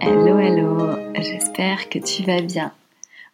Hello, 0.00 0.38
hello, 0.38 0.96
j'espère 1.14 1.88
que 1.88 1.98
tu 1.98 2.22
vas 2.22 2.40
bien. 2.40 2.72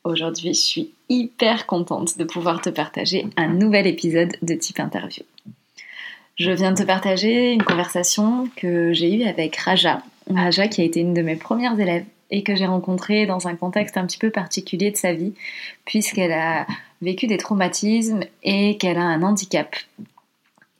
Aujourd'hui, 0.04 0.54
je 0.54 0.60
suis 0.60 0.90
hyper 1.08 1.66
contente 1.66 2.18
de 2.18 2.24
pouvoir 2.24 2.60
te 2.60 2.70
partager 2.70 3.26
un 3.36 3.48
nouvel 3.48 3.86
épisode 3.86 4.36
de 4.42 4.54
type 4.54 4.80
interview. 4.80 5.24
Je 6.36 6.50
viens 6.50 6.72
de 6.72 6.78
te 6.78 6.86
partager 6.86 7.52
une 7.52 7.62
conversation 7.62 8.48
que 8.56 8.92
j'ai 8.92 9.14
eue 9.14 9.24
avec 9.24 9.56
Raja. 9.56 10.02
Raja 10.32 10.68
qui 10.68 10.80
a 10.80 10.84
été 10.84 11.00
une 11.00 11.14
de 11.14 11.22
mes 11.22 11.36
premières 11.36 11.78
élèves 11.78 12.06
et 12.30 12.42
que 12.42 12.54
j'ai 12.54 12.66
rencontrée 12.66 13.26
dans 13.26 13.48
un 13.48 13.56
contexte 13.56 13.96
un 13.96 14.06
petit 14.06 14.18
peu 14.18 14.30
particulier 14.30 14.90
de 14.90 14.96
sa 14.96 15.12
vie 15.12 15.34
puisqu'elle 15.84 16.32
a 16.32 16.66
vécu 17.02 17.26
des 17.26 17.36
traumatismes 17.36 18.24
et 18.42 18.78
qu'elle 18.78 18.98
a 18.98 19.02
un 19.02 19.22
handicap. 19.22 19.74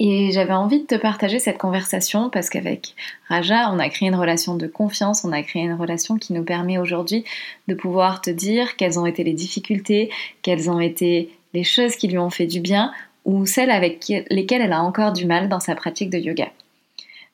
Et 0.04 0.32
j'avais 0.32 0.52
envie 0.52 0.80
de 0.80 0.86
te 0.86 0.96
partager 0.96 1.38
cette 1.38 1.58
conversation 1.58 2.28
parce 2.28 2.50
qu'avec 2.50 2.96
Raja, 3.28 3.70
on 3.72 3.78
a 3.78 3.88
créé 3.88 4.08
une 4.08 4.16
relation 4.16 4.56
de 4.56 4.66
confiance, 4.66 5.24
on 5.24 5.30
a 5.30 5.44
créé 5.44 5.62
une 5.62 5.74
relation 5.74 6.16
qui 6.16 6.32
nous 6.32 6.42
permet 6.42 6.76
aujourd'hui 6.76 7.22
de 7.68 7.74
pouvoir 7.74 8.20
te 8.20 8.28
dire 8.28 8.74
quelles 8.74 8.98
ont 8.98 9.06
été 9.06 9.22
les 9.22 9.32
difficultés, 9.32 10.10
quelles 10.42 10.68
ont 10.68 10.80
été 10.80 11.30
les 11.54 11.62
choses 11.62 11.94
qui 11.94 12.08
lui 12.08 12.18
ont 12.18 12.30
fait 12.30 12.48
du 12.48 12.58
bien 12.58 12.90
ou 13.24 13.46
celles 13.46 13.70
avec 13.70 14.08
lesquelles 14.28 14.62
elle 14.62 14.72
a 14.72 14.82
encore 14.82 15.12
du 15.12 15.24
mal 15.24 15.48
dans 15.48 15.60
sa 15.60 15.76
pratique 15.76 16.10
de 16.10 16.18
yoga. 16.18 16.48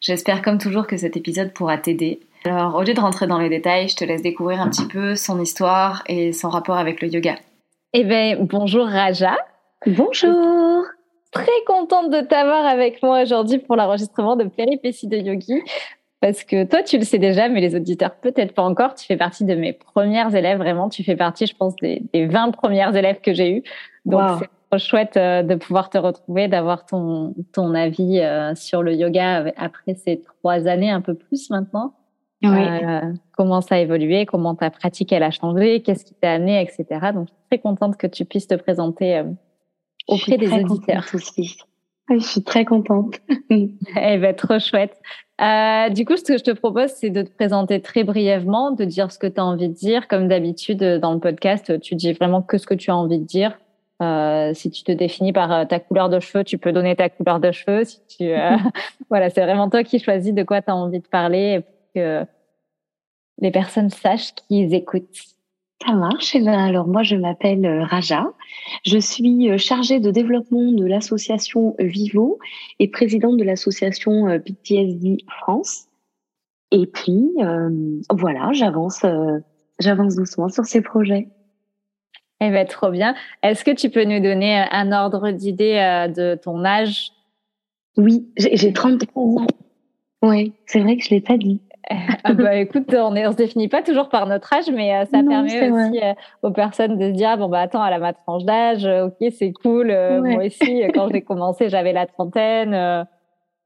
J'espère 0.02 0.42
comme 0.42 0.58
toujours 0.58 0.86
que 0.86 0.98
cet 0.98 1.16
épisode 1.16 1.54
pourra 1.54 1.78
t'aider. 1.78 2.20
Alors 2.44 2.74
au 2.74 2.82
lieu 2.82 2.92
de 2.92 3.00
rentrer 3.00 3.26
dans 3.26 3.38
les 3.38 3.48
détails, 3.48 3.88
je 3.88 3.96
te 3.96 4.04
laisse 4.04 4.20
découvrir 4.20 4.60
un 4.60 4.68
petit 4.68 4.86
peu 4.86 5.16
son 5.16 5.40
histoire 5.40 6.04
et 6.06 6.34
son 6.34 6.50
rapport 6.50 6.76
avec 6.76 7.00
le 7.00 7.08
yoga. 7.08 7.36
Eh 7.94 8.04
bien, 8.04 8.36
bonjour 8.38 8.86
Raja. 8.86 9.38
Bonjour. 9.86 10.84
Très 11.42 11.64
contente 11.66 12.10
de 12.10 12.20
t'avoir 12.20 12.66
avec 12.66 13.02
moi 13.02 13.22
aujourd'hui 13.22 13.58
pour 13.58 13.76
l'enregistrement 13.76 14.36
de 14.36 14.44
Péripéties 14.44 15.06
de 15.06 15.16
Yogi. 15.16 15.62
Parce 16.20 16.42
que 16.42 16.64
toi, 16.64 16.82
tu 16.82 16.98
le 16.98 17.04
sais 17.04 17.18
déjà, 17.18 17.48
mais 17.48 17.60
les 17.60 17.76
auditeurs 17.76 18.16
peut-être 18.16 18.52
pas 18.52 18.62
encore. 18.62 18.94
Tu 18.94 19.06
fais 19.06 19.16
partie 19.16 19.44
de 19.44 19.54
mes 19.54 19.72
premières 19.72 20.34
élèves, 20.34 20.58
vraiment. 20.58 20.88
Tu 20.88 21.04
fais 21.04 21.14
partie, 21.14 21.46
je 21.46 21.54
pense, 21.54 21.76
des, 21.76 22.02
des 22.12 22.26
20 22.26 22.50
premières 22.50 22.96
élèves 22.96 23.20
que 23.20 23.32
j'ai 23.32 23.52
eues. 23.52 23.62
Donc, 24.04 24.22
c'est 24.40 24.48
trop 24.70 24.78
chouette 24.78 25.16
euh, 25.16 25.42
de 25.44 25.54
pouvoir 25.54 25.90
te 25.90 25.98
retrouver, 25.98 26.48
d'avoir 26.48 26.86
ton, 26.86 27.34
ton 27.52 27.72
avis 27.74 28.18
euh, 28.18 28.54
sur 28.56 28.82
le 28.82 28.94
yoga 28.94 29.52
après 29.56 29.94
ces 29.94 30.20
trois 30.20 30.66
années, 30.66 30.90
un 30.90 31.00
peu 31.00 31.14
plus 31.14 31.50
maintenant. 31.50 31.94
Oui. 32.42 32.50
Euh, 32.50 33.12
comment 33.36 33.60
ça 33.60 33.76
a 33.76 33.78
évolué, 33.78 34.26
comment 34.26 34.54
ta 34.54 34.70
pratique 34.70 35.12
elle 35.12 35.24
a 35.24 35.30
changé, 35.30 35.82
qu'est-ce 35.82 36.04
qui 36.04 36.14
t'a 36.14 36.32
amené, 36.32 36.60
etc. 36.60 36.84
Donc, 37.14 37.28
je 37.28 37.32
suis 37.32 37.46
très 37.50 37.58
contente 37.58 37.96
que 37.96 38.06
tu 38.08 38.24
puisses 38.24 38.48
te 38.48 38.54
présenter 38.54 39.22
auprès 40.08 40.36
des 40.36 40.52
auditeurs. 40.52 41.06
Aussi. 41.14 41.58
je 42.10 42.18
suis 42.18 42.42
très 42.42 42.64
contente. 42.64 43.20
eh 43.50 43.68
ben, 44.18 44.34
trop 44.34 44.58
chouette. 44.58 44.96
Euh, 45.40 45.88
du 45.90 46.04
coup, 46.04 46.16
ce 46.16 46.24
que 46.24 46.36
je 46.36 46.42
te 46.42 46.50
propose, 46.50 46.90
c'est 46.90 47.10
de 47.10 47.22
te 47.22 47.30
présenter 47.30 47.80
très 47.80 48.02
brièvement, 48.02 48.72
de 48.72 48.84
dire 48.84 49.12
ce 49.12 49.18
que 49.18 49.28
tu 49.28 49.40
as 49.40 49.44
envie 49.44 49.68
de 49.68 49.74
dire. 49.74 50.08
Comme 50.08 50.26
d'habitude, 50.26 50.82
dans 50.82 51.12
le 51.12 51.20
podcast, 51.20 51.80
tu 51.80 51.94
dis 51.94 52.12
vraiment 52.12 52.42
que 52.42 52.58
ce 52.58 52.66
que 52.66 52.74
tu 52.74 52.90
as 52.90 52.96
envie 52.96 53.18
de 53.18 53.24
dire. 53.24 53.56
Euh, 54.00 54.54
si 54.54 54.70
tu 54.70 54.84
te 54.84 54.92
définis 54.92 55.32
par 55.32 55.50
euh, 55.52 55.64
ta 55.64 55.80
couleur 55.80 56.08
de 56.08 56.20
cheveux, 56.20 56.44
tu 56.44 56.56
peux 56.56 56.72
donner 56.72 56.94
ta 56.94 57.08
couleur 57.08 57.40
de 57.40 57.50
cheveux. 57.50 57.84
Si 57.84 58.00
tu, 58.06 58.24
euh, 58.30 58.56
voilà, 59.10 59.28
c'est 59.30 59.42
vraiment 59.42 59.68
toi 59.68 59.82
qui 59.82 59.98
choisis 59.98 60.32
de 60.32 60.42
quoi 60.42 60.62
tu 60.62 60.70
as 60.70 60.76
envie 60.76 61.00
de 61.00 61.08
parler 61.08 61.60
et 61.60 61.98
que 61.98 62.24
les 63.40 63.50
personnes 63.50 63.90
sachent 63.90 64.34
qu'ils 64.34 64.72
écoutent. 64.74 65.37
Ça 65.86 65.92
marche. 65.92 66.34
Eh 66.34 66.40
ben, 66.40 66.58
alors 66.58 66.88
moi, 66.88 67.02
je 67.02 67.14
m'appelle 67.14 67.64
euh, 67.64 67.84
Raja. 67.84 68.32
Je 68.84 68.98
suis 68.98 69.50
euh, 69.50 69.58
chargée 69.58 70.00
de 70.00 70.10
développement 70.10 70.72
de 70.72 70.84
l'association 70.84 71.76
Vivo 71.78 72.38
et 72.78 72.88
présidente 72.88 73.36
de 73.36 73.44
l'association 73.44 74.28
euh, 74.28 74.38
PTSD 74.38 75.18
France. 75.28 75.84
Et 76.70 76.86
puis 76.86 77.30
voilà, 78.10 78.50
j'avance, 78.52 79.00
j'avance 79.78 80.16
doucement 80.16 80.50
sur 80.50 80.66
ces 80.66 80.82
projets. 80.82 81.28
Eh 82.42 82.50
ben 82.50 82.66
trop 82.66 82.90
bien. 82.90 83.14
Est-ce 83.42 83.64
que 83.64 83.70
tu 83.70 83.88
peux 83.88 84.04
nous 84.04 84.20
donner 84.20 84.66
un 84.70 84.92
ordre 84.92 85.30
d'idée 85.30 85.76
de 86.14 86.34
ton 86.34 86.66
âge? 86.66 87.12
Oui, 87.96 88.28
j'ai 88.36 88.74
33 88.74 89.42
ans. 89.42 89.46
Oui, 90.22 90.52
c'est 90.66 90.80
vrai 90.80 90.98
que 90.98 91.04
je 91.04 91.08
l'ai 91.08 91.22
pas 91.22 91.38
dit. 91.38 91.62
ah 92.24 92.32
bah 92.34 92.54
écoute, 92.56 92.92
on 92.94 93.12
ne 93.12 93.30
se 93.30 93.36
définit 93.36 93.68
pas 93.68 93.82
toujours 93.82 94.08
par 94.08 94.26
notre 94.26 94.52
âge, 94.52 94.70
mais 94.70 94.94
euh, 94.94 95.04
ça 95.06 95.22
permet 95.22 95.70
aussi 95.70 96.00
euh, 96.02 96.12
aux 96.42 96.50
personnes 96.50 96.98
de 96.98 97.08
se 97.08 97.12
dire 97.12 97.38
bon 97.38 97.48
bah 97.48 97.60
attends, 97.60 97.84
elle 97.84 97.94
a 97.94 97.98
ma 97.98 98.12
tranche 98.12 98.44
d'âge, 98.44 98.84
euh, 98.84 99.06
ok 99.06 99.32
c'est 99.32 99.52
cool. 99.52 99.86
Moi 100.22 100.46
aussi, 100.46 100.82
quand 100.94 101.08
j'ai 101.10 101.22
commencé, 101.22 101.68
j'avais 101.68 101.92
la 101.92 102.06
trentaine, 102.06 103.06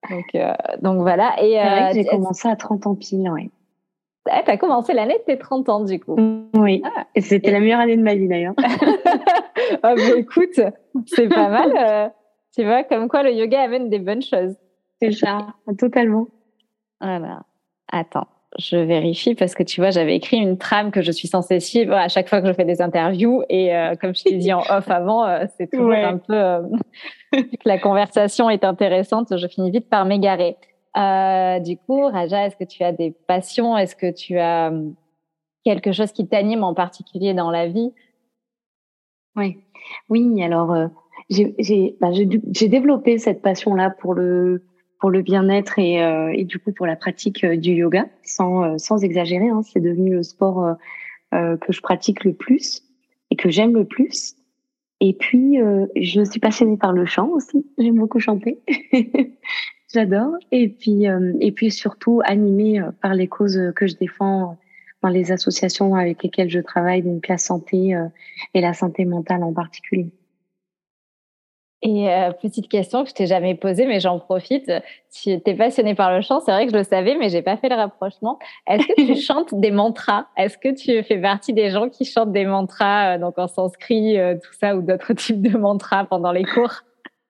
donc 0.08 0.36
donc 0.82 1.00
voilà. 1.00 1.34
Et 1.42 1.58
j'ai 1.94 2.04
commencé 2.04 2.48
à 2.48 2.56
30 2.56 2.86
ans 2.86 2.94
pile, 2.94 3.28
ouais. 3.30 3.50
Ah, 4.30 4.42
t'as 4.46 4.56
commencé 4.56 4.92
l'année 4.92 5.18
de 5.18 5.24
tes 5.24 5.38
30 5.38 5.68
ans 5.68 5.84
du 5.84 5.98
coup. 5.98 6.16
Oui. 6.54 6.80
Ah, 6.84 7.06
et 7.16 7.20
c'était 7.20 7.50
la 7.50 7.58
meilleure 7.58 7.80
année 7.80 7.96
de 7.96 8.02
ma 8.02 8.14
vie 8.14 8.28
d'ailleurs. 8.28 8.54
ah 9.82 9.94
bah 9.96 10.16
écoute, 10.16 10.60
c'est 11.06 11.28
pas 11.28 11.48
mal. 11.48 12.12
tu 12.54 12.64
vois, 12.64 12.84
comme 12.84 13.08
quoi 13.08 13.24
le 13.24 13.32
yoga 13.32 13.62
amène 13.62 13.90
des 13.90 13.98
bonnes 13.98 14.22
choses. 14.22 14.54
C'est 15.00 15.10
ça, 15.10 15.38
totalement. 15.76 16.28
Voilà. 17.00 17.40
Attends, 17.94 18.26
je 18.58 18.76
vérifie 18.76 19.34
parce 19.34 19.54
que 19.54 19.62
tu 19.62 19.82
vois, 19.82 19.90
j'avais 19.90 20.16
écrit 20.16 20.38
une 20.38 20.56
trame 20.56 20.90
que 20.90 21.02
je 21.02 21.12
suis 21.12 21.28
censée 21.28 21.60
suivre 21.60 21.92
à 21.92 22.08
chaque 22.08 22.26
fois 22.26 22.40
que 22.40 22.48
je 22.48 22.54
fais 22.54 22.64
des 22.64 22.80
interviews 22.80 23.42
et 23.50 23.76
euh, 23.76 23.94
comme 23.96 24.14
je 24.14 24.22
t'ai 24.24 24.36
dit 24.36 24.52
en 24.52 24.62
off 24.70 24.90
avant, 24.90 25.26
euh, 25.26 25.44
c'est 25.58 25.70
toujours 25.70 25.92
un 25.92 26.16
peu 26.16 26.34
euh, 26.34 26.62
que 27.32 27.38
la 27.66 27.78
conversation 27.78 28.48
est 28.48 28.64
intéressante, 28.64 29.36
je 29.36 29.46
finis 29.46 29.70
vite 29.70 29.90
par 29.90 30.06
m'égarer. 30.06 30.56
du 31.60 31.76
coup, 31.76 32.06
Raja, 32.08 32.46
est-ce 32.46 32.56
que 32.56 32.64
tu 32.64 32.82
as 32.82 32.92
des 32.92 33.10
passions? 33.10 33.76
Est-ce 33.76 33.94
que 33.94 34.10
tu 34.10 34.38
as 34.38 34.72
quelque 35.64 35.92
chose 35.92 36.12
qui 36.12 36.26
t'anime 36.26 36.64
en 36.64 36.72
particulier 36.72 37.34
dans 37.34 37.50
la 37.50 37.68
vie? 37.68 37.92
Oui, 39.36 39.58
oui. 40.08 40.42
Alors, 40.42 40.74
j'ai 41.28 41.96
bah, 42.00 42.08
développé 42.10 43.18
cette 43.18 43.42
passion-là 43.42 43.90
pour 43.90 44.14
le 44.14 44.62
pour 45.02 45.10
le 45.10 45.20
bien-être 45.20 45.80
et, 45.80 46.00
euh, 46.00 46.30
et, 46.32 46.44
du 46.44 46.60
coup 46.60 46.70
pour 46.70 46.86
la 46.86 46.94
pratique 46.94 47.42
euh, 47.42 47.56
du 47.56 47.72
yoga, 47.72 48.06
sans, 48.22 48.62
euh, 48.62 48.78
sans 48.78 49.02
exagérer. 49.02 49.48
Hein, 49.48 49.62
c'est 49.64 49.80
devenu 49.80 50.14
le 50.14 50.22
sport 50.22 50.76
que 51.32 51.72
je 51.72 51.80
pratique 51.80 52.24
le 52.24 52.34
plus 52.34 52.82
et 53.30 53.36
que 53.36 53.50
j'aime 53.50 53.74
le 53.74 53.84
plus. 53.84 54.36
Et 55.00 55.14
puis, 55.14 55.58
je 55.96 56.22
suis 56.24 56.40
passionnée 56.40 56.76
par 56.76 56.92
le 56.92 57.06
chant 57.06 57.28
aussi. 57.30 57.66
J'aime 57.78 57.96
beaucoup 57.96 58.20
chanter. 58.20 58.60
J'adore. 59.92 60.34
Et 60.50 60.68
puis, 60.68 61.06
et 61.40 61.52
puis 61.52 61.70
surtout 61.70 62.20
animée 62.26 62.82
par 63.00 63.14
les 63.14 63.28
causes 63.28 63.72
que 63.74 63.86
je 63.86 63.96
défends 63.96 64.58
dans 65.02 65.08
les 65.08 65.32
associations 65.32 65.94
avec 65.94 66.22
lesquelles 66.22 66.50
je 66.50 66.60
travaille, 66.60 67.00
donc 67.00 67.26
la 67.28 67.38
santé 67.38 67.96
et 68.52 68.60
la 68.60 68.74
santé 68.74 69.06
mentale 69.06 69.42
en 69.42 69.54
particulier. 69.54 70.12
Et 71.82 72.08
euh, 72.08 72.30
petite 72.30 72.68
question 72.68 73.02
que 73.02 73.10
je 73.10 73.14
t'ai 73.14 73.26
jamais 73.26 73.56
posée, 73.56 73.86
mais 73.86 73.98
j'en 73.98 74.20
profite. 74.20 74.70
Tu 75.12 75.30
es 75.30 75.54
passionnée 75.54 75.96
par 75.96 76.14
le 76.14 76.20
chant, 76.20 76.38
c'est 76.40 76.52
vrai 76.52 76.66
que 76.66 76.72
je 76.72 76.76
le 76.76 76.84
savais, 76.84 77.16
mais 77.16 77.28
j'ai 77.28 77.42
pas 77.42 77.56
fait 77.56 77.68
le 77.68 77.74
rapprochement. 77.74 78.38
Est-ce 78.68 78.86
que 78.86 79.06
tu 79.12 79.16
chantes 79.20 79.52
des 79.52 79.72
mantras? 79.72 80.26
Est-ce 80.36 80.56
que 80.58 80.72
tu 80.72 81.02
fais 81.02 81.18
partie 81.18 81.52
des 81.52 81.70
gens 81.70 81.88
qui 81.88 82.04
chantent 82.04 82.32
des 82.32 82.44
mantras, 82.44 83.16
euh, 83.16 83.18
donc 83.18 83.36
en 83.36 83.48
sanskrit, 83.48 84.16
euh, 84.16 84.36
tout 84.36 84.52
ça, 84.60 84.76
ou 84.76 84.82
d'autres 84.82 85.12
types 85.14 85.42
de 85.42 85.58
mantras 85.58 86.04
pendant 86.04 86.30
les 86.30 86.44
cours? 86.44 86.82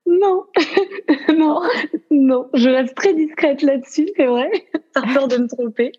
Non, 0.04 0.44
non, 1.34 1.62
non. 2.10 2.48
Je 2.52 2.68
reste 2.68 2.94
très 2.94 3.14
discrète 3.14 3.62
là-dessus, 3.62 4.10
c'est 4.16 4.26
vrai, 4.26 4.50
par 4.92 5.04
peur 5.14 5.28
de 5.28 5.38
me 5.38 5.48
tromper. 5.48 5.92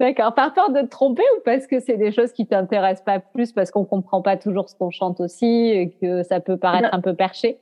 D'accord. 0.00 0.34
Par 0.34 0.54
peur 0.54 0.70
de 0.72 0.80
te 0.80 0.86
tromper 0.86 1.22
ou 1.36 1.42
parce 1.44 1.66
que 1.66 1.78
c'est 1.78 1.98
des 1.98 2.10
choses 2.10 2.32
qui 2.32 2.46
t'intéressent 2.46 3.04
pas 3.04 3.20
plus 3.20 3.52
parce 3.52 3.70
qu'on 3.70 3.84
comprend 3.84 4.22
pas 4.22 4.38
toujours 4.38 4.70
ce 4.70 4.74
qu'on 4.74 4.90
chante 4.90 5.20
aussi 5.20 5.44
et 5.46 5.94
que 6.00 6.22
ça 6.22 6.40
peut 6.40 6.56
paraître 6.56 6.88
bah 6.90 6.96
un 6.96 7.02
peu 7.02 7.14
perché? 7.14 7.58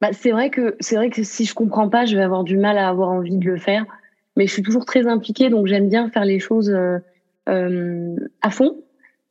Bah, 0.00 0.12
C'est 0.12 0.30
vrai 0.30 0.50
que 0.50 0.76
c'est 0.78 0.94
vrai 0.94 1.10
que 1.10 1.24
si 1.24 1.44
je 1.44 1.52
comprends 1.52 1.88
pas, 1.88 2.04
je 2.04 2.16
vais 2.16 2.22
avoir 2.22 2.44
du 2.44 2.56
mal 2.56 2.78
à 2.78 2.88
avoir 2.88 3.10
envie 3.10 3.36
de 3.36 3.44
le 3.44 3.56
faire. 3.56 3.84
Mais 4.36 4.46
je 4.46 4.52
suis 4.52 4.62
toujours 4.62 4.84
très 4.84 5.08
impliquée, 5.08 5.50
donc 5.50 5.66
j'aime 5.66 5.88
bien 5.88 6.08
faire 6.10 6.24
les 6.24 6.38
choses 6.38 6.70
euh, 6.70 6.98
euh, 7.48 8.14
à 8.40 8.50
fond. 8.50 8.84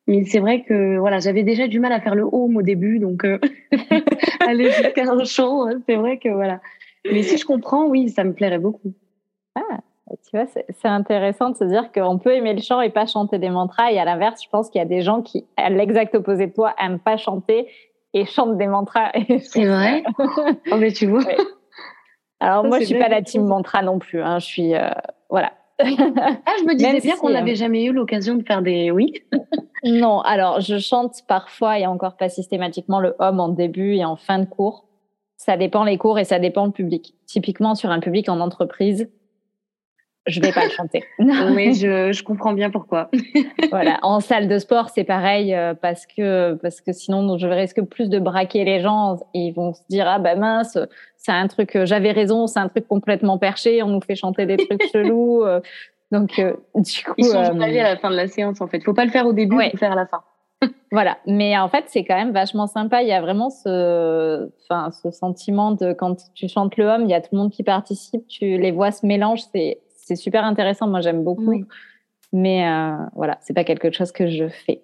Mais 0.08 0.26
c'est 0.26 0.40
vrai 0.40 0.64
que 0.64 0.98
voilà, 0.98 1.20
j'avais 1.20 1.44
déjà 1.44 1.68
du 1.68 1.80
mal 1.80 1.94
à 1.94 2.02
faire 2.02 2.16
le 2.16 2.24
home 2.24 2.58
au 2.58 2.62
début, 2.62 3.00
donc 3.00 3.24
euh, 3.24 3.40
aller 4.46 4.70
jusqu'à 4.70 5.10
un 5.10 5.24
chant, 5.24 5.66
hein, 5.66 5.80
c'est 5.88 5.96
vrai 5.96 6.18
que 6.18 6.28
voilà. 6.28 6.60
Mais 7.10 7.24
si 7.24 7.38
je 7.38 7.46
comprends, 7.46 7.86
oui, 7.86 8.10
ça 8.10 8.26
me 8.26 8.34
plairait 8.34 8.60
beaucoup. 8.60 8.94
Ah, 9.56 9.80
Tu 10.30 10.38
vois, 10.38 10.46
c'est 10.48 10.88
intéressant 10.88 11.50
de 11.50 11.56
se 11.56 11.64
dire 11.64 11.92
qu'on 11.92 12.18
peut 12.18 12.34
aimer 12.34 12.54
le 12.54 12.62
chant 12.62 12.82
et 12.82 12.90
pas 12.90 13.06
chanter 13.06 13.40
des 13.40 13.50
mantras. 13.50 13.92
Et 13.92 14.00
à 14.00 14.06
l'inverse, 14.06 14.44
je 14.44 14.50
pense 14.50 14.70
qu'il 14.70 14.80
y 14.80 14.82
a 14.82 14.88
des 14.88 15.02
gens 15.02 15.22
qui, 15.22 15.46
à 15.58 15.70
l'exact 15.70 16.16
opposé 16.16 16.48
de 16.48 16.54
toi, 16.54 16.74
aiment 16.80 17.00
pas 17.00 17.18
chanter 17.18 17.68
et 18.14 18.26
chantent 18.26 18.58
des 18.58 18.68
mantras. 18.68 19.12
C'est 19.42 19.66
vrai. 19.66 20.04
oh, 20.72 20.76
mais 20.78 20.92
tu 20.92 21.08
vois. 21.08 21.24
Alors 22.40 22.64
moi, 22.64 22.80
je 22.80 22.86
suis 22.86 22.98
pas 22.98 23.10
la 23.10 23.22
team 23.22 23.46
mantra 23.46 23.82
non 23.82 24.00
plus. 24.00 24.22
Hein. 24.22 24.40
Je 24.40 24.46
suis, 24.46 24.76
euh, 24.76 24.90
voilà. 25.30 25.54
ah, 25.80 25.84
je 25.86 26.66
me 26.66 26.76
disais 26.76 27.00
bien 27.00 27.16
qu'on 27.18 27.30
n'avait 27.30 27.56
jamais 27.56 27.84
eu 27.84 27.94
l'occasion 27.94 28.36
de 28.36 28.44
faire 28.44 28.62
des 28.62 28.92
oui. 28.92 29.14
non, 29.84 30.20
alors 30.22 30.60
je 30.60 30.78
chante 30.78 31.22
parfois 31.28 31.80
et 31.80 31.86
encore 31.86 32.18
pas 32.18 32.30
systématiquement 32.30 33.00
le 33.00 33.16
homme 33.20 33.40
en 33.40 33.50
début 33.50 33.96
et 33.96 34.04
en 34.04 34.16
fin 34.16 34.40
de 34.40 34.46
cours. 34.46 34.86
Ça 35.38 35.56
dépend 35.56 35.86
les 35.86 35.98
cours 35.98 36.20
et 36.20 36.26
ça 36.26 36.38
dépend 36.38 36.66
le 36.66 36.72
public. 36.72 37.16
Typiquement 37.26 37.76
sur 37.76 37.92
un 37.92 38.02
public 38.02 38.28
en 38.28 38.42
entreprise, 38.42 39.10
je 40.30 40.42
vais 40.42 40.52
pas 40.52 40.64
le 40.64 40.72
chanter. 40.72 41.04
oui, 41.20 41.74
je, 41.74 42.12
je, 42.12 42.24
comprends 42.24 42.54
bien 42.54 42.70
pourquoi. 42.70 43.10
voilà, 43.72 44.00
en 44.02 44.20
salle 44.20 44.48
de 44.48 44.58
sport, 44.58 44.90
c'est 44.90 45.04
pareil 45.04 45.54
euh, 45.54 45.74
parce 45.74 46.06
que 46.06 46.54
parce 46.62 46.82
que 46.82 46.94
sinon 46.94 47.38
je 47.38 47.48
risque 47.48 47.82
plus 47.82 48.10
de 48.10 48.20
braquer 48.20 48.64
les 48.64 48.80
gens 48.80 49.18
et 49.34 49.40
ils 49.40 49.52
vont 49.52 49.74
se 49.74 49.82
dire 49.90 50.08
ah 50.08 50.20
bah 50.20 50.36
mince, 50.36 50.78
c'est 51.20 51.32
un 51.32 51.48
truc 51.48 51.76
euh, 51.76 51.86
j'avais 51.86 52.12
raison, 52.12 52.48
c'est 52.48 52.60
un 52.60 52.70
truc 52.70 52.88
complètement 52.88 53.38
perché, 53.38 53.84
on 53.84 53.88
nous 53.88 54.02
fait 54.02 54.16
chanter 54.16 54.46
des 54.46 54.58
trucs 54.58 54.82
chelous. 54.92 55.44
Euh. 55.44 55.60
donc 56.12 56.36
du 56.36 57.04
coup 57.04 57.14
ils 57.18 57.26
sont 57.26 57.38
euh, 57.38 57.62
à 57.62 57.68
la 57.70 57.98
fin 57.98 58.10
de 58.10 58.16
la 58.16 58.28
séance 58.28 58.62
en 58.62 58.68
fait. 58.68 58.84
Faut 58.84 58.94
pas 58.94 59.06
le 59.06 59.12
faire 59.12 59.28
au 59.28 59.34
début, 59.34 59.56
faut 59.56 59.70
le 59.74 59.78
faire 59.78 59.92
à 59.92 59.96
la 59.96 60.08
fin. 60.08 60.22
voilà, 60.92 61.18
mais 61.28 61.58
en 61.58 61.68
fait 61.68 61.86
c'est 61.88 62.06
quand 62.06 62.16
même 62.16 62.32
vachement 62.32 62.68
sympa. 62.68 63.04
Il 63.04 63.10
y 63.10 63.14
a 63.14 63.22
vraiment 63.22 63.50
ce, 63.50 64.50
enfin 64.64 64.92
ce 64.92 65.12
sentiment 65.12 65.72
de 65.72 65.92
quand 65.94 66.16
tu 66.34 66.48
chantes 66.48 66.78
le 66.78 66.86
homme, 66.86 67.04
il 67.04 67.10
y 67.10 67.14
a 67.14 67.22
tout 67.22 67.30
le 67.34 67.38
monde 67.38 67.52
qui 67.52 67.64
participe, 67.64 68.26
tu 68.28 68.58
les 68.58 68.72
voix 68.72 68.92
se 68.92 69.06
mélangent, 69.06 69.44
c'est 69.54 69.80
c'est 70.10 70.16
super 70.16 70.44
intéressant. 70.44 70.88
Moi, 70.88 71.02
j'aime 71.02 71.24
beaucoup. 71.24 71.64
Mais 72.34 72.68
euh, 72.68 72.96
voilà, 73.16 73.38
c'est 73.42 73.54
pas 73.54 73.64
quelque 73.64 73.92
chose 73.92 74.12
que 74.12 74.28
je 74.28 74.48
fais. 74.48 74.82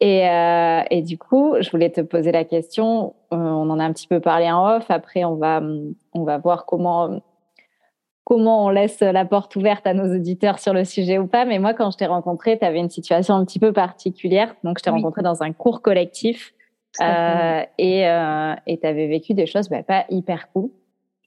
Et, 0.00 0.28
euh, 0.28 0.82
et, 0.90 1.02
du 1.02 1.18
coup, 1.18 1.54
je 1.60 1.70
voulais 1.70 1.90
te 1.90 2.00
poser 2.00 2.32
la 2.32 2.44
question. 2.44 3.14
Euh, 3.32 3.36
on 3.36 3.68
en 3.68 3.78
a 3.78 3.84
un 3.84 3.92
petit 3.92 4.08
peu 4.08 4.20
parlé 4.20 4.50
en 4.50 4.76
off. 4.76 4.90
Après, 4.90 5.24
on 5.24 5.36
va, 5.36 5.62
on 6.14 6.24
va 6.24 6.38
voir 6.38 6.64
comment, 6.64 7.20
comment 8.24 8.64
on 8.64 8.68
laisse 8.70 9.00
la 9.00 9.24
porte 9.26 9.56
ouverte 9.56 9.86
à 9.86 9.92
nos 9.92 10.14
auditeurs 10.14 10.58
sur 10.58 10.72
le 10.72 10.84
sujet 10.84 11.18
ou 11.18 11.26
pas. 11.26 11.44
Mais 11.44 11.58
moi, 11.58 11.74
quand 11.74 11.90
je 11.90 11.98
t'ai 11.98 12.06
rencontré, 12.06 12.58
tu 12.58 12.64
avais 12.64 12.78
une 12.78 12.90
situation 12.90 13.34
un 13.34 13.44
petit 13.44 13.58
peu 13.58 13.72
particulière. 13.74 14.54
Donc, 14.64 14.78
je 14.78 14.84
t'ai 14.84 14.90
rencontré 14.90 15.22
dans 15.22 15.42
un 15.42 15.52
cours 15.52 15.82
collectif 15.82 16.54
euh, 17.02 17.62
et 17.76 18.02
tu 18.02 18.86
avais 18.86 19.06
vécu 19.06 19.34
des 19.34 19.46
choses 19.46 19.68
bah, 19.68 19.82
pas 19.82 20.06
hyper 20.08 20.50
cool. 20.52 20.70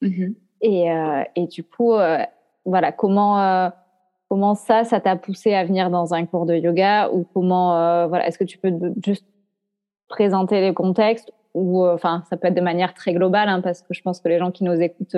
Mm-hmm. 0.02 0.34
Et, 0.62 0.88
et, 1.36 1.48
du 1.48 1.64
coup, 1.64 1.94
voilà, 2.70 2.92
comment 2.92 3.42
euh, 3.42 3.70
comment 4.30 4.56
ça, 4.56 4.84
ça 4.84 5.00
t'a 5.00 5.16
poussé 5.16 5.54
à 5.54 5.64
venir 5.64 5.90
dans 5.90 6.14
un 6.14 6.26
cours 6.26 6.46
de 6.46 6.56
yoga 6.56 7.10
ou 7.12 7.26
comment 7.34 7.78
euh, 7.78 8.08
voilà, 8.08 8.28
est-ce 8.28 8.38
que 8.38 8.44
tu 8.44 8.58
peux 8.58 8.72
juste 9.04 9.26
présenter 10.08 10.62
les 10.62 10.74
contextes 10.74 11.32
ou 11.54 11.84
euh, 11.84 11.94
enfin 11.94 12.24
ça 12.30 12.38
peut 12.38 12.48
être 12.48 12.56
de 12.56 12.62
manière 12.62 12.94
très 12.94 13.14
globale 13.14 13.50
hein, 13.50 13.62
parce 13.62 13.82
que 13.82 13.94
je 13.94 14.02
pense 14.02 14.20
que 14.20 14.30
les 14.30 14.40
gens 14.40 14.52
qui 14.52 14.64
nous 14.64 14.80
écoutent 14.80 15.18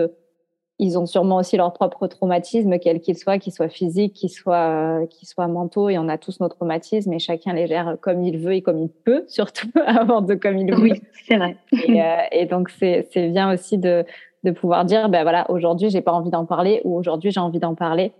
ils 0.80 0.98
ont 0.98 1.06
sûrement 1.06 1.36
aussi 1.36 1.58
leur 1.58 1.74
propre 1.74 2.08
traumatisme, 2.08 2.80
quel 2.80 3.02
qu'il 3.02 3.16
soit, 3.16 3.38
qu'il 3.38 3.54
soit 3.54 3.70
physique, 3.70 4.14
qu'il 4.14 4.32
soit, 4.32 5.06
qu'il 5.12 5.28
soit 5.28 5.48
mentaux, 5.48 5.90
et 5.90 6.00
on 6.00 6.10
a 6.10 6.18
tous 6.18 6.40
nos 6.40 6.50
traumatismes, 6.50 7.14
et 7.14 7.20
chacun 7.20 7.54
les 7.54 7.68
gère 7.68 7.98
comme 8.02 8.24
il 8.24 8.40
veut 8.40 8.54
et 8.54 8.64
comme 8.64 8.80
il 8.80 8.90
peut, 8.90 9.24
surtout 9.28 9.70
avant 9.86 10.22
de 10.22 10.34
comme 10.34 10.58
il 10.58 10.74
veut. 10.74 10.82
Oui, 10.82 11.02
c'est 11.28 11.38
vrai. 11.38 11.56
Et, 11.72 12.02
et 12.32 12.46
donc 12.48 12.72
c'est 12.72 13.06
bien 13.30 13.54
aussi 13.54 13.78
de, 13.78 14.04
de 14.44 14.52
pouvoir 14.52 14.86
dire, 14.86 15.10
ben 15.10 15.24
voilà, 15.24 15.50
aujourd'hui, 15.50 15.90
j'ai 15.90 16.02
pas 16.02 16.12
envie 16.12 16.32
d'en 16.32 16.46
parler 16.46 16.82
ou 16.84 16.98
aujourd'hui, 16.98 17.32
j'ai 17.32 17.40
envie 17.40 17.60
d'en 17.60 17.76
parler. 17.76 18.12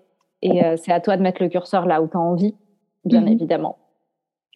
Et 0.42 0.64
euh, 0.64 0.76
c'est 0.78 0.92
à 0.92 1.00
toi 1.00 1.18
de 1.18 1.22
mettre 1.22 1.42
le 1.42 1.50
curseur 1.50 1.86
là 1.86 2.02
où 2.02 2.08
tu 2.08 2.18
as 2.18 2.20
envie, 2.20 2.56
bien 3.06 3.22
mhm. 3.22 3.30
évidemment. 3.30 3.78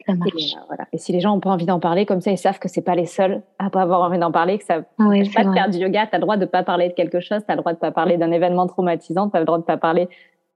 Ça 0.05 0.13
marche. 0.13 0.31
Et, 0.35 0.57
euh, 0.57 0.61
voilà. 0.67 0.85
et 0.91 0.97
si 0.97 1.11
les 1.11 1.19
gens 1.19 1.35
ont 1.35 1.39
pas 1.39 1.49
envie 1.49 1.65
d'en 1.65 1.79
parler, 1.79 2.05
comme 2.05 2.21
ça, 2.21 2.31
ils 2.31 2.37
savent 2.37 2.59
que 2.59 2.67
c'est 2.67 2.81
pas 2.81 2.95
les 2.95 3.05
seuls 3.05 3.41
à 3.59 3.69
pas 3.69 3.81
avoir 3.81 4.01
envie 4.01 4.19
d'en 4.19 4.31
parler, 4.31 4.57
que 4.57 4.65
ça 4.65 4.81
oui, 4.99 5.29
pas 5.29 5.43
de 5.43 5.53
faire 5.53 5.69
du 5.69 5.77
yoga. 5.77 6.05
Tu 6.05 6.15
as 6.15 6.17
le 6.17 6.21
droit 6.21 6.37
de 6.37 6.45
pas 6.45 6.63
parler 6.63 6.89
de 6.89 6.93
quelque 6.93 7.19
chose, 7.19 7.41
tu 7.45 7.51
as 7.51 7.55
le 7.55 7.61
droit 7.61 7.73
de 7.73 7.79
pas 7.79 7.91
parler 7.91 8.17
d'un 8.17 8.31
événement 8.31 8.67
traumatisant, 8.67 9.29
tu 9.29 9.37
as 9.37 9.39
le 9.39 9.45
droit 9.45 9.57
de 9.57 9.63
pas 9.63 9.77
parler 9.77 10.09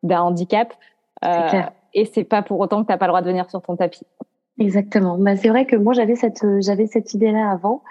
d'un 0.03 0.21
handicap. 0.21 0.73
Euh, 1.25 1.61
et 1.93 2.05
c'est 2.05 2.23
pas 2.23 2.41
pour 2.41 2.59
autant 2.59 2.83
que 2.83 2.91
tu 2.91 2.97
pas 2.97 3.05
le 3.05 3.11
droit 3.11 3.21
de 3.21 3.27
venir 3.27 3.49
sur 3.49 3.61
ton 3.61 3.75
tapis. 3.75 4.05
Exactement. 4.59 5.17
Bah, 5.17 5.35
c'est 5.35 5.49
vrai 5.49 5.65
que 5.65 5.75
moi, 5.75 5.93
j'avais 5.93 6.15
cette, 6.15 6.43
euh, 6.43 6.59
j'avais 6.61 6.85
cette 6.85 7.13
idée-là 7.13 7.49
avant. 7.51 7.81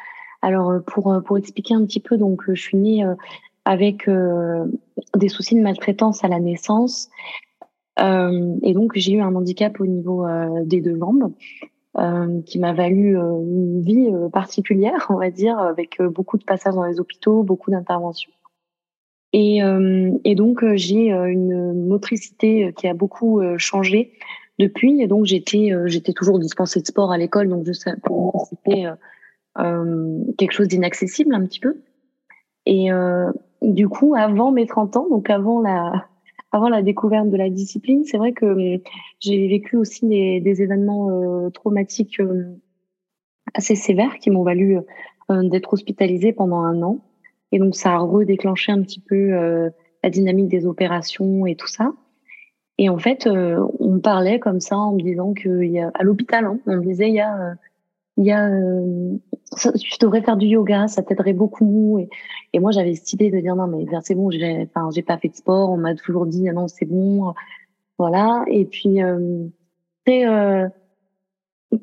Alors 0.43 0.71
euh, 0.71 0.81
pour 0.81 1.13
euh, 1.13 1.21
pour 1.21 1.39
expliquer 1.39 1.75
un 1.75 1.85
petit 1.85 2.01
peu, 2.01 2.17
donc 2.17 2.49
euh, 2.49 2.55
je 2.55 2.61
suis 2.61 2.77
née 2.77 3.05
avec 3.65 4.09
des 5.17 5.29
soucis 5.29 5.55
de 5.55 5.61
maltraitance 5.61 6.25
à 6.25 6.29
la 6.29 6.41
naissance 6.41 7.11
et 7.99 8.73
donc 8.73 8.93
j'ai 8.95 9.13
eu 9.13 9.21
un 9.21 9.35
handicap 9.35 9.79
au 9.79 9.87
niveau 9.87 10.25
des 10.65 10.81
deux 10.81 10.97
jambes. 10.97 11.35
qui 12.47 12.59
m'a 12.59 12.73
valu 12.73 13.17
une 13.17 13.83
vie 13.83 14.09
particulière, 14.33 15.09
on 15.11 15.17
va 15.17 15.31
dire, 15.31 15.59
avec 15.59 16.01
beaucoup 16.01 16.39
de 16.39 16.45
passages 16.45 16.75
dans 16.75 16.85
les 16.85 16.99
hôpitaux, 16.99 17.43
beaucoup 17.43 17.71
d'interventions. 17.71 18.33
Et, 19.35 19.59
et, 20.25 20.35
donc 20.35 20.65
j'ai 20.77 21.11
une 21.11 21.87
motricité 21.87 22.73
qui 22.75 22.89
a 22.89 22.95
beaucoup 22.95 23.43
changé 23.59 24.13
depuis. 24.59 25.03
Et 25.03 25.09
donc 25.09 25.27
j'étais 25.27 25.73
j'étais 25.85 26.15
toujours 26.15 26.39
dispensée 26.39 26.81
de 26.81 26.87
sport 26.87 27.13
à 27.13 27.19
l'école, 27.19 27.51
donc 27.51 27.67
je, 27.67 27.73
pour 28.03 28.49
quelque 29.59 30.53
chose 30.53 30.69
d'inaccessible 30.69 31.35
un 31.35 31.45
petit 31.45 31.61
peu. 31.61 31.83
Et 32.67 32.93
euh, 32.93 33.33
du 33.63 33.89
coup, 33.89 34.15
avant 34.15 34.53
mes 34.53 34.67
30 34.67 34.97
ans, 34.97 35.09
donc 35.09 35.31
avant 35.31 35.61
la, 35.61 36.07
avant 36.53 36.69
la 36.69 36.83
découverte 36.83 37.31
de 37.31 37.37
la 37.37 37.51
discipline, 37.51 38.05
c'est 38.05 38.19
vrai 38.19 38.33
que 38.33 38.45
euh, 38.45 38.79
j'ai 39.21 39.49
vécu 39.49 39.77
aussi 39.77 40.07
des, 40.07 40.63
événements 40.63 41.11
euh, 41.11 41.51
traumatiques 41.51 42.21
euh, 42.21 42.57
assez 43.55 43.75
sévères 43.75 44.19
qui 44.19 44.31
m'ont 44.31 44.43
valu 44.43 44.79
d'être 45.31 45.75
hospitalisée 45.75 46.33
pendant 46.33 46.61
un 46.61 46.83
an. 46.83 46.99
Et 47.53 47.59
donc, 47.59 47.75
ça 47.75 47.93
a 47.93 47.99
redéclenché 47.99 48.73
un 48.73 48.81
petit 48.81 49.01
peu 49.01 49.31
la 50.03 50.11
dynamique 50.11 50.49
des 50.49 50.67
opérations 50.67 51.45
et 51.47 51.55
tout 51.55 51.67
ça. 51.67 51.93
Et 52.79 52.89
en 52.89 52.99
fait, 52.99 53.27
on 53.27 54.01
parlait 54.01 54.39
comme 54.39 54.61
ça 54.61 54.79
en 54.79 54.93
me 54.93 55.03
disant 55.03 55.35
qu'il 55.35 55.91
l'hôpital, 56.01 56.45
hein, 56.47 56.59
on 56.67 56.77
me 56.77 56.83
disait, 56.83 57.09
il 57.09 57.15
y 57.15 57.21
a 57.21 57.55
il 58.17 58.25
y 58.25 58.33
a 58.33 58.51
euh, 59.67 59.73
tu 59.79 59.99
devrais 60.01 60.23
faire 60.23 60.37
du 60.37 60.47
yoga 60.47 60.89
ça 60.89 61.03
t'aiderait 61.03 61.33
beaucoup. 61.33 61.99
Et, 61.99 62.09
et 62.53 62.61
moi 62.61 62.71
j'avais 62.71 62.95
cette 62.95 63.13
idée 63.13 63.31
de 63.31 63.41
dire 63.41 63.57
non 63.57 63.67
mais 63.67 63.87
c'est 64.03 64.15
bon 64.15 64.31
j'ai 64.31 64.69
enfin 64.75 64.89
j'ai 64.95 65.03
pas 65.03 65.19
fait 65.19 65.29
de 65.29 65.37
sport. 65.37 65.71
On 65.71 65.77
m'a 65.77 65.95
toujours 65.95 66.27
dit 66.27 66.49
ah 66.49 66.53
non 66.53 66.69
c'est 66.69 66.87
bon. 66.87 67.35
Voilà. 67.99 68.45
Et 68.49 68.65
puis 68.65 69.03
euh, 69.03 69.47
très 70.07 70.27
euh, 70.27 70.69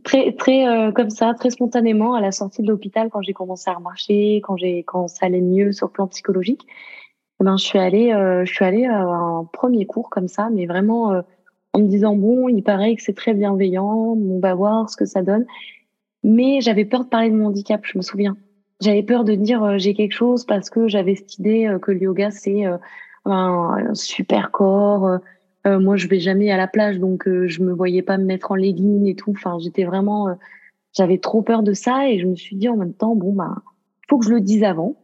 très 0.04 0.34
très 0.34 0.68
euh, 0.68 0.92
comme 0.92 1.10
ça 1.10 1.34
très 1.34 1.50
spontanément 1.50 2.14
à 2.16 2.22
la 2.22 2.32
sortie 2.32 2.62
de 2.62 2.68
l'hôpital 2.68 3.10
quand 3.10 3.22
j'ai 3.22 3.34
commencé 3.34 3.70
à 3.70 3.74
remarcher 3.74 4.42
quand 4.44 4.58
j'ai 4.58 4.84
quand 4.84 5.08
ça 5.08 5.28
allait 5.28 5.42
mieux 5.42 5.72
sur 5.74 5.88
le 5.88 5.92
plan 5.92 6.08
psychologique 6.08 6.66
eh 7.40 7.44
ben 7.44 7.58
je 7.58 7.66
suis 7.66 7.78
allée 7.78 8.12
je 8.46 8.52
suis 8.52 8.66
allée 8.66 8.86
à 8.86 9.04
un 9.04 9.44
premier 9.46 9.86
cours 9.86 10.10
comme 10.10 10.28
ça 10.28 10.50
mais 10.52 10.66
vraiment 10.66 11.22
en 11.74 11.80
me 11.80 11.88
disant 11.88 12.16
bon 12.16 12.50
il 12.50 12.64
paraît 12.64 12.96
que 12.96 13.04
c'est 13.04 13.16
très 13.16 13.36
bienveillant 13.36 14.18
on 14.18 14.40
va 14.40 14.56
voir 14.56 14.90
ce 14.90 14.98
que 14.98 15.06
ça 15.06 15.22
donne 15.22 15.46
mais 16.26 16.60
j'avais 16.60 16.86
peur 16.86 17.04
de 17.04 17.10
parler 17.10 17.30
de 17.30 17.36
mon 17.36 17.48
handicap, 17.48 17.82
je 17.84 17.98
me 17.98 18.02
souviens. 18.02 18.36
J'avais 18.82 19.04
peur 19.04 19.24
de 19.24 19.36
dire 19.36 19.64
euh, 19.64 19.78
j'ai 19.78 19.94
quelque 19.94 20.12
chose 20.12 20.44
parce 20.44 20.72
que 20.72 20.88
j'avais 20.88 21.16
cette 21.16 21.38
idée 21.38 21.68
euh, 21.68 21.78
que 21.78 21.92
le 21.92 22.02
yoga 22.02 22.32
c'est 22.32 22.66
euh, 22.66 22.78
un, 23.26 23.94
super 23.94 24.52
corps. 24.52 25.20
moi, 25.66 25.98
je 25.98 26.08
vais 26.08 26.20
jamais 26.20 26.52
à 26.52 26.58
la 26.58 26.68
plage, 26.68 27.00
donc 27.00 27.28
je 27.28 27.64
me 27.64 27.74
voyais 27.74 28.04
pas 28.04 28.20
me 28.20 28.24
mettre 28.24 28.52
en 28.52 28.56
legging 28.56 29.08
et 29.08 29.16
tout. 29.16 29.32
Enfin, 29.32 29.58
j'étais 29.60 29.84
vraiment, 29.84 30.28
j'avais 30.96 31.18
trop 31.18 31.42
peur 31.42 31.64
de 31.64 31.74
ça 31.74 32.08
et 32.08 32.20
je 32.20 32.28
me 32.28 32.36
suis 32.36 32.56
dit 32.56 32.70
en 32.70 32.78
même 32.78 32.94
temps, 32.94 33.16
bon 33.16 33.34
bah, 33.34 33.56
faut 34.08 34.20
que 34.20 34.26
je 34.26 34.30
le 34.30 34.42
dise 34.42 34.64
avant. 34.64 34.96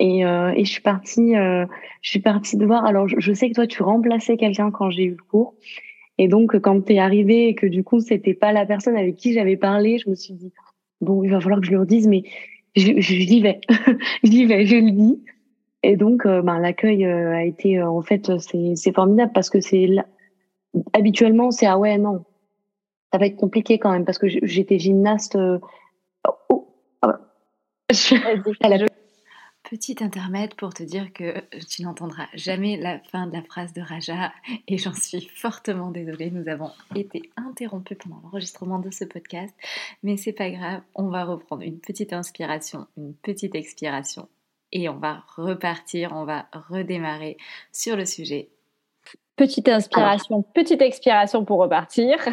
Et, 0.00 0.20
et 0.20 0.64
je 0.66 0.70
suis 0.70 0.82
partie, 0.82 1.32
je 1.32 1.66
suis 2.10 2.20
partie 2.20 2.58
de 2.58 2.66
voir. 2.66 2.84
Alors, 2.84 3.08
je, 3.08 3.16
je 3.18 3.32
sais 3.32 3.48
que 3.48 3.54
toi, 3.54 3.66
tu 3.66 3.82
remplaçais 3.82 4.36
quelqu'un 4.36 4.70
quand 4.70 4.90
j'ai 4.90 5.04
eu 5.04 5.12
le 5.12 5.24
cours. 5.30 5.54
Et 6.22 6.28
donc, 6.28 6.56
quand 6.60 6.82
tu 6.82 6.92
es 6.92 7.00
arrivé 7.00 7.48
et 7.48 7.56
que 7.56 7.66
du 7.66 7.82
coup, 7.82 7.98
c'était 7.98 8.32
pas 8.32 8.52
la 8.52 8.64
personne 8.64 8.96
avec 8.96 9.16
qui 9.16 9.32
j'avais 9.32 9.56
parlé, 9.56 9.98
je 9.98 10.08
me 10.08 10.14
suis 10.14 10.34
dit, 10.34 10.52
bon, 11.00 11.24
il 11.24 11.32
va 11.32 11.40
falloir 11.40 11.60
que 11.60 11.66
je 11.66 11.72
le 11.72 11.80
redise, 11.80 12.06
mais 12.06 12.22
j'y 12.76 13.40
vais, 13.40 13.60
j'y 14.22 14.46
vais, 14.46 14.64
je 14.64 14.76
le 14.76 14.92
dis. 14.92 15.20
Et 15.82 15.96
donc, 15.96 16.24
euh, 16.24 16.40
ben, 16.40 16.60
l'accueil 16.60 17.04
euh, 17.04 17.34
a 17.34 17.42
été, 17.42 17.80
euh, 17.80 17.90
en 17.90 18.02
fait, 18.02 18.30
c'est 18.38 18.94
formidable 18.94 19.32
parce 19.34 19.50
que 19.50 19.60
c'est 19.60 19.88
habituellement, 20.92 21.50
c'est 21.50 21.66
ah 21.66 21.76
ouais, 21.76 21.98
non, 21.98 22.24
ça 23.12 23.18
va 23.18 23.26
être 23.26 23.34
compliqué 23.34 23.80
quand 23.80 23.90
même 23.90 24.04
parce 24.04 24.18
que 24.18 24.28
j'étais 24.28 24.78
gymnaste. 24.78 25.36
Oh, 26.48 26.68
ah 27.02 27.18
Petit 29.72 30.04
intermède 30.04 30.54
pour 30.54 30.74
te 30.74 30.82
dire 30.82 31.14
que 31.14 31.32
tu 31.66 31.82
n'entendras 31.82 32.26
jamais 32.34 32.76
la 32.76 32.98
fin 32.98 33.26
de 33.26 33.32
la 33.32 33.40
phrase 33.40 33.72
de 33.72 33.80
Raja 33.80 34.30
et 34.68 34.76
j'en 34.76 34.92
suis 34.92 35.30
fortement 35.34 35.90
désolée. 35.90 36.30
Nous 36.30 36.46
avons 36.46 36.70
été 36.94 37.22
interrompus 37.38 37.96
pendant 37.96 38.20
l'enregistrement 38.22 38.80
de 38.80 38.90
ce 38.90 39.06
podcast, 39.06 39.54
mais 40.02 40.18
c'est 40.18 40.34
pas 40.34 40.50
grave. 40.50 40.82
On 40.94 41.08
va 41.08 41.24
reprendre 41.24 41.62
une 41.62 41.78
petite 41.78 42.12
inspiration, 42.12 42.86
une 42.98 43.14
petite 43.14 43.54
expiration 43.54 44.28
et 44.72 44.90
on 44.90 44.98
va 44.98 45.24
repartir, 45.36 46.12
on 46.14 46.26
va 46.26 46.48
redémarrer 46.52 47.38
sur 47.72 47.96
le 47.96 48.04
sujet 48.04 48.50
Petite 49.36 49.70
inspiration, 49.70 50.42
petite 50.54 50.82
expiration 50.82 51.46
pour 51.46 51.60
repartir. 51.60 52.18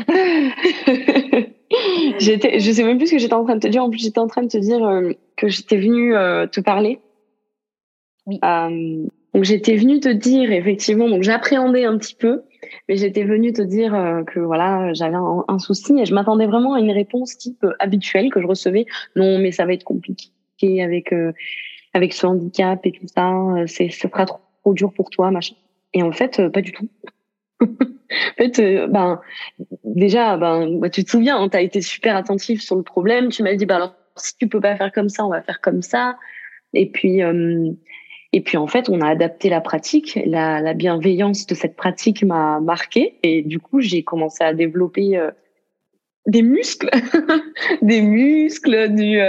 j'étais, 2.20 2.60
je 2.60 2.72
sais 2.74 2.84
même 2.84 2.98
plus 2.98 3.08
ce 3.08 3.14
que 3.14 3.18
j'étais 3.18 3.34
en 3.34 3.46
train 3.46 3.56
de 3.56 3.62
te 3.62 3.68
dire. 3.68 3.82
En 3.82 3.90
plus, 3.90 4.00
j'étais 4.00 4.20
en 4.20 4.28
train 4.28 4.44
de 4.44 4.50
te 4.50 4.58
dire 4.58 4.86
euh, 4.86 5.14
que 5.38 5.48
j'étais 5.48 5.78
venue 5.78 6.14
euh, 6.14 6.46
te 6.46 6.60
parler. 6.60 7.00
Euh, 8.44 9.08
donc 9.34 9.44
j'étais 9.44 9.76
venue 9.76 10.00
te 10.00 10.10
dire 10.10 10.52
effectivement. 10.52 11.10
Donc 11.10 11.24
j'appréhendais 11.24 11.86
un 11.86 11.98
petit 11.98 12.16
peu, 12.16 12.44
mais 12.88 12.98
j'étais 12.98 13.24
venue 13.24 13.54
te 13.54 13.62
dire 13.62 13.92
que 14.28 14.40
voilà, 14.40 14.94
j'avais 14.94 15.18
un, 15.48 15.60
souci 15.60 16.00
et 16.00 16.06
je 16.06 16.14
m'attendais 16.14 16.48
vraiment 16.48 16.74
à 16.74 16.80
une 16.80 16.92
réponse 16.92 17.38
type 17.38 17.66
habituelle 17.80 18.32
que 18.32 18.42
je 18.42 18.48
recevais. 18.48 18.86
Non, 19.16 19.38
mais 19.40 19.52
ça 19.52 19.66
va 19.66 19.74
être 19.74 19.84
compliqué 19.84 20.32
avec 20.82 21.14
avec 21.94 22.14
ce 22.14 22.26
handicap 22.26 22.86
et 22.86 22.92
tout 22.92 23.08
ça. 23.08 23.32
C'est, 23.68 23.90
ce 23.90 24.08
sera 24.08 24.26
trop, 24.26 24.74
dur 24.74 24.92
pour 24.94 25.10
toi, 25.10 25.32
machin. 25.32 25.56
Et 25.94 26.04
en 26.04 26.12
fait, 26.12 26.48
pas 26.50 26.62
du 26.62 26.72
tout. 26.72 26.90
en 27.62 27.66
fait, 28.38 28.60
euh, 28.60 28.88
ben, 28.88 29.22
déjà, 29.84 30.38
ben, 30.38 30.80
tu 30.92 31.04
te 31.04 31.10
souviens, 31.10 31.40
hein, 31.40 31.50
tu 31.50 31.58
as 31.58 31.62
été 31.62 31.82
super 31.82 32.16
attentif 32.16 32.62
sur 32.62 32.76
le 32.76 32.84
problème. 32.84 33.30
Tu 33.30 33.44
m'as 33.44 33.56
dit, 33.56 33.66
bah, 33.66 33.78
alors, 33.78 33.96
si 34.16 34.36
tu 34.38 34.48
peux 34.48 34.62
pas 34.62 34.76
faire 34.76 34.92
comme 34.92 35.10
ça, 35.10 35.26
on 35.26 35.30
va 35.30 35.42
faire 35.42 35.62
comme 35.62 35.82
ça. 35.82 36.18
Et 36.74 36.90
puis, 36.90 37.24
euh, 37.24 37.72
et 38.34 38.42
puis 38.42 38.58
en 38.58 38.68
fait, 38.68 38.90
on 38.90 39.02
a 39.02 39.08
adapté 39.08 39.50
la 39.50 39.62
pratique. 39.62 40.20
La, 40.26 40.62
la 40.62 40.74
bienveillance 40.74 41.48
de 41.48 41.56
cette 41.56 41.76
pratique 41.76 42.24
m'a 42.24 42.60
marqué. 42.60 43.16
Et 43.24 43.42
du 43.42 43.60
coup, 43.60 43.82
j'ai 43.82 44.04
commencé 44.04 44.44
à 44.44 44.54
développer 44.54 45.18
euh, 45.18 45.32
des 46.28 46.44
muscles, 46.44 46.90
des 47.82 48.02
muscles, 48.02 48.94
du. 48.94 49.20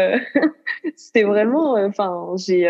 C'était 0.96 1.22
vraiment. 1.22 1.74
Enfin, 1.74 2.34
j'ai 2.36 2.68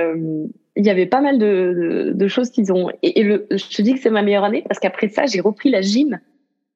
il 0.76 0.86
y 0.86 0.90
avait 0.90 1.06
pas 1.06 1.20
mal 1.20 1.38
de, 1.38 2.12
de, 2.14 2.28
choses 2.28 2.50
qu'ils 2.50 2.72
ont. 2.72 2.90
Et, 3.02 3.22
le, 3.22 3.46
je 3.50 3.76
te 3.76 3.82
dis 3.82 3.94
que 3.94 4.00
c'est 4.00 4.10
ma 4.10 4.22
meilleure 4.22 4.44
année 4.44 4.64
parce 4.66 4.78
qu'après 4.78 5.08
ça, 5.08 5.26
j'ai 5.26 5.40
repris 5.40 5.70
la 5.70 5.82
gym 5.82 6.20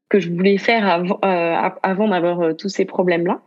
que 0.08 0.18
je 0.18 0.30
voulais 0.30 0.58
faire 0.58 0.86
avant, 0.86 1.18
euh, 1.24 1.70
avant 1.82 2.08
d'avoir 2.08 2.40
euh, 2.40 2.52
tous 2.52 2.68
ces 2.68 2.84
problèmes-là. 2.84 3.40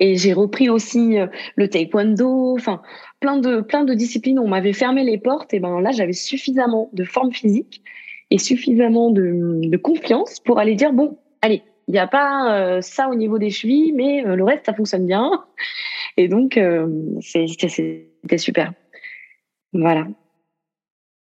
Et 0.00 0.16
j'ai 0.16 0.32
repris 0.32 0.68
aussi 0.68 1.18
euh, 1.18 1.26
le 1.56 1.68
taekwondo, 1.68 2.54
enfin 2.54 2.82
plein 3.20 3.38
de 3.38 3.60
plein 3.60 3.84
de 3.84 3.94
disciplines. 3.94 4.38
On 4.38 4.48
m'avait 4.48 4.72
fermé 4.72 5.04
les 5.04 5.18
portes 5.18 5.52
et 5.54 5.60
ben 5.60 5.80
là 5.80 5.90
j'avais 5.92 6.12
suffisamment 6.12 6.90
de 6.92 7.04
forme 7.04 7.32
physique 7.32 7.82
et 8.30 8.38
suffisamment 8.38 9.10
de, 9.10 9.60
de 9.62 9.76
confiance 9.76 10.40
pour 10.40 10.58
aller 10.58 10.74
dire 10.74 10.92
bon 10.92 11.18
allez 11.42 11.62
il 11.88 11.92
n'y 11.92 11.98
a 11.98 12.08
pas 12.08 12.80
ça 12.82 13.08
au 13.08 13.14
niveau 13.14 13.38
des 13.38 13.50
chevilles 13.50 13.92
mais 13.92 14.22
le 14.22 14.42
reste 14.42 14.66
ça 14.66 14.74
fonctionne 14.74 15.06
bien 15.06 15.44
et 16.16 16.26
donc 16.26 16.58
c'était 17.20 18.38
super. 18.38 18.72
Voilà. 19.72 20.08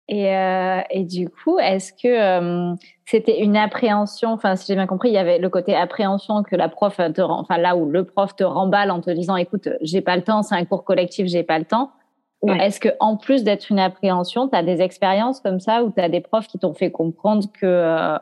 Et, 0.08 0.34
euh, 0.34 0.80
et, 0.90 1.04
du 1.04 1.30
coup, 1.30 1.58
est-ce 1.58 1.92
que 1.92 2.08
euh, 2.08 2.74
c'était 3.06 3.40
une 3.40 3.56
appréhension 3.56 4.32
Enfin, 4.32 4.54
si 4.54 4.66
j'ai 4.66 4.74
bien 4.74 4.86
compris, 4.86 5.08
il 5.08 5.14
y 5.14 5.18
avait 5.18 5.38
le 5.38 5.48
côté 5.48 5.74
appréhension 5.74 6.42
que 6.42 6.56
la 6.56 6.68
prof 6.68 6.96
te, 6.96 7.22
enfin 7.22 7.56
là 7.56 7.74
où 7.74 7.88
le 7.88 8.04
prof 8.04 8.36
te 8.36 8.44
remballe 8.44 8.90
en 8.90 9.00
te 9.00 9.10
disant, 9.10 9.36
écoute, 9.36 9.68
j'ai 9.80 10.02
pas 10.02 10.16
le 10.16 10.22
temps, 10.22 10.42
c'est 10.42 10.56
un 10.56 10.64
cours 10.66 10.84
collectif, 10.84 11.26
j'ai 11.26 11.42
pas 11.42 11.58
le 11.58 11.64
temps. 11.64 11.90
Ou 12.42 12.52
est-ce 12.52 12.78
que 12.78 12.90
en 13.00 13.16
plus 13.16 13.42
d'être 13.42 13.70
une 13.70 13.78
appréhension, 13.78 14.48
tu 14.48 14.54
as 14.54 14.62
des 14.62 14.82
expériences 14.82 15.40
comme 15.40 15.60
ça 15.60 15.82
où 15.82 15.90
tu 15.90 15.98
as 16.02 16.10
des 16.10 16.20
profs 16.20 16.46
qui 16.46 16.58
t'ont 16.58 16.74
fait 16.74 16.90
comprendre 16.90 17.46
que 17.58 17.64
euh, 17.64 18.18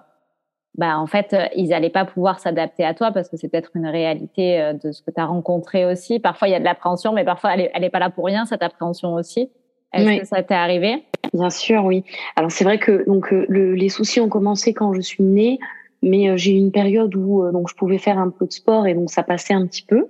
bah 0.78 0.96
en 0.96 1.08
fait, 1.08 1.36
ils 1.56 1.70
n'allaient 1.70 1.90
pas 1.90 2.04
pouvoir 2.04 2.38
s'adapter 2.38 2.84
à 2.84 2.94
toi 2.94 3.10
parce 3.10 3.28
que 3.28 3.36
c'est 3.36 3.48
peut-être 3.48 3.72
une 3.74 3.88
réalité 3.88 4.72
de 4.80 4.92
ce 4.92 5.02
que 5.02 5.10
tu 5.10 5.20
as 5.20 5.26
rencontré 5.26 5.84
aussi. 5.84 6.20
Parfois, 6.20 6.46
il 6.46 6.52
y 6.52 6.54
a 6.54 6.60
de 6.60 6.64
l'appréhension, 6.64 7.12
mais 7.12 7.24
parfois, 7.24 7.54
elle 7.54 7.62
n'est 7.62 7.70
elle 7.74 7.82
est 7.82 7.90
pas 7.90 7.98
là 7.98 8.10
pour 8.10 8.26
rien, 8.26 8.46
cette 8.46 8.62
appréhension 8.62 9.14
aussi. 9.14 9.50
Est-ce 9.92 10.20
que 10.20 10.26
ça 10.26 10.42
t'est 10.42 10.54
arrivé? 10.54 11.04
Bien 11.32 11.50
sûr, 11.50 11.84
oui. 11.84 12.04
Alors 12.36 12.50
c'est 12.50 12.64
vrai 12.64 12.78
que 12.78 13.04
donc 13.06 13.32
euh, 13.32 13.46
le, 13.48 13.74
les 13.74 13.88
soucis 13.88 14.20
ont 14.20 14.28
commencé 14.28 14.74
quand 14.74 14.92
je 14.92 15.00
suis 15.00 15.22
née, 15.22 15.58
mais 16.02 16.28
euh, 16.28 16.36
j'ai 16.36 16.52
eu 16.52 16.56
une 16.58 16.72
période 16.72 17.14
où 17.14 17.44
euh, 17.44 17.52
donc 17.52 17.68
je 17.70 17.74
pouvais 17.74 17.98
faire 17.98 18.18
un 18.18 18.30
peu 18.30 18.46
de 18.46 18.52
sport 18.52 18.86
et 18.86 18.94
donc 18.94 19.10
ça 19.10 19.22
passait 19.22 19.54
un 19.54 19.66
petit 19.66 19.84
peu. 19.84 20.08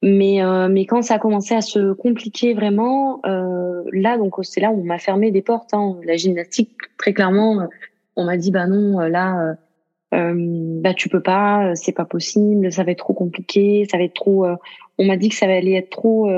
Mais 0.00 0.40
mais 0.70 0.86
quand 0.86 1.02
ça 1.02 1.14
a 1.14 1.18
commencé 1.18 1.56
à 1.56 1.60
se 1.60 1.92
compliquer 1.92 2.54
vraiment, 2.54 3.20
là 3.24 4.16
donc 4.16 4.36
c'est 4.42 4.60
là 4.60 4.70
où 4.70 4.80
on 4.80 4.84
m'a 4.84 5.00
fermé 5.00 5.32
des 5.32 5.42
portes. 5.42 5.74
Hein. 5.74 5.96
La 6.04 6.16
gymnastique, 6.16 6.70
très 6.98 7.12
clairement, 7.12 7.66
on 8.14 8.24
m'a 8.24 8.36
dit 8.36 8.52
bah 8.52 8.68
non, 8.68 9.00
là. 9.00 9.56
Euh, 10.14 10.34
bah 10.80 10.94
tu 10.94 11.08
peux 11.08 11.20
pas, 11.20 11.74
c'est 11.74 11.90
pas 11.90 12.04
possible, 12.04 12.70
ça 12.70 12.84
va 12.84 12.92
être 12.92 13.00
trop 13.00 13.12
compliqué, 13.12 13.88
ça 13.90 13.98
va 13.98 14.04
être 14.04 14.14
trop. 14.14 14.46
on 14.98 15.04
m'a 15.04 15.16
dit 15.16 15.30
que 15.30 15.34
ça 15.34 15.46
allait 15.46 15.74
être 15.74 15.90
trop 15.90 16.30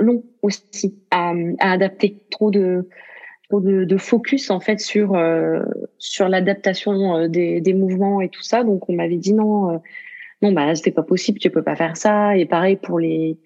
long 0.00 0.24
aussi 0.42 0.94
à, 1.10 1.32
à 1.58 1.72
adapter. 1.72 2.16
Trop 2.30 2.50
de 2.50 2.88
trop 3.48 3.60
de, 3.60 3.84
de, 3.84 3.96
focus 3.96 4.50
en 4.50 4.60
fait 4.60 4.78
sur 4.80 5.14
euh, 5.14 5.60
sur 5.98 6.28
l'adaptation 6.28 7.16
euh, 7.16 7.28
des, 7.28 7.60
des 7.60 7.74
mouvements 7.74 8.20
et 8.20 8.28
tout 8.28 8.42
ça. 8.42 8.64
Donc 8.64 8.88
on 8.88 8.94
m'avait 8.94 9.16
dit 9.16 9.34
non, 9.34 9.74
euh, 9.74 9.78
non 10.40 10.52
bah 10.52 10.74
c'était 10.74 10.92
pas 10.92 11.02
possible, 11.02 11.38
tu 11.38 11.50
peux 11.50 11.62
pas 11.62 11.76
faire 11.76 11.96
ça. 11.96 12.36
Et 12.36 12.46
pareil 12.46 12.76
pour 12.76 12.98
les 12.98 13.38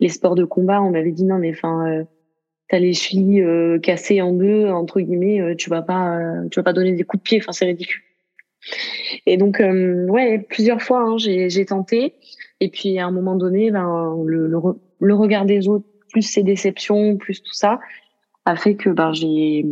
les 0.00 0.08
sports 0.08 0.34
de 0.34 0.44
combat, 0.44 0.82
on 0.82 0.90
m'avait 0.90 1.12
dit 1.12 1.24
non 1.24 1.38
mais 1.38 1.50
enfin 1.50 1.86
euh, 1.86 2.04
t'as 2.68 2.78
les 2.78 2.94
chevilles 2.94 3.42
euh, 3.42 3.78
cassées 3.78 4.20
en 4.22 4.32
deux 4.32 4.68
entre 4.68 5.00
guillemets, 5.00 5.54
tu 5.56 5.70
vas 5.70 5.82
pas 5.82 6.18
tu 6.50 6.58
vas 6.58 6.64
pas 6.64 6.72
donner 6.72 6.92
des 6.92 7.04
coups 7.04 7.22
de 7.22 7.28
pied. 7.28 7.38
Enfin 7.38 7.52
c'est 7.52 7.66
ridicule. 7.66 8.02
Et 9.26 9.36
donc 9.36 9.60
ouais 9.60 10.38
plusieurs 10.48 10.82
fois 10.82 11.00
hein, 11.00 11.18
j'ai 11.18 11.50
j'ai 11.50 11.66
tenté. 11.66 12.14
Et 12.60 12.70
puis 12.70 12.98
à 12.98 13.06
un 13.06 13.10
moment 13.10 13.36
donné, 13.36 13.70
ben 13.70 14.16
le, 14.24 14.46
le, 14.46 14.58
le 15.00 15.14
regard 15.14 15.44
des 15.44 15.68
autres, 15.68 15.86
plus 16.10 16.22
ses 16.22 16.42
déceptions, 16.42 17.16
plus 17.16 17.42
tout 17.42 17.52
ça, 17.52 17.80
a 18.44 18.56
fait 18.56 18.76
que 18.76 18.90
ben, 18.90 19.12
j'ai, 19.12 19.66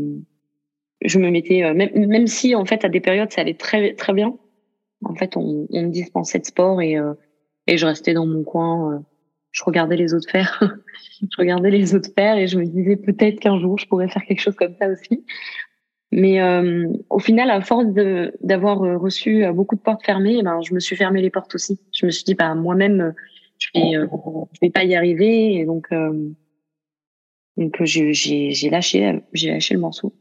je 1.03 1.19
me 1.19 1.31
mettais, 1.31 1.65
euh, 1.65 1.75
même, 1.75 1.91
même 1.95 2.27
si 2.27 2.55
en 2.55 2.65
fait 2.65 2.85
à 2.85 2.89
des 2.89 3.01
périodes 3.01 3.33
ça 3.33 3.41
allait 3.41 3.55
très 3.55 3.95
très 3.95 4.13
bien, 4.13 4.37
en 5.05 5.15
fait 5.15 5.37
on, 5.37 5.67
on 5.71 5.83
me 5.83 5.91
dispensait 5.91 6.41
de 6.41 6.47
sport 6.47 6.83
et 6.83 6.99
euh, 6.99 7.15
et 7.67 7.79
je 7.79 7.87
restais 7.87 8.13
dans 8.13 8.27
mon 8.27 8.43
coin, 8.43 8.93
euh, 8.93 8.99
je 9.53 9.65
regardais 9.65 9.97
les 9.97 10.13
autres 10.13 10.31
faire, 10.31 10.63
je 11.21 11.37
regardais 11.39 11.71
les 11.71 11.95
autres 11.95 12.11
faire 12.15 12.37
et 12.37 12.47
je 12.47 12.59
me 12.59 12.67
disais 12.67 12.97
peut-être 12.97 13.41
qu'un 13.41 13.59
jour 13.59 13.79
je 13.79 13.87
pourrais 13.87 14.09
faire 14.09 14.23
quelque 14.25 14.41
chose 14.41 14.57
comme 14.57 14.75
ça 14.79 14.89
aussi. 14.89 15.25
Mais 16.13 16.41
euh, 16.41 16.87
au 17.11 17.19
final, 17.19 17.51
à 17.51 17.61
force 17.61 17.87
d'avoir 18.41 18.79
reçu 19.01 19.45
beaucoup 19.53 19.75
de 19.75 19.81
portes 19.81 20.05
fermées, 20.05 20.43
ben, 20.45 20.61
je 20.63 20.73
me 20.73 20.79
suis 20.79 20.95
fermé 20.95 21.21
les 21.21 21.31
portes 21.31 21.53
aussi. 21.57 21.81
Je 21.93 22.07
me 22.07 22.13
suis 22.13 22.23
dit, 22.23 22.35
bah, 22.35 22.55
moi-même, 22.55 23.15
je 23.59 23.69
vais, 23.75 23.97
euh, 23.97 24.07
je 24.53 24.59
vais 24.61 24.71
pas 24.71 24.85
y 24.85 24.95
arriver. 24.95 25.55
Et 25.55 25.65
donc, 25.65 25.87
euh, 25.93 26.31
donc 27.57 27.83
j'ai 27.83 28.71
lâché, 28.71 29.23
j'ai 29.33 29.51
lâché 29.53 29.75
le 29.75 29.81
morceau. 29.81 30.13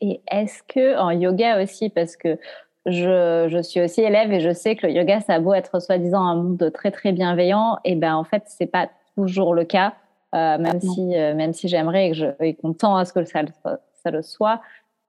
Et 0.00 0.20
est-ce 0.30 0.62
que 0.62 0.96
en 0.98 1.10
yoga 1.10 1.62
aussi, 1.62 1.90
parce 1.90 2.16
que 2.16 2.38
je, 2.86 3.48
je, 3.50 3.62
suis 3.62 3.80
aussi 3.80 4.00
élève 4.00 4.32
et 4.32 4.40
je 4.40 4.52
sais 4.52 4.76
que 4.76 4.86
le 4.86 4.92
yoga, 4.92 5.20
ça 5.20 5.34
a 5.34 5.40
beau 5.40 5.54
être 5.54 5.80
soi-disant 5.80 6.22
un 6.22 6.36
monde 6.36 6.70
très 6.72 6.90
très 6.90 7.12
bienveillant, 7.12 7.78
et 7.84 7.96
ben 7.96 8.14
en 8.14 8.24
fait 8.24 8.44
c'est 8.46 8.66
pas 8.66 8.88
toujours 9.16 9.54
le 9.54 9.64
cas, 9.64 9.94
euh, 10.34 10.56
même, 10.58 10.80
si, 10.80 11.06
même 11.06 11.52
si 11.52 11.66
j'aimerais 11.66 12.06
et 12.06 12.10
que 12.10 12.16
je 12.16 12.72
tend 12.78 12.96
à 12.96 13.04
ce 13.04 13.12
que 13.12 13.24
ça, 13.24 13.42
ça 13.92 14.10
le 14.10 14.22
soit, 14.22 14.62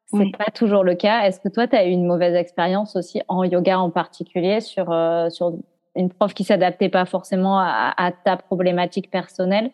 c'est 0.08 0.36
pas 0.36 0.50
toujours 0.52 0.84
le 0.84 0.96
cas. 0.96 1.28
Est-ce 1.28 1.40
que 1.40 1.50
toi 1.50 1.68
tu 1.68 1.76
as 1.76 1.86
eu 1.86 1.92
une 1.92 2.08
mauvaise 2.08 2.34
expérience 2.34 2.96
aussi 2.96 3.22
en 3.28 3.44
yoga 3.44 3.80
en 3.80 3.92
particulier 3.92 4.60
sur 4.60 4.86
sur 5.30 5.54
une 5.96 6.10
prof 6.10 6.34
qui 6.34 6.44
s'adaptait 6.44 6.90
pas 6.90 7.06
forcément 7.06 7.60
à, 7.60 8.12
ta 8.24 8.38
problématique 8.38 9.10
personnelle 9.10 9.72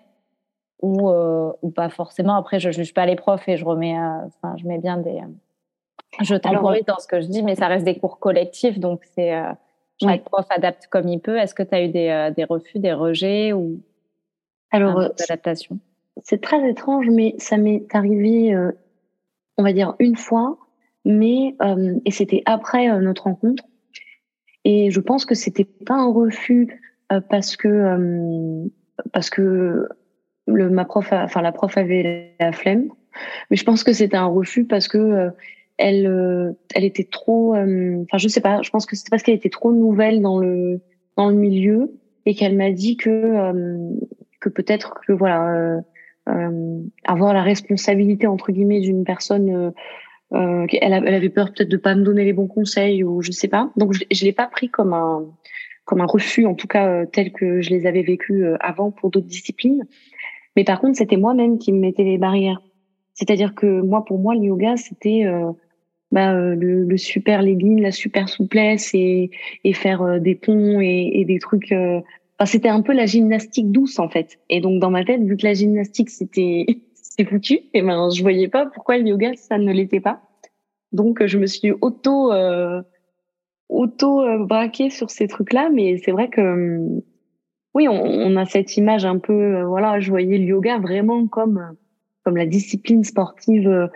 ou, 0.82 1.10
euh, 1.10 1.52
ou 1.62 1.72
pas 1.72 1.90
forcément. 1.90 2.36
Après, 2.36 2.60
je 2.60 2.72
juge 2.72 2.94
pas 2.94 3.06
les 3.06 3.16
profs 3.16 3.48
et 3.48 3.58
je 3.58 3.66
remets, 3.66 3.98
euh, 3.98 4.28
enfin, 4.28 4.56
je 4.58 4.66
mets 4.66 4.78
bien 4.78 4.98
des, 4.98 5.22
je 6.22 6.36
temporise 6.36 6.86
dans 6.86 7.00
ce 7.00 7.08
que 7.08 7.22
je 7.22 7.28
dis, 7.28 7.44
mais 7.44 7.56
ça 7.56 7.68
reste 7.68 7.86
des 7.86 7.98
cours 7.98 8.20
collectifs, 8.20 8.80
donc 8.80 9.02
c'est 9.16 9.34
chaque 10.02 10.24
prof 10.24 10.46
adapte 10.50 10.88
comme 10.88 11.08
il 11.08 11.20
peut. 11.20 11.38
Est-ce 11.38 11.56
que 11.56 11.64
tu 11.64 11.76
as 11.76 11.84
eu 11.84 11.90
des, 11.90 12.10
euh, 12.10 12.32
des, 12.32 12.44
refus, 12.44 12.80
des 12.80 12.94
rejets 12.94 13.54
ou 13.54 13.80
alors 14.72 15.00
adaptation 15.00 15.80
C'est 16.24 16.42
très 16.42 16.70
étrange, 16.70 17.08
mais 17.10 17.36
ça 17.38 17.58
m'est 17.58 17.86
arrivé, 17.94 18.56
on 19.58 19.64
va 19.64 19.74
dire 19.74 19.96
une 20.00 20.16
fois, 20.16 20.58
mais 21.06 21.56
et 22.06 22.12
c'était 22.12 22.42
après 22.46 22.88
notre 23.00 23.24
rencontre. 23.24 23.64
Et 24.66 24.90
je 24.90 25.00
pense 25.00 25.26
que 25.26 25.36
c'était 25.36 25.64
pas 25.64 25.94
un 25.94 26.12
refus 26.12 26.82
euh, 27.12 27.22
parce 27.22 27.56
que 27.56 27.68
euh, 27.68 28.66
parce 29.14 29.30
que 29.30 29.88
le, 30.48 30.70
ma 30.70 30.86
prof, 30.86 31.08
enfin 31.14 31.42
la 31.42 31.52
prof 31.52 31.78
avait 31.78 32.34
la 32.40 32.52
flemme, 32.52 32.90
mais 33.50 33.58
je 33.58 33.64
pense 33.64 33.84
que 33.84 33.94
c'était 33.94 34.18
un 34.18 34.26
refus 34.26 34.66
parce 34.66 34.88
que 34.88 34.98
euh, 34.98 35.30
elle 35.78 36.56
elle 36.74 36.84
était 36.84 37.04
trop, 37.04 37.54
enfin 37.56 38.18
je 38.18 38.28
sais 38.28 38.42
pas, 38.42 38.62
je 38.64 38.70
pense 38.72 38.86
que 38.86 38.96
c'était 38.96 39.12
parce 39.12 39.22
qu'elle 39.22 39.36
était 39.36 39.50
trop 39.50 39.72
nouvelle 39.72 40.22
dans 40.22 40.40
le 40.40 40.82
dans 41.16 41.30
le 41.30 41.36
milieu 41.36 41.92
et 42.26 42.34
qu'elle 42.34 42.56
m'a 42.56 42.72
dit 42.72 42.98
que 42.98 43.52
que 44.40 44.50
peut-être 44.50 44.96
que 45.06 45.12
voilà 45.12 45.82
avoir 47.04 47.34
la 47.34 47.44
responsabilité 47.44 48.26
entre 48.26 48.54
guillemets 48.54 48.80
d'une 48.80 49.04
personne 49.04 49.74
euh, 50.34 50.66
elle, 50.82 50.94
avait 50.94 51.30
peur 51.30 51.54
peut-être 51.54 51.70
de 51.70 51.78
pas 51.78 51.96
me 51.96 52.04
donner 52.04 52.26
les 52.26 52.34
bons 52.34 52.48
conseils 52.48 53.04
ou 53.04 53.22
je 53.22 53.32
sais 53.32 53.48
pas. 53.48 53.72
Donc 53.78 53.94
je, 53.94 54.04
je 54.12 54.26
l'ai 54.26 54.34
pas 54.34 54.48
pris 54.48 54.70
comme 54.70 54.94
un 54.94 55.26
comme 55.86 56.02
un 56.02 56.08
refus, 56.08 56.48
en 56.48 56.56
tout 56.56 56.66
cas 56.66 56.88
euh, 56.88 57.06
tel 57.06 57.32
que 57.32 57.62
je 57.62 57.70
les 57.70 57.86
avais 57.86 58.02
vécus 58.02 58.44
euh, 58.44 58.58
avant 58.60 58.90
pour 58.90 59.12
d'autres 59.12 59.28
disciplines. 59.28 59.86
Mais 60.56 60.64
par 60.64 60.80
contre, 60.80 60.98
c'était 60.98 61.18
moi-même 61.18 61.60
qui 61.60 61.72
me 61.72 61.80
mettais 61.80 62.04
les 62.04 62.18
barrières. 62.18 62.62
C'est-à-dire 63.14 63.54
que 63.54 63.82
moi, 63.82 64.04
pour 64.04 64.18
moi, 64.18 64.34
le 64.34 64.42
yoga, 64.42 64.78
c'était 64.78 65.26
bah, 66.12 66.34
le, 66.34 66.84
le, 66.84 66.98
super 66.98 67.42
legging, 67.42 67.82
la 67.82 67.92
super 67.92 68.28
souplesse 68.28 68.94
et, 68.94 69.32
et 69.64 69.74
faire 69.74 70.20
des 70.20 70.36
ponts 70.36 70.82
et, 70.82 71.12
et 71.14 71.26
des 71.26 71.40
trucs. 71.40 71.72
Enfin, 71.72 72.46
c'était 72.46 72.70
un 72.70 72.82
peu 72.82 72.94
la 72.94 73.06
gymnastique 73.06 73.72
douce 73.72 74.00
en 74.00 74.10
fait. 74.10 74.40
Et 74.50 74.60
donc 74.60 74.82
dans 74.82 74.92
ma 74.92 75.06
tête, 75.06 75.22
vu 75.22 75.38
que 75.38 75.46
la 75.46 75.54
gymnastique 75.54 76.10
c'était 76.10 76.66
c'est 77.16 77.26
foutu, 77.26 77.54
et 77.54 77.70
eh 77.76 77.82
ben 77.82 78.10
je 78.10 78.22
voyais 78.22 78.48
pas 78.48 78.66
pourquoi 78.66 78.98
le 78.98 79.08
yoga 79.08 79.36
ça 79.36 79.58
ne 79.58 79.72
l'était 79.72 80.00
pas. 80.00 80.22
Donc 80.92 81.26
je 81.26 81.38
me 81.38 81.46
suis 81.46 81.72
auto 81.72 82.32
auto 83.70 84.22
euh, 84.22 84.46
braqué 84.46 84.90
sur 84.90 85.10
ces 85.10 85.28
trucs-là, 85.28 85.70
mais 85.72 85.98
c'est 85.98 86.12
vrai 86.12 86.30
que 86.30 87.02
oui, 87.74 87.88
on, 87.88 87.94
on, 87.94 88.36
a 88.38 88.46
cette 88.46 88.78
image 88.78 89.06
un 89.06 89.20
peu, 89.20 89.34
euh, 89.34 89.66
voilà, 89.66 90.00
je 90.00 90.10
voyais 90.10 90.38
le 90.38 90.46
yoga 90.46 90.78
vraiment 90.80 91.28
comme 91.28 91.58
euh, 91.58 91.74
comme 92.24 92.38
la 92.38 92.46
discipline 92.46 93.04
sportive. 93.04 93.90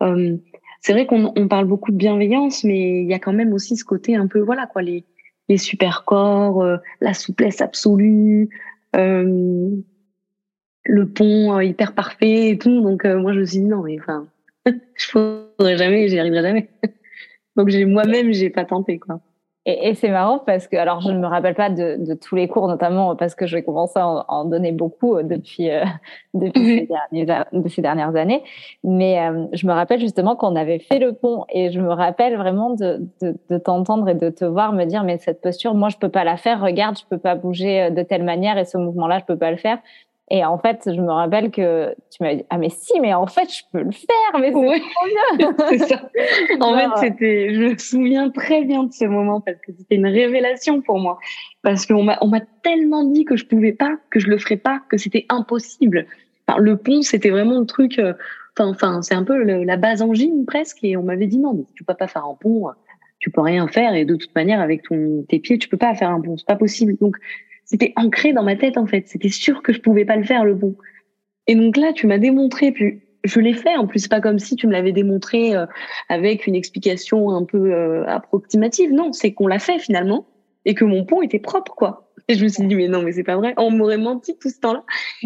Hum, 0.00 0.40
c'est 0.80 0.92
vrai 0.92 1.06
qu'on 1.06 1.32
on 1.36 1.48
parle 1.48 1.66
beaucoup 1.66 1.90
de 1.92 1.96
bienveillance, 1.96 2.64
mais 2.64 3.02
il 3.02 3.08
y 3.08 3.14
a 3.14 3.18
quand 3.18 3.32
même 3.32 3.52
aussi 3.52 3.76
ce 3.76 3.84
côté 3.84 4.16
un 4.16 4.26
peu, 4.26 4.40
voilà, 4.40 4.66
quoi, 4.66 4.82
les 4.82 5.04
les 5.48 5.58
super 5.58 6.04
corps, 6.04 6.64
la 7.00 7.14
souplesse 7.14 7.60
absolue, 7.60 8.48
hum, 8.96 9.82
le 10.88 11.06
pont 11.08 11.60
hyper 11.60 11.94
parfait 11.94 12.50
et 12.50 12.58
tout. 12.58 12.80
Donc 12.80 13.04
moi, 13.04 13.32
je 13.32 13.40
me 13.40 13.44
suis 13.44 13.58
dit 13.58 13.64
non, 13.64 13.82
mais 13.82 13.98
enfin, 14.00 14.26
je 14.94 15.10
pourrais 15.10 15.76
jamais, 15.76 16.08
j'y 16.08 16.18
arriverai 16.18 16.42
jamais. 16.42 16.68
Donc 17.56 17.68
j'ai 17.68 17.84
moi-même, 17.84 18.32
j'ai 18.32 18.50
pas 18.50 18.64
tenté 18.64 18.98
quoi. 18.98 19.20
Et, 19.68 19.88
et 19.88 19.94
c'est 19.94 20.10
marrant 20.10 20.38
parce 20.38 20.68
que, 20.68 20.76
alors 20.76 21.00
je 21.00 21.10
ne 21.10 21.18
me 21.18 21.26
rappelle 21.26 21.56
pas 21.56 21.70
de, 21.70 21.96
de 21.98 22.14
tous 22.14 22.36
les 22.36 22.46
cours, 22.46 22.68
notamment 22.68 23.16
parce 23.16 23.34
que 23.34 23.46
j'ai 23.46 23.64
commencé 23.64 23.98
à 23.98 24.06
en, 24.06 24.44
donner 24.44 24.70
beaucoup 24.70 25.16
euh, 25.16 25.24
depuis, 25.24 25.70
euh, 25.70 25.84
depuis 26.34 26.86
ces, 26.86 26.88
dernières, 27.12 27.46
de 27.52 27.68
ces 27.68 27.82
dernières 27.82 28.14
années. 28.14 28.44
Mais 28.84 29.18
euh, 29.18 29.46
je 29.52 29.66
me 29.66 29.72
rappelle 29.72 29.98
justement 29.98 30.36
qu'on 30.36 30.54
avait 30.54 30.78
fait 30.78 31.00
le 31.00 31.14
pont 31.14 31.46
et 31.52 31.72
je 31.72 31.80
me 31.80 31.92
rappelle 31.92 32.36
vraiment 32.36 32.70
de, 32.70 33.08
de, 33.20 33.36
de 33.50 33.58
t'entendre 33.58 34.08
et 34.08 34.14
de 34.14 34.30
te 34.30 34.44
voir 34.44 34.72
me 34.72 34.84
dire, 34.84 35.02
mais 35.02 35.18
cette 35.18 35.40
posture, 35.40 35.74
moi, 35.74 35.88
je 35.88 35.96
peux 35.96 36.10
pas 36.10 36.22
la 36.22 36.36
faire. 36.36 36.60
Regarde, 36.60 36.96
je 36.96 37.04
peux 37.10 37.18
pas 37.18 37.34
bouger 37.34 37.90
de 37.90 38.02
telle 38.02 38.22
manière 38.22 38.58
et 38.58 38.64
ce 38.64 38.78
mouvement-là, 38.78 39.18
je 39.18 39.24
peux 39.24 39.38
pas 39.38 39.50
le 39.50 39.56
faire. 39.56 39.78
Et 40.28 40.44
en 40.44 40.58
fait, 40.58 40.82
je 40.86 41.00
me 41.00 41.12
rappelle 41.12 41.52
que 41.52 41.94
tu 42.10 42.22
m'as 42.22 42.34
dit 42.34 42.44
ah 42.50 42.58
mais 42.58 42.68
si 42.68 42.98
mais 43.00 43.14
en 43.14 43.28
fait 43.28 43.48
je 43.48 43.62
peux 43.72 43.82
le 43.82 43.92
faire 43.92 44.40
mais 44.40 44.48
c'est 44.48 44.52
trop 44.52 45.38
bien. 45.38 45.54
c'est 45.68 45.78
ça. 45.78 46.10
En 46.60 46.76
fait, 46.76 47.06
c'était 47.06 47.54
je 47.54 47.62
me 47.62 47.78
souviens 47.78 48.30
très 48.30 48.64
bien 48.64 48.84
de 48.84 48.92
ce 48.92 49.04
moment 49.04 49.40
parce 49.40 49.58
que 49.58 49.72
c'était 49.78 49.94
une 49.94 50.06
révélation 50.06 50.82
pour 50.82 50.98
moi 50.98 51.18
parce 51.62 51.86
qu'on 51.86 52.02
m'a 52.02 52.18
on 52.22 52.26
m'a 52.26 52.40
tellement 52.62 53.04
dit 53.04 53.24
que 53.24 53.36
je 53.36 53.46
pouvais 53.46 53.72
pas, 53.72 53.96
que 54.10 54.18
je 54.18 54.26
le 54.26 54.38
ferais 54.38 54.56
pas, 54.56 54.80
que 54.88 54.96
c'était 54.96 55.26
impossible. 55.28 56.06
Enfin, 56.48 56.58
le 56.60 56.76
pont, 56.76 57.02
c'était 57.02 57.30
vraiment 57.30 57.60
le 57.60 57.66
truc 57.66 58.00
euh, 58.00 58.12
enfin 58.58 58.70
enfin 58.70 59.02
c'est 59.02 59.14
un 59.14 59.24
peu 59.24 59.40
la 59.44 59.76
base 59.76 60.02
en 60.02 60.12
gym 60.12 60.44
presque 60.44 60.78
et 60.82 60.96
on 60.96 61.04
m'avait 61.04 61.26
dit 61.28 61.38
non 61.38 61.54
mais 61.54 61.64
tu 61.76 61.84
peux 61.84 61.94
pas 61.94 62.08
faire 62.08 62.24
un 62.24 62.34
pont, 62.34 62.66
tu 63.20 63.30
peux 63.30 63.40
rien 63.40 63.68
faire 63.68 63.94
et 63.94 64.04
de 64.04 64.16
toute 64.16 64.34
manière 64.34 64.60
avec 64.60 64.82
ton 64.82 65.24
tes 65.28 65.38
pieds, 65.38 65.58
tu 65.58 65.68
peux 65.68 65.76
pas 65.76 65.94
faire 65.94 66.10
un 66.10 66.20
pont, 66.20 66.36
c'est 66.36 66.46
pas 66.46 66.56
possible. 66.56 66.96
Donc 67.00 67.16
c'était 67.66 67.92
ancré 67.96 68.32
dans 68.32 68.44
ma 68.44 68.56
tête 68.56 68.78
en 68.78 68.86
fait. 68.86 69.08
C'était 69.08 69.28
sûr 69.28 69.62
que 69.62 69.72
je 69.72 69.80
pouvais 69.80 70.04
pas 70.04 70.16
le 70.16 70.24
faire 70.24 70.44
le 70.44 70.54
bon. 70.54 70.76
Et 71.46 71.54
donc 71.54 71.76
là, 71.76 71.92
tu 71.92 72.06
m'as 72.06 72.18
démontré, 72.18 72.72
puis 72.72 73.02
je 73.24 73.40
l'ai 73.40 73.52
fait. 73.52 73.76
En 73.76 73.86
plus, 73.86 74.08
pas 74.08 74.20
comme 74.20 74.38
si 74.38 74.56
tu 74.56 74.66
me 74.66 74.72
l'avais 74.72 74.92
démontré 74.92 75.54
euh, 75.54 75.66
avec 76.08 76.46
une 76.46 76.54
explication 76.54 77.30
un 77.30 77.44
peu 77.44 77.72
euh, 77.72 78.06
approximative. 78.06 78.92
Non, 78.92 79.12
c'est 79.12 79.32
qu'on 79.32 79.48
l'a 79.48 79.58
fait 79.58 79.78
finalement 79.78 80.26
et 80.64 80.74
que 80.74 80.84
mon 80.84 81.04
pont 81.04 81.22
était 81.22 81.38
propre, 81.38 81.74
quoi. 81.74 82.12
Et 82.28 82.34
je 82.34 82.42
me 82.42 82.48
suis 82.48 82.66
dit 82.66 82.74
mais 82.74 82.88
non, 82.88 83.02
mais 83.02 83.12
c'est 83.12 83.24
pas 83.24 83.36
vrai. 83.36 83.54
On 83.56 83.70
m'aurait 83.70 83.98
menti 83.98 84.36
tout 84.38 84.48
ce 84.48 84.58
temps-là. 84.60 84.84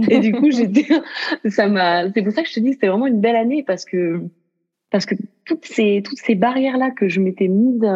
Et 0.09 0.18
du 0.18 0.32
coup, 0.32 0.50
j'étais, 0.50 0.87
ça 1.49 1.68
m'a. 1.68 2.11
C'est 2.12 2.23
pour 2.23 2.32
ça 2.32 2.42
que 2.42 2.49
je 2.49 2.54
te 2.54 2.61
dis 2.61 2.68
que 2.68 2.75
c'était 2.75 2.88
vraiment 2.88 3.06
une 3.06 3.20
belle 3.20 3.37
année 3.37 3.62
parce 3.62 3.85
que 3.85 4.23
parce 4.90 5.06
que 5.06 5.14
toutes 5.44 5.64
ces 5.64 6.02
toutes 6.04 6.18
ces 6.18 6.35
barrières 6.35 6.76
là 6.76 6.91
que 6.91 7.08
je 7.08 7.21
m'étais 7.21 7.49
mise 7.49 7.86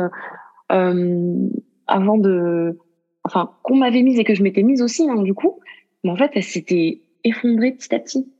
euh, 0.73 1.49
avant 1.87 2.19
de 2.19 2.79
enfin 3.25 3.53
qu'on 3.63 3.77
m'avait 3.77 4.03
mise 4.03 4.19
et 4.19 4.25
que 4.25 4.35
je 4.35 4.43
m'étais 4.43 4.63
mise 4.63 4.83
aussi 4.83 5.09
hein, 5.09 5.23
du 5.23 5.35
coup. 5.35 5.61
Mais 6.03 6.11
en 6.11 6.17
fait 6.17 6.31
elle 6.35 6.43
s'était 6.43 7.01
effondrée 7.25 7.73
petit 7.73 7.95
à 7.95 7.99
petit. 7.99 8.31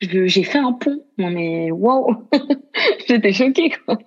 J'ai 0.00 0.42
fait 0.42 0.58
un 0.58 0.72
pont. 0.72 1.02
Non 1.18 1.30
mais 1.30 1.70
waouh! 1.70 2.28
J'étais 3.06 3.32
choquée 3.32 3.70
quoi. 3.84 3.98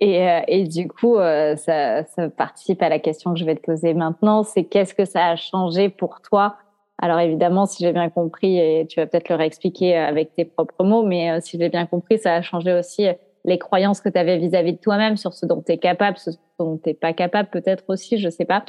Et, 0.00 0.28
euh, 0.28 0.40
et 0.48 0.64
du 0.64 0.88
coup 0.88 1.16
euh, 1.16 1.54
ça, 1.56 2.04
ça 2.04 2.28
participe 2.28 2.82
à 2.82 2.88
la 2.88 2.98
question 2.98 3.32
que 3.32 3.38
je 3.38 3.44
vais 3.44 3.54
te 3.54 3.62
poser 3.62 3.94
maintenant. 3.94 4.42
C'est 4.42 4.64
qu'est-ce 4.64 4.94
que 4.94 5.04
ça 5.04 5.26
a 5.28 5.36
changé 5.36 5.88
pour 5.88 6.20
toi? 6.22 6.56
Alors 6.98 7.18
évidemment, 7.18 7.66
si 7.66 7.82
j'ai 7.82 7.92
bien 7.92 8.10
compris, 8.10 8.58
et 8.58 8.86
tu 8.86 9.00
vas 9.00 9.06
peut-être 9.06 9.28
le 9.28 9.34
réexpliquer 9.34 9.96
avec 9.96 10.34
tes 10.34 10.44
propres 10.44 10.84
mots, 10.84 11.02
mais 11.02 11.32
euh, 11.32 11.40
si 11.40 11.58
j'ai 11.58 11.68
bien 11.68 11.84
compris, 11.84 12.18
ça 12.18 12.34
a 12.34 12.42
changé 12.42 12.72
aussi 12.72 13.08
les 13.44 13.58
croyances 13.58 14.00
que 14.00 14.08
tu 14.08 14.18
avais 14.18 14.38
vis-à-vis 14.38 14.74
de 14.74 14.78
toi-même 14.78 15.16
sur 15.16 15.34
ce 15.34 15.46
dont 15.46 15.62
tu 15.62 15.72
es 15.72 15.78
capable, 15.78 16.16
ce 16.18 16.30
dont 16.58 16.78
tu 16.78 16.90
n'es 16.90 16.94
pas 16.94 17.12
capable 17.12 17.48
peut-être 17.50 17.84
aussi, 17.88 18.18
je 18.18 18.28
sais 18.28 18.44
pas. 18.44 18.64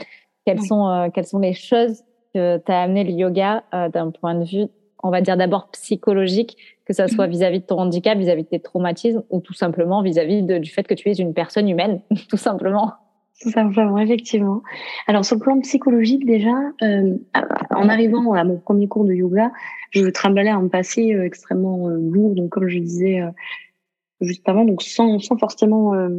Quelles, 0.45 0.61
sont, 0.61 0.87
euh, 0.89 1.09
quelles 1.13 1.25
sont 1.25 1.39
les 1.39 1.53
choses 1.53 2.01
que 2.33 2.57
tu 2.57 2.71
as 2.71 2.81
amené 2.81 3.03
le 3.03 3.11
yoga 3.11 3.63
euh, 3.73 3.89
d'un 3.89 4.11
point 4.11 4.35
de 4.35 4.43
vue, 4.43 4.65
on 5.03 5.09
va 5.09 5.21
dire 5.21 5.37
d'abord 5.37 5.69
psychologique, 5.71 6.57
que 6.85 6.93
ça 6.93 7.07
soit 7.07 7.27
vis-à-vis 7.27 7.61
de 7.61 7.65
ton 7.65 7.77
handicap, 7.79 8.17
vis-à-vis 8.17 8.43
de 8.43 8.49
tes 8.49 8.59
traumatismes 8.59 9.23
ou 9.29 9.39
tout 9.39 9.53
simplement 9.53 10.01
vis-à-vis 10.01 10.41
du 10.41 10.69
fait 10.69 10.83
que 10.83 10.93
tu 10.93 11.09
es 11.09 11.13
une 11.13 11.33
personne 11.33 11.69
humaine, 11.69 12.01
tout 12.29 12.37
simplement? 12.37 12.91
Tout 13.41 13.49
simplement, 13.49 13.97
effectivement. 13.97 14.61
Alors 15.07 15.25
sur 15.25 15.35
le 15.35 15.41
plan 15.41 15.59
psychologique 15.59 16.25
déjà, 16.25 16.55
euh, 16.81 17.17
en 17.71 17.89
arrivant 17.89 18.33
à 18.33 18.43
mon 18.43 18.57
premier 18.57 18.87
cours 18.87 19.05
de 19.05 19.13
yoga, 19.13 19.51
je 19.91 20.05
trimballais 20.05 20.49
un 20.49 20.67
passé 20.67 21.17
extrêmement 21.23 21.87
lourd. 21.87 22.35
Donc 22.35 22.49
comme 22.49 22.67
je 22.67 22.79
disais, 22.79 23.21
juste 24.21 24.47
avant, 24.47 24.65
donc 24.65 24.81
sans, 24.81 25.19
sans 25.19 25.37
forcément. 25.37 25.93
Euh, 25.93 26.09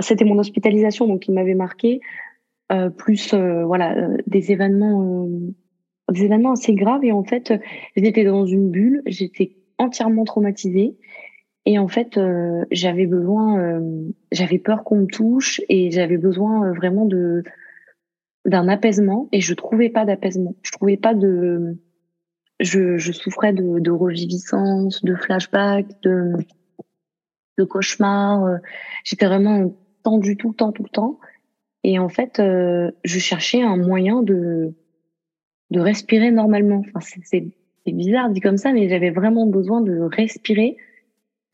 c'était 0.00 0.24
mon 0.24 0.38
hospitalisation, 0.38 1.06
donc 1.06 1.26
il 1.28 1.34
m'avait 1.34 1.54
marqué, 1.54 2.00
euh, 2.72 2.90
plus 2.90 3.34
euh, 3.34 3.64
voilà 3.64 4.08
des 4.26 4.52
événements, 4.52 5.28
des 6.10 6.24
événements 6.24 6.52
assez 6.52 6.74
graves. 6.74 7.04
Et 7.04 7.12
en 7.12 7.24
fait, 7.24 7.52
j'étais 7.96 8.24
dans 8.24 8.46
une 8.46 8.70
bulle, 8.70 9.02
j'étais 9.06 9.56
entièrement 9.78 10.24
traumatisée. 10.24 10.96
Et 11.68 11.80
en 11.80 11.88
fait, 11.88 12.18
j'avais 12.70 13.06
besoin, 13.06 13.82
j'avais 14.30 14.58
peur 14.58 14.84
qu'on 14.84 14.98
me 14.98 15.06
touche 15.06 15.60
et 15.68 15.90
j'avais 15.90 16.16
besoin 16.16 16.72
vraiment 16.72 17.06
de 17.06 17.42
d'un 18.44 18.68
apaisement. 18.68 19.28
Et 19.32 19.40
je 19.40 19.52
trouvais 19.54 19.88
pas 19.88 20.04
d'apaisement. 20.04 20.54
Je 20.62 20.70
trouvais 20.70 20.96
pas 20.96 21.12
de 21.12 21.76
je, 22.60 22.96
je 22.98 23.12
souffrais 23.12 23.52
de, 23.52 23.80
de 23.80 23.90
reviviscence, 23.90 25.04
de 25.04 25.14
flashback, 25.14 25.86
de 26.02 26.34
de 27.58 27.64
cauchemars. 27.64 28.44
Euh, 28.44 28.56
j'étais 29.04 29.26
vraiment 29.26 29.74
tendue 30.02 30.36
tout 30.36 30.50
le 30.50 30.54
temps, 30.54 30.72
tout 30.72 30.82
le 30.82 30.88
temps. 30.88 31.18
Et 31.84 31.98
en 31.98 32.08
fait, 32.08 32.40
euh, 32.40 32.90
je 33.04 33.18
cherchais 33.18 33.62
un 33.62 33.76
moyen 33.76 34.22
de 34.22 34.74
de 35.70 35.80
respirer 35.80 36.30
normalement. 36.30 36.82
Enfin, 36.94 37.18
c'est 37.24 37.92
bizarre 37.92 38.30
dit 38.30 38.40
comme 38.40 38.56
ça, 38.56 38.72
mais 38.72 38.88
j'avais 38.88 39.10
vraiment 39.10 39.46
besoin 39.46 39.80
de 39.80 40.00
respirer. 40.00 40.76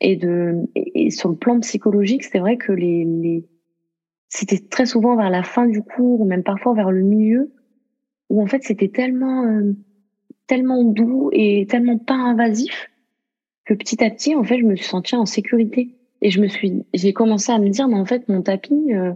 Et 0.01 0.15
de 0.17 0.67
et 0.75 1.11
sur 1.11 1.29
le 1.29 1.35
plan 1.35 1.59
psychologique, 1.59 2.23
c'est 2.23 2.39
vrai 2.39 2.57
que 2.57 2.71
les, 2.71 3.05
les 3.05 3.47
c'était 4.27 4.59
très 4.59 4.87
souvent 4.87 5.15
vers 5.15 5.29
la 5.29 5.43
fin 5.43 5.67
du 5.67 5.83
cours 5.83 6.21
ou 6.21 6.25
même 6.25 6.43
parfois 6.43 6.73
vers 6.73 6.91
le 6.91 7.03
milieu 7.03 7.53
où 8.29 8.41
en 8.41 8.47
fait 8.47 8.63
c'était 8.63 8.89
tellement 8.89 9.45
euh, 9.45 9.73
tellement 10.47 10.83
doux 10.83 11.29
et 11.31 11.67
tellement 11.69 11.99
pas 11.99 12.15
invasif 12.15 12.89
que 13.65 13.73
petit 13.73 14.03
à 14.03 14.09
petit, 14.09 14.35
en 14.35 14.43
fait, 14.43 14.59
je 14.59 14.65
me 14.65 14.75
suis 14.75 14.85
sentie 14.85 15.15
en 15.15 15.25
sécurité. 15.25 15.95
Et 16.21 16.29
je 16.29 16.39
me 16.39 16.47
suis, 16.47 16.85
j'ai 16.93 17.11
commencé 17.11 17.51
à 17.51 17.59
me 17.59 17.67
dire, 17.67 17.87
mais 17.89 17.97
en 17.97 18.05
fait, 18.05 18.29
mon 18.29 18.41
tapis, 18.41 18.93
euh, 18.93 19.11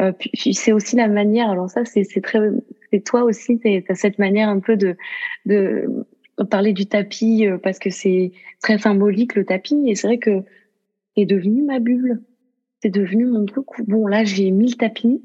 euh, 0.00 0.12
c'est 0.52 0.72
aussi 0.72 0.96
la 0.96 1.06
manière. 1.06 1.48
Alors 1.48 1.70
ça, 1.70 1.84
c'est 1.84 2.02
c'est 2.02 2.20
très, 2.20 2.40
c'est 2.90 3.04
toi 3.04 3.22
aussi, 3.22 3.60
t'as 3.60 3.94
cette 3.94 4.18
manière 4.18 4.48
un 4.48 4.58
peu 4.58 4.76
de 4.76 4.96
de 5.46 5.86
parler 6.50 6.72
du 6.72 6.86
tapis 6.86 7.46
euh, 7.46 7.58
parce 7.58 7.78
que 7.78 7.90
c'est 7.90 8.32
très 8.60 8.78
symbolique 8.78 9.34
le 9.36 9.44
tapis. 9.44 9.80
Et 9.86 9.94
c'est 9.94 10.08
vrai 10.08 10.18
que 10.18 10.42
c'est 11.16 11.26
devenu 11.26 11.62
ma 11.62 11.78
bulle. 11.78 12.22
C'est 12.82 12.90
devenu 12.90 13.26
mon 13.26 13.46
truc. 13.46 13.66
bon, 13.86 14.06
là, 14.06 14.24
j'ai 14.24 14.50
mis 14.50 14.70
le 14.70 14.76
tapis. 14.76 15.22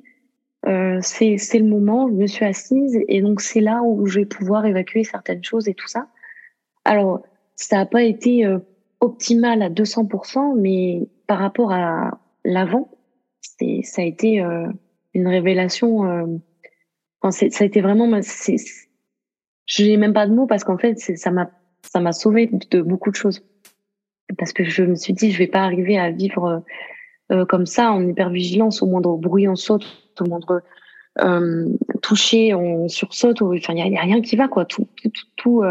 Euh, 0.68 1.00
c'est 1.02 1.38
c'est 1.38 1.60
le 1.60 1.66
moment. 1.66 2.08
Je 2.08 2.14
me 2.14 2.28
suis 2.28 2.46
assise 2.46 3.00
et 3.08 3.22
donc 3.22 3.42
c'est 3.42 3.62
là 3.62 3.82
où 3.84 4.06
je 4.06 4.20
vais 4.20 4.26
pouvoir 4.26 4.66
évacuer 4.66 5.04
certaines 5.04 5.44
choses 5.44 5.68
et 5.68 5.74
tout 5.74 5.88
ça. 5.88 6.08
Alors 6.86 7.24
ça 7.60 7.76
n'a 7.76 7.86
pas 7.86 8.04
été 8.04 8.46
euh, 8.46 8.60
optimal 9.02 9.62
à 9.62 9.70
200%, 9.70 10.58
mais 10.58 11.10
par 11.28 11.40
rapport 11.40 11.74
à 11.74 12.18
l'avant, 12.46 12.90
ça 13.84 14.02
a 14.02 14.06
été 14.06 14.42
euh, 14.42 14.68
une 15.14 15.28
révélation. 15.28 16.06
Euh, 16.06 16.26
enfin, 17.22 17.32
ça 17.32 17.64
a 17.64 17.68
été 17.68 17.82
vraiment. 17.82 18.10
Je 19.66 19.84
n'ai 19.84 19.98
même 19.98 20.14
pas 20.14 20.26
de 20.26 20.34
mots 20.34 20.48
parce 20.48 20.64
qu'en 20.64 20.78
fait, 20.78 20.98
ça 20.98 21.32
m'a 21.32 21.52
ça 21.82 22.00
m'a 22.00 22.14
sauvé 22.14 22.50
de 22.72 22.82
beaucoup 22.82 23.12
de 23.12 23.16
choses. 23.16 23.44
Parce 24.38 24.54
que 24.54 24.64
je 24.64 24.84
me 24.84 24.96
suis 24.96 25.14
dit, 25.14 25.32
je 25.32 25.38
vais 25.38 25.48
pas 25.48 25.64
arriver 25.64 25.98
à 25.98 26.12
vivre 26.12 26.64
euh, 27.32 27.46
comme 27.46 27.66
ça, 27.66 27.92
en 27.92 28.08
hypervigilance, 28.08 28.82
au 28.82 28.86
moindre 28.86 29.18
bruit, 29.18 29.50
on 29.50 29.56
saute, 29.56 29.86
au 30.20 30.26
moindre 30.26 30.62
euh, 31.22 31.68
toucher, 32.02 32.54
on 32.54 32.88
sursaute. 32.88 33.42
Enfin, 33.42 33.74
il 33.74 33.80
y 33.80 33.98
a, 33.98 34.02
rien 34.02 34.22
qui 34.22 34.38
va, 34.38 34.48
quoi. 34.48 34.64
Tout, 34.66 34.88
tout, 35.02 35.12
tout, 35.36 35.64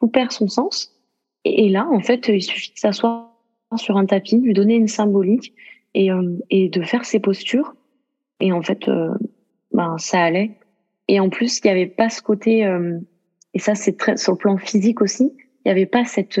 tout 0.00 0.08
perd 0.08 0.32
son 0.32 0.48
sens. 0.48 0.92
Et, 1.44 1.68
là, 1.68 1.88
en 1.90 2.00
fait, 2.00 2.28
il 2.28 2.42
suffit 2.42 2.72
de 2.72 2.78
s'asseoir 2.78 3.30
sur 3.76 3.96
un 3.96 4.06
tapis, 4.06 4.38
lui 4.38 4.54
donner 4.54 4.76
une 4.76 4.88
symbolique 4.88 5.54
et, 5.94 6.08
et 6.50 6.68
de 6.68 6.82
faire 6.82 7.04
ses 7.04 7.20
postures. 7.20 7.74
Et 8.40 8.52
en 8.52 8.62
fait, 8.62 8.88
ben, 9.72 9.96
ça 9.98 10.22
allait. 10.22 10.52
Et 11.08 11.20
en 11.20 11.30
plus, 11.30 11.58
il 11.58 11.66
n'y 11.66 11.70
avait 11.70 11.86
pas 11.86 12.08
ce 12.08 12.22
côté, 12.22 12.68
et 13.54 13.58
ça 13.58 13.74
c'est 13.74 13.96
très 13.96 14.16
sur 14.16 14.32
le 14.32 14.38
plan 14.38 14.56
physique 14.56 15.00
aussi, 15.00 15.32
il 15.34 15.62
n'y 15.66 15.70
avait 15.70 15.86
pas 15.86 16.04
cette 16.04 16.40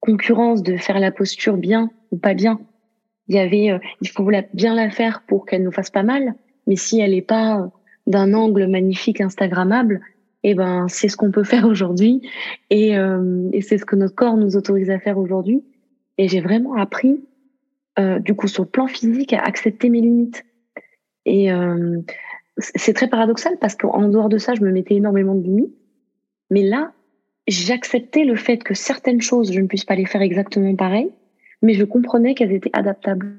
concurrence 0.00 0.62
de 0.62 0.76
faire 0.76 0.98
la 0.98 1.12
posture 1.12 1.56
bien 1.56 1.90
ou 2.10 2.18
pas 2.18 2.34
bien. 2.34 2.60
Il 3.28 3.36
y 3.36 3.38
avait, 3.38 3.78
il 4.00 4.08
faut 4.08 4.28
bien 4.54 4.74
la 4.74 4.90
faire 4.90 5.22
pour 5.26 5.46
qu'elle 5.46 5.62
nous 5.62 5.72
fasse 5.72 5.90
pas 5.90 6.02
mal, 6.02 6.34
mais 6.66 6.76
si 6.76 7.00
elle 7.00 7.12
n'est 7.12 7.22
pas 7.22 7.70
d'un 8.06 8.34
angle 8.34 8.66
magnifique 8.66 9.20
Instagrammable, 9.20 10.00
eh 10.42 10.54
ben 10.54 10.88
c'est 10.88 11.08
ce 11.08 11.16
qu'on 11.16 11.30
peut 11.30 11.44
faire 11.44 11.66
aujourd'hui 11.66 12.22
et, 12.70 12.96
euh, 12.96 13.48
et 13.52 13.60
c'est 13.60 13.78
ce 13.78 13.84
que 13.84 13.96
notre 13.96 14.14
corps 14.14 14.36
nous 14.36 14.56
autorise 14.56 14.90
à 14.90 14.98
faire 14.98 15.18
aujourd'hui. 15.18 15.62
Et 16.18 16.28
j'ai 16.28 16.40
vraiment 16.40 16.74
appris, 16.74 17.24
euh, 17.98 18.18
du 18.18 18.34
coup, 18.34 18.46
sur 18.46 18.64
le 18.64 18.68
plan 18.68 18.86
physique, 18.86 19.32
à 19.32 19.40
accepter 19.40 19.88
mes 19.88 20.00
limites. 20.00 20.44
Et 21.24 21.50
euh, 21.50 21.98
c'est 22.58 22.92
très 22.92 23.08
paradoxal 23.08 23.56
parce 23.58 23.74
qu'en 23.74 24.08
dehors 24.08 24.28
de 24.28 24.36
ça, 24.36 24.54
je 24.54 24.60
me 24.60 24.70
mettais 24.70 24.96
énormément 24.96 25.34
de 25.34 25.42
limites. 25.42 25.74
Mais 26.50 26.62
là, 26.62 26.92
j'acceptais 27.46 28.24
le 28.24 28.36
fait 28.36 28.58
que 28.58 28.74
certaines 28.74 29.22
choses, 29.22 29.52
je 29.52 29.60
ne 29.60 29.66
puisse 29.66 29.84
pas 29.84 29.94
les 29.94 30.04
faire 30.04 30.20
exactement 30.20 30.74
pareil, 30.74 31.10
mais 31.62 31.74
je 31.74 31.84
comprenais 31.84 32.34
qu'elles 32.34 32.52
étaient 32.52 32.70
adaptables. 32.74 33.38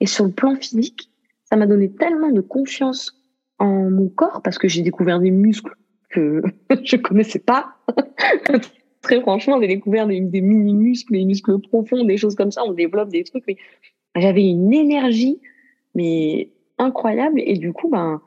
Et 0.00 0.06
sur 0.06 0.24
le 0.24 0.30
plan 0.30 0.54
physique, 0.54 1.10
ça 1.44 1.56
m'a 1.56 1.66
donné 1.66 1.90
tellement 1.90 2.30
de 2.30 2.40
confiance 2.40 3.20
en 3.58 3.90
mon 3.90 4.08
corps 4.08 4.42
parce 4.42 4.58
que 4.58 4.68
j'ai 4.68 4.82
découvert 4.82 5.18
des 5.18 5.30
muscles 5.30 5.74
que 6.12 6.42
je 6.84 6.96
connaissais 6.96 7.38
pas. 7.38 7.74
Très 9.02 9.20
franchement, 9.20 9.60
j'ai 9.60 9.66
découvert 9.66 10.06
des, 10.06 10.20
mini-muscles, 10.20 11.12
des 11.12 11.24
muscles 11.24 11.58
profonds, 11.58 12.04
des 12.04 12.16
choses 12.16 12.36
comme 12.36 12.52
ça. 12.52 12.62
On 12.64 12.72
développe 12.72 13.08
des 13.08 13.24
trucs. 13.24 13.44
Mais 13.48 13.56
j'avais 14.14 14.44
une 14.44 14.72
énergie, 14.72 15.40
mais 15.96 16.50
incroyable. 16.78 17.42
Et 17.44 17.58
du 17.58 17.72
coup, 17.72 17.88
ben, 17.88 18.20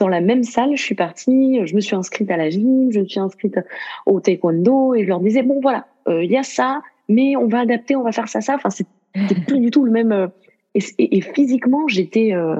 dans 0.00 0.08
la 0.08 0.20
même 0.20 0.42
salle, 0.44 0.76
je 0.76 0.82
suis 0.82 0.94
partie, 0.94 1.60
je 1.66 1.74
me 1.74 1.80
suis 1.80 1.96
inscrite 1.96 2.30
à 2.30 2.36
la 2.36 2.50
gym, 2.50 2.92
je 2.92 3.00
me 3.00 3.06
suis 3.06 3.20
inscrite 3.20 3.58
au 4.06 4.20
taekwondo 4.20 4.94
et 4.94 5.02
je 5.02 5.08
leur 5.08 5.20
disais, 5.20 5.42
bon, 5.42 5.60
voilà, 5.60 5.86
euh, 6.08 6.22
il 6.22 6.30
y 6.30 6.36
a 6.36 6.42
ça, 6.42 6.82
mais 7.08 7.36
on 7.36 7.46
va 7.46 7.60
adapter, 7.60 7.96
on 7.96 8.02
va 8.02 8.12
faire 8.12 8.28
ça, 8.28 8.40
ça. 8.40 8.54
Enfin, 8.54 8.70
c'était 8.70 9.40
plus 9.46 9.60
du 9.60 9.70
tout 9.70 9.84
le 9.84 9.90
même. 9.90 10.12
Euh, 10.12 10.28
et, 10.74 11.20
physiquement, 11.20 11.88
j'étais, 11.88 12.32
euh, 12.32 12.56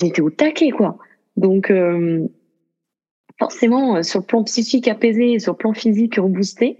j'étais 0.00 0.22
au 0.22 0.30
taquet, 0.30 0.70
quoi. 0.70 0.98
Donc, 1.36 1.70
forcément, 3.38 3.96
euh, 3.96 4.02
sur 4.02 4.20
le 4.20 4.26
plan 4.26 4.44
psychique 4.44 4.88
apaisé 4.88 5.32
et 5.32 5.38
sur 5.38 5.52
le 5.52 5.58
plan 5.58 5.72
physique 5.72 6.16
reboosté, 6.16 6.78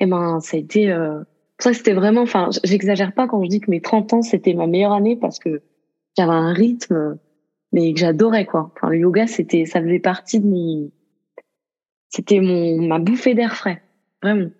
eh 0.00 0.06
ben, 0.06 0.40
ça 0.40 0.56
a 0.56 0.60
été, 0.60 0.90
euh, 0.90 1.22
ça 1.58 1.72
c'était 1.72 1.94
vraiment, 1.94 2.22
enfin, 2.22 2.50
j'exagère 2.64 3.12
pas 3.12 3.26
quand 3.26 3.42
je 3.42 3.48
dis 3.48 3.60
que 3.60 3.70
mes 3.70 3.80
30 3.80 4.12
ans 4.14 4.22
c'était 4.22 4.54
ma 4.54 4.66
meilleure 4.66 4.92
année 4.92 5.16
parce 5.16 5.38
que 5.38 5.62
j'avais 6.16 6.32
un 6.32 6.52
rythme, 6.52 7.18
mais 7.72 7.92
que 7.92 8.00
j'adorais, 8.00 8.46
quoi. 8.46 8.72
Enfin, 8.74 8.88
le 8.88 8.98
yoga, 8.98 9.26
c'était, 9.26 9.64
ça 9.66 9.80
faisait 9.80 9.98
partie 9.98 10.40
de 10.40 10.46
mon, 10.46 10.90
c'était 12.08 12.40
mon, 12.40 12.80
ma 12.86 12.98
bouffée 12.98 13.34
d'air 13.34 13.54
frais. 13.54 13.82
Vraiment. 14.22 14.50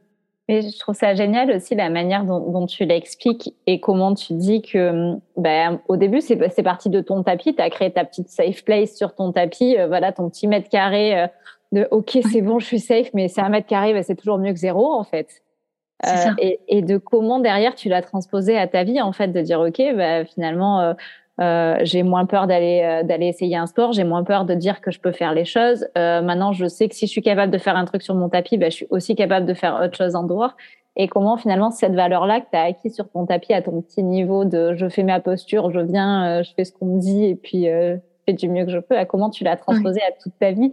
Et 0.51 0.63
je 0.63 0.79
trouve 0.79 0.95
ça 0.95 1.15
génial 1.15 1.51
aussi 1.51 1.75
la 1.75 1.91
manière 1.91 2.25
dont, 2.25 2.67
tu 2.67 2.87
l'expliques 2.87 3.55
et 3.67 3.81
comment 3.81 4.15
tu 4.15 4.33
dis 4.33 4.63
que 4.63 5.13
ben, 5.37 5.81
au 5.89 5.99
début, 5.99 6.23
c'est 6.23 6.63
parti 6.63 6.89
de 6.89 7.03
ton 7.03 7.23
tapis. 7.23 7.55
Tu 7.55 7.61
as 7.61 7.69
créé 7.69 7.93
ta 7.93 8.05
petite 8.05 8.31
safe 8.31 8.65
place 8.65 8.97
sur 8.97 9.15
ton 9.15 9.31
tapis, 9.31 9.77
euh, 9.77 9.87
voilà, 9.87 10.11
ton 10.11 10.31
petit 10.31 10.47
mètre 10.47 10.71
carré 10.71 11.21
euh, 11.21 11.27
de 11.73 11.87
OK, 11.91 12.19
c'est 12.33 12.41
bon, 12.41 12.59
je 12.59 12.67
suis 12.67 12.81
safe, 12.81 13.11
mais 13.13 13.29
c'est 13.29 13.43
un 13.43 13.51
mètre 13.51 13.67
carré, 13.67 13.93
ben, 13.93 14.03
c'est 14.03 14.17
toujours 14.17 14.39
mieux 14.39 14.53
que 14.53 14.59
zéro 14.59 14.91
en 14.95 15.05
fait. 15.05 15.43
Euh, 16.07 16.31
et, 16.39 16.61
et, 16.69 16.81
de 16.81 16.97
comment 16.97 17.41
derrière 17.41 17.75
tu 17.75 17.89
l'as 17.89 18.03
transposé 18.03 18.57
à 18.57 18.69
ta 18.69 18.85
vie 18.85 19.03
en 19.03 19.13
fait, 19.13 19.29
de 19.29 19.41
dire 19.43 19.61
OK, 19.61 19.77
ben, 19.77 20.25
finalement, 20.25 20.95
j'ai 21.39 22.03
moins 22.03 22.27
peur 22.27 22.47
d'aller 22.47 22.83
euh, 22.83 23.03
d'aller 23.03 23.27
essayer 23.27 23.57
un 23.57 23.67
sport, 23.67 23.93
j'ai 23.93 24.05
moins 24.05 24.25
peur 24.25 24.45
de 24.45 24.55
dire 24.55 24.81
que 24.81 24.91
je 24.91 25.01
peux 25.01 25.13
faire 25.13 25.33
les 25.35 25.45
choses. 25.45 25.87
Euh, 25.97 26.21
maintenant, 26.21 26.53
je 26.53 26.67
sais 26.67 26.89
que 26.89 26.95
si 26.95 27.07
je 27.07 27.11
suis 27.11 27.23
capable 27.23 27.53
de 27.53 27.59
faire 27.59 27.77
un 27.77 27.85
truc 27.85 28.03
sur 28.03 28.15
mon 28.15 28.29
tapis, 28.29 28.59
ben, 28.59 28.71
je 28.71 28.77
suis 28.77 28.87
aussi 28.91 29.15
capable 29.15 29.47
de 29.47 29.55
faire 29.55 29.81
autre 29.83 29.97
chose 29.97 30.17
en 30.17 30.25
dehors. 30.25 30.57
Et 30.97 31.07
comment 31.07 31.37
finalement 31.37 31.71
cette 31.71 31.95
valeur-là 31.95 32.41
que 32.41 32.47
tu 32.51 32.57
as 32.57 32.63
acquis 32.63 32.91
sur 32.91 33.09
ton 33.09 33.25
tapis 33.25 33.53
à 33.53 33.63
ton 33.63 33.81
petit 33.83 34.03
niveau 34.03 34.45
de 34.45 34.75
je 34.75 34.89
fais 34.89 35.05
ma 35.05 35.21
posture, 35.21 35.71
je 35.71 35.79
viens, 35.79 36.43
je 36.43 36.51
fais 36.57 36.65
ce 36.65 36.73
qu'on 36.73 36.87
me 36.87 36.99
dit 36.99 37.25
et 37.25 37.37
puis 37.37 37.67
je 37.67 37.99
fais 38.27 38.33
du 38.33 38.49
mieux 38.49 38.65
que 38.65 38.73
je 38.73 38.79
peux, 38.79 38.99
à 38.99 39.05
comment 39.05 39.31
tu 39.31 39.45
l'as 39.45 39.57
transposé 39.57 40.01
à 40.01 40.11
toute 40.21 40.37
ta 40.41 40.51
vie? 40.51 40.73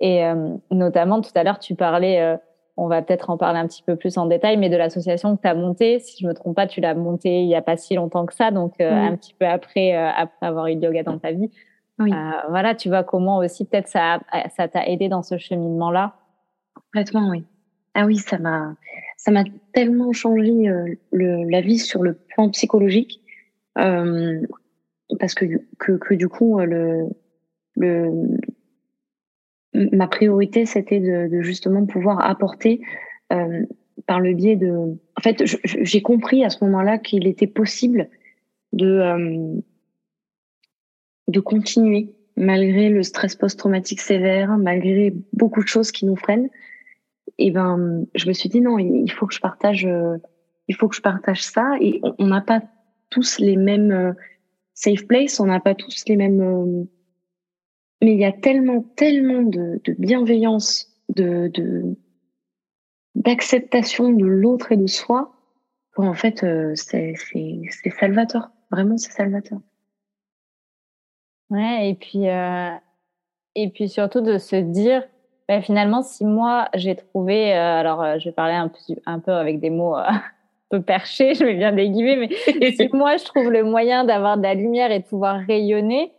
Et 0.00 0.22
notamment 0.70 1.22
tout 1.22 1.30
à 1.34 1.44
l'heure, 1.44 1.58
tu 1.58 1.74
parlais 1.74 2.36
on 2.76 2.88
va 2.88 3.02
peut-être 3.02 3.30
en 3.30 3.36
parler 3.36 3.60
un 3.60 3.66
petit 3.66 3.82
peu 3.82 3.96
plus 3.96 4.18
en 4.18 4.26
détail, 4.26 4.56
mais 4.56 4.68
de 4.68 4.76
l'association 4.76 5.36
que 5.36 5.42
tu 5.42 5.48
as 5.48 5.54
montée, 5.54 6.00
si 6.00 6.20
je 6.20 6.26
me 6.26 6.34
trompe 6.34 6.56
pas, 6.56 6.66
tu 6.66 6.80
l'as 6.80 6.94
montée 6.94 7.42
il 7.42 7.48
y 7.48 7.54
a 7.54 7.62
pas 7.62 7.76
si 7.76 7.94
longtemps 7.94 8.26
que 8.26 8.34
ça, 8.34 8.50
donc 8.50 8.74
euh, 8.80 8.90
un 8.90 9.16
petit 9.16 9.34
peu 9.34 9.46
après, 9.46 9.94
euh, 9.94 10.10
après 10.10 10.46
avoir 10.46 10.66
eu 10.66 10.74
le 10.74 10.82
yoga 10.82 11.04
dans 11.04 11.18
ta 11.18 11.30
vie. 11.30 11.50
Oui. 12.00 12.12
Euh, 12.12 12.48
voilà, 12.48 12.74
tu 12.74 12.88
vois 12.88 13.04
comment 13.04 13.38
aussi 13.38 13.64
peut-être 13.64 13.86
ça 13.86 14.18
ça 14.56 14.66
t'a 14.66 14.86
aidé 14.88 15.08
dans 15.08 15.22
ce 15.22 15.38
cheminement-là? 15.38 16.16
Complètement, 16.74 17.30
oui. 17.30 17.44
Ah 17.94 18.06
oui, 18.06 18.16
ça 18.16 18.38
m'a 18.38 18.74
ça 19.16 19.30
m'a 19.30 19.44
tellement 19.72 20.12
changé 20.12 20.68
le, 21.12 21.48
la 21.48 21.60
vie 21.60 21.78
sur 21.78 22.02
le 22.02 22.14
plan 22.14 22.50
psychologique 22.50 23.20
parce 23.76 25.34
que, 25.34 25.44
que, 25.78 25.92
que 25.92 26.14
du 26.14 26.28
coup 26.28 26.58
le 26.58 27.06
le 27.76 28.10
ma 29.74 30.06
priorité, 30.06 30.66
c'était 30.66 31.00
de, 31.00 31.40
justement 31.42 31.84
pouvoir 31.84 32.24
apporter 32.24 32.80
euh, 33.32 33.64
par 34.06 34.20
le 34.20 34.32
biais 34.34 34.56
de. 34.56 34.96
En 35.16 35.20
fait, 35.20 35.42
j'ai 35.64 36.02
compris 36.02 36.44
à 36.44 36.50
ce 36.50 36.64
moment-là 36.64 36.98
qu'il 36.98 37.26
était 37.26 37.46
possible 37.46 38.08
de 38.72 38.86
euh, 38.86 39.60
de 41.28 41.40
continuer 41.40 42.14
malgré 42.36 42.88
le 42.88 43.02
stress 43.02 43.36
post-traumatique 43.36 44.00
sévère, 44.00 44.56
malgré 44.58 45.14
beaucoup 45.32 45.62
de 45.62 45.68
choses 45.68 45.92
qui 45.92 46.06
nous 46.06 46.16
freinent. 46.16 46.50
Et 47.38 47.50
ben, 47.50 48.06
je 48.14 48.28
me 48.28 48.32
suis 48.32 48.48
dit 48.48 48.60
non, 48.60 48.78
il 48.78 49.10
faut 49.10 49.26
que 49.26 49.34
je 49.34 49.40
partage, 49.40 49.86
euh, 49.86 50.18
il 50.68 50.76
faut 50.76 50.88
que 50.88 50.96
je 50.96 51.00
partage 51.00 51.42
ça. 51.42 51.74
Et 51.80 52.00
on 52.18 52.26
n'a 52.26 52.40
pas 52.40 52.62
tous 53.10 53.38
les 53.38 53.56
mêmes 53.56 54.14
safe 54.74 55.06
place, 55.06 55.40
on 55.40 55.46
n'a 55.46 55.60
pas 55.60 55.74
tous 55.74 56.04
les 56.08 56.16
mêmes 56.16 56.86
mais 58.02 58.12
il 58.14 58.20
y 58.20 58.24
a 58.24 58.32
tellement, 58.32 58.82
tellement 58.96 59.42
de, 59.42 59.80
bienveillance, 59.98 60.92
de, 61.08 61.50
d'acceptation 63.14 64.10
de 64.10 64.24
l'autre 64.24 64.72
et 64.72 64.76
de 64.76 64.86
soi, 64.86 65.32
qu'en 65.94 66.14
fait, 66.14 66.42
euh, 66.42 66.74
c'est, 66.74 67.14
salvateur. 67.98 68.50
Vraiment, 68.70 68.96
c'est 68.96 69.12
salvateur. 69.12 69.60
Ouais, 71.50 71.90
et 71.90 71.94
puis, 71.94 72.28
euh, 72.28 72.70
et 73.54 73.68
puis 73.68 73.88
surtout 73.88 74.20
de 74.20 74.38
se 74.38 74.56
dire, 74.56 75.04
ben, 75.48 75.62
finalement, 75.62 76.02
si 76.02 76.24
moi 76.24 76.68
j'ai 76.74 76.96
trouvé, 76.96 77.54
euh, 77.54 77.78
alors 77.78 78.18
je 78.18 78.24
vais 78.24 78.32
parler 78.32 78.54
un 78.54 78.68
peu, 78.68 78.78
un 79.06 79.20
peu 79.20 79.32
avec 79.32 79.60
des 79.60 79.70
mots 79.70 79.94
un 79.96 80.22
peu 80.70 80.82
perchés, 80.82 81.34
je 81.34 81.44
vais 81.44 81.54
bien 81.54 81.72
déguimer, 81.72 82.16
mais 82.16 82.72
si 82.72 82.88
moi 82.92 83.16
je 83.18 83.24
trouve 83.24 83.50
le 83.50 83.62
moyen 83.62 84.04
d'avoir 84.04 84.36
de 84.36 84.42
la 84.42 84.54
lumière 84.54 84.90
et 84.90 85.00
de 85.00 85.04
pouvoir 85.04 85.40
rayonner, 85.46 86.12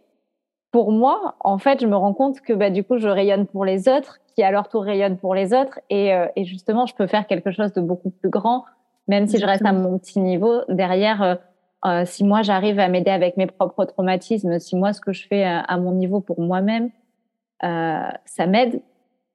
pour 0.75 0.91
moi, 0.91 1.35
en 1.39 1.57
fait, 1.57 1.79
je 1.79 1.87
me 1.87 1.95
rends 1.95 2.13
compte 2.13 2.41
que 2.41 2.51
bah, 2.51 2.69
du 2.69 2.83
coup, 2.83 2.97
je 2.97 3.07
rayonne 3.07 3.47
pour 3.47 3.63
les 3.63 3.87
autres, 3.87 4.19
qui 4.35 4.43
à 4.43 4.51
leur 4.51 4.67
tour 4.67 4.83
rayonnent 4.83 5.15
pour 5.15 5.33
les 5.33 5.53
autres. 5.53 5.79
Et, 5.89 6.13
euh, 6.13 6.27
et 6.35 6.43
justement, 6.43 6.85
je 6.85 6.93
peux 6.93 7.07
faire 7.07 7.27
quelque 7.27 7.49
chose 7.49 7.71
de 7.71 7.79
beaucoup 7.79 8.09
plus 8.09 8.29
grand, 8.29 8.65
même 9.07 9.25
si 9.25 9.37
je 9.37 9.45
reste 9.45 9.65
à 9.65 9.71
mon 9.71 9.97
petit 9.97 10.19
niveau. 10.19 10.63
Derrière, 10.67 11.23
euh, 11.23 11.35
euh, 11.85 12.03
si 12.03 12.25
moi, 12.25 12.41
j'arrive 12.41 12.77
à 12.79 12.89
m'aider 12.89 13.09
avec 13.09 13.37
mes 13.37 13.47
propres 13.47 13.85
traumatismes, 13.85 14.59
si 14.59 14.75
moi, 14.75 14.91
ce 14.91 14.99
que 14.99 15.13
je 15.13 15.25
fais 15.25 15.45
à, 15.45 15.77
mon 15.77 15.93
niveau 15.93 16.19
pour 16.19 16.41
moi-même, 16.41 16.89
ça 17.61 18.45
m'aide, 18.45 18.81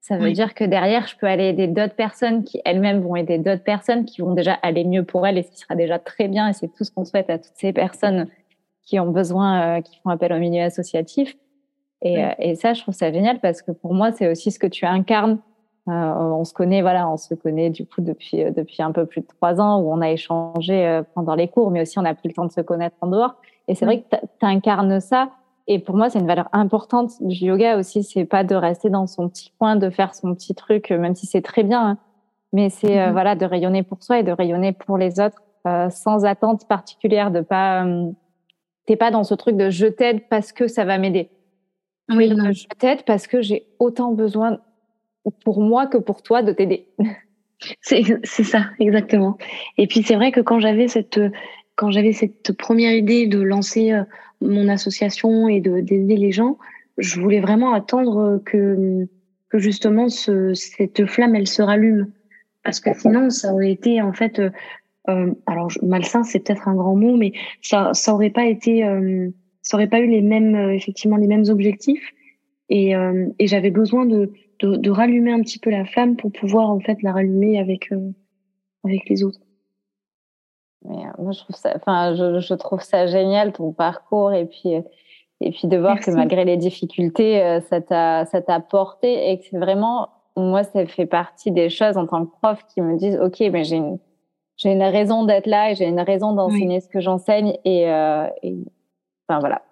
ça 0.03 0.19
veut 0.19 0.33
dire 0.33 0.53
que 0.53 0.65
derrière, 0.65 1.07
je 1.07 1.17
peux 1.17 1.27
aller 1.27 1.45
aider 1.45 1.69
d'autres 1.69 1.97
personnes 1.97 2.45
qui 2.45 2.61
elles-mêmes 2.67 3.01
vont 3.01 3.17
aider 3.17 3.39
d'autres 3.39 3.65
personnes 3.65 4.05
qui 4.05 4.21
vont 4.21 4.35
déjà 4.35 4.59
aller 4.61 4.85
mieux 4.85 5.05
pour 5.05 5.27
elles 5.27 5.39
et 5.39 5.43
ce 5.43 5.51
qui 5.51 5.59
sera 5.59 5.75
déjà 5.75 5.99
très 5.99 6.29
bien. 6.29 6.49
Et 6.49 6.53
c'est 6.53 6.69
tout 6.69 6.85
ce 6.85 6.91
qu'on 6.91 7.07
souhaite 7.07 7.31
à 7.31 7.39
toutes 7.39 7.57
ces 7.57 7.73
personnes 7.73 8.27
qui 8.91 8.99
ont 8.99 9.11
besoin, 9.11 9.79
euh, 9.79 9.81
qui 9.83 10.01
font 10.01 10.11
appel 10.11 10.33
au 10.33 10.39
milieu 10.39 10.65
associatif. 10.65 11.37
Et, 12.03 12.25
euh, 12.25 12.31
et, 12.41 12.57
ça, 12.57 12.75
je 12.75 12.83
trouve 12.83 12.95
ça 12.95 13.13
génial 13.13 13.39
parce 13.39 13.63
que 13.63 13.71
pour 13.71 13.95
moi, 13.95 14.11
c'est 14.11 14.29
aussi 14.29 14.51
ce 14.51 14.59
que 14.59 14.67
tu 14.67 14.85
incarnes. 14.85 15.39
Euh, 15.89 15.93
on 15.93 16.45
se 16.45 16.53
connaît, 16.53 16.83
voilà, 16.83 17.09
on 17.09 17.17
se 17.17 17.35
connaît 17.35 17.71
du 17.71 17.87
coup 17.87 18.01
depuis 18.01 18.45
depuis 18.53 18.83
un 18.83 18.91
peu 18.91 19.07
plus 19.07 19.21
de 19.21 19.27
trois 19.27 19.61
ans 19.61 19.81
où 19.81 19.93
on 19.93 20.01
a 20.01 20.11
échangé 20.11 21.01
pendant 21.15 21.35
les 21.35 21.49
cours, 21.49 21.71
mais 21.71 21.83
aussi 21.83 21.99
on 21.99 22.05
a 22.05 22.15
pris 22.15 22.29
le 22.29 22.35
temps 22.35 22.45
de 22.45 22.53
se 22.53 22.61
connaître 22.61 22.97
en 23.01 23.07
dehors. 23.07 23.37
Et 23.69 23.75
c'est 23.75 23.85
vrai 23.85 24.01
que 24.01 24.17
tu 24.17 24.47
incarnes 24.47 25.01
ça. 25.01 25.31
Et 25.69 25.79
pour 25.79 25.97
moi, 25.97 26.11
c'est 26.11 26.19
une 26.19 26.27
valeur 26.27 26.49
importante 26.53 27.13
du 27.21 27.47
yoga 27.47 27.79
aussi. 27.79 28.03
C'est 28.03 28.25
pas 28.25 28.45
de 28.45 28.55
rester 28.57 28.91
dans 28.91 29.07
son 29.07 29.29
petit 29.29 29.53
coin, 29.59 29.77
de 29.77 29.89
faire 29.89 30.15
son 30.15 30.35
petit 30.35 30.55
truc, 30.55 30.91
même 30.91 31.15
si 31.15 31.27
c'est 31.27 31.43
très 31.43 31.63
bien. 31.63 31.91
Hein. 31.91 31.99
Mais 32.53 32.71
c'est 32.71 32.97
mm-hmm. 32.97 33.13
voilà 33.13 33.37
de 33.37 33.47
rayonner 33.47 33.83
pour 33.85 34.03
soi 34.03 34.19
et 34.19 34.23
de 34.23 34.33
rayonner 34.33 34.73
pour 34.73 34.99
les 34.99 35.21
autres, 35.21 35.41
sans 35.91 36.25
attente 36.25 36.67
particulière, 36.67 37.31
de 37.31 37.41
pas 37.41 37.85
t'es 38.87 38.97
pas 38.97 39.11
dans 39.11 39.25
ce 39.25 39.35
truc 39.35 39.57
de 39.57 39.71
je 39.71 39.87
t'aide 39.87 40.29
parce 40.29 40.53
que 40.53 40.69
ça 40.69 40.85
va 40.85 40.99
m'aider. 40.99 41.29
Oui, 42.09 42.29
je 42.29 42.67
t'aide 42.79 43.05
parce 43.05 43.27
que 43.27 43.41
j'ai 43.41 43.67
autant 43.79 44.13
besoin 44.13 44.59
pour 45.45 45.61
moi 45.61 45.87
que 45.87 45.99
pour 45.99 46.23
toi 46.23 46.43
de 46.43 46.53
t'aider. 46.53 46.89
C'est 47.83 48.05
ça, 48.25 48.71
exactement. 48.79 49.37
Et 49.77 49.87
puis 49.87 50.03
c'est 50.03 50.15
vrai 50.15 50.33
que 50.33 50.41
quand 50.41 50.61
j'avais 50.61 50.89
cette 50.89 51.21
quand 51.77 51.91
j'avais 51.91 52.13
cette 52.13 52.53
première 52.57 52.95
idée 52.95 53.27
de 53.27 53.39
lancer 53.39 53.93
euh, 53.93 54.03
mon 54.41 54.67
association 54.69 55.47
et 55.47 55.61
de 55.61 55.81
d'aider 55.81 56.17
les 56.17 56.33
gens, 56.33 56.57
je 56.97 57.21
voulais 57.21 57.41
vraiment 57.41 57.75
attendre 57.75 58.41
que 58.47 59.07
que 59.51 59.59
justement 59.59 60.09
ce, 60.09 60.55
cette 60.55 61.05
flamme 61.05 61.35
elle 61.35 61.47
se 61.47 61.61
rallume 61.61 62.11
parce 62.65 62.81
que 62.81 62.99
sinon 62.99 63.29
ça 63.29 63.53
aurait 63.53 63.73
été 63.73 64.01
en 64.01 64.15
fait 64.15 64.41
euh, 65.09 65.27
euh 65.27 65.35
alors 65.47 65.71
malsain 65.83 66.23
c'est 66.23 66.41
peut-être 66.41 66.69
un 66.69 66.75
grand 66.75 66.95
mot 66.95 67.17
mais 67.17 67.33
ça 67.63 67.91
ça 67.95 68.15
aurait 68.15 68.31
pas 68.31 68.47
été 68.47 68.85
euh, 68.85 69.31
ça 69.63 69.77
aurait 69.77 69.89
pas 69.89 70.01
eu 70.01 70.07
les 70.07 70.21
mêmes 70.21 70.57
effectivement 70.71 71.17
les 71.17 71.27
mêmes 71.27 71.47
objectifs. 71.49 72.13
Et, 72.73 72.93
et 73.41 73.49
j'avais 73.49 73.73
besoin 73.73 74.07
de, 74.07 74.33
de, 74.61 74.77
de 74.77 74.91
rallumer 74.91 75.33
un 75.33 75.41
petit 75.41 75.59
peu 75.59 75.71
la 75.71 75.85
flamme 75.85 76.15
pour 76.15 76.31
pouvoir 76.31 76.71
en 76.71 76.79
fait 76.79 77.03
la 77.03 77.13
rallumer 77.13 77.59
avec 77.59 77.91
avec 78.85 79.09
les 79.09 79.25
autres. 79.25 79.41
Mais 80.85 80.97
euh, 80.97 81.23
moi, 81.23 81.33
je 81.33 81.41
trouve 81.41 81.57
ça, 81.57 81.73
enfin, 81.77 82.15
je, 82.15 82.41
je, 82.41 82.55
trouve 82.55 82.81
ça 82.81 83.07
génial 83.07 83.53
ton 83.53 83.73
parcours. 83.73 84.33
Et 84.33 84.47
puis 84.47 84.75
euh, 84.75 84.83
et 85.41 85.51
puis 85.53 85.69
de 85.69 85.77
voir 85.77 86.01
que 86.01 86.11
malgré 86.11 86.45
les 86.45 86.57
difficultés, 86.57 87.43
euh, 87.43 87.61
ça 87.61 87.81
t'a 87.81 88.27
ça 88.27 88.43
t'a 88.43 88.61
porté 88.61 89.31
et 89.31 89.39
que 89.39 89.45
c'est 89.51 89.59
vraiment 89.59 90.09
moi, 90.37 90.65
ça 90.65 90.87
fait 90.87 91.07
partie 91.07 91.51
des 91.51 91.69
choses 91.69 91.97
en 91.97 92.07
tant 92.07 92.25
que 92.25 92.31
prof 92.41 92.65
qui 92.73 92.81
me 92.81 92.97
disent, 92.97 93.19
ok, 93.21 93.41
mais 93.53 93.65
j'ai 93.65 93.77
une 93.77 93.99
j'ai 94.61 94.73
une 94.73 94.83
raison 94.83 95.25
d'être 95.25 95.47
là 95.47 95.71
et 95.71 95.75
j'ai 95.75 95.87
une 95.87 96.01
raison 96.01 96.35
d'enseigner 96.35 96.81
ce 96.81 96.89
que 96.89 97.01
j'enseigne 97.01 97.57
et, 97.65 97.91
euh, 97.91 98.27
et, 98.43 98.59
enfin 99.27 99.41
voilà. 99.41 99.63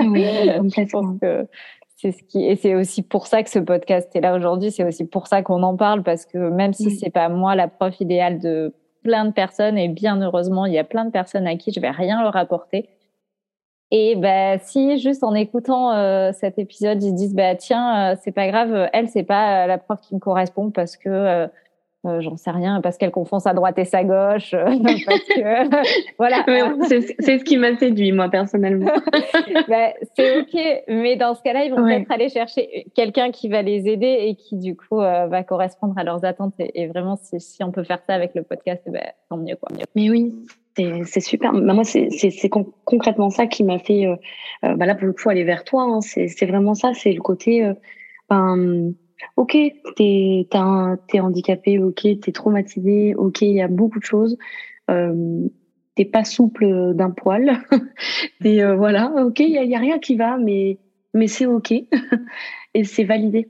Oui, 0.00 0.24
je 0.76 0.90
pense 0.90 1.20
que 1.20 1.46
c'est 1.96 2.10
ce 2.10 2.24
qui 2.24 2.44
et 2.44 2.56
c'est 2.56 2.74
aussi 2.74 3.02
pour 3.02 3.28
ça 3.28 3.44
que 3.44 3.50
ce 3.50 3.60
podcast 3.60 4.10
est 4.16 4.20
là 4.20 4.34
aujourd'hui. 4.34 4.72
C'est 4.72 4.82
aussi 4.82 5.06
pour 5.06 5.28
ça 5.28 5.42
qu'on 5.42 5.62
en 5.62 5.76
parle 5.76 6.02
parce 6.02 6.26
que 6.26 6.36
même 6.36 6.72
si 6.72 6.90
c'est 6.90 7.10
pas 7.10 7.28
moi 7.28 7.54
la 7.54 7.68
prof 7.68 8.00
idéale 8.00 8.40
de 8.40 8.74
plein 9.04 9.24
de 9.24 9.30
personnes 9.30 9.78
et 9.78 9.86
bien 9.86 10.20
heureusement, 10.20 10.66
il 10.66 10.72
y 10.72 10.78
a 10.78 10.84
plein 10.84 11.04
de 11.04 11.12
personnes 11.12 11.46
à 11.46 11.54
qui 11.54 11.72
je 11.72 11.78
vais 11.78 11.90
rien 11.90 12.20
leur 12.20 12.34
apporter. 12.34 12.88
Et 13.92 14.16
ben 14.16 14.58
si 14.60 14.98
juste 14.98 15.22
en 15.22 15.32
écoutant 15.32 15.92
euh, 15.92 16.32
cet 16.32 16.58
épisode, 16.58 17.00
ils 17.04 17.10
se 17.10 17.14
disent 17.14 17.34
bah 17.36 17.54
tiens, 17.54 18.14
euh, 18.14 18.16
c'est 18.20 18.32
pas 18.32 18.48
grave, 18.48 18.88
elle 18.92 19.08
c'est 19.08 19.22
pas 19.22 19.68
la 19.68 19.78
prof 19.78 20.00
qui 20.00 20.16
me 20.16 20.20
correspond 20.20 20.72
parce 20.72 20.96
que 20.96 21.48
euh, 22.08 22.20
j'en 22.20 22.36
sais 22.36 22.50
rien 22.50 22.80
parce 22.80 22.98
qu'elle 22.98 23.10
confond 23.10 23.38
sa 23.38 23.54
droite 23.54 23.78
et 23.78 23.84
sa 23.84 24.04
gauche 24.04 24.54
euh, 24.54 24.64
parce 25.06 25.24
que 25.24 26.12
voilà 26.18 26.44
c'est 26.88 27.38
ce 27.38 27.44
qui 27.44 27.56
m'a 27.56 27.76
séduit 27.76 28.12
moi 28.12 28.28
personnellement 28.28 28.92
bah, 29.68 29.92
c'est 30.16 30.40
ok 30.40 30.84
mais 30.88 31.16
dans 31.16 31.34
ce 31.34 31.42
cas-là 31.42 31.64
ils 31.64 31.70
vont 31.70 31.84
peut-être 31.84 32.10
aller 32.10 32.28
chercher 32.28 32.86
quelqu'un 32.94 33.30
qui 33.30 33.48
va 33.48 33.62
les 33.62 33.88
aider 33.88 34.18
et 34.22 34.34
qui 34.34 34.56
du 34.56 34.76
coup 34.76 35.00
euh, 35.00 35.26
va 35.26 35.44
correspondre 35.44 35.94
à 35.96 36.04
leurs 36.04 36.24
attentes 36.24 36.54
et, 36.58 36.86
vraiment 36.86 37.16
si, 37.16 37.40
si, 37.40 37.62
on 37.62 37.70
peut 37.70 37.84
faire 37.84 38.00
ça 38.06 38.14
avec 38.14 38.34
le 38.34 38.42
podcast 38.42 38.82
ben 38.86 39.04
tant 39.28 39.36
mieux 39.36 39.56
quoi 39.56 39.68
mais 39.94 40.10
oui 40.10 40.34
c'est 41.06 41.18
super. 41.18 41.52
Bah, 41.52 41.74
moi, 41.74 41.82
c'est 41.82 42.08
concrètement 42.84 43.30
ça 43.30 43.48
qui 43.48 43.64
m'a 43.64 43.80
fait, 43.80 44.06
bah 44.62 44.86
là 44.86 44.94
pour 44.94 45.08
le 45.08 45.12
coup, 45.12 45.28
aller 45.28 45.42
vers 45.42 45.64
toi. 45.64 45.82
Hein. 45.82 46.00
C'est 46.00 46.46
vraiment 46.46 46.74
ça. 46.74 46.94
C'est 46.94 47.10
le 47.10 47.20
côté, 47.20 47.68
ben, 48.30 48.92
ok, 49.36 49.56
t'es 49.96 50.46
es 50.50 51.20
handicapé, 51.20 51.78
ok, 51.78 52.06
t'es 52.20 52.32
traumatisé, 52.32 53.14
ok, 53.14 53.42
il 53.42 53.54
y 53.54 53.62
a 53.62 53.68
beaucoup 53.68 53.98
de 53.98 54.04
choses. 54.04 54.36
Euh, 54.90 55.48
t'es 55.94 56.04
pas 56.04 56.24
souple 56.24 56.94
d'un 56.94 57.10
poil. 57.10 57.60
t'es 58.42 58.62
euh, 58.62 58.76
voilà, 58.76 59.12
ok, 59.24 59.40
il 59.40 59.50
y 59.50 59.74
a, 59.74 59.78
rien 59.78 59.98
qui 59.98 60.16
va, 60.16 60.38
mais 60.38 60.78
mais 61.14 61.26
c'est 61.26 61.46
ok 61.46 61.72
et 62.74 62.84
c'est 62.84 63.04
validé. 63.04 63.48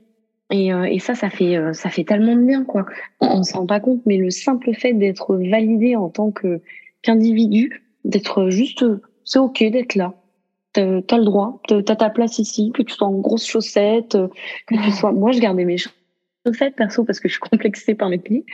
Et, 0.51 0.73
euh, 0.73 0.83
et 0.83 0.97
ça, 0.97 1.13
ça 1.13 1.29
fait 1.29 1.57
euh, 1.57 1.73
ça 1.73 1.89
fait 1.89 2.03
tellement 2.03 2.35
de 2.35 2.43
bien 2.43 2.63
quoi. 2.63 2.85
On, 3.21 3.27
on 3.39 3.43
s'en 3.43 3.59
rend 3.59 3.65
pas 3.67 3.79
compte, 3.79 4.01
mais 4.05 4.17
le 4.17 4.31
simple 4.31 4.73
fait 4.73 4.93
d'être 4.93 5.35
validé 5.35 5.95
en 5.95 6.09
tant 6.09 6.31
que 6.31 6.61
qu'individu, 7.03 7.83
d'être 8.03 8.49
juste, 8.49 8.83
c'est 9.23 9.39
ok 9.39 9.59
d'être 9.71 9.95
là 9.95 10.18
t'as 10.73 11.17
le 11.17 11.23
droit, 11.23 11.61
t'as 11.67 11.95
ta 11.95 12.09
place 12.09 12.39
ici, 12.39 12.71
que 12.73 12.81
tu 12.81 12.93
sois 12.93 13.07
en 13.07 13.19
grosses 13.19 13.47
chaussettes, 13.47 14.15
euh, 14.15 14.27
que 14.67 14.75
tu 14.75 14.91
sois. 14.91 15.11
Moi, 15.11 15.31
je 15.31 15.39
gardais 15.39 15.65
mes 15.65 15.77
chaussettes 15.77 16.75
perso 16.75 17.03
parce 17.03 17.19
que 17.19 17.27
je 17.27 17.33
suis 17.33 17.41
complexée 17.41 17.95
par 17.95 18.09
mes 18.09 18.17
pieds. 18.17 18.45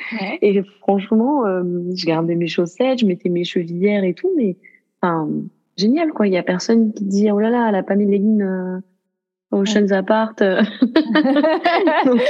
Et 0.41 0.62
franchement, 0.82 1.45
euh, 1.45 1.63
je 1.95 2.06
gardais 2.06 2.36
mes 2.36 2.47
chaussettes, 2.47 2.99
je 2.99 3.06
mettais 3.06 3.30
mes 3.30 3.43
chevillères 3.43 4.04
et 4.04 4.13
tout, 4.13 4.32
mais 4.36 4.58
enfin, 5.01 5.30
génial 5.78 6.12
quoi. 6.12 6.28
Il 6.28 6.34
y 6.34 6.38
a 6.38 6.43
personne 6.43 6.93
qui 6.93 7.06
dit 7.06 7.32
oh 7.32 7.39
là 7.39 7.49
là, 7.49 7.67
elle 7.69 7.75
a 7.75 7.84
pas 7.84 7.95
mis 7.95 8.06
de 8.06 8.12
leggings 8.12 8.43
Ocean's 9.56 9.91
Apart. 9.91 10.36
Euh. 10.41 10.62
Donc, 12.06 12.22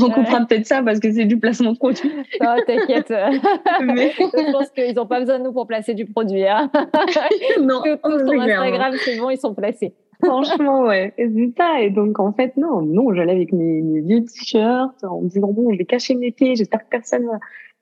on 0.00 0.10
comprend 0.10 0.44
peut-être 0.46 0.66
ça 0.66 0.82
parce 0.82 1.00
que 1.00 1.12
c'est 1.12 1.24
du 1.24 1.38
placement 1.38 1.72
de 1.72 1.78
produit. 1.78 2.10
Non, 2.40 2.56
t'inquiète. 2.66 3.10
Mais... 3.82 4.12
Je 4.16 4.52
pense 4.52 4.70
qu'ils 4.70 4.94
n'ont 4.94 5.06
pas 5.06 5.20
besoin 5.20 5.38
de 5.38 5.44
nous 5.44 5.52
pour 5.52 5.66
placer 5.66 5.94
du 5.94 6.06
produit. 6.06 6.46
Hein. 6.46 6.70
non, 7.60 7.82
tout, 7.82 7.96
tout 8.02 8.18
sur 8.18 8.40
Instagram, 8.40 8.94
c'est 9.04 9.18
bon, 9.18 9.30
ils 9.30 9.38
sont 9.38 9.54
placés. 9.54 9.94
Franchement, 10.24 10.82
ouais, 10.82 11.12
c'est 11.16 11.52
ça. 11.56 11.80
Et 11.80 11.90
donc, 11.90 12.20
en 12.20 12.32
fait, 12.32 12.56
non, 12.56 12.82
non, 12.82 13.12
j'allais 13.12 13.32
avec 13.32 13.52
mes, 13.52 13.82
mes 13.82 14.00
vieux 14.00 14.24
t-shirts 14.24 15.02
en 15.02 15.22
me 15.22 15.28
disant, 15.28 15.48
bon, 15.48 15.72
je 15.72 15.78
vais 15.78 15.84
cacher 15.84 16.14
mes 16.14 16.30
pieds, 16.30 16.54
j'espère 16.54 16.80
que 16.80 16.90
personne 16.90 17.26
va, 17.26 17.38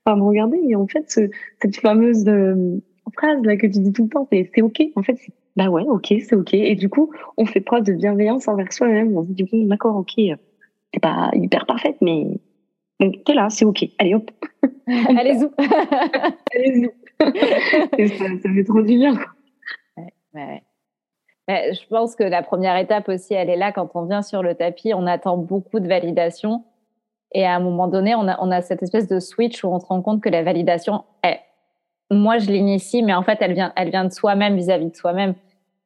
va 0.06 0.16
me 0.16 0.22
regarder. 0.22 0.58
Et 0.66 0.74
en 0.74 0.86
fait, 0.86 1.10
ce, 1.10 1.28
cette 1.60 1.76
fameuse 1.76 2.26
euh, 2.28 2.80
phrase 3.16 3.42
là 3.42 3.56
que 3.56 3.66
tu 3.66 3.80
dis 3.80 3.92
tout 3.92 4.04
le 4.04 4.08
temps, 4.08 4.28
c'est 4.30 4.62
OK. 4.62 4.82
En 4.96 5.02
fait, 5.02 5.16
bah 5.56 5.68
ouais, 5.68 5.84
ok, 5.84 6.06
c'est 6.08 6.34
ok. 6.34 6.54
Et 6.54 6.74
du 6.74 6.88
coup, 6.88 7.12
on 7.36 7.46
fait 7.46 7.60
preuve 7.60 7.84
de 7.84 7.92
bienveillance 7.92 8.48
envers 8.48 8.72
soi-même. 8.72 9.16
On 9.16 9.24
se 9.24 9.32
dit, 9.32 9.44
bon, 9.44 9.66
d'accord, 9.66 9.96
ok, 9.96 10.14
t'es 10.16 11.00
pas 11.00 11.30
hyper 11.34 11.66
parfaite, 11.66 11.96
mais 12.00 12.40
t'es 13.24 13.34
là, 13.34 13.50
c'est 13.50 13.64
ok. 13.64 13.84
Allez, 13.98 14.14
hop. 14.14 14.30
Allez-y. 14.86 15.48
Allez-y. 16.54 16.90
ça, 18.08 18.24
ça 18.42 18.54
fait 18.54 18.64
trop 18.64 18.82
du 18.82 18.96
bien. 18.96 19.14
Ouais, 19.96 20.12
ouais. 20.34 20.62
Je 21.48 21.86
pense 21.88 22.14
que 22.14 22.22
la 22.22 22.42
première 22.42 22.76
étape 22.76 23.08
aussi, 23.08 23.34
elle 23.34 23.50
est 23.50 23.56
là 23.56 23.72
quand 23.72 23.90
on 23.94 24.04
vient 24.04 24.22
sur 24.22 24.42
le 24.42 24.54
tapis, 24.54 24.94
on 24.94 25.06
attend 25.06 25.36
beaucoup 25.36 25.80
de 25.80 25.88
validation. 25.88 26.64
Et 27.32 27.44
à 27.44 27.54
un 27.54 27.60
moment 27.60 27.88
donné, 27.88 28.14
on 28.14 28.26
a, 28.28 28.38
on 28.40 28.50
a 28.50 28.62
cette 28.62 28.82
espèce 28.82 29.08
de 29.08 29.20
switch 29.20 29.64
où 29.64 29.68
on 29.68 29.78
se 29.80 29.86
rend 29.86 30.02
compte 30.02 30.22
que 30.22 30.28
la 30.28 30.42
validation, 30.42 31.04
est 31.22 31.40
moi 32.10 32.38
je 32.38 32.50
l'initie, 32.50 33.02
mais 33.02 33.14
en 33.14 33.22
fait 33.22 33.38
elle 33.40 33.54
vient, 33.54 33.72
elle 33.76 33.90
vient 33.90 34.04
de 34.04 34.12
soi-même 34.12 34.56
vis-à-vis 34.56 34.90
de 34.90 34.96
soi-même. 34.96 35.34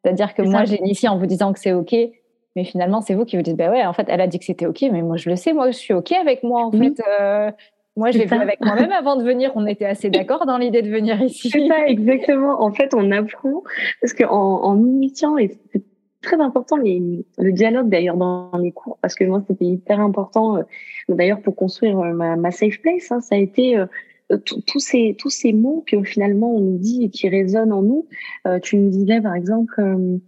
C'est-à-dire 0.03 0.35
que 0.35 0.43
moi 0.43 0.65
je 0.65 0.75
l'initie 0.75 1.09
en 1.09 1.19
vous 1.19 1.27
disant 1.27 1.53
que 1.53 1.59
c'est 1.59 1.73
ok, 1.73 1.95
mais 2.57 2.65
finalement 2.65 3.01
c'est 3.01 3.15
vous 3.15 3.25
qui 3.25 3.37
vous 3.37 3.43
dites 3.43 3.57
bah 3.57 3.71
ouais 3.71 3.85
en 3.85 3.93
fait 3.93 4.07
elle 4.09 4.21
a 4.21 4.27
dit 4.27 4.39
que 4.39 4.45
c'était 4.45 4.67
ok, 4.67 4.83
mais 4.93 5.03
moi 5.03 5.17
je 5.17 5.31
le 5.31 5.37
sais, 5.37 5.53
moi 5.53 5.71
je 5.71 5.77
suis 5.77 5.95
ok 5.95 6.13
avec 6.13 6.43
moi 6.43 6.65
en 6.65 6.73
fait. 6.73 7.03
Euh, 7.21 7.51
moi 7.97 8.11
j'ai 8.11 8.25
vu 8.25 8.37
avec 8.37 8.61
moi-même 8.61 8.93
avant 8.93 9.17
de 9.17 9.23
venir, 9.23 9.53
on 9.55 9.67
était 9.67 9.85
assez 9.85 10.11
d'accord 10.11 10.47
dans 10.47 10.59
l'idée 10.59 10.83
de 10.83 10.91
venir 10.91 11.21
ici. 11.23 11.51
C'est 11.51 11.69
ça 11.69 11.87
exactement. 11.87 12.63
En 12.63 12.73
fait 12.73 12.93
on 12.95 13.11
apprend 13.13 13.63
parce 14.01 14.13
que 14.13 14.25
en, 14.25 14.65
en 14.65 14.79
initiant 14.79 15.39
et 15.39 15.57
c'est 15.73 15.83
très 16.25 16.41
important 16.41 16.77
les, 16.77 17.25
le 17.39 17.53
dialogue 17.53 17.89
d'ailleurs 17.89 18.17
dans 18.17 18.51
les 18.61 18.73
cours 18.73 18.99
parce 19.01 19.15
que 19.15 19.25
moi 19.25 19.43
c'était 19.47 19.67
hyper 19.67 20.01
important 20.01 20.57
euh, 20.57 20.63
d'ailleurs 21.09 21.41
pour 21.41 21.55
construire 21.55 21.99
euh, 22.01 22.13
ma, 22.13 22.35
ma 22.37 22.51
safe 22.51 22.81
place 22.81 23.13
hein, 23.13 23.21
ça 23.21 23.37
a 23.37 23.39
été 23.39 23.77
euh, 23.77 23.87
tous 24.45 24.81
ces 24.81 25.17
tous 25.19 25.31
ces 25.31 25.53
mots 25.53 25.85
que 25.87 26.03
finalement 26.03 26.55
on 26.55 26.61
nous 26.61 26.79
dit 26.79 27.05
et 27.05 27.11
qui 27.11 27.29
résonnent 27.29 27.73
en 27.73 27.83
nous. 27.83 28.07
Euh, 28.47 28.59
tu 28.59 28.77
nous 28.77 28.91
disais 28.91 29.21
par 29.21 29.35
exemple, 29.35 29.81
euh, 29.81 30.19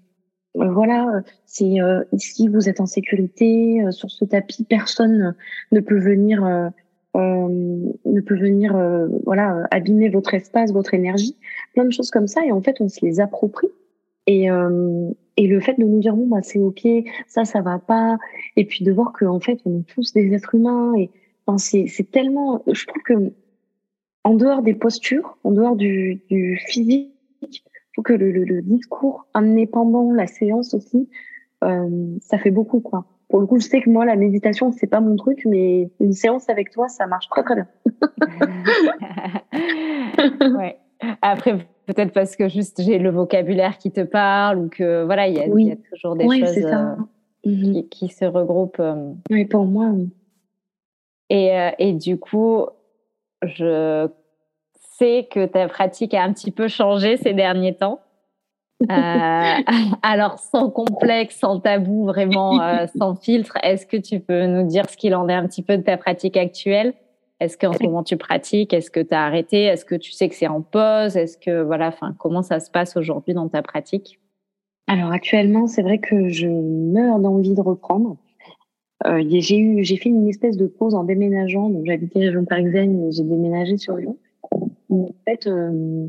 voilà, 0.54 1.22
c'est 1.44 1.76
ici 2.12 2.48
vous 2.48 2.68
êtes 2.68 2.80
en 2.80 2.86
sécurité 2.86 3.84
sur 3.90 4.10
ce 4.10 4.24
tapis, 4.24 4.64
personne 4.64 5.34
ne 5.70 5.80
peut 5.80 5.98
venir 5.98 6.72
ne 7.14 8.20
peut 8.20 8.38
venir 8.38 8.74
voilà 9.26 9.66
abîmer 9.70 10.08
votre 10.08 10.32
espace, 10.32 10.72
votre 10.72 10.94
énergie, 10.94 11.36
plein 11.74 11.84
de 11.84 11.92
choses 11.92 12.10
comme 12.10 12.26
ça 12.26 12.44
et 12.46 12.52
en 12.52 12.62
fait 12.62 12.76
on 12.80 12.88
se 12.88 13.04
les 13.04 13.20
approprie 13.20 13.68
et 14.26 14.48
et 15.36 15.46
le 15.46 15.60
fait 15.60 15.74
de 15.78 15.84
nous 15.84 16.00
dire 16.00 16.16
bon 16.16 16.26
bah 16.26 16.40
c'est 16.42 16.58
ok, 16.58 16.86
ça 17.26 17.44
ça 17.44 17.60
va 17.60 17.78
pas 17.78 18.16
et 18.56 18.64
puis 18.64 18.82
de 18.82 18.92
voir 18.92 19.12
que 19.12 19.26
en 19.26 19.40
fait 19.40 19.58
on 19.66 19.80
est 19.80 19.86
tous 19.94 20.14
des 20.14 20.32
êtres 20.32 20.54
humains 20.54 20.94
et 20.96 21.10
enfin, 21.46 21.58
c'est 21.58 21.86
c'est 21.86 22.10
tellement 22.10 22.62
je 22.66 22.86
trouve 22.86 23.02
que 23.02 23.32
en 24.26 24.34
dehors 24.34 24.62
des 24.62 24.74
postures, 24.74 25.38
en 25.44 25.52
dehors 25.52 25.76
du, 25.76 26.20
du 26.28 26.60
physique, 26.66 27.12
il 27.42 27.60
faut 27.94 28.02
que 28.02 28.12
le, 28.12 28.32
le, 28.32 28.42
le, 28.42 28.60
discours 28.60 29.24
amené 29.34 29.68
pendant 29.68 30.10
la 30.10 30.26
séance 30.26 30.74
aussi, 30.74 31.08
euh, 31.62 32.16
ça 32.20 32.36
fait 32.36 32.50
beaucoup 32.50 32.80
quoi. 32.80 33.04
Pour 33.28 33.38
le 33.40 33.46
coup, 33.46 33.60
je 33.60 33.66
sais 33.68 33.80
que 33.80 33.88
moi 33.88 34.04
la 34.04 34.16
méditation 34.16 34.72
c'est 34.72 34.88
pas 34.88 35.00
mon 35.00 35.14
truc, 35.14 35.42
mais 35.46 35.92
une 36.00 36.12
séance 36.12 36.48
avec 36.48 36.72
toi, 36.72 36.88
ça 36.88 37.06
marche 37.06 37.28
très 37.28 37.44
très 37.44 37.54
bien. 37.54 37.68
ouais. 40.58 40.76
Après, 41.22 41.58
peut-être 41.86 42.12
parce 42.12 42.34
que 42.34 42.48
juste 42.48 42.82
j'ai 42.82 42.98
le 42.98 43.10
vocabulaire 43.10 43.78
qui 43.78 43.92
te 43.92 44.00
parle 44.00 44.58
ou 44.58 44.68
que 44.68 45.04
voilà, 45.04 45.28
il 45.28 45.34
y, 45.34 45.66
y, 45.66 45.70
a 45.70 45.76
toujours 45.92 46.16
des 46.16 46.24
choses 46.24 46.64
euh, 46.64 46.96
mhm. 47.44 47.74
qui, 47.74 47.88
qui, 47.90 48.08
se 48.08 48.24
regroupent. 48.24 48.80
Euh. 48.80 49.12
Oui, 49.30 49.44
pour 49.44 49.66
moi. 49.66 49.90
Oui. 49.94 50.10
Et, 51.30 51.56
euh, 51.56 51.70
et 51.78 51.92
du 51.92 52.18
coup, 52.18 52.66
je 53.42 54.08
sais 54.98 55.28
que 55.30 55.46
ta 55.46 55.68
pratique 55.68 56.14
a 56.14 56.22
un 56.22 56.32
petit 56.32 56.50
peu 56.50 56.68
changé 56.68 57.16
ces 57.16 57.34
derniers 57.34 57.76
temps. 57.76 58.00
Euh, 58.82 58.86
alors, 60.02 60.38
sans 60.38 60.70
complexe, 60.70 61.36
sans 61.38 61.60
tabou, 61.60 62.04
vraiment 62.04 62.60
euh, 62.62 62.86
sans 62.98 63.14
filtre, 63.14 63.58
est-ce 63.62 63.86
que 63.86 63.96
tu 63.96 64.20
peux 64.20 64.46
nous 64.46 64.66
dire 64.66 64.88
ce 64.88 64.96
qu'il 64.96 65.14
en 65.14 65.28
est 65.28 65.34
un 65.34 65.46
petit 65.46 65.62
peu 65.62 65.76
de 65.76 65.82
ta 65.82 65.96
pratique 65.96 66.36
actuelle? 66.36 66.94
Est-ce 67.38 67.58
qu'en 67.58 67.72
ce 67.72 67.82
moment 67.82 68.02
tu 68.02 68.16
pratiques? 68.16 68.72
Est-ce 68.72 68.90
que 68.90 69.00
tu 69.00 69.14
as 69.14 69.24
arrêté? 69.24 69.64
Est-ce 69.64 69.84
que 69.84 69.94
tu 69.94 70.12
sais 70.12 70.28
que 70.28 70.34
c'est 70.34 70.46
en 70.46 70.62
pause? 70.62 71.16
Est-ce 71.16 71.36
que 71.36 71.62
voilà, 71.62 71.88
enfin, 71.88 72.14
comment 72.18 72.42
ça 72.42 72.60
se 72.60 72.70
passe 72.70 72.96
aujourd'hui 72.96 73.34
dans 73.34 73.48
ta 73.48 73.60
pratique? 73.62 74.18
Alors 74.86 75.10
actuellement, 75.10 75.66
c'est 75.66 75.82
vrai 75.82 75.98
que 75.98 76.28
je 76.28 76.46
meurs 76.46 77.18
d'envie 77.18 77.54
de 77.54 77.60
reprendre. 77.60 78.16
Euh, 79.04 79.22
j'ai 79.28 79.58
eu, 79.58 79.84
j'ai 79.84 79.96
fait 79.96 80.08
une 80.08 80.28
espèce 80.28 80.56
de 80.56 80.66
pause 80.66 80.94
en 80.94 81.04
déménageant. 81.04 81.68
Donc 81.68 81.84
j'habitais 81.86 82.20
région 82.20 82.44
parisienne, 82.44 83.10
j'ai 83.12 83.24
déménagé 83.24 83.76
sur 83.76 83.96
Lyon. 83.96 84.16
En 84.88 85.10
fait, 85.26 85.46
euh, 85.46 86.08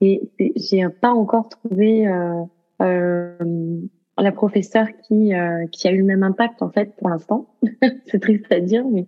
j'ai 0.00 0.86
pas 1.00 1.12
encore 1.12 1.48
trouvé 1.48 2.06
euh, 2.06 2.42
euh, 2.82 3.80
la 4.18 4.32
professeure 4.32 4.88
qui 5.06 5.34
euh, 5.34 5.66
qui 5.68 5.88
a 5.88 5.92
eu 5.92 5.98
le 5.98 6.04
même 6.04 6.22
impact 6.22 6.60
en 6.62 6.70
fait 6.70 6.94
pour 6.96 7.08
l'instant. 7.08 7.48
c'est 8.06 8.20
triste 8.20 8.50
à 8.50 8.60
dire, 8.60 8.84
mais 8.90 9.06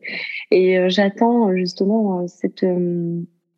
et 0.51 0.79
euh, 0.79 0.89
j'attends 0.89 1.55
justement 1.55 2.27
cette 2.27 2.65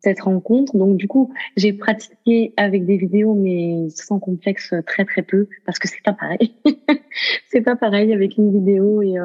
cette 0.01 0.21
rencontre. 0.21 0.75
Donc 0.77 0.97
du 0.97 1.07
coup, 1.07 1.31
j'ai 1.57 1.73
pratiqué 1.73 2.53
avec 2.57 2.85
des 2.85 2.97
vidéos, 2.97 3.33
mais 3.33 3.87
sans 3.89 4.19
complexe 4.19 4.73
très 4.85 5.05
très 5.05 5.21
peu 5.21 5.47
parce 5.65 5.79
que 5.79 5.87
c'est 5.87 6.03
pas 6.03 6.13
pareil. 6.13 6.55
c'est 7.51 7.61
pas 7.61 7.75
pareil 7.75 8.13
avec 8.13 8.37
une 8.37 8.51
vidéo 8.51 9.01
et, 9.01 9.15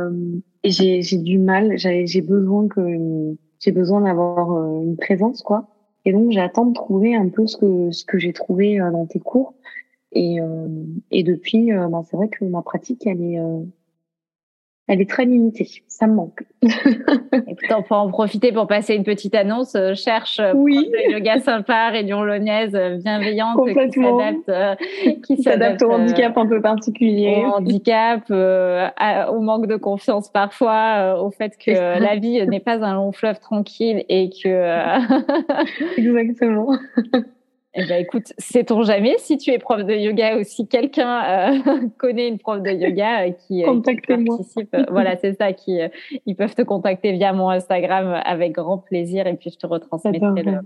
et 0.63 0.71
j'ai 0.71 1.03
j'ai 1.03 1.19
du 1.19 1.39
mal. 1.39 1.77
J'ai 1.77 2.21
besoin 2.23 2.69
que 2.69 2.81
j'ai 3.61 3.73
besoin 3.73 4.03
d'avoir 4.03 4.51
une 4.83 4.97
présence 4.97 5.43
quoi. 5.43 5.69
Et 6.05 6.13
donc 6.13 6.31
j'attends 6.33 6.67
de 6.67 6.75
trouver 6.75 7.15
un 7.15 7.29
peu 7.29 7.47
ce 7.47 7.57
que 7.57 7.91
ce 7.91 8.05
que 8.05 8.19
j'ai 8.19 8.33
trouvé 8.33 8.79
dans 8.79 9.07
tes 9.07 9.21
cours 9.21 9.55
et, 10.15 10.41
euh, 10.41 10.69
et 11.11 11.23
depuis, 11.23 11.73
euh, 11.73 11.89
bah, 11.89 12.03
c'est 12.09 12.17
vrai 12.17 12.29
que 12.29 12.45
ma 12.45 12.63
pratique, 12.63 13.07
elle 13.07 13.21
est, 13.21 13.39
euh, 13.39 13.61
elle 14.87 15.01
est 15.01 15.09
très 15.09 15.25
limitée. 15.25 15.69
Ça 15.89 16.07
me 16.07 16.15
manque. 16.15 16.43
Écoute, 16.63 17.71
on 17.71 17.83
peut 17.83 17.95
en 17.95 18.09
profiter 18.09 18.53
pour 18.53 18.67
passer 18.67 18.95
une 18.95 19.05
petite 19.05 19.35
annonce. 19.35 19.77
cherche 19.95 20.41
oui. 20.55 20.91
de 20.91 21.13
yoga 21.13 21.41
sympa, 21.41 21.89
réunion 21.89 22.23
lognaise, 22.23 22.73
bienveillante, 23.03 23.59
qui 23.67 24.01
s'adapte, 24.01 25.23
qui 25.23 25.43
s'adapte 25.43 25.83
au 25.83 25.91
handicap 25.91 26.37
un 26.37 26.47
peu 26.47 26.61
particulier. 26.61 27.45
Au 27.47 27.55
handicap, 27.55 28.31
au 28.31 29.41
manque 29.41 29.67
de 29.67 29.77
confiance 29.77 30.29
parfois, 30.29 31.23
au 31.23 31.31
fait 31.31 31.57
que 31.57 31.71
la 31.71 32.17
vie 32.17 32.47
n'est 32.47 32.61
pas 32.61 32.85
un 32.85 32.95
long 32.95 33.13
fleuve 33.13 33.39
tranquille 33.41 34.05
et 34.09 34.31
que. 34.31 34.85
Exactement. 35.97 36.77
Eh 37.77 37.87
ben, 37.87 38.01
écoute, 38.01 38.33
sait-on 38.39 38.85
jamais 38.85 39.17
si 39.19 39.37
tu 39.37 39.51
es 39.51 39.59
prof 39.59 39.85
de 39.85 39.95
yoga 39.95 40.39
ou 40.39 40.45
si 40.45 40.69
quelqu'un 40.69 41.25
euh, 41.25 41.89
connaît 41.99 42.29
une 42.29 42.39
prof 42.39 42.63
de 42.63 42.71
yoga 42.71 43.27
euh, 43.27 43.33
qui, 43.33 43.65
euh, 43.65 43.81
participe. 44.07 44.77
voilà, 44.91 45.17
c'est 45.17 45.35
ça, 45.35 45.53
qui 45.53 45.81
ils 46.25 46.37
peuvent 46.37 46.55
te 46.55 46.63
contacter 46.63 47.13
via 47.13 47.33
mon 47.33 47.51
Instagram 47.51 48.21
avec 48.25 48.53
grand 48.53 48.79
plaisir 48.79 49.27
et 49.27 49.35
puis 49.35 49.51
je 49.51 49.59
te 49.59 49.67
retransmettrai 49.67 50.43
le. 50.43 50.61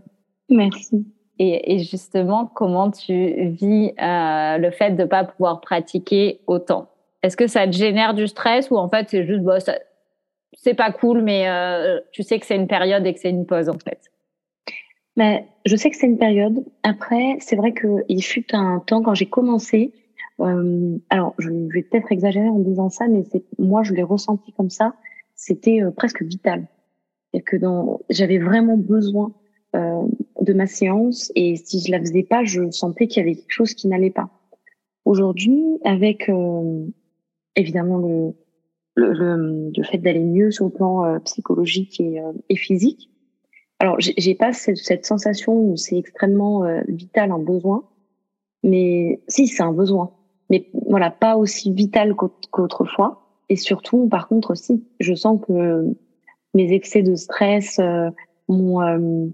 Merci. 0.50 1.06
Et, 1.38 1.74
et, 1.74 1.78
justement, 1.78 2.46
comment 2.46 2.90
tu 2.90 3.12
vis 3.52 3.92
le 3.98 4.70
fait 4.70 4.90
de 4.90 5.04
pas 5.04 5.24
pouvoir 5.24 5.60
pratiquer 5.60 6.40
autant? 6.46 6.88
Est-ce 7.22 7.36
que 7.36 7.46
ça 7.46 7.66
te 7.66 7.72
génère 7.72 8.12
du 8.12 8.26
stress 8.26 8.70
ou 8.70 8.76
en 8.76 8.88
fait 8.88 9.08
c'est 9.08 9.24
juste, 9.24 9.42
bah, 9.42 9.58
c'est 10.52 10.74
pas 10.74 10.92
cool, 10.92 11.22
mais 11.22 11.46
tu 12.12 12.22
sais 12.22 12.38
que 12.38 12.44
c'est 12.44 12.56
une 12.56 12.68
période 12.68 13.06
et 13.06 13.14
que 13.14 13.20
c'est 13.20 13.30
une 13.30 13.46
pause 13.46 13.70
en 13.70 13.78
fait? 13.78 14.10
Mais 15.18 15.48
je 15.66 15.74
sais 15.74 15.90
que 15.90 15.96
c'est 15.96 16.06
une 16.06 16.16
période. 16.16 16.64
Après, 16.84 17.36
c'est 17.40 17.56
vrai 17.56 17.74
qu'il 17.74 18.22
fut 18.22 18.54
un 18.54 18.78
temps 18.78 19.02
quand 19.02 19.14
j'ai 19.14 19.26
commencé. 19.26 19.92
Euh, 20.40 20.96
alors, 21.10 21.34
je 21.38 21.50
vais 21.50 21.82
peut-être 21.82 22.12
exagérer 22.12 22.48
en 22.48 22.60
disant 22.60 22.88
ça, 22.88 23.08
mais 23.08 23.24
moi, 23.58 23.82
je 23.82 23.94
l'ai 23.94 24.04
ressenti 24.04 24.52
comme 24.52 24.70
ça. 24.70 24.94
C'était 25.34 25.82
euh, 25.82 25.90
presque 25.90 26.22
vital. 26.22 26.68
Et 27.32 27.42
que 27.42 27.56
dans, 27.56 28.00
j'avais 28.08 28.38
vraiment 28.38 28.76
besoin 28.76 29.32
euh, 29.74 30.02
de 30.40 30.52
ma 30.52 30.66
séance, 30.66 31.32
et 31.34 31.56
si 31.56 31.80
je 31.80 31.90
la 31.90 31.98
faisais 31.98 32.22
pas, 32.22 32.44
je 32.44 32.70
sentais 32.70 33.08
qu'il 33.08 33.20
y 33.20 33.26
avait 33.26 33.34
quelque 33.34 33.50
chose 33.50 33.74
qui 33.74 33.88
n'allait 33.88 34.10
pas. 34.10 34.30
Aujourd'hui, 35.04 35.64
avec 35.84 36.28
euh, 36.28 36.86
évidemment 37.56 37.98
le, 37.98 38.34
le, 38.94 39.12
le, 39.12 39.72
le 39.76 39.82
fait 39.82 39.98
d'aller 39.98 40.22
mieux 40.22 40.52
sur 40.52 40.66
le 40.66 40.70
plan 40.70 41.04
euh, 41.04 41.18
psychologique 41.18 42.00
et, 42.00 42.22
et 42.48 42.56
physique, 42.56 43.10
alors, 43.80 43.96
j'ai 44.00 44.34
pas 44.34 44.52
cette, 44.52 45.06
sensation 45.06 45.54
où 45.54 45.76
c'est 45.76 45.96
extrêmement 45.96 46.64
euh, 46.64 46.80
vital 46.88 47.30
un 47.30 47.38
besoin, 47.38 47.84
mais 48.64 49.20
si 49.28 49.46
c'est 49.46 49.62
un 49.62 49.72
besoin, 49.72 50.10
mais 50.50 50.68
voilà, 50.86 51.10
pas 51.10 51.36
aussi 51.36 51.72
vital 51.72 52.14
qu'autrefois. 52.16 53.22
Et 53.48 53.56
surtout, 53.56 54.08
par 54.08 54.26
contre, 54.26 54.50
aussi, 54.50 54.84
je 54.98 55.14
sens 55.14 55.40
que 55.46 55.94
mes 56.54 56.72
excès 56.72 57.02
de 57.02 57.14
stress, 57.14 57.78
euh, 57.78 58.10
mon, 58.48 58.82
euh, 58.82 59.28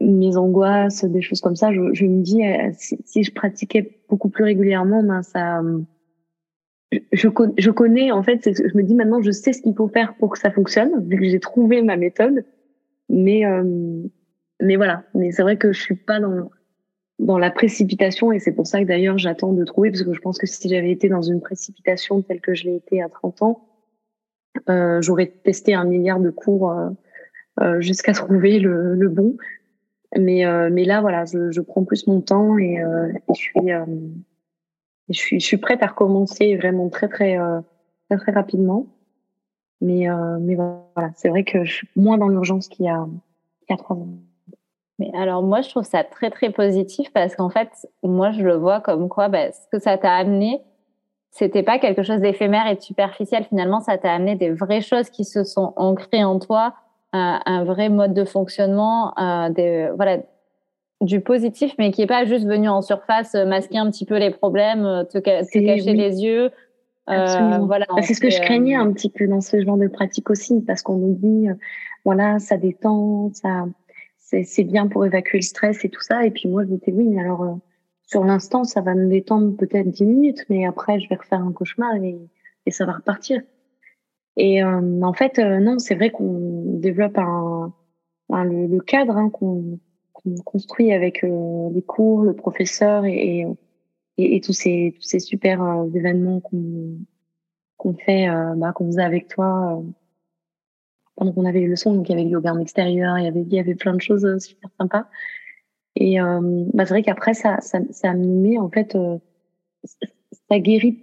mes 0.00 0.36
angoisses, 0.36 1.04
des 1.04 1.20
choses 1.20 1.40
comme 1.40 1.56
ça, 1.56 1.72
je, 1.72 1.92
je 1.92 2.06
me 2.06 2.22
dis, 2.22 2.42
si, 2.78 2.98
si, 3.04 3.24
je 3.24 3.32
pratiquais 3.32 3.98
beaucoup 4.08 4.28
plus 4.28 4.44
régulièrement, 4.44 5.02
ben 5.02 5.22
ça, 5.22 5.60
je, 6.92 7.28
je 7.58 7.70
connais 7.70 8.12
en 8.12 8.22
fait, 8.22 8.44
je 8.44 8.76
me 8.76 8.82
dis 8.84 8.94
maintenant, 8.94 9.20
je 9.22 9.32
sais 9.32 9.52
ce 9.52 9.60
qu'il 9.60 9.74
faut 9.74 9.88
faire 9.88 10.14
pour 10.18 10.30
que 10.30 10.38
ça 10.38 10.52
fonctionne, 10.52 11.04
vu 11.08 11.18
que 11.18 11.24
j'ai 11.24 11.40
trouvé 11.40 11.82
ma 11.82 11.96
méthode. 11.96 12.44
Mais 13.08 13.46
euh, 13.46 14.02
mais 14.60 14.76
voilà. 14.76 15.04
Mais 15.14 15.32
c'est 15.32 15.42
vrai 15.42 15.56
que 15.56 15.72
je 15.72 15.80
suis 15.80 15.96
pas 15.96 16.20
dans 16.20 16.50
dans 17.18 17.38
la 17.38 17.50
précipitation 17.50 18.30
et 18.32 18.38
c'est 18.38 18.52
pour 18.52 18.66
ça 18.66 18.80
que 18.80 18.86
d'ailleurs 18.86 19.16
j'attends 19.16 19.52
de 19.52 19.64
trouver 19.64 19.90
parce 19.90 20.02
que 20.02 20.12
je 20.12 20.20
pense 20.20 20.38
que 20.38 20.46
si 20.46 20.68
j'avais 20.68 20.90
été 20.90 21.08
dans 21.08 21.22
une 21.22 21.40
précipitation 21.40 22.20
telle 22.22 22.40
que 22.40 22.54
je 22.54 22.64
l'ai 22.64 22.76
été 22.76 23.02
à 23.02 23.08
30 23.08 23.42
ans, 23.42 23.68
euh, 24.68 25.00
j'aurais 25.00 25.26
testé 25.26 25.74
un 25.74 25.84
milliard 25.84 26.20
de 26.20 26.30
cours 26.30 26.70
euh, 26.70 26.90
euh 27.60 27.80
jusqu'à 27.80 28.12
trouver 28.12 28.58
le, 28.58 28.94
le, 28.94 29.08
bon. 29.08 29.36
Mais 30.18 30.46
euh, 30.46 30.68
mais 30.70 30.84
là 30.84 31.00
voilà, 31.00 31.24
je, 31.24 31.50
je, 31.50 31.60
prends 31.60 31.84
plus 31.84 32.06
mon 32.06 32.20
temps 32.20 32.58
et, 32.58 32.80
euh, 32.82 33.12
je 33.30 33.34
suis 33.34 33.70
je 35.08 35.18
suis 35.18 35.40
je 35.40 35.46
suis 35.46 35.56
prête 35.56 35.82
à 35.82 35.86
recommencer 35.86 36.56
vraiment 36.56 36.88
très 36.90 37.08
très 37.08 37.38
très 38.08 38.18
très 38.18 38.32
rapidement. 38.32 38.86
Mais, 39.80 40.08
euh, 40.08 40.38
mais 40.40 40.54
voilà, 40.54 41.10
c'est 41.14 41.28
vrai 41.28 41.44
que 41.44 41.64
je 41.64 41.72
suis 41.72 41.88
moins 41.96 42.18
dans 42.18 42.28
l'urgence 42.28 42.68
qu'il 42.68 42.86
y 42.86 42.88
a, 42.88 43.06
il 43.68 43.72
y 43.72 43.74
a 43.74 43.76
trois 43.76 43.96
ans. 43.96 44.08
Mais 44.98 45.10
alors 45.14 45.42
moi, 45.42 45.60
je 45.60 45.68
trouve 45.68 45.84
ça 45.84 46.04
très 46.04 46.30
très 46.30 46.50
positif 46.50 47.12
parce 47.12 47.36
qu'en 47.36 47.50
fait, 47.50 47.68
moi, 48.02 48.30
je 48.30 48.42
le 48.42 48.54
vois 48.54 48.80
comme 48.80 49.08
quoi, 49.08 49.28
bah, 49.28 49.52
ce 49.52 49.66
que 49.70 49.78
ça 49.78 49.98
t'a 49.98 50.14
amené, 50.14 50.62
c'était 51.30 51.62
pas 51.62 51.78
quelque 51.78 52.02
chose 52.02 52.20
d'éphémère 52.20 52.66
et 52.66 52.76
de 52.76 52.80
superficiel. 52.80 53.44
Finalement, 53.44 53.80
ça 53.80 53.98
t'a 53.98 54.12
amené 54.12 54.36
des 54.36 54.50
vraies 54.50 54.80
choses 54.80 55.10
qui 55.10 55.24
se 55.24 55.44
sont 55.44 55.74
ancrées 55.76 56.24
en 56.24 56.38
toi, 56.38 56.72
un, 57.12 57.42
un 57.44 57.64
vrai 57.64 57.90
mode 57.90 58.14
de 58.14 58.24
fonctionnement, 58.24 59.12
euh, 59.18 59.50
des, 59.50 59.90
voilà, 59.94 60.18
du 61.02 61.20
positif, 61.20 61.74
mais 61.78 61.90
qui 61.90 62.00
est 62.00 62.06
pas 62.06 62.24
juste 62.24 62.46
venu 62.46 62.70
en 62.70 62.80
surface 62.80 63.34
masquer 63.34 63.76
un 63.76 63.90
petit 63.90 64.06
peu 64.06 64.16
les 64.16 64.30
problèmes, 64.30 65.04
te, 65.10 65.18
te 65.18 65.66
cacher 65.66 65.92
les 65.92 66.24
yeux, 66.24 66.52
euh, 67.08 67.58
voilà, 67.58 67.86
bah, 67.88 68.02
c'est 68.02 68.14
ce 68.14 68.20
que 68.20 68.30
je 68.30 68.40
craignais 68.40 68.76
euh, 68.76 68.80
un 68.80 68.92
petit 68.92 69.10
peu 69.10 69.26
dans 69.26 69.40
ce 69.40 69.60
genre 69.62 69.76
de 69.76 69.86
pratique 69.86 70.28
aussi, 70.30 70.60
parce 70.62 70.82
qu'on 70.82 70.96
nous 70.96 71.14
dit, 71.14 71.48
euh, 71.48 71.54
voilà, 72.04 72.38
ça 72.38 72.56
détend, 72.56 73.30
ça, 73.32 73.66
c'est 74.18 74.64
bien 74.64 74.88
pour 74.88 75.06
évacuer 75.06 75.38
le 75.38 75.42
stress 75.42 75.84
et 75.84 75.88
tout 75.88 76.00
ça. 76.02 76.26
Et 76.26 76.30
puis 76.30 76.48
moi, 76.48 76.64
je 76.64 76.70
me 76.70 76.76
disais, 76.78 76.92
oui, 76.92 77.08
mais 77.08 77.20
alors, 77.20 77.58
sur 78.06 78.24
l'instant, 78.24 78.64
ça 78.64 78.80
va 78.80 78.94
me 78.94 79.08
détendre 79.08 79.56
peut-être 79.56 79.88
10 79.88 80.04
minutes, 80.04 80.44
mais 80.48 80.66
après, 80.66 80.98
je 80.98 81.08
vais 81.08 81.16
refaire 81.16 81.40
un 81.40 81.52
cauchemar 81.52 81.94
et, 81.96 82.18
et 82.66 82.70
ça 82.70 82.86
va 82.86 82.94
repartir. 82.94 83.42
Et 84.36 84.62
en 84.62 85.12
fait, 85.14 85.38
non, 85.38 85.78
c'est 85.78 85.94
vrai 85.94 86.10
qu'on 86.10 86.78
développe 86.78 87.16
un, 87.16 87.72
le, 88.28 88.78
cadre 88.80 89.16
hein, 89.16 89.30
qu'on 89.30 89.78
construit 90.44 90.92
avec 90.92 91.22
les 91.22 91.82
cours, 91.82 92.22
le 92.22 92.34
professeur 92.34 93.06
et, 93.06 93.38
et 93.38 93.46
et, 94.18 94.36
et, 94.36 94.40
tous 94.40 94.52
ces 94.52 94.94
tous 94.96 95.02
ces 95.02 95.20
super 95.20 95.62
euh, 95.62 95.88
événements 95.94 96.40
qu'on 96.40 96.98
qu'on 97.76 97.94
fait 97.94 98.28
euh, 98.28 98.54
bah, 98.56 98.72
qu'on 98.72 98.86
faisait 98.86 99.02
avec 99.02 99.28
toi 99.28 99.78
euh, 99.78 99.82
pendant 101.16 101.32
qu'on 101.32 101.44
avait 101.44 101.60
les 101.60 101.66
leçons 101.66 101.94
donc 101.94 102.08
il 102.08 102.12
y 102.12 102.14
avait 102.14 102.24
le 102.24 102.30
yoga 102.30 102.52
en 102.52 102.60
extérieur 102.60 103.18
il 103.18 103.24
y 103.24 103.28
avait 103.28 103.42
il 103.42 103.52
y 103.52 103.58
avait 103.58 103.74
plein 103.74 103.94
de 103.94 104.00
choses 104.00 104.38
super 104.38 104.70
sympas. 104.78 105.06
Et 105.98 106.18
bah, 106.18 106.84
c'est 106.84 106.90
vrai 106.90 107.02
qu'après 107.02 107.32
ça 107.32 107.58
ça 107.62 107.78
ça 107.90 108.12
mis 108.12 108.58
en 108.58 108.68
fait 108.68 108.98
ça 110.50 110.58
guérit 110.58 111.02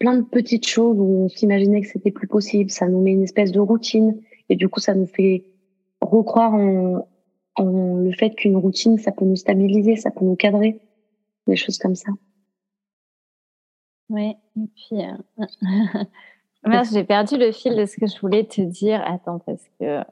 plein 0.00 0.16
de 0.16 0.22
petites 0.22 0.66
choses 0.66 0.98
où 0.98 1.24
on 1.24 1.28
s'imaginait 1.28 1.80
que 1.82 1.86
c'était 1.86 2.10
plus 2.10 2.26
possible. 2.26 2.70
Ça 2.70 2.88
nous 2.88 3.00
met 3.00 3.12
une 3.12 3.22
espèce 3.22 3.52
de 3.52 3.60
routine. 3.60 4.20
Et 4.48 4.56
du 4.56 4.68
coup 4.68 4.80
ça 4.80 4.94
nous 4.94 5.06
fait 5.06 5.44
recroire 6.00 6.54
en, 6.54 7.06
en 7.54 7.96
le 7.96 8.12
fait 8.12 8.30
qu'une 8.30 8.56
routine 8.56 8.98
ça 8.98 9.12
peut 9.12 9.24
nous 9.24 9.36
stabiliser 9.36 9.96
ça 9.96 10.10
peut 10.10 10.24
nous 10.24 10.36
cadrer 10.36 10.80
des 11.48 11.56
choses 11.56 11.78
comme 11.78 11.94
ça. 11.94 12.10
Oui, 14.10 14.36
et 14.56 14.68
puis, 14.74 15.04
euh... 15.04 16.04
mince, 16.64 16.92
j'ai 16.92 17.04
perdu 17.04 17.36
le 17.36 17.52
fil 17.52 17.76
de 17.76 17.84
ce 17.84 17.96
que 17.96 18.06
je 18.06 18.18
voulais 18.20 18.44
te 18.44 18.60
dire. 18.60 19.02
Attends, 19.06 19.38
parce 19.38 19.64
que 19.78 20.02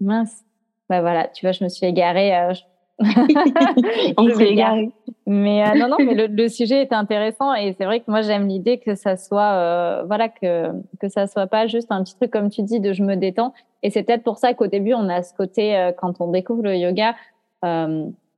mince, 0.00 0.44
bah 0.88 1.00
voilà, 1.00 1.28
tu 1.28 1.44
vois, 1.44 1.52
je 1.52 1.64
me 1.64 1.68
suis 1.68 1.86
égarée. 1.86 2.36
Euh, 2.36 2.52
On 4.16 4.28
s'est 4.34 4.50
égaré. 4.50 4.90
Mais 5.26 5.66
euh, 5.66 5.78
non, 5.78 5.88
non, 5.88 5.96
mais 5.98 6.14
le, 6.28 6.48
sujet 6.48 6.82
est 6.82 6.92
intéressant 6.92 7.54
et 7.54 7.72
c'est 7.72 7.86
vrai 7.86 8.00
que 8.00 8.08
moi 8.08 8.22
j'aime 8.22 8.46
l'idée 8.46 8.78
que 8.78 8.94
ça 8.94 9.16
soit, 9.16 10.04
voilà, 10.04 10.28
que 10.28 10.70
que 11.00 11.08
ça 11.08 11.26
soit 11.26 11.46
pas 11.46 11.66
juste 11.66 11.90
un 11.90 12.04
petit 12.04 12.14
truc 12.14 12.30
comme 12.30 12.50
tu 12.50 12.62
dis 12.62 12.78
de 12.78 12.92
je 12.92 13.02
me 13.02 13.16
détends. 13.16 13.52
Et 13.82 13.90
c'est 13.90 14.04
peut-être 14.04 14.22
pour 14.22 14.38
ça 14.38 14.54
qu'au 14.54 14.68
début 14.68 14.94
on 14.94 15.08
a 15.08 15.22
ce 15.22 15.34
côté 15.34 15.90
quand 15.98 16.20
on 16.20 16.30
découvre 16.30 16.62
le 16.62 16.76
yoga. 16.76 17.16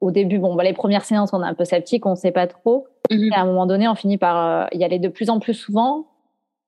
Au 0.01 0.11
début, 0.11 0.39
bon, 0.39 0.55
bah, 0.55 0.65
les 0.65 0.73
premières 0.73 1.05
séances, 1.05 1.33
on 1.33 1.43
est 1.43 1.47
un 1.47 1.55
peu 1.55 1.65
sceptique, 1.65 2.07
on 2.07 2.15
sait 2.15 2.33
pas 2.33 2.47
trop. 2.47 2.87
Mm-hmm. 3.11 3.33
Et 3.33 3.35
à 3.35 3.43
un 3.43 3.47
moment 3.47 3.67
donné, 3.67 3.89
on 3.89 3.95
finit 3.95 4.19
par 4.19 4.69
y 4.73 4.85
aller 4.85 4.99
de 4.99 5.09
plus 5.09 5.31
en 5.31 5.41
plus 5.41 5.55
souvent 5.55 6.07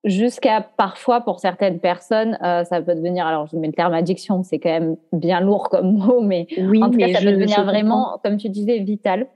jusqu'à 0.04 0.60
parfois 0.60 1.20
pour 1.20 1.40
certaines 1.40 1.80
personnes, 1.80 2.38
euh, 2.42 2.64
ça 2.64 2.80
peut 2.80 2.94
devenir, 2.94 3.26
alors 3.26 3.46
je 3.46 3.56
mets 3.56 3.66
le 3.66 3.72
terme 3.72 3.94
addiction, 3.94 4.42
c'est 4.42 4.58
quand 4.58 4.70
même 4.70 4.96
bien 5.12 5.40
lourd 5.40 5.68
comme 5.68 5.92
mot, 5.98 6.20
mais 6.20 6.46
en 6.80 6.90
tout 6.90 6.98
cas, 6.98 7.12
ça 7.12 7.20
peut 7.20 7.32
devenir 7.32 7.64
vraiment, 7.64 8.18
comme 8.22 8.36
tu 8.36 8.48
disais, 8.48 8.78
vital. 8.78 9.26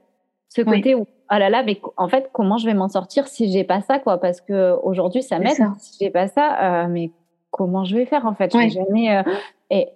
Ce 0.49 0.61
côté 0.61 0.93
où, 0.93 1.01
oh 1.01 1.35
là 1.35 1.49
là, 1.49 1.63
mais 1.63 1.81
en 1.97 2.07
fait, 2.07 2.29
comment 2.31 2.57
je 2.57 2.67
vais 2.67 2.75
m'en 2.75 2.87
sortir 2.87 3.27
si 3.27 3.51
j'ai 3.51 3.63
pas 3.63 3.81
ça, 3.81 3.97
quoi? 3.97 4.19
Parce 4.19 4.39
que 4.39 4.75
aujourd'hui, 4.83 5.23
ça 5.23 5.39
m'aide. 5.39 5.57
Si 5.79 5.97
j'ai 5.99 6.11
pas 6.11 6.27
ça, 6.27 6.83
euh, 6.83 6.87
mais 6.87 7.09
comment 7.49 7.83
je 7.85 7.95
vais 7.95 8.05
faire 8.05 8.27
en 8.27 8.35
fait? 8.35 8.51
Je 8.53 8.69
jamais. 8.69 9.17
Euh, 9.17 9.23
et, 9.71 9.89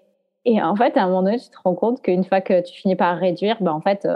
et 0.50 0.62
en 0.62 0.76
fait, 0.76 0.96
à 0.96 1.04
un 1.04 1.08
moment 1.08 1.24
donné, 1.24 1.40
tu 1.40 1.50
te 1.50 1.58
rends 1.62 1.76
compte 1.76 2.02
qu'une 2.02 2.24
fois 2.24 2.40
que 2.40 2.62
tu 2.62 2.74
finis 2.74 2.96
par 2.96 3.18
réduire, 3.18 3.58
ben 3.60 3.74
en 3.74 3.82
fait, 3.82 4.08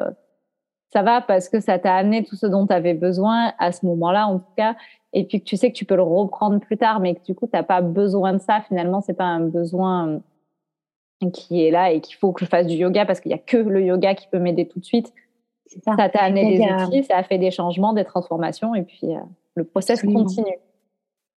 ça 0.93 1.03
va 1.03 1.21
parce 1.21 1.49
que 1.49 1.59
ça 1.59 1.77
t'a 1.77 1.93
amené 1.95 2.23
tout 2.23 2.36
ce 2.36 2.45
dont 2.45 2.65
tu 2.65 2.73
avais 2.73 2.93
besoin 2.93 3.53
à 3.59 3.71
ce 3.71 3.86
moment-là, 3.86 4.27
en 4.27 4.39
tout 4.39 4.53
cas, 4.55 4.75
et 5.13 5.25
puis 5.25 5.39
que 5.39 5.45
tu 5.45 5.57
sais 5.57 5.71
que 5.71 5.77
tu 5.77 5.86
peux 5.86 5.95
le 5.95 6.03
reprendre 6.03 6.59
plus 6.59 6.77
tard, 6.77 6.99
mais 6.99 7.15
que 7.15 7.23
du 7.23 7.36
coup, 7.36 7.47
tu 7.47 7.55
n'as 7.55 7.63
pas 7.63 7.82
besoin 7.82 8.34
de 8.34 8.39
ça. 8.39 8.61
Finalement, 8.61 9.01
c'est 9.01 9.13
pas 9.13 9.25
un 9.25 9.41
besoin 9.41 10.21
euh, 11.23 11.29
qui 11.32 11.65
est 11.65 11.71
là 11.71 11.91
et 11.91 11.99
qu'il 12.01 12.15
faut 12.15 12.32
que 12.32 12.45
je 12.45 12.49
fasse 12.49 12.67
du 12.67 12.75
yoga 12.75 13.05
parce 13.05 13.19
qu'il 13.19 13.29
n'y 13.29 13.36
a 13.36 13.41
que 13.41 13.57
le 13.57 13.84
yoga 13.84 14.15
qui 14.15 14.27
peut 14.27 14.39
m'aider 14.39 14.67
tout 14.67 14.79
de 14.79 14.86
suite. 14.86 15.13
Ça 15.84 16.09
t'a 16.09 16.23
amené 16.23 16.57
des 16.57 16.84
outils, 16.84 17.03
ça 17.03 17.17
a 17.17 17.23
fait 17.23 17.38
des 17.38 17.51
changements, 17.51 17.93
des 17.93 18.03
transformations, 18.03 18.75
et 18.75 18.84
puis 18.84 19.15
euh, 19.15 19.19
le 19.55 19.63
process 19.63 20.01
continue. 20.01 20.57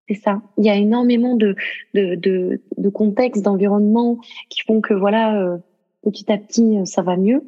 C'est 0.08 0.14
ça. 0.14 0.42
Il 0.58 0.64
y 0.64 0.70
a 0.70 0.76
énormément 0.76 1.34
de, 1.34 1.56
de, 1.94 2.14
de, 2.14 2.60
de 2.76 2.88
contextes, 2.90 3.42
d'environnements 3.42 4.18
qui 4.50 4.62
font 4.62 4.80
que 4.80 4.92
voilà, 4.92 5.40
euh, 5.40 5.56
petit 6.02 6.30
à 6.30 6.38
petit, 6.38 6.78
ça 6.84 7.02
va 7.02 7.16
mieux. 7.16 7.42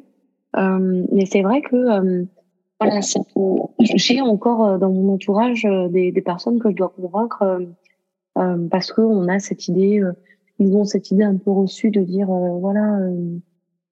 Euh, 0.55 1.05
mais 1.11 1.25
c'est 1.25 1.41
vrai 1.41 1.61
que 1.61 1.75
euh, 1.75 2.23
voilà, 2.79 2.99
j'ai 3.79 4.21
encore 4.21 4.65
euh, 4.65 4.77
dans 4.77 4.91
mon 4.91 5.13
entourage 5.13 5.67
des, 5.89 6.11
des, 6.11 6.21
personnes 6.21 6.59
que 6.59 6.69
je 6.69 6.75
dois 6.75 6.89
convaincre 6.89 7.59
parce 8.69 8.91
qu'on 8.91 9.27
a 9.29 9.39
cette 9.39 9.67
idée, 9.67 9.99
ils 10.59 10.75
ont 10.75 10.85
cette 10.85 11.09
idée 11.09 11.23
un 11.23 11.37
peu 11.37 11.49
reçue 11.49 11.89
de 11.89 12.01
dire 12.01 12.27
voilà, 12.27 12.99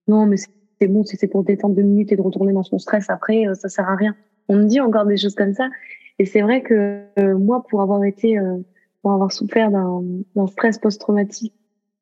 non 0.06 0.26
mais 0.26 0.36
c'est 0.36 0.86
bon, 0.86 1.02
c'est 1.04 1.26
pour 1.26 1.42
détendre 1.42 1.74
deux 1.74 1.82
minutes 1.82 2.12
et 2.12 2.16
de 2.16 2.22
retourner 2.22 2.52
dans 2.52 2.62
son 2.62 2.78
stress 2.78 3.10
après, 3.10 3.44
ça 3.54 3.68
sert 3.68 3.88
à 3.88 3.96
rien. 3.96 4.14
On 4.48 4.54
me 4.54 4.66
dit 4.66 4.80
encore 4.80 5.04
des 5.04 5.16
choses 5.16 5.34
comme 5.34 5.52
ça. 5.52 5.68
Et 6.18 6.24
c'est 6.24 6.40
vrai 6.40 6.62
que 6.62 7.04
moi, 7.34 7.64
pour 7.68 7.82
avoir 7.82 8.04
été, 8.04 8.38
pour 9.02 9.12
avoir 9.12 9.32
souffert 9.32 9.70
d'un 9.70 10.46
stress 10.46 10.78
post-traumatique 10.78 11.54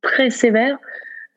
très 0.02 0.30
sévère, 0.30 0.78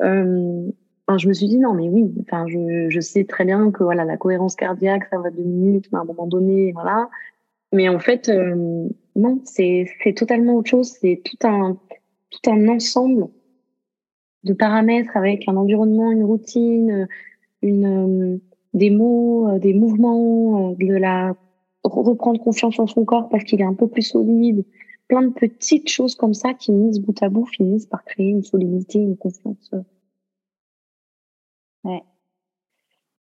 euh, 0.02 0.70
je 1.18 1.28
me 1.28 1.34
suis 1.34 1.48
dit 1.48 1.58
non, 1.58 1.74
mais 1.74 1.88
oui. 1.90 2.14
Enfin, 2.22 2.46
je, 2.48 2.90
je 2.90 3.00
sais 3.00 3.24
très 3.24 3.46
bien 3.46 3.72
que 3.72 3.84
voilà, 3.84 4.04
la 4.04 4.18
cohérence 4.18 4.56
cardiaque, 4.56 5.08
ça 5.10 5.18
va 5.20 5.30
deux 5.32 5.44
minutes, 5.44 5.88
mais 5.92 6.00
à 6.00 6.02
un 6.02 6.06
moment 6.06 6.28
donné, 6.28 6.72
voilà. 6.74 7.10
Mais 7.74 7.90
en 7.90 8.00
fait, 8.00 8.30
euh, 8.30 8.88
non, 9.16 9.42
c'est 9.46 9.86
c'est 10.04 10.14
totalement 10.14 10.56
autre 10.56 10.70
chose. 10.70 10.90
C'est 11.02 11.22
tout 11.24 11.48
un 11.48 11.78
tout 12.30 12.52
un 12.52 12.68
ensemble 12.68 13.28
de 14.44 14.54
paramètres 14.54 15.16
avec 15.16 15.48
un 15.48 15.56
environnement, 15.56 16.12
une 16.12 16.24
routine, 16.24 17.08
une 17.62 18.36
euh, 18.36 18.38
des 18.74 18.90
mots, 18.90 19.50
euh, 19.50 19.60
des 19.60 19.74
mouvements, 19.74 20.72
de 20.72 20.94
la 20.94 21.36
reprendre 21.94 22.40
confiance 22.40 22.80
en 22.80 22.88
son 22.88 23.06
corps 23.06 23.30
parce 23.30 23.44
qu'il 23.44 23.62
est 23.62 23.66
un 23.66 23.74
peu 23.74 23.88
plus 23.88 24.04
solide. 24.04 24.66
Plein 25.08 25.22
de 25.22 25.34
petites 25.34 25.90
choses 25.90 26.16
comme 26.16 26.34
ça 26.34 26.54
qui 26.54 26.72
misent 26.72 27.00
bout 27.00 27.22
à 27.24 27.30
bout 27.30 27.46
finissent 27.46 27.86
par 27.86 28.04
créer 28.04 28.30
une 28.30 28.44
solidité, 28.44 29.00
une 29.00 29.18
confiance 29.18 29.72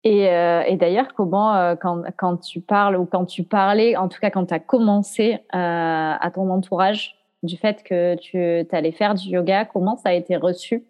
et, 0.03 0.29
euh, 0.29 0.63
et 0.63 0.75
d'ailleurs, 0.75 1.13
comment, 1.13 1.55
euh, 1.55 1.75
quand, 1.75 2.03
quand, 2.17 2.37
tu 2.37 2.59
parles 2.59 2.97
ou 2.97 3.05
quand 3.05 3.25
tu 3.25 3.43
parlais, 3.43 3.95
en 3.95 4.09
tout 4.09 4.19
cas 4.19 4.29
quand 4.29 4.45
tu 4.47 4.53
as 4.53 4.59
commencé 4.59 5.35
euh, 5.35 5.37
à 5.53 6.31
ton 6.33 6.49
entourage 6.49 7.15
du 7.41 7.57
fait 7.57 7.83
que 7.83 8.15
tu 8.15 8.37
allais 8.75 8.91
faire 8.91 9.15
du 9.15 9.29
yoga, 9.29 9.65
comment 9.65 9.95
ça 9.95 10.09
a 10.09 10.13
été 10.13 10.35
reçu? 10.35 10.83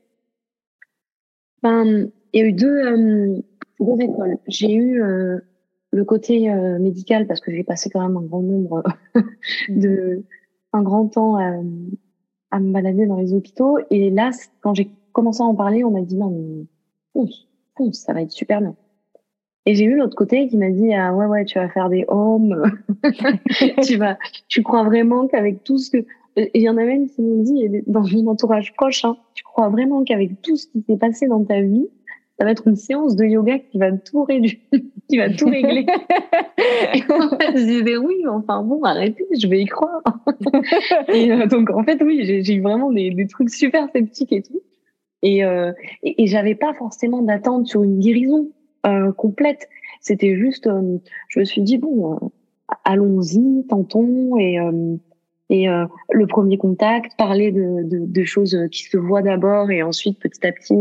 Ben, 1.61 2.09
Il 2.33 2.39
y 2.39 2.43
a 2.43 2.47
eu 2.47 2.53
deux, 2.53 3.43
deux 3.79 4.01
écoles. 4.01 4.37
J'ai 4.47 4.73
eu 4.73 5.01
le 5.93 6.03
côté 6.03 6.49
médical 6.79 7.27
parce 7.27 7.39
que 7.39 7.51
j'ai 7.51 7.63
passé 7.63 7.89
quand 7.89 8.01
même 8.01 8.17
un 8.17 8.23
grand 8.23 8.41
nombre 8.41 8.83
de, 9.69 10.23
un 10.73 10.81
grand 10.81 11.07
temps 11.07 11.37
à, 11.37 11.53
à, 12.51 12.59
me 12.59 12.71
balader 12.71 13.05
dans 13.05 13.17
les 13.17 13.33
hôpitaux. 13.33 13.77
Et 13.91 14.09
là, 14.09 14.31
quand 14.61 14.73
j'ai 14.73 14.89
commencé 15.11 15.41
à 15.41 15.45
en 15.45 15.55
parler, 15.55 15.83
on 15.83 15.91
m'a 15.91 16.01
dit 16.01 16.17
non, 16.17 16.65
mais 17.15 17.91
ça 17.91 18.13
va 18.13 18.21
être 18.21 18.31
super 18.31 18.59
bien. 18.59 18.75
Et 19.65 19.75
j'ai 19.75 19.85
eu 19.85 19.95
l'autre 19.95 20.15
côté 20.15 20.47
qui 20.47 20.57
m'a 20.57 20.69
dit 20.69 20.93
ah 20.93 21.13
ouais 21.13 21.25
ouais 21.25 21.45
tu 21.45 21.57
vas 21.57 21.69
faire 21.69 21.89
des 21.89 22.03
homes, 22.09 22.63
tu 23.83 23.97
vas 23.97 24.17
tu 24.49 24.61
crois 24.61 24.83
vraiment 24.83 25.27
qu'avec 25.27 25.63
tout 25.63 25.77
ce 25.77 25.91
que 25.91 26.05
et 26.35 26.51
il 26.55 26.63
y 26.63 26.69
en 26.69 26.77
a 26.77 26.83
même 26.83 27.07
qui 27.07 27.21
m'ont 27.21 27.43
dit 27.43 27.69
dans 27.87 28.01
mon 28.01 28.27
entourage 28.27 28.73
proche 28.73 29.05
hein, 29.05 29.15
tu 29.35 29.43
crois 29.43 29.69
vraiment 29.69 30.03
qu'avec 30.03 30.41
tout 30.41 30.57
ce 30.57 30.67
qui 30.67 30.81
s'est 30.81 30.97
passé 30.97 31.27
dans 31.27 31.45
ta 31.45 31.61
vie 31.61 31.87
ça 32.37 32.45
va 32.45 32.51
être 32.51 32.67
une 32.67 32.75
séance 32.75 33.15
de 33.15 33.25
yoga 33.25 33.59
qui 33.59 33.77
va 33.77 33.91
tout 33.91 34.23
réduire, 34.23 34.57
qui 35.09 35.17
va 35.17 35.29
tout 35.29 35.45
régler. 35.45 35.85
et 36.93 37.03
en 37.11 37.29
fait, 37.37 37.57
je 37.57 37.65
disais 37.65 37.97
oui, 37.97 38.15
mais 38.23 38.29
enfin 38.29 38.63
bon, 38.63 38.83
arrêtez, 38.83 39.25
je 39.39 39.47
vais 39.47 39.61
y 39.61 39.65
croire. 39.65 40.01
et 41.09 41.31
euh, 41.31 41.45
donc 41.45 41.69
en 41.69 41.83
fait, 41.83 42.01
oui, 42.03 42.23
j'ai 42.25 42.53
eu 42.53 42.61
vraiment 42.61 42.91
des, 42.91 43.11
des, 43.11 43.27
trucs 43.27 43.49
super 43.49 43.87
sceptiques 43.91 44.33
et 44.33 44.41
tout. 44.41 44.61
Et, 45.21 45.45
euh, 45.45 45.71
et, 46.03 46.27
j'avais 46.27 46.55
pas 46.55 46.73
forcément 46.73 47.21
d'attente 47.21 47.67
sur 47.67 47.83
une 47.83 47.99
guérison 47.99 48.51
euh, 48.85 49.13
complète. 49.13 49.69
C'était 50.01 50.35
juste, 50.35 50.67
euh, 50.67 50.97
je 51.29 51.39
me 51.39 51.45
suis 51.45 51.61
dit 51.61 51.77
bon, 51.77 52.13
euh, 52.15 52.27
allons-y, 52.83 53.65
tentons 53.67 54.37
et 54.37 54.57
euh, 55.53 55.85
et 55.85 56.15
le 56.15 56.27
premier 56.27 56.57
contact, 56.57 57.13
parler 57.17 57.51
de, 57.51 57.83
de, 57.83 58.05
de, 58.05 58.23
choses 58.23 58.57
qui 58.71 58.83
se 58.83 58.97
voient 58.97 59.21
d'abord 59.21 59.71
et 59.71 59.83
ensuite 59.83 60.19
petit 60.19 60.45
à 60.45 60.51
petit 60.51 60.75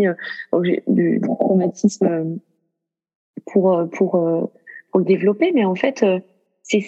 du, 0.89 1.21
traumatisme 1.21 2.39
pour 3.53 3.89
pour 3.93 4.51
pour 4.91 5.01
le 5.01 5.05
développer. 5.05 5.53
Mais 5.53 5.65
en 5.65 5.75
fait, 5.75 6.05
c'est 6.63 6.81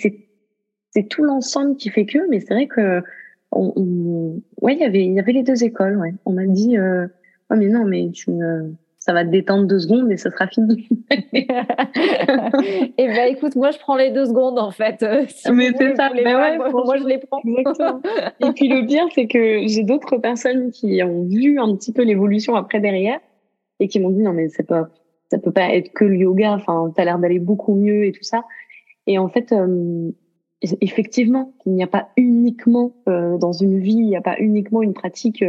c'est 0.91 1.09
tout 1.09 1.25
l'ensemble 1.25 1.77
qui 1.77 1.91
fait 1.91 2.07
que. 2.07 2.29
Mais 2.31 2.41
c'est 2.41 2.55
vrai 2.55 2.67
que 2.67 3.03
on, 3.53 3.73
on, 3.77 4.43
ouais, 4.63 4.75
il 4.75 4.81
y 4.81 4.85
avait 4.85 5.05
il 5.05 5.13
y 5.13 5.21
avait 5.21 5.33
les 5.33 5.43
deux 5.43 5.65
écoles. 5.65 5.97
Ouais. 5.99 6.15
On 6.25 6.33
m'a 6.33 6.47
dit 6.47 6.77
oh, 6.79 7.55
mais 7.57 7.69
non, 7.69 7.85
mais 7.85 8.11
tu 8.13 8.31
ça 9.05 9.13
va 9.13 9.23
te 9.23 9.29
détendre 9.29 9.67
deux 9.67 9.81
secondes 9.81 10.11
et 10.11 10.17
ça 10.17 10.31
sera 10.31 10.47
fini. 10.47 10.89
et 11.11 11.47
eh 12.97 13.07
ben 13.07 13.31
écoute, 13.31 13.55
moi 13.55 13.71
je 13.71 13.79
prends 13.79 13.97
les 13.97 14.11
deux 14.11 14.25
secondes 14.25 14.59
en 14.59 14.71
fait. 14.71 15.03
Euh, 15.03 15.27
mais 15.53 15.73
c'est 15.77 15.95
ça, 15.95 16.09
mais 16.15 16.25
ouais, 16.25 16.57
moi, 16.57 16.97
je 16.97 17.07
les 17.07 17.19
prends. 17.19 17.43
et 17.45 18.53
puis 18.55 18.69
le 18.69 18.87
pire, 18.87 19.05
c'est 19.15 19.27
que 19.27 19.67
j'ai 19.67 19.83
d'autres 19.83 20.17
personnes 20.17 20.71
qui 20.71 21.03
ont 21.03 21.25
vu 21.25 21.61
un 21.61 21.77
petit 21.77 21.93
peu 21.93 22.03
l'évolution 22.03 22.57
après 22.57 22.81
derrière 22.81 23.21
et 23.79 23.89
qui 23.89 24.01
m'ont 24.01 24.09
dit 24.09 24.23
non 24.23 24.33
mais 24.33 24.49
c'est 24.49 24.67
pas, 24.67 24.89
ça 25.31 25.37
peut 25.37 25.53
pas 25.53 25.75
être 25.75 25.93
que 25.93 26.07
le 26.07 26.17
yoga. 26.17 26.53
Enfin, 26.53 26.91
t'as 26.97 27.05
l'air 27.05 27.19
d'aller 27.19 27.41
beaucoup 27.41 27.75
mieux 27.75 28.07
et 28.07 28.13
tout 28.13 28.25
ça. 28.25 28.45
Et 29.07 29.19
en 29.19 29.29
fait, 29.29 29.53
euh, 29.53 30.13
effectivement, 30.81 31.53
il 31.67 31.75
n'y 31.75 31.83
a 31.83 31.89
pas 31.89 32.09
uniquement 32.17 32.95
euh, 33.07 33.37
dans 33.37 33.53
une 33.53 33.81
vie, 33.81 33.97
il 33.97 34.07
n'y 34.07 34.17
a 34.17 34.23
pas 34.23 34.37
uniquement 34.39 34.81
une 34.81 34.95
pratique 34.95 35.45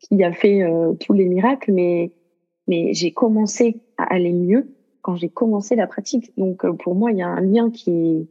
qui 0.00 0.24
a 0.24 0.32
fait 0.32 0.64
euh, 0.64 0.94
tous 0.94 1.12
les 1.12 1.26
miracles, 1.26 1.70
mais 1.70 2.10
mais 2.66 2.94
j'ai 2.94 3.12
commencé 3.12 3.80
à 3.96 4.04
aller 4.14 4.32
mieux 4.32 4.74
quand 5.02 5.16
j'ai 5.16 5.28
commencé 5.28 5.76
la 5.76 5.86
pratique. 5.86 6.32
Donc 6.36 6.64
euh, 6.64 6.72
pour 6.72 6.94
moi, 6.94 7.12
il 7.12 7.18
y 7.18 7.22
a 7.22 7.28
un 7.28 7.40
lien 7.40 7.70
qui 7.70 8.28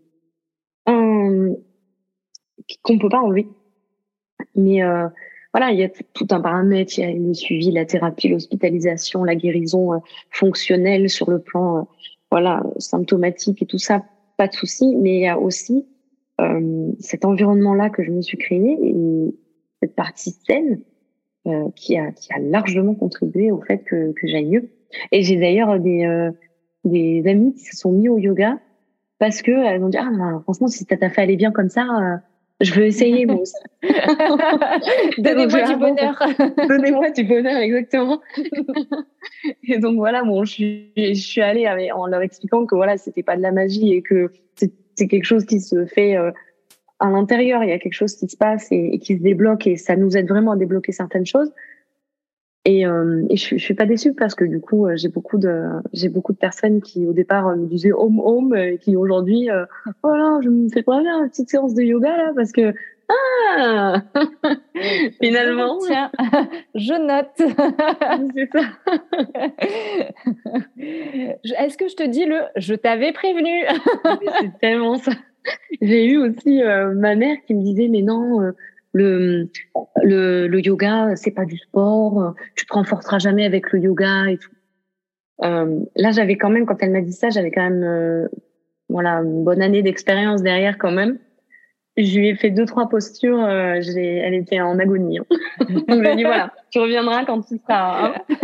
un 0.85 1.53
qu'on 2.83 2.97
peut 2.97 3.09
pas 3.09 3.21
enlever. 3.21 3.47
Mais 4.55 4.83
euh, 4.83 5.07
voilà, 5.53 5.71
il 5.71 5.79
y 5.79 5.83
a 5.83 5.89
tout 5.89 6.27
un 6.31 6.41
paramètre, 6.41 6.97
il 6.97 7.01
y 7.01 7.03
a 7.03 7.13
le 7.13 7.33
suivi, 7.33 7.71
la 7.71 7.85
thérapie, 7.85 8.27
l'hospitalisation, 8.27 9.23
la 9.23 9.35
guérison 9.35 10.01
fonctionnelle 10.31 11.09
sur 11.09 11.29
le 11.29 11.39
plan 11.39 11.87
voilà 12.31 12.63
symptomatique 12.77 13.61
et 13.61 13.65
tout 13.65 13.77
ça, 13.77 14.03
pas 14.37 14.47
de 14.47 14.53
souci. 14.53 14.95
Mais 14.97 15.15
il 15.15 15.21
y 15.21 15.27
a 15.27 15.39
aussi 15.39 15.85
cet 16.99 17.23
environnement-là 17.23 17.89
que 17.89 18.03
je 18.03 18.11
me 18.11 18.21
suis 18.21 18.37
créé 18.37 18.77
et 18.83 19.33
cette 19.81 19.95
partie 19.95 20.31
saine 20.45 20.81
euh, 21.47 21.69
qui, 21.75 21.97
a, 21.97 22.11
qui 22.11 22.31
a 22.33 22.39
largement 22.39 22.95
contribué 22.95 23.51
au 23.51 23.61
fait 23.61 23.79
que, 23.79 24.11
que 24.13 24.27
j'aille 24.27 24.45
mieux. 24.45 24.69
Et 25.11 25.23
j'ai 25.23 25.37
d'ailleurs 25.37 25.79
des, 25.79 26.05
euh, 26.05 26.31
des 26.83 27.23
amis 27.27 27.53
qui 27.53 27.65
se 27.65 27.77
sont 27.77 27.91
mis 27.91 28.09
au 28.09 28.17
yoga 28.17 28.57
parce 29.19 29.41
que 29.41 29.51
elles 29.51 29.83
ont 29.83 29.89
dit 29.89 29.97
ah 29.97 30.39
franchement 30.43 30.67
si 30.67 30.83
ça 30.83 30.97
t'a 30.97 31.09
fait 31.09 31.21
aller 31.21 31.35
bien 31.35 31.51
comme 31.51 31.69
ça 31.69 31.85
Je 32.61 32.73
veux 32.73 32.85
essayer, 32.85 33.25
moi. 33.25 33.43
Donnez-moi 35.17 35.63
du 35.63 35.75
bonheur. 35.75 36.23
Donnez-moi 36.69 37.11
du 37.11 37.23
bonheur, 37.25 37.57
exactement. 37.57 38.21
et 39.67 39.77
donc 39.79 39.97
voilà, 39.97 40.23
bon, 40.23 40.45
je 40.45 40.51
suis, 40.51 40.91
je 40.95 41.13
suis 41.13 41.41
allée 41.41 41.67
en 41.91 42.07
leur 42.07 42.21
expliquant 42.21 42.65
que 42.65 42.75
voilà, 42.75 42.97
c'était 42.97 43.23
pas 43.23 43.35
de 43.35 43.41
la 43.41 43.51
magie 43.51 43.93
et 43.93 44.01
que 44.01 44.31
c'est 44.97 45.07
quelque 45.07 45.25
chose 45.25 45.45
qui 45.45 45.59
se 45.59 45.85
fait 45.85 46.15
euh, 46.15 46.31
à 47.05 47.11
l'intérieur. 47.11 47.63
Il 47.63 47.69
y 47.69 47.73
a 47.73 47.79
quelque 47.79 47.93
chose 47.93 48.15
qui 48.15 48.27
se 48.27 48.37
passe 48.37 48.67
et, 48.71 48.99
qui 48.99 49.17
se 49.17 49.21
débloque 49.21 49.67
et 49.67 49.77
ça 49.77 49.95
nous 49.95 50.17
aide 50.17 50.27
vraiment 50.27 50.51
à 50.51 50.55
débloquer 50.55 50.91
certaines 50.91 51.25
choses. 51.25 51.51
Et, 52.67 52.85
euh, 52.87 53.23
je, 53.29 53.57
je 53.57 53.63
suis 53.63 53.75
pas 53.75 53.85
déçue 53.85 54.13
parce 54.13 54.33
que 54.33 54.43
du 54.43 54.59
coup 54.59 54.87
euh, 54.87 54.95
j'ai 54.95 55.07
beaucoup 55.07 55.37
de 55.37 55.65
j'ai 55.93 56.09
beaucoup 56.09 56.33
de 56.33 56.37
personnes 56.39 56.81
qui 56.81 57.05
au 57.05 57.13
départ 57.13 57.47
euh, 57.47 57.55
me 57.55 57.67
disaient 57.67 57.91
home 57.91 58.19
home 58.19 58.55
et 58.55 58.79
qui 58.79 58.95
aujourd'hui 58.95 59.49
voilà 60.01 60.39
je 60.43 60.49
me 60.49 60.67
fais 60.69 60.81
pas 60.81 60.99
bien 60.99 61.21
une 61.21 61.29
petite 61.29 61.51
séance 61.51 61.75
de 61.75 61.83
yoga 61.83 62.17
là 62.17 62.31
parce 62.35 62.51
que 62.51 62.73
ah 63.09 64.01
finalement 65.21 65.77
tiens 65.79 66.11
je 66.75 66.93
note 66.93 67.37
c'est 68.35 68.49
ça 68.51 68.61
est-ce 71.59 71.77
que 71.77 71.87
je 71.87 71.95
te 71.95 72.03
dis 72.03 72.25
le 72.25 72.41
je 72.55 72.73
t'avais 72.73 73.13
prévenu 73.13 73.65
c'est 74.41 74.59
tellement 74.59 74.97
ça 74.97 75.11
j'ai 75.81 76.05
eu 76.05 76.17
aussi 76.17 76.61
ma 76.95 77.15
mère 77.15 77.37
qui 77.45 77.53
me 77.53 77.63
disait 77.63 77.87
mais 77.87 78.01
non 78.01 78.51
le, 78.93 79.49
le, 80.03 80.47
le 80.47 80.59
yoga, 80.61 81.17
c'est 81.17 81.31
pas 81.31 81.43
du 81.43 81.57
sport, 81.57 82.33
tu 82.55 82.65
te 82.65 82.73
renforceras 82.73 83.19
jamais 83.19 83.43
avec 83.43 83.73
le 83.73 83.79
yoga 83.79 84.27
et 84.29 84.37
tout. 84.37 84.55
Euh, 85.43 85.79
là, 85.95 86.11
j'avais 86.11 86.37
quand 86.37 86.49
même, 86.49 86.65
quand 86.65 86.81
elle 86.81 86.91
m'a 86.91 87.01
dit 87.01 87.13
ça, 87.13 87.29
j'avais 87.29 87.51
quand 87.51 87.63
même, 87.63 87.83
euh, 87.83 88.27
voilà, 88.89 89.15
une 89.17 89.43
bonne 89.43 89.61
année 89.61 89.81
d'expérience 89.81 90.41
derrière 90.41 90.77
quand 90.77 90.91
même. 90.91 91.17
Je 91.97 92.19
lui 92.19 92.27
ai 92.27 92.35
fait 92.35 92.49
deux 92.49 92.65
trois 92.65 92.89
postures. 92.89 93.41
Euh, 93.41 93.79
elle 93.95 94.33
était 94.33 94.59
en 94.59 94.77
agonie. 94.79 95.19
Hein. 95.19 95.25
Donc 95.69 95.85
je 95.89 95.95
lui 95.95 96.07
ai 96.07 96.15
dit 96.15 96.23
voilà, 96.23 96.51
tu 96.69 96.79
reviendras 96.79 97.23
quand 97.25 97.41
tu 97.41 97.57
seras. 97.57 98.07
Hein. 98.07 98.13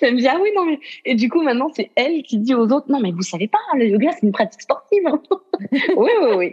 elle 0.00 0.14
me 0.14 0.20
dit 0.20 0.28
ah 0.28 0.38
oui 0.40 0.50
non 0.54 0.64
mais 0.64 0.78
et 1.04 1.16
du 1.16 1.28
coup 1.28 1.42
maintenant 1.42 1.70
c'est 1.74 1.90
elle 1.96 2.22
qui 2.22 2.38
dit 2.38 2.54
aux 2.54 2.68
autres 2.68 2.86
non 2.88 3.00
mais 3.00 3.10
vous 3.10 3.22
savez 3.22 3.48
pas 3.48 3.58
le 3.76 3.86
yoga 3.86 4.12
c'est 4.12 4.22
une 4.22 4.32
pratique 4.32 4.62
sportive. 4.62 5.06
Hein. 5.06 5.20
oui 5.96 6.10
oui 6.22 6.30
oui. 6.36 6.52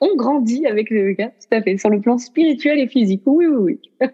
On 0.00 0.14
grandit 0.16 0.66
avec 0.66 0.90
le 0.90 1.10
yoga 1.10 1.28
tout 1.28 1.56
à 1.56 1.62
fait 1.62 1.78
sur 1.78 1.88
le 1.88 2.00
plan 2.00 2.18
spirituel 2.18 2.78
et 2.78 2.88
physique. 2.88 3.22
Oui 3.24 3.46
oui 3.46 3.78
oui. 4.00 4.08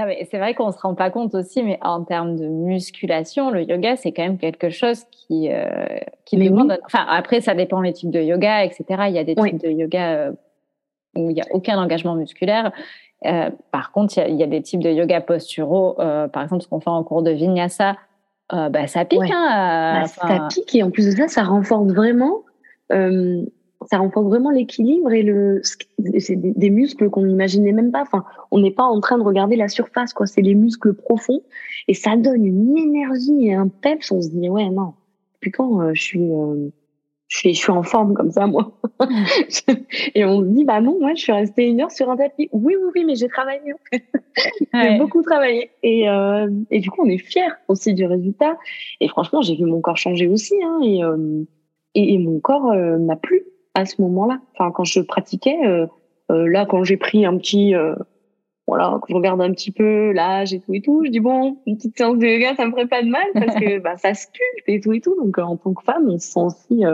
Non, 0.00 0.06
mais 0.06 0.26
c'est 0.30 0.38
vrai 0.38 0.54
qu'on 0.54 0.72
se 0.72 0.78
rend 0.78 0.94
pas 0.94 1.10
compte 1.10 1.34
aussi, 1.34 1.62
mais 1.62 1.78
en 1.82 2.04
termes 2.04 2.34
de 2.34 2.46
musculation, 2.46 3.50
le 3.50 3.64
yoga, 3.64 3.96
c'est 3.96 4.12
quand 4.12 4.22
même 4.22 4.38
quelque 4.38 4.70
chose 4.70 5.04
qui, 5.10 5.52
euh, 5.52 5.84
qui 6.24 6.38
demande. 6.38 6.78
Enfin, 6.86 7.04
après, 7.06 7.42
ça 7.42 7.54
dépend 7.54 7.82
des 7.82 7.92
types 7.92 8.10
de 8.10 8.22
yoga, 8.22 8.64
etc. 8.64 8.84
Il 9.08 9.12
y 9.14 9.18
a 9.18 9.24
des 9.24 9.34
types 9.34 9.62
de 9.62 9.68
yoga 9.68 10.12
euh, 10.12 10.32
où 11.16 11.28
il 11.28 11.34
n'y 11.34 11.42
a 11.42 11.44
aucun 11.50 11.78
engagement 11.78 12.14
musculaire. 12.14 12.72
Euh, 13.26 13.50
par 13.72 13.92
contre, 13.92 14.16
il 14.16 14.36
y, 14.36 14.42
a 14.42 14.46
des 14.46 14.62
types 14.62 14.82
de 14.82 14.88
yoga 14.88 15.20
posturaux, 15.20 16.00
euh, 16.00 16.28
par 16.28 16.44
exemple, 16.44 16.62
ce 16.62 16.68
qu'on 16.68 16.80
fait 16.80 16.88
en 16.88 17.04
cours 17.04 17.22
de 17.22 17.32
vinyasa, 17.32 17.96
bah, 18.50 18.86
ça 18.86 19.04
pique. 19.04 19.20
Hein, 19.30 20.00
bah, 20.00 20.06
ça 20.06 20.48
pique 20.48 20.74
et 20.74 20.82
en 20.82 20.90
plus 20.90 21.04
de 21.04 21.10
ça, 21.10 21.28
ça 21.28 21.42
renforce 21.42 21.92
vraiment 21.92 22.38
ça 23.86 23.98
renforce 23.98 24.26
vraiment 24.26 24.50
l'équilibre 24.50 25.12
et 25.12 25.22
le 25.22 25.62
c'est 25.62 26.36
des, 26.36 26.70
muscles 26.70 27.08
qu'on 27.08 27.22
n'imaginait 27.22 27.72
même 27.72 27.90
pas. 27.92 28.02
Enfin 28.02 28.24
on 28.50 28.60
n'est 28.60 28.70
pas 28.70 28.84
en 28.84 29.00
train 29.00 29.18
de 29.18 29.22
regarder 29.22 29.56
la 29.56 29.68
surface 29.68 30.12
quoi. 30.12 30.26
C'est 30.26 30.42
les 30.42 30.54
muscles 30.54 30.94
profonds. 30.94 31.42
Et 31.88 31.94
ça 31.94 32.16
donne 32.16 32.44
une 32.44 32.76
énergie 32.76 33.46
et 33.46 33.54
un 33.54 33.68
peps. 33.68 34.12
On 34.12 34.20
se 34.20 34.28
dit 34.28 34.48
ouais 34.48 34.68
non. 34.68 34.94
Puis 35.40 35.50
quand 35.50 35.80
euh, 35.80 35.92
je 35.94 36.02
suis 36.02 36.20
euh, 36.20 36.68
je 37.28 37.38
suis 37.38 37.54
je 37.54 37.58
suis 37.58 37.72
en 37.72 37.82
forme 37.82 38.12
comme 38.12 38.30
ça 38.30 38.46
moi. 38.46 38.72
Et 40.14 40.26
on 40.26 40.40
se 40.40 40.46
dit 40.48 40.64
bah 40.64 40.82
non 40.82 40.98
moi 41.00 41.14
je 41.14 41.22
suis 41.22 41.32
restée 41.32 41.66
une 41.66 41.80
heure 41.80 41.90
sur 41.90 42.10
un 42.10 42.16
tapis. 42.16 42.50
Oui 42.52 42.76
oui 42.78 42.90
oui 42.94 43.04
mais 43.06 43.14
j'ai 43.14 43.28
travaillé 43.28 43.60
j'ai 44.74 44.98
beaucoup 44.98 45.22
travaillé. 45.22 45.70
Et 45.82 46.08
euh, 46.10 46.50
et 46.70 46.80
du 46.80 46.90
coup 46.90 47.02
on 47.06 47.08
est 47.08 47.18
fier 47.18 47.56
aussi 47.68 47.94
du 47.94 48.04
résultat. 48.04 48.58
Et 49.00 49.08
franchement 49.08 49.40
j'ai 49.40 49.56
vu 49.56 49.64
mon 49.64 49.80
corps 49.80 49.96
changer 49.96 50.28
aussi 50.28 50.54
hein, 50.62 50.80
et, 50.84 51.00
et, 51.94 52.14
et 52.14 52.18
mon 52.18 52.40
corps 52.40 52.74
m'a 52.74 53.16
plu 53.16 53.42
à 53.74 53.86
ce 53.86 54.00
moment-là. 54.02 54.40
Enfin, 54.54 54.70
quand 54.70 54.84
je 54.84 55.00
pratiquais, 55.00 55.58
euh, 55.66 55.86
euh, 56.30 56.48
là, 56.48 56.66
quand 56.66 56.84
j'ai 56.84 56.96
pris 56.96 57.24
un 57.24 57.36
petit, 57.36 57.74
euh, 57.74 57.94
voilà, 58.66 58.98
quand 59.00 59.06
je 59.08 59.14
regarde 59.14 59.40
un 59.40 59.52
petit 59.52 59.70
peu 59.70 60.12
l'âge 60.12 60.52
et 60.52 60.60
tout 60.60 60.74
et 60.74 60.80
tout, 60.80 61.04
je 61.04 61.10
dis 61.10 61.20
bon, 61.20 61.58
une 61.66 61.76
petite 61.76 61.96
séance 61.96 62.18
de 62.18 62.26
yoga, 62.26 62.54
ça 62.56 62.66
me 62.66 62.70
ferait 62.72 62.86
pas 62.86 63.02
de 63.02 63.08
mal 63.08 63.26
parce 63.34 63.54
que 63.56 63.78
bah, 63.80 63.96
ça 63.96 64.14
sculpte 64.14 64.68
et 64.68 64.80
tout 64.80 64.92
et 64.92 65.00
tout. 65.00 65.16
Donc, 65.16 65.38
en 65.38 65.56
tant 65.56 65.74
que 65.74 65.82
femme, 65.82 66.08
on 66.08 66.18
se 66.18 66.28
sent 66.28 66.40
aussi, 66.40 66.84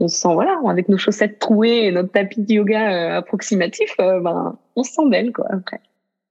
on 0.00 0.08
se 0.08 0.16
sent 0.16 0.34
voilà, 0.34 0.60
avec 0.66 0.88
nos 0.88 0.98
chaussettes 0.98 1.38
trouées 1.38 1.86
et 1.86 1.92
notre 1.92 2.12
tapis 2.12 2.42
de 2.42 2.54
yoga 2.54 3.16
approximatif, 3.16 3.94
ben, 3.98 4.58
on 4.76 4.82
se 4.82 4.92
sent 4.92 5.08
belle 5.08 5.32
quoi 5.32 5.46
après. 5.50 5.80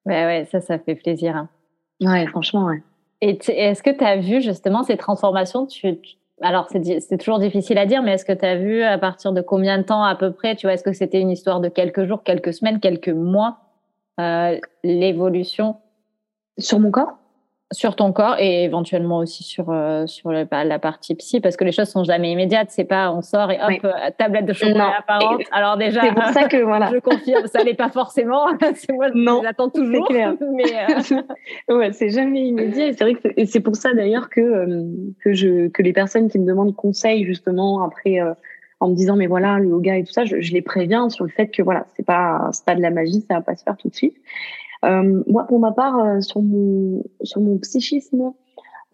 Ouais, 0.05 0.25
ouais, 0.25 0.47
ça, 0.51 0.61
ça 0.61 0.77
fait 0.77 0.95
plaisir. 0.95 1.35
Hein. 1.35 1.49
Ouais, 2.01 2.27
franchement, 2.27 2.65
ouais. 2.65 2.83
Et 3.21 3.39
est-ce 3.47 3.81
que 3.81 3.89
tu 3.89 4.03
as 4.03 4.17
vu 4.17 4.41
justement 4.41 4.83
ces 4.83 4.97
transformations? 4.97 5.65
Tu, 5.65 5.97
alors 6.41 6.67
c'est 6.69 7.17
toujours 7.17 7.39
difficile 7.39 7.77
à 7.77 7.85
dire, 7.85 8.01
mais 8.03 8.13
est-ce 8.13 8.25
que 8.25 8.33
tu 8.33 8.45
as 8.45 8.57
vu 8.57 8.83
à 8.83 8.97
partir 8.97 9.31
de 9.31 9.41
combien 9.41 9.77
de 9.77 9.83
temps 9.83 10.03
à 10.03 10.15
peu 10.15 10.31
près, 10.31 10.55
tu 10.55 10.67
vois, 10.67 10.73
est-ce 10.73 10.83
que 10.83 10.93
c'était 10.93 11.21
une 11.21 11.31
histoire 11.31 11.61
de 11.61 11.69
quelques 11.69 12.05
jours, 12.05 12.23
quelques 12.23 12.53
semaines, 12.53 12.79
quelques 12.79 13.09
mois, 13.09 13.59
euh, 14.19 14.59
l'évolution? 14.83 15.77
Sur 16.57 16.79
mon 16.79 16.91
corps? 16.91 17.17
Sur 17.71 17.95
ton 17.95 18.11
corps 18.13 18.35
et 18.39 18.63
éventuellement 18.63 19.17
aussi 19.17 19.43
sur 19.43 19.71
euh, 19.71 20.05
sur 20.05 20.31
bah, 20.45 20.63
la 20.63 20.77
partie 20.77 21.15
psy 21.15 21.41
parce 21.41 21.57
que 21.57 21.63
les 21.63 21.71
choses 21.71 21.89
sont 21.89 22.03
jamais 22.03 22.31
immédiates. 22.31 22.69
C'est 22.69 22.85
pas 22.85 23.11
on 23.11 23.21
sort 23.21 23.51
et 23.51 23.57
hop 23.59 23.83
euh, 23.83 23.91
tablette 24.17 24.45
de 24.45 24.53
chocolat 24.53 24.93
apparente. 24.99 25.41
Alors 25.51 25.75
déjà 25.77 26.01
c'est 26.01 26.13
pour 26.13 26.25
ça 26.25 26.47
que 26.47 26.57
voilà. 26.63 26.91
je 26.93 26.99
confirme 26.99 27.47
ça 27.47 27.63
n'est 27.63 27.73
pas 27.73 27.89
forcément. 27.89 28.45
C'est 28.75 28.93
moi 28.93 29.07
non. 29.15 29.41
j'attends 29.43 29.69
toujours. 29.69 30.07
clair. 30.07 30.35
mais 30.53 30.63
euh... 31.69 31.77
ouais 31.77 31.91
c'est 31.91 32.09
jamais 32.09 32.47
immédiat. 32.47 32.93
C'est 32.93 33.03
vrai 33.03 33.15
que 33.15 33.29
et 33.35 33.45
c'est 33.47 33.61
pour 33.61 33.75
ça 33.75 33.93
d'ailleurs 33.93 34.29
que 34.29 34.41
euh, 34.41 34.83
que 35.23 35.33
je 35.33 35.67
que 35.69 35.81
les 35.81 35.93
personnes 35.93 36.29
qui 36.29 36.37
me 36.37 36.45
demandent 36.45 36.75
conseil 36.75 37.25
justement 37.25 37.83
après 37.83 38.19
en 38.79 38.89
me 38.89 38.95
disant 38.95 39.15
mais 39.15 39.27
voilà 39.27 39.57
le 39.57 39.69
yoga 39.69 39.95
et 39.97 40.03
tout 40.03 40.11
ça 40.11 40.25
je, 40.25 40.39
je 40.39 40.53
les 40.53 40.61
préviens 40.61 41.09
sur 41.09 41.25
le 41.25 41.31
fait 41.31 41.47
que 41.47 41.63
voilà 41.63 41.85
c'est 41.95 42.05
pas 42.05 42.49
c'est 42.51 42.65
pas 42.65 42.75
de 42.75 42.81
la 42.81 42.91
magie 42.91 43.25
ça 43.27 43.35
va 43.35 43.41
pas 43.41 43.55
se 43.55 43.63
faire 43.63 43.77
tout 43.77 43.89
de 43.89 43.95
suite. 43.95 44.17
euh, 44.17 44.64
moi, 45.27 45.45
pour 45.47 45.59
ma 45.59 45.71
part, 45.71 45.97
euh, 45.99 46.21
sur 46.21 46.41
mon 46.41 47.03
sur 47.23 47.41
mon 47.41 47.57
psychisme, 47.59 48.33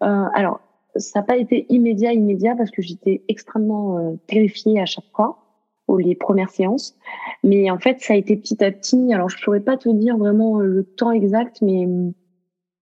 euh, 0.02 0.24
alors 0.34 0.60
ça 0.96 1.20
n'a 1.20 1.26
pas 1.26 1.36
été 1.36 1.66
immédiat, 1.70 2.12
immédiat 2.12 2.54
parce 2.56 2.70
que 2.70 2.82
j'étais 2.82 3.22
extrêmement 3.28 4.16
terrifiée 4.26 4.78
à 4.78 4.84
chaque 4.84 5.10
fois 5.14 5.38
aux 5.88 5.98
les 5.98 6.14
premières 6.14 6.50
séances. 6.50 6.96
Mais 7.42 7.70
en 7.70 7.78
fait, 7.78 8.00
ça 8.00 8.12
a 8.12 8.16
été 8.16 8.36
petit 8.36 8.62
à 8.62 8.70
petit. 8.70 9.12
Alors, 9.14 9.30
je 9.30 9.42
pourrais 9.42 9.60
pas 9.60 9.78
te 9.78 9.88
dire 9.88 10.18
vraiment 10.18 10.58
le 10.58 10.84
temps 10.84 11.10
exact, 11.10 11.62
mais 11.62 11.88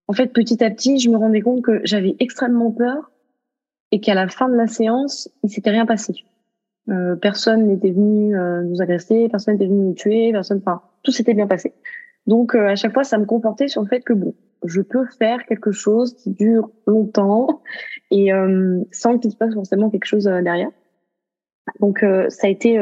en 0.09 0.13
fait, 0.13 0.33
petit 0.33 0.63
à 0.65 0.71
petit, 0.71 0.99
je 0.99 1.09
me 1.09 1.17
rendais 1.17 1.41
compte 1.41 1.63
que 1.63 1.81
j'avais 1.85 2.17
extrêmement 2.19 2.73
peur 2.73 3.13
et 3.93 4.01
qu'à 4.01 4.15
la 4.15 4.27
fin 4.27 4.49
de 4.49 4.57
la 4.57 4.67
séance, 4.67 5.31
il 5.45 5.51
s'était 5.51 5.71
rien 5.71 5.87
passé. 5.87 6.25
Euh, 6.89 7.15
personne 7.15 7.69
n'était 7.69 7.93
venu 7.93 8.35
nous 8.65 8.83
agresser, 8.83 9.29
personne 9.29 9.55
n'était 9.55 9.67
venu 9.67 9.85
nous 9.85 9.95
tuer, 9.95 10.33
personne, 10.33 10.59
enfin, 10.59 10.83
tout 11.05 11.13
s'était 11.13 11.35
bien 11.35 11.47
passé. 11.47 11.75
Donc 12.27 12.55
euh, 12.55 12.69
à 12.69 12.77
chaque 12.77 12.93
fois, 12.93 13.05
ça 13.05 13.19
me 13.19 13.25
confortait 13.25 13.69
sur 13.69 13.83
le 13.83 13.89
fait 13.89 14.01
que 14.01 14.13
bon, 14.13 14.35
je 14.65 14.81
peux 14.81 15.07
faire 15.19 15.45
quelque 15.47 15.73
chose 15.73 16.15
qui 16.15 16.31
dure 16.31 16.71
longtemps 16.87 17.63
et 18.11 18.33
euh, 18.33 18.81
sans 18.93 19.19
qu'il 19.19 19.31
se 19.31 19.37
passe 19.37 19.55
forcément 19.55 19.91
quelque 19.91 20.05
chose 20.05 20.29
euh, 20.29 20.43
derrière. 20.43 20.71
Donc 21.79 22.05
ça 22.29 22.49
a 22.49 22.51
été, 22.51 22.81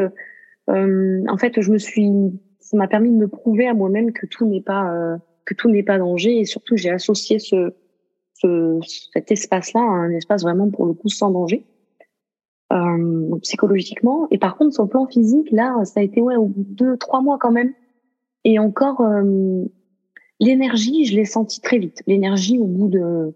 en 0.67 1.37
fait, 1.37 1.61
je 1.61 1.71
me 1.71 1.77
suis, 1.77 2.11
ça 2.59 2.77
m'a 2.77 2.89
permis 2.89 3.11
de 3.11 3.17
me 3.17 3.29
prouver 3.29 3.69
à 3.69 3.75
moi-même 3.75 4.13
que 4.13 4.25
tout 4.25 4.47
n'est 4.47 4.63
pas 4.63 5.19
que 5.45 5.53
tout 5.53 5.69
n'est 5.69 5.83
pas 5.83 5.99
danger 5.99 6.39
et 6.39 6.45
surtout 6.47 6.77
j'ai 6.77 6.89
associé 6.89 7.39
ce, 7.39 7.75
ce 8.33 8.79
cet 9.13 9.31
espace-là 9.31 9.81
à 9.81 9.85
un 9.85 10.11
espace 10.11 10.43
vraiment 10.43 10.71
pour 10.71 10.87
le 10.87 10.95
coup 10.95 11.11
sans 11.11 11.31
danger. 11.31 11.67
Euh, 12.71 13.39
psychologiquement 13.41 14.29
et 14.31 14.37
par 14.37 14.59
contre 14.59 14.75
sur 14.75 14.83
le 14.83 14.91
plan 14.91 15.07
physique 15.07 15.51
là 15.53 15.83
ça 15.87 16.01
a 16.01 16.03
été 16.03 16.21
ouais 16.21 16.37
au 16.37 16.45
bout 16.45 16.65
de 16.65 16.75
deux 16.75 16.97
trois 16.99 17.23
mois 17.23 17.39
quand 17.39 17.51
même 17.51 17.73
et 18.45 18.59
encore, 18.59 19.01
euh, 19.01 19.65
l'énergie, 20.41 21.05
je 21.05 21.17
l'ai 21.17 21.25
senti 21.25 21.61
très 21.61 21.79
vite. 21.79 22.03
L'énergie, 22.07 22.59
au 22.59 22.67
bout 22.67 22.89
de, 22.89 23.35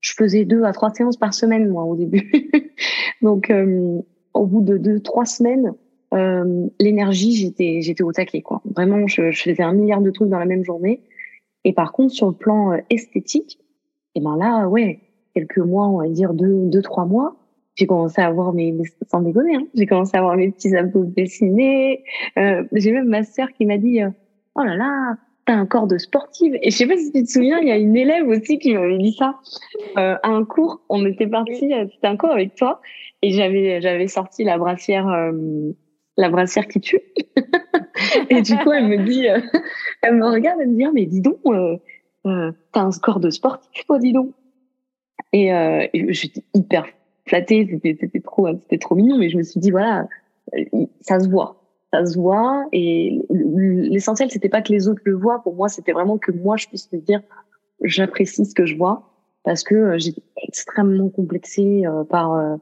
je 0.00 0.12
faisais 0.12 0.44
deux 0.44 0.64
à 0.64 0.72
trois 0.72 0.92
séances 0.92 1.16
par 1.16 1.34
semaine 1.34 1.68
moi 1.68 1.84
au 1.84 1.96
début. 1.96 2.50
Donc, 3.22 3.50
euh, 3.50 4.00
au 4.34 4.46
bout 4.46 4.60
de 4.60 4.76
deux 4.76 5.00
trois 5.00 5.24
semaines, 5.24 5.72
euh, 6.12 6.66
l'énergie, 6.78 7.34
j'étais 7.34 7.80
j'étais 7.80 8.02
au 8.02 8.12
taquet 8.12 8.42
quoi. 8.42 8.62
Vraiment, 8.64 9.06
je, 9.06 9.30
je, 9.30 9.42
faisais 9.42 9.62
un 9.62 9.72
milliard 9.72 10.00
de 10.00 10.10
trucs 10.10 10.28
dans 10.28 10.38
la 10.38 10.44
même 10.44 10.64
journée. 10.64 11.00
Et 11.64 11.72
par 11.72 11.92
contre, 11.92 12.12
sur 12.12 12.28
le 12.28 12.34
plan 12.34 12.78
esthétique, 12.90 13.58
et 14.14 14.20
eh 14.20 14.20
ben 14.20 14.36
là, 14.36 14.68
ouais, 14.68 15.00
quelques 15.34 15.58
mois, 15.58 15.88
on 15.88 15.98
va 15.98 16.08
dire 16.08 16.34
deux 16.34 16.66
deux 16.66 16.82
trois 16.82 17.06
mois, 17.06 17.36
j'ai 17.74 17.86
commencé 17.86 18.20
à 18.20 18.26
avoir 18.26 18.52
mes, 18.52 18.76
sans 19.10 19.20
déconner, 19.22 19.56
hein, 19.56 19.66
j'ai 19.74 19.86
commencé 19.86 20.16
à 20.16 20.20
avoir 20.20 20.36
mes 20.36 20.50
petits 20.52 20.76
abdos 20.76 21.04
dessinés. 21.04 22.04
Euh, 22.38 22.62
j'ai 22.72 22.92
même 22.92 23.08
ma 23.08 23.24
sœur 23.24 23.48
qui 23.50 23.66
m'a 23.66 23.78
dit 23.78 24.00
oh 24.54 24.62
là 24.62 24.76
là, 24.76 25.16
t'as 25.46 25.54
un 25.54 25.66
corps 25.66 25.86
de 25.86 25.98
sportive. 25.98 26.56
Et 26.62 26.70
je 26.70 26.76
sais 26.76 26.86
pas 26.86 26.96
si 26.96 27.12
tu 27.12 27.22
te 27.22 27.30
souviens, 27.30 27.58
il 27.60 27.68
y 27.68 27.72
a 27.72 27.76
une 27.76 27.96
élève 27.96 28.26
aussi 28.28 28.58
qui 28.58 28.74
m'avait 28.74 28.98
dit 28.98 29.12
ça 29.12 29.38
euh, 29.98 30.16
à 30.22 30.28
un 30.28 30.44
cours. 30.44 30.80
On 30.88 31.04
était 31.06 31.26
parti, 31.26 31.72
c'était 31.92 32.06
un 32.06 32.16
cours 32.16 32.30
avec 32.30 32.54
toi, 32.54 32.80
et 33.22 33.30
j'avais 33.30 33.80
j'avais 33.80 34.08
sorti 34.08 34.44
la 34.44 34.58
brassière, 34.58 35.08
euh, 35.08 35.32
la 36.16 36.28
brassière 36.28 36.66
qui 36.68 36.80
tue. 36.80 37.00
et 38.30 38.42
du 38.42 38.56
coup, 38.58 38.72
elle 38.72 38.88
me 38.88 39.04
dit, 39.04 39.28
euh, 39.28 39.40
elle 40.02 40.16
me 40.16 40.26
regarde, 40.26 40.60
elle 40.60 40.70
me 40.70 40.76
dit, 40.76 40.84
ah, 40.84 40.90
mais 40.92 41.06
dis 41.06 41.20
donc, 41.20 41.38
euh, 41.46 41.76
euh, 42.26 42.52
t'as 42.72 42.82
un 42.82 42.90
score 42.90 43.20
de 43.20 43.30
sportif, 43.30 43.84
toi, 43.86 43.98
dis 43.98 44.12
donc. 44.12 44.30
Et, 45.32 45.52
euh, 45.52 45.86
j'étais 45.92 46.44
hyper 46.54 46.86
flattée, 47.26 47.66
c'était, 47.70 47.96
c'était 47.98 48.20
trop, 48.20 48.48
c'était 48.62 48.78
trop 48.78 48.94
mignon, 48.94 49.18
mais 49.18 49.28
je 49.28 49.36
me 49.36 49.42
suis 49.42 49.60
dit, 49.60 49.70
voilà, 49.70 50.06
ça 51.00 51.20
se 51.20 51.28
voit, 51.28 51.63
ça 51.94 52.06
se 52.06 52.18
voit. 52.18 52.66
Et 52.72 53.20
l'essentiel, 53.30 54.30
c'était 54.30 54.48
pas 54.48 54.62
que 54.62 54.72
les 54.72 54.88
autres 54.88 55.02
le 55.04 55.14
voient. 55.14 55.42
Pour 55.42 55.54
moi, 55.54 55.68
c'était 55.68 55.92
vraiment 55.92 56.18
que 56.18 56.32
moi, 56.32 56.56
je 56.56 56.66
puisse 56.66 56.90
me 56.92 56.98
dire, 56.98 57.20
j'apprécie 57.82 58.44
ce 58.44 58.54
que 58.54 58.66
je 58.66 58.76
vois 58.76 59.10
parce 59.44 59.62
que 59.62 59.98
j'étais 59.98 60.22
extrêmement 60.42 61.10
complexée 61.10 61.82
par, 62.08 62.58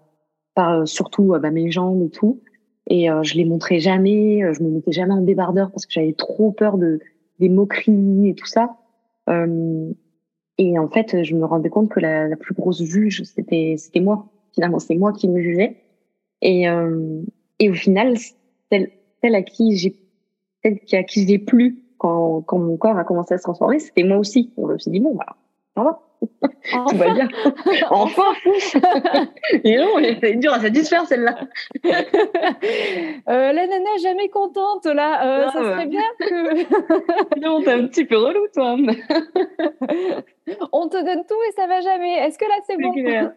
par 0.55 0.87
surtout 0.87 1.35
bah, 1.41 1.51
mes 1.51 1.71
jambes 1.71 2.03
et 2.03 2.11
tout. 2.11 2.41
Et 2.89 3.11
euh, 3.11 3.23
je 3.23 3.35
les 3.35 3.45
montrais 3.45 3.79
jamais, 3.79 4.43
euh, 4.43 4.53
je 4.53 4.63
me 4.63 4.71
mettais 4.71 4.93
jamais 4.93 5.15
en 5.15 5.23
débardeur 5.23 5.71
parce 5.71 5.87
que 5.87 5.93
j'avais 5.93 6.13
trop 6.13 6.51
peur 6.53 6.79
de 6.79 7.01
des 7.39 7.49
moqueries 7.49 8.29
et 8.29 8.35
tout 8.35 8.47
ça. 8.47 8.77
Euh, 9.29 9.91
et 10.59 10.79
en 10.79 10.89
fait, 10.89 11.23
je 11.23 11.35
me 11.35 11.45
rendais 11.45 11.71
compte 11.71 11.89
que 11.89 12.01
la, 12.01 12.37
plus 12.37 12.55
grosse 12.55 12.83
juge, 12.83 13.23
c'était 13.25 13.77
c'était 13.79 14.01
moi. 14.01 14.27
Finalement, 14.55 14.79
c'est 14.79 14.97
moi 14.97 15.13
qui 15.13 15.29
me 15.29 15.41
jugeais. 15.41 15.77
Et 16.41 16.69
euh, 16.69 17.23
et 17.59 17.71
au 17.71 17.75
final, 17.75 18.17
celle 19.23 19.35
à 19.35 19.43
qui 19.43 19.77
j'ai 19.77 19.97
celle 20.63 20.81
qui 20.81 20.97
à 20.97 21.03
qui 21.03 21.27
j'ai 21.27 21.39
plu 21.39 21.83
quand 21.99 22.43
quand 22.43 22.59
mon 22.59 22.77
corps 22.77 22.97
a 22.97 23.05
commencé 23.05 23.35
à 23.35 23.39
se 23.39 23.43
transformer, 23.43 23.79
c'était 23.79 24.05
moi 24.05 24.19
aussi. 24.19 24.53
On 24.57 24.67
me 24.67 24.79
suis 24.79 24.91
dit 24.91 25.01
bon, 25.01 25.15
bah, 25.15 25.37
ça 25.75 25.83
va. 25.83 26.01
Tout 26.89 26.97
va 26.97 27.15
bien. 27.15 27.29
enfin 27.91 28.33
Et 29.65 29.77
non, 29.77 29.97
c'est 30.21 30.37
dur 30.37 30.53
à 30.53 30.61
satisfaire 30.61 31.07
celle-là. 31.07 31.37
euh, 31.85 33.53
la 33.53 33.67
nana 33.67 33.97
jamais 34.01 34.29
contente 34.29 34.87
là. 34.87 35.47
Euh, 35.47 35.49
ça 35.51 35.59
serait 35.59 35.87
bien 35.87 36.03
que. 36.21 37.41
non, 37.41 37.63
t'es 37.63 37.73
un 37.73 37.87
petit 37.89 38.05
peu 38.05 38.17
relou 38.17 38.47
toi. 38.55 38.77
On 40.73 40.89
te 40.89 41.05
donne 41.05 41.25
tout 41.27 41.43
et 41.49 41.53
ça 41.57 41.67
va 41.67 41.81
jamais. 41.81 42.19
Est-ce 42.19 42.39
que 42.39 42.45
là 42.45 42.55
c'est 42.67 42.77
bon? 42.77 42.93
clair. 42.93 43.33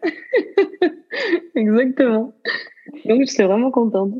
Exactement. 1.54 2.32
Donc 3.04 3.20
je 3.22 3.32
suis 3.32 3.42
vraiment 3.42 3.70
contente. 3.70 4.12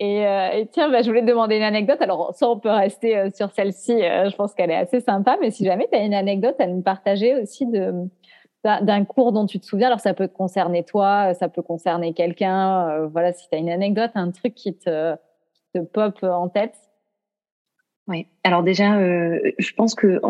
Et, 0.00 0.26
euh, 0.26 0.48
et, 0.52 0.66
tiens, 0.66 0.90
bah, 0.90 1.02
je 1.02 1.08
voulais 1.08 1.20
te 1.20 1.26
demander 1.26 1.56
une 1.56 1.62
anecdote. 1.62 2.00
Alors, 2.00 2.34
ça, 2.34 2.48
on 2.48 2.58
peut 2.58 2.70
rester 2.70 3.18
euh, 3.18 3.28
sur 3.34 3.50
celle-ci. 3.50 3.92
Euh, 3.92 4.30
je 4.30 4.34
pense 4.34 4.54
qu'elle 4.54 4.70
est 4.70 4.76
assez 4.76 5.00
sympa. 5.00 5.36
Mais 5.42 5.50
si 5.50 5.66
jamais 5.66 5.88
tu 5.92 5.98
as 5.98 6.02
une 6.02 6.14
anecdote 6.14 6.56
à 6.58 6.66
nous 6.66 6.80
partager 6.80 7.40
aussi 7.40 7.66
de 7.66 7.92
d'un 8.62 9.06
cours 9.06 9.32
dont 9.32 9.46
tu 9.46 9.58
te 9.58 9.64
souviens, 9.64 9.86
alors 9.86 10.00
ça 10.00 10.12
peut 10.12 10.28
concerner 10.28 10.84
toi, 10.84 11.32
ça 11.32 11.48
peut 11.48 11.62
concerner 11.62 12.12
quelqu'un. 12.12 13.06
voilà, 13.06 13.32
si 13.32 13.48
tu 13.48 13.54
as 13.54 13.58
une 13.58 13.70
anecdote, 13.70 14.10
un 14.14 14.30
truc 14.32 14.54
qui 14.54 14.76
te, 14.76 15.14
te 15.72 15.78
pop 15.78 16.22
en 16.22 16.50
tête. 16.50 16.74
Oui. 18.06 18.26
Alors 18.44 18.62
déjà, 18.62 18.98
je 19.00 19.72
pense 19.72 19.94
que 19.94 20.20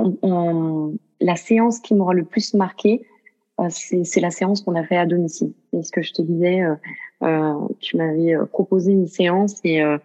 la 1.20 1.34
séance 1.34 1.80
qui 1.80 1.96
m'aura 1.96 2.14
le 2.14 2.22
plus 2.22 2.54
marqué, 2.54 3.04
c'est 3.68 4.20
la 4.20 4.30
séance 4.30 4.62
qu'on 4.62 4.76
a 4.76 4.84
fait 4.84 4.96
à 4.96 5.06
domicile. 5.06 5.52
C'est 5.72 5.82
ce 5.82 5.90
que 5.90 6.02
je 6.02 6.12
te 6.12 6.22
disais. 6.22 6.62
Tu 7.80 7.96
m'avais 7.96 8.34
euh, 8.34 8.46
proposé 8.46 8.92
une 8.92 9.06
séance 9.06 9.60
et, 9.64 9.82
euh, 9.82 9.98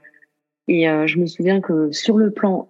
et 0.68 0.86
je 1.06 1.20
me 1.20 1.28
souviens 1.28 1.62
que 1.62 1.92
sur 1.92 2.18
le 2.18 2.32
plan 2.32 2.68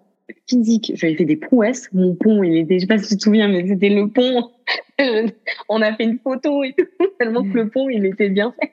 physique, 0.47 0.91
j'avais 0.95 1.15
fait 1.15 1.25
des 1.25 1.37
prouesses. 1.37 1.89
Mon 1.93 2.13
pont, 2.15 2.43
il 2.43 2.57
était, 2.57 2.75
je 2.75 2.81
sais 2.81 2.87
pas 2.87 2.97
si 2.97 3.09
tu 3.09 3.17
te 3.17 3.23
souviens, 3.23 3.47
mais 3.47 3.65
c'était 3.67 3.89
le 3.89 4.09
pont. 4.09 4.51
On 5.69 5.81
a 5.81 5.93
fait 5.93 6.03
une 6.03 6.19
photo 6.19 6.63
et 6.63 6.73
tout, 6.77 6.85
tellement 7.19 7.43
que 7.43 7.55
le 7.55 7.69
pont, 7.69 7.87
il 7.89 8.05
était 8.05 8.29
bien 8.29 8.53
fait. 8.59 8.71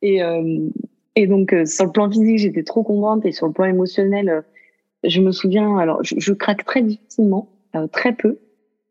Et, 0.00 0.20
et 1.16 1.26
donc, 1.26 1.54
sur 1.66 1.84
le 1.86 1.90
plan 1.90 2.10
physique, 2.10 2.38
j'étais 2.38 2.62
trop 2.62 2.84
contente 2.84 3.26
et 3.26 3.32
sur 3.32 3.48
le 3.48 3.52
plan 3.52 3.64
émotionnel, 3.66 4.44
je 5.04 5.20
me 5.20 5.32
souviens, 5.32 5.76
alors, 5.76 6.02
je, 6.04 6.14
je 6.18 6.32
craque 6.32 6.64
très 6.64 6.82
difficilement, 6.82 7.48
très 7.92 8.12
peu. 8.12 8.38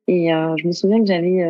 Et 0.07 0.27
je 0.29 0.67
me 0.67 0.71
souviens 0.73 0.99
que 0.99 1.07
j'avais, 1.07 1.49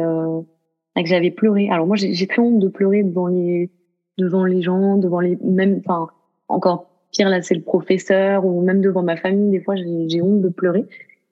que 0.95 1.05
j'avais 1.05 1.31
pleuré. 1.31 1.69
Alors 1.69 1.87
moi, 1.87 1.97
j'ai 1.97 2.27
très 2.27 2.41
honte 2.41 2.59
de 2.59 2.67
pleurer 2.67 3.03
devant 3.03 3.27
les, 3.27 3.69
devant 4.17 4.45
les 4.45 4.61
gens, 4.61 4.97
devant 4.97 5.19
les 5.19 5.37
même, 5.43 5.81
enfin 5.85 6.07
encore 6.47 6.89
pire 7.11 7.29
là 7.29 7.41
c'est 7.41 7.55
le 7.55 7.61
professeur 7.61 8.45
ou 8.45 8.61
même 8.61 8.81
devant 8.81 9.03
ma 9.03 9.17
famille. 9.17 9.51
Des 9.51 9.61
fois 9.61 9.75
j'ai 9.75 10.21
honte 10.21 10.41
de 10.41 10.49
pleurer. 10.49 10.85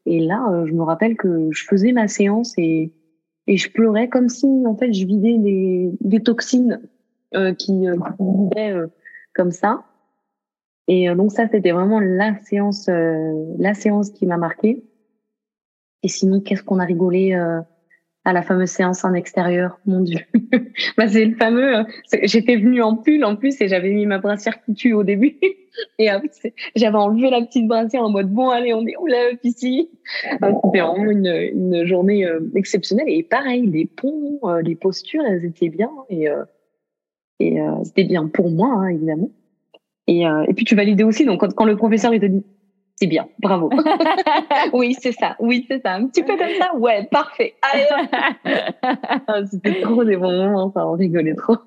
Et 0.06 0.20
là, 0.20 0.48
euh, 0.52 0.66
je 0.68 0.74
me 0.74 0.84
rappelle 0.84 1.18
que 1.18 1.50
je 1.52 1.64
faisais 1.64 1.92
ma 1.92 2.08
séance 2.08 2.54
et 2.58 2.92
et 3.48 3.58
je 3.58 3.72
pleurais 3.72 4.10
comme 4.10 4.30
si 4.30 4.48
en 4.66 4.76
fait 4.76 4.92
je 4.94 5.06
vidais 5.06 5.38
des 5.38 5.92
des 6.02 6.20
toxines 6.22 6.82
euh, 7.36 7.54
qui 7.54 7.88
euh, 7.88 7.96
euh 8.58 8.88
comme 9.34 9.52
ça. 9.52 9.84
Et 10.88 11.14
donc 11.16 11.32
ça 11.32 11.48
c'était 11.52 11.72
vraiment 11.72 12.00
la 12.00 12.40
séance 12.42 12.88
la 12.88 13.74
séance 13.74 14.12
qui 14.12 14.26
m'a 14.26 14.38
marquée. 14.38 14.84
Et 16.04 16.08
sinon 16.08 16.40
qu'est-ce 16.40 16.64
qu'on 16.64 16.80
a 16.80 16.86
rigolé 16.86 17.36
à 18.26 18.34
la 18.34 18.42
fameuse 18.42 18.70
séance 18.70 19.06
en 19.06 19.14
extérieur. 19.14 19.80
Mon 19.86 20.02
Dieu. 20.02 20.20
bah, 20.98 21.08
c'est 21.08 21.26
le 21.26 21.36
fameux, 21.36 21.78
euh, 21.78 21.84
j'étais 22.24 22.58
venue 22.58 22.82
en 22.82 22.96
pull 22.96 23.24
en 23.24 23.36
plus 23.36 23.62
et 23.62 23.68
j'avais 23.68 23.92
mis 23.92 24.06
ma 24.08 24.18
brassière 24.18 24.62
qui 24.64 24.74
tue 24.74 24.94
au 24.94 25.04
début. 25.04 25.38
et 26.00 26.10
j'avais 26.76 26.98
enlevé 26.98 27.30
la 27.30 27.42
petite 27.42 27.68
brassière 27.68 28.04
en 28.04 28.10
mode 28.10 28.30
bon, 28.30 28.50
allez, 28.50 28.74
on 28.74 28.86
est 28.86 28.98
où 28.98 29.06
là, 29.06 29.30
ici? 29.44 29.90
Ah, 30.42 30.52
c'était 30.64 30.80
vraiment 30.80 31.12
une, 31.12 31.28
une 31.28 31.86
journée 31.86 32.26
euh, 32.26 32.40
exceptionnelle. 32.56 33.10
Et 33.10 33.22
pareil, 33.22 33.68
les 33.68 33.86
ponts, 33.86 34.40
euh, 34.44 34.62
les 34.62 34.76
postures, 34.76 35.24
elles 35.26 35.46
étaient 35.46 35.70
bien 35.70 35.92
et, 36.10 36.28
et 37.40 37.60
c'était 37.84 38.06
bien 38.06 38.28
pour 38.28 38.50
moi, 38.50 38.74
hein, 38.76 38.88
évidemment. 38.88 39.30
Et, 40.08 40.22
et 40.22 40.54
puis 40.54 40.66
tu 40.66 40.76
validais 40.76 41.04
aussi, 41.04 41.26
donc 41.26 41.40
quand, 41.42 41.54
quand 41.54 41.66
le 41.66 41.76
professeur 41.76 42.14
il 42.14 42.20
te 42.20 42.26
dit 42.28 42.44
c'est 42.96 43.08
bien, 43.08 43.28
bravo. 43.40 43.70
oui, 44.74 44.96
c'est 45.00 45.12
ça. 45.12 45.36
Oui, 45.40 45.66
c'est 45.70 45.82
ça. 45.82 45.94
Un 45.94 46.08
petit 46.08 46.24
peu 46.24 46.38
comme 46.38 46.56
ça. 46.60 46.76
Ouais, 46.76 47.08
parfait. 47.12 47.56
Ah, 49.28 49.44
c'était 49.46 49.82
trop 49.82 50.04
des 50.04 50.18
bons 50.18 50.32
moments, 50.32 50.72
ça, 50.72 50.86
on 50.88 50.94
rigolait 50.94 51.36
trop. 51.36 51.58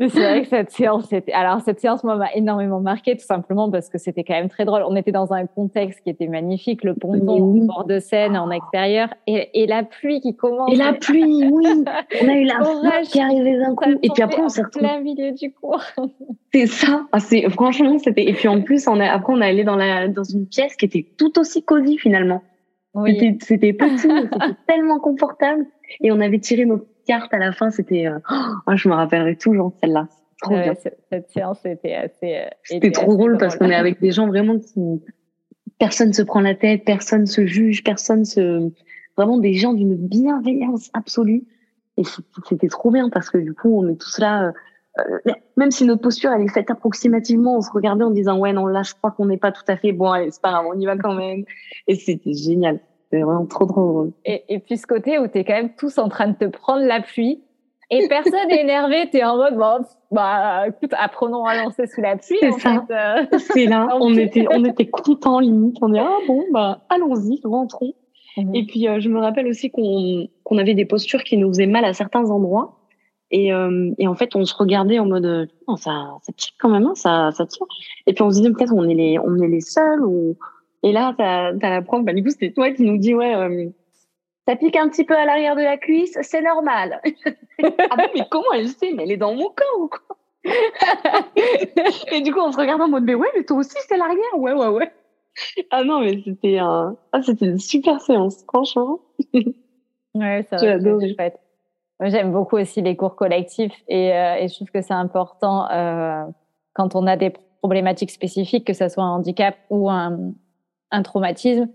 C'est 0.00 0.10
vrai 0.10 0.42
que 0.42 0.48
cette 0.48 0.70
séance, 0.70 1.06
c'était. 1.08 1.32
Alors, 1.32 1.60
cette 1.60 1.80
séance, 1.80 2.04
moi, 2.04 2.14
m'a 2.14 2.32
énormément 2.32 2.80
marqué, 2.80 3.16
tout 3.16 3.24
simplement 3.24 3.68
parce 3.68 3.88
que 3.88 3.98
c'était 3.98 4.22
quand 4.22 4.34
même 4.34 4.48
très 4.48 4.64
drôle. 4.64 4.84
On 4.86 4.94
était 4.94 5.10
dans 5.10 5.32
un 5.32 5.46
contexte 5.46 6.02
qui 6.02 6.10
était 6.10 6.28
magnifique, 6.28 6.84
le 6.84 6.94
ponton 6.94 7.42
au 7.42 7.64
bord 7.64 7.84
de 7.84 7.98
Seine, 7.98 8.36
en 8.36 8.48
extérieur, 8.52 9.12
et, 9.26 9.50
et, 9.60 9.66
la 9.66 9.82
pluie 9.82 10.20
qui 10.20 10.36
commence. 10.36 10.72
Et 10.72 10.76
la 10.76 10.92
pluie, 10.92 11.48
oui. 11.50 11.84
On 12.22 12.28
a 12.28 12.34
eu 12.34 12.44
la 12.44 12.60
flotte 12.60 13.08
qui 13.10 13.20
arrivait 13.20 13.58
d'un 13.58 13.74
coup. 13.74 13.90
Et 14.02 14.10
puis 14.10 14.22
après, 14.22 14.40
on 14.40 14.48
s'est 14.48 14.62
retrouvé. 14.62 14.86
plein 14.86 15.00
milieu 15.00 15.32
du 15.32 15.52
cours. 15.52 15.82
C'est 16.54 16.66
ça. 16.66 17.06
Ah, 17.10 17.20
c'est, 17.20 17.48
franchement, 17.50 17.98
c'était. 17.98 18.26
Et 18.28 18.32
puis 18.32 18.48
en 18.48 18.62
plus, 18.62 18.86
on 18.86 19.00
a, 19.00 19.10
après, 19.10 19.32
on 19.32 19.40
est 19.42 19.48
allé 19.48 19.64
dans, 19.64 19.76
la, 19.76 20.08
dans 20.08 20.24
une 20.24 20.46
pièce 20.46 20.76
qui 20.76 20.86
était 20.86 21.06
tout 21.18 21.38
aussi 21.38 21.62
cosy, 21.62 21.98
finalement. 21.98 22.42
Oui. 22.94 23.14
C'était, 23.14 23.38
c'était 23.44 23.72
petit, 23.72 23.98
c'était 23.98 24.28
tellement 24.66 24.98
confortable. 24.98 25.66
Et 26.00 26.12
on 26.12 26.20
avait 26.20 26.38
tiré 26.38 26.64
nos 26.64 26.86
carte 27.08 27.34
à 27.34 27.38
la 27.38 27.50
fin, 27.52 27.70
c'était. 27.70 28.06
Euh, 28.06 28.18
oh, 28.66 28.76
je 28.76 28.88
me 28.88 28.94
rappellerai 28.94 29.34
toujours 29.36 29.72
celle-là. 29.80 30.06
Trop 30.42 30.54
bien. 30.54 30.74
Cette, 31.10 31.30
séance 31.30 31.64
était 31.64 31.94
assez. 31.94 32.36
Euh, 32.36 32.48
c'était 32.62 32.92
trop 32.92 33.14
drôle, 33.14 33.38
parce 33.38 33.56
qu'on 33.56 33.70
est 33.70 33.74
avec 33.74 34.00
des 34.00 34.12
gens 34.12 34.28
vraiment 34.28 34.58
qui. 34.58 35.02
Personne 35.78 36.12
se 36.12 36.22
prend 36.22 36.40
la 36.40 36.54
tête, 36.54 36.84
personne 36.84 37.26
se 37.26 37.46
juge, 37.46 37.82
personne 37.82 38.24
se. 38.24 38.70
Vraiment 39.16 39.38
des 39.38 39.54
gens 39.54 39.72
d'une 39.72 39.96
bienveillance 39.96 40.90
absolue. 40.94 41.44
Et 41.96 42.02
c'était 42.48 42.68
trop 42.68 42.92
bien 42.92 43.10
parce 43.10 43.30
que 43.30 43.38
du 43.38 43.52
coup, 43.52 43.82
on 43.82 43.88
est 43.88 44.00
tous 44.00 44.18
là. 44.20 44.52
Euh, 44.98 45.32
même 45.56 45.70
si 45.70 45.84
notre 45.84 46.02
posture 46.02 46.30
elle 46.32 46.42
est 46.42 46.52
faite 46.52 46.70
approximativement, 46.70 47.58
on 47.58 47.60
se 47.60 47.70
regardait 47.70 48.04
en 48.04 48.10
disant 48.10 48.38
ouais 48.38 48.52
non 48.52 48.66
là 48.66 48.82
je 48.82 48.94
crois 48.94 49.12
qu'on 49.12 49.26
n'est 49.26 49.36
pas 49.36 49.52
tout 49.52 49.62
à 49.68 49.76
fait 49.76 49.92
bon, 49.92 50.10
allez 50.10 50.30
c'est 50.32 50.42
pas 50.42 50.50
grave, 50.50 50.66
on 50.68 50.78
y 50.78 50.86
va 50.86 50.96
quand 50.96 51.14
même. 51.14 51.44
Et 51.86 51.94
c'était 51.94 52.34
génial. 52.34 52.80
C'est 53.10 53.20
vraiment 53.20 53.46
trop, 53.46 53.66
drôle. 53.66 54.12
Et, 54.24 54.44
et 54.48 54.58
puis 54.58 54.76
ce 54.76 54.86
côté 54.86 55.18
où 55.18 55.26
tu 55.28 55.38
es 55.38 55.44
quand 55.44 55.54
même 55.54 55.74
tous 55.76 55.98
en 55.98 56.08
train 56.08 56.28
de 56.28 56.36
te 56.36 56.44
prendre 56.44 56.84
la 56.84 57.00
pluie 57.00 57.42
et 57.90 58.06
personne 58.08 58.34
n'est 58.48 58.60
énervé, 58.60 59.08
tu 59.10 59.18
es 59.18 59.24
en 59.24 59.36
mode, 59.36 59.56
bon, 59.56 59.84
bah, 60.10 60.68
écoute, 60.68 60.92
apprenons 60.98 61.44
à 61.44 61.56
lancer 61.56 61.86
sous 61.86 62.00
la 62.00 62.16
pluie. 62.16 62.36
C'est 62.40 62.52
ça. 62.52 62.84
Euh. 62.90 63.24
C'est 63.38 63.66
là, 63.66 63.88
on 64.00 64.14
était, 64.16 64.46
on 64.50 64.64
était 64.64 64.86
contents 64.86 65.40
limite. 65.40 65.76
On 65.80 65.88
dit, 65.88 65.98
ah 65.98 66.18
bon, 66.26 66.44
bah, 66.52 66.82
allons-y, 66.88 67.40
rentrons. 67.44 67.94
Mhm. 68.36 68.54
Et 68.54 68.66
puis, 68.66 68.88
euh, 68.88 69.00
je 69.00 69.08
me 69.08 69.18
rappelle 69.18 69.46
aussi 69.46 69.70
qu'on 69.70 70.28
qu'on 70.44 70.58
avait 70.58 70.74
des 70.74 70.84
postures 70.84 71.24
qui 71.24 71.36
nous 71.36 71.48
faisaient 71.48 71.66
mal 71.66 71.84
à 71.84 71.92
certains 71.92 72.30
endroits. 72.30 72.74
Et, 73.30 73.52
euh, 73.52 73.90
et 73.98 74.08
en 74.08 74.14
fait, 74.14 74.34
on 74.36 74.44
se 74.46 74.54
regardait 74.54 74.98
en 74.98 75.06
mode, 75.06 75.50
oh, 75.66 75.76
ça, 75.76 76.16
ça 76.22 76.32
tire 76.34 76.54
quand 76.58 76.70
même, 76.70 76.86
hein, 76.86 76.94
ça, 76.94 77.30
ça 77.32 77.44
tire. 77.44 77.66
Et 78.06 78.14
puis 78.14 78.22
on 78.22 78.30
se 78.30 78.36
disait 78.36 78.50
peut-être 78.50 78.72
on 78.74 78.88
est 78.88 78.94
les, 78.94 79.18
on 79.18 79.36
est 79.36 79.48
les 79.48 79.60
seuls 79.60 80.02
ou 80.02 80.38
et 80.82 80.92
là, 80.92 81.14
t'as 81.16 81.48
as 81.48 81.70
la 81.70 81.82
prof, 81.82 82.04
bah, 82.04 82.12
du 82.12 82.22
coup, 82.22 82.30
c'était 82.30 82.52
toi 82.52 82.70
qui 82.70 82.82
nous 82.82 82.98
dit, 82.98 83.14
ouais, 83.14 83.34
euh, 83.34 83.68
ça 84.46 84.56
pique 84.56 84.76
un 84.76 84.88
petit 84.88 85.04
peu 85.04 85.16
à 85.16 85.24
l'arrière 85.24 85.56
de 85.56 85.62
la 85.62 85.76
cuisse, 85.76 86.16
c'est 86.22 86.42
normal. 86.42 87.00
ah 87.62 87.96
bon, 87.96 88.04
mais 88.14 88.22
comment 88.30 88.52
elle 88.54 88.68
sait? 88.68 88.92
Mais 88.94 89.04
elle 89.04 89.12
est 89.12 89.16
dans 89.16 89.34
mon 89.34 89.48
corps 89.48 89.80
ou 89.80 89.88
quoi? 89.88 90.16
Et 92.12 92.20
du 92.22 92.32
coup, 92.32 92.40
on 92.40 92.52
se 92.52 92.58
regarde 92.58 92.80
en 92.80 92.88
mode, 92.88 93.04
mais 93.04 93.14
ouais, 93.14 93.28
mais 93.36 93.44
toi 93.44 93.58
aussi, 93.58 93.76
c'est 93.88 93.96
l'arrière? 93.96 94.38
Ouais, 94.38 94.52
ouais, 94.52 94.68
ouais. 94.68 94.92
Ah 95.70 95.84
non, 95.84 96.00
mais 96.00 96.20
c'était 96.24 96.58
un... 96.58 96.96
ah, 97.12 97.22
c'était 97.22 97.46
une 97.46 97.58
super 97.58 98.00
séance, 98.00 98.42
franchement. 98.44 99.00
ouais, 100.14 100.46
ça 100.48 100.56
va. 100.56 102.08
J'aime 102.08 102.30
beaucoup 102.30 102.56
aussi 102.56 102.80
les 102.80 102.96
cours 102.96 103.16
collectifs 103.16 103.74
et, 103.88 104.12
euh, 104.12 104.36
et 104.36 104.46
je 104.46 104.54
trouve 104.54 104.70
que 104.70 104.80
c'est 104.80 104.94
important 104.94 105.68
euh, 105.70 106.24
quand 106.72 106.94
on 106.94 107.08
a 107.08 107.16
des 107.16 107.32
problématique 107.58 108.10
spécifique, 108.10 108.66
que 108.66 108.72
ce 108.72 108.88
soit 108.88 109.04
un 109.04 109.10
handicap 109.10 109.56
ou 109.70 109.90
un, 109.90 110.32
un 110.90 111.02
traumatisme, 111.02 111.68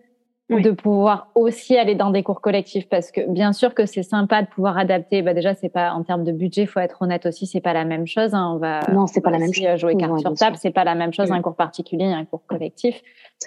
de 0.50 0.72
pouvoir 0.72 1.30
aussi 1.36 1.78
aller 1.78 1.96
dans 1.96 2.12
des 2.12 2.22
cours 2.22 2.42
collectifs 2.42 2.88
parce 2.90 3.12
que 3.12 3.22
bien 3.30 3.54
sûr 3.54 3.74
que 3.74 3.86
c'est 3.86 4.04
sympa 4.04 4.42
de 4.42 4.48
pouvoir 4.48 4.78
adapter. 4.78 5.22
Bah 5.22 5.34
déjà, 5.34 5.56
c'est 5.56 5.70
pas 5.70 5.94
en 5.94 6.04
termes 6.04 6.24
de 6.24 6.32
budget, 6.32 6.66
faut 6.66 6.80
être 6.80 7.02
honnête 7.02 7.26
aussi, 7.26 7.48
c'est 7.48 7.62
pas 7.62 7.74
la 7.74 7.86
même 7.86 8.06
chose. 8.06 8.34
Hein. 8.34 8.52
On 8.54 8.58
va 8.58 8.82
non, 8.92 9.08
c'est 9.08 9.22
pas 9.22 9.32
la 9.32 9.40
même 9.40 9.54
chose. 9.54 9.78
Jouer 9.78 9.96
carte 9.96 10.20
sur 10.20 10.34
table, 10.34 10.58
c'est 10.58 10.72
pas 10.72 10.84
la 10.84 10.96
même 10.96 11.14
chose 11.14 11.32
un 11.32 11.42
cours 11.42 11.56
particulier, 11.56 12.06
un 12.06 12.26
cours 12.26 12.46
collectif. 12.46 13.02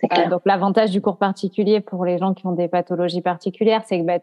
Euh, 0.05 0.29
donc 0.29 0.43
l'avantage 0.45 0.91
du 0.91 1.01
cours 1.01 1.19
particulier 1.19 1.81
pour 1.81 2.05
les 2.05 2.19
gens 2.19 2.35
qui 2.35 2.47
ont 2.47 2.53
des 2.53 2.69
pathologies 2.69 3.23
particulières, 3.23 3.83
c'est 3.87 4.01
que 4.01 4.05
bah, 4.05 4.19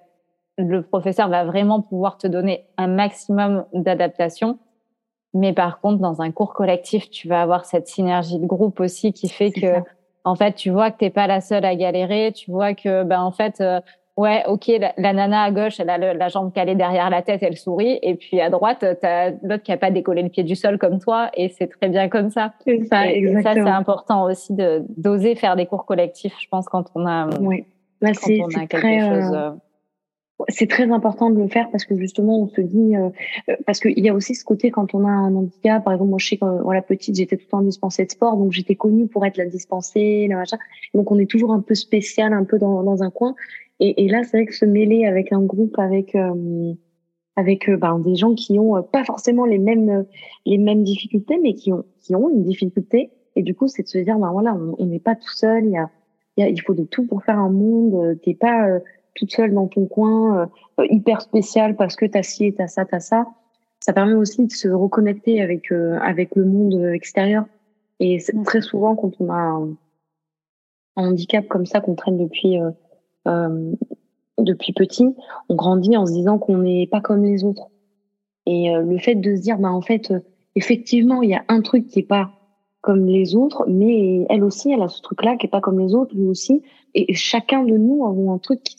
le 0.57 0.81
professeur 0.81 1.29
va 1.29 1.45
vraiment 1.45 1.81
pouvoir 1.81 2.17
te 2.17 2.27
donner 2.27 2.65
un 2.77 2.87
maximum 2.87 3.65
d'adaptation. 3.73 4.59
Mais 5.33 5.53
par 5.53 5.79
contre, 5.79 5.99
dans 5.99 6.21
un 6.21 6.31
cours 6.31 6.53
collectif, 6.53 7.09
tu 7.09 7.27
vas 7.27 7.41
avoir 7.41 7.65
cette 7.65 7.87
synergie 7.87 8.37
de 8.37 8.45
groupe 8.45 8.79
aussi 8.79 9.13
qui 9.13 9.29
fait 9.29 9.51
que 9.51 9.81
en 10.23 10.35
fait, 10.35 10.53
tu 10.53 10.69
vois 10.69 10.91
que 10.91 10.97
t'es 10.97 11.09
pas 11.09 11.27
la 11.27 11.41
seule 11.41 11.65
à 11.65 11.75
galérer, 11.75 12.31
tu 12.33 12.51
vois 12.51 12.73
que, 12.73 13.03
ben, 13.03 13.21
en 13.21 13.31
fait, 13.31 13.59
euh, 13.61 13.81
ouais, 14.17 14.43
ok, 14.47 14.71
la, 14.97 15.13
nana 15.13 15.43
à 15.43 15.51
gauche, 15.51 15.79
elle 15.79 15.89
a 15.89 15.97
la 15.97 16.27
jambe 16.29 16.53
calée 16.53 16.75
derrière 16.75 17.09
la 17.09 17.21
tête, 17.21 17.43
elle 17.43 17.57
sourit, 17.57 17.99
et 18.01 18.15
puis 18.15 18.39
à 18.39 18.49
droite, 18.49 18.85
t'as 19.01 19.31
l'autre 19.41 19.63
qui 19.63 19.71
a 19.71 19.77
pas 19.77 19.91
décollé 19.91 20.21
le 20.21 20.29
pied 20.29 20.43
du 20.43 20.55
sol 20.55 20.77
comme 20.77 20.99
toi, 20.99 21.29
et 21.35 21.49
c'est 21.49 21.67
très 21.67 21.89
bien 21.89 22.09
comme 22.09 22.29
ça. 22.29 22.53
C'est 22.65 22.85
ça, 22.85 23.07
exactement. 23.07 23.53
ça, 23.53 23.53
c'est 23.53 23.69
important 23.69 24.23
aussi 24.25 24.53
de 24.53 24.83
d'oser 24.97 25.35
faire 25.35 25.55
des 25.55 25.65
cours 25.65 25.85
collectifs, 25.85 26.35
je 26.39 26.47
pense, 26.47 26.67
quand 26.67 26.85
on 26.95 27.05
a, 27.05 27.27
oui. 27.41 27.65
Bah, 28.01 28.11
quand 28.11 28.31
on 28.31 28.47
a 28.47 28.67
quelque 28.67 28.77
très, 28.77 28.99
chose. 28.99 29.33
Euh, 29.33 29.49
euh, 29.49 29.51
c'est 30.47 30.67
très 30.67 30.91
important 30.91 31.29
de 31.29 31.39
le 31.39 31.47
faire 31.47 31.69
parce 31.71 31.85
que 31.85 31.95
justement 31.95 32.39
on 32.41 32.47
se 32.47 32.61
dit 32.61 32.95
euh, 32.95 33.09
euh, 33.49 33.55
parce 33.65 33.79
qu'il 33.79 33.99
y 33.99 34.09
a 34.09 34.13
aussi 34.13 34.35
ce 34.35 34.43
côté 34.43 34.71
quand 34.71 34.93
on 34.93 35.05
a 35.05 35.09
un 35.09 35.33
handicap 35.35 35.83
par 35.83 35.93
exemple 35.93 36.09
moi 36.09 36.19
je 36.19 36.27
sais 36.27 36.37
quand 36.37 36.71
la 36.71 36.81
petite 36.81 37.15
j'étais 37.15 37.37
tout 37.37 37.45
le 37.45 37.49
temps 37.49 37.61
dispensée 37.61 38.05
de 38.05 38.11
sport 38.11 38.37
donc 38.37 38.51
j'étais 38.51 38.75
connue 38.75 39.07
pour 39.07 39.25
être 39.25 39.37
la 39.37 39.45
dispensée 39.45 40.27
la 40.29 40.37
machin. 40.37 40.57
Donc 40.93 41.11
on 41.11 41.19
est 41.19 41.29
toujours 41.29 41.53
un 41.53 41.61
peu 41.61 41.75
spécial 41.75 42.33
un 42.33 42.43
peu 42.43 42.59
dans, 42.59 42.83
dans 42.83 43.03
un 43.03 43.09
coin. 43.09 43.35
Et, 43.79 44.05
et 44.05 44.07
là 44.07 44.23
c'est 44.23 44.37
vrai 44.37 44.45
que 44.45 44.55
se 44.55 44.65
mêler 44.65 45.05
avec 45.05 45.31
un 45.31 45.41
groupe 45.41 45.77
avec 45.79 46.15
euh, 46.15 46.73
avec 47.35 47.69
ben, 47.69 47.99
des 47.99 48.15
gens 48.15 48.35
qui 48.35 48.59
ont 48.59 48.81
pas 48.83 49.03
forcément 49.03 49.45
les 49.45 49.59
mêmes 49.59 50.05
les 50.45 50.57
mêmes 50.57 50.83
difficultés 50.83 51.39
mais 51.41 51.53
qui 51.53 51.71
ont 51.73 51.85
qui 52.01 52.15
ont 52.15 52.29
une 52.29 52.43
difficulté. 52.43 53.11
Et 53.35 53.43
du 53.43 53.55
coup 53.55 53.67
c'est 53.67 53.83
de 53.83 53.87
se 53.87 53.97
dire 53.97 54.17
ben 54.19 54.31
voilà 54.31 54.55
on 54.77 54.85
n'est 54.85 54.99
pas 54.99 55.15
tout 55.15 55.33
seul 55.33 55.65
il 55.65 55.71
y 55.71 55.77
a, 55.77 55.89
y 56.37 56.43
a 56.43 56.49
il 56.49 56.61
faut 56.61 56.73
de 56.73 56.83
tout 56.83 57.05
pour 57.07 57.23
faire 57.23 57.39
un 57.39 57.49
monde 57.49 58.19
t'es 58.23 58.35
pas 58.35 58.79
toute 59.15 59.31
seule 59.31 59.53
dans 59.53 59.67
ton 59.67 59.85
coin, 59.85 60.49
euh, 60.79 60.85
hyper 60.89 61.21
spécial 61.21 61.75
parce 61.75 61.95
que 61.95 62.05
t'as 62.05 62.23
ci 62.23 62.45
et 62.45 62.53
t'as 62.53 62.67
ça, 62.67 62.85
t'as 62.85 62.99
ça. 62.99 63.25
Ça 63.85 63.91
permet 63.91 64.13
aussi 64.13 64.45
de 64.45 64.51
se 64.51 64.69
reconnecter 64.69 65.41
avec 65.41 65.69
euh, 65.73 65.99
avec 66.01 66.37
le 66.37 66.45
monde 66.45 66.91
extérieur. 66.93 67.43
Et 67.99 68.19
mm. 68.33 68.43
très 68.43 68.61
souvent, 68.61 68.95
quand 68.95 69.11
on 69.19 69.29
a 69.29 69.33
un, 69.33 69.75
handicap 70.95 71.47
comme 71.47 71.65
ça 71.65 71.81
qu'on 71.81 71.95
traîne 71.95 72.17
depuis 72.17 72.61
euh, 72.61 72.71
euh, 73.27 73.73
depuis 74.37 74.71
petit, 74.71 75.13
on 75.49 75.55
grandit 75.55 75.97
en 75.97 76.05
se 76.05 76.13
disant 76.13 76.37
qu'on 76.37 76.59
n'est 76.59 76.87
pas 76.87 77.01
comme 77.01 77.25
les 77.25 77.43
autres. 77.43 77.67
Et 78.45 78.73
le 78.73 78.97
fait 78.97 79.15
de 79.15 79.37
se 79.37 79.41
dire, 79.41 79.57
bah 79.57 79.71
en 79.71 79.81
fait, 79.81 80.13
effectivement, 80.55 81.21
il 81.21 81.29
y 81.29 81.33
a 81.33 81.45
un 81.47 81.61
truc 81.61 81.87
qui 81.87 81.99
est 81.99 82.07
pas 82.07 82.31
comme 82.83 83.05
les 83.07 83.33
autres, 83.33 83.63
mais 83.67 84.25
elle 84.29 84.43
aussi, 84.43 84.69
elle 84.69 84.81
a 84.81 84.89
ce 84.89 85.01
truc-là 85.01 85.37
qui 85.37 85.47
est 85.47 85.49
pas 85.49 85.61
comme 85.61 85.79
les 85.79 85.95
autres, 85.95 86.13
lui 86.13 86.27
aussi. 86.27 86.61
Et 86.93 87.13
chacun 87.13 87.63
de 87.63 87.77
nous 87.77 88.05
avons 88.05 88.33
un 88.33 88.37
truc 88.37 88.61
qui, 88.61 88.75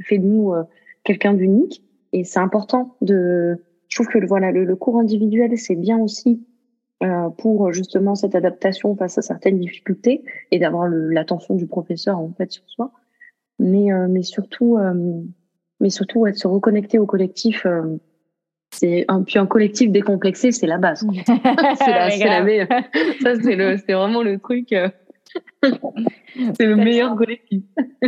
fait 0.00 0.18
de 0.18 0.24
nous 0.24 0.54
euh, 0.54 0.62
quelqu'un 1.04 1.34
d'unique. 1.34 1.82
Et 2.14 2.24
c'est 2.24 2.40
important 2.40 2.96
de. 3.02 3.62
Je 3.88 3.96
trouve 3.96 4.08
que 4.08 4.26
voilà, 4.26 4.52
le, 4.52 4.74
cours 4.74 4.98
individuel, 4.98 5.56
c'est 5.58 5.76
bien 5.76 5.98
aussi 5.98 6.42
euh, 7.02 7.28
pour 7.28 7.72
justement 7.72 8.14
cette 8.14 8.34
adaptation 8.34 8.96
face 8.96 9.18
à 9.18 9.22
certaines 9.22 9.60
difficultés 9.60 10.24
et 10.50 10.58
d'avoir 10.58 10.88
l'attention 10.88 11.54
du 11.54 11.66
professeur 11.66 12.18
en 12.18 12.32
fait 12.38 12.50
sur 12.50 12.64
soi. 12.68 12.90
Mais 13.58 13.92
euh, 13.92 14.06
mais 14.08 14.22
surtout 14.22 14.78
euh, 14.78 14.94
mais 15.78 15.90
surtout 15.90 16.26
de 16.26 16.32
se 16.32 16.48
reconnecter 16.48 16.98
au 16.98 17.04
collectif. 17.04 17.66
Euh, 18.74 18.78
c'est 18.78 19.04
un 19.08 19.22
puis 19.22 19.38
un 19.38 19.46
collectif 19.46 19.90
décomplexé, 19.90 20.52
c'est 20.52 20.66
la 20.66 20.78
base. 20.78 21.06
c'est 21.26 21.90
la, 21.90 22.08
la 22.08 22.66
Ça 23.22 23.40
c'est 23.42 23.56
le, 23.56 23.76
c'est 23.78 23.92
vraiment 23.92 24.22
le 24.22 24.38
truc. 24.38 24.74
c'est 26.54 26.66
le 26.66 26.76
meilleur 26.76 27.16
collectif. 27.16 27.62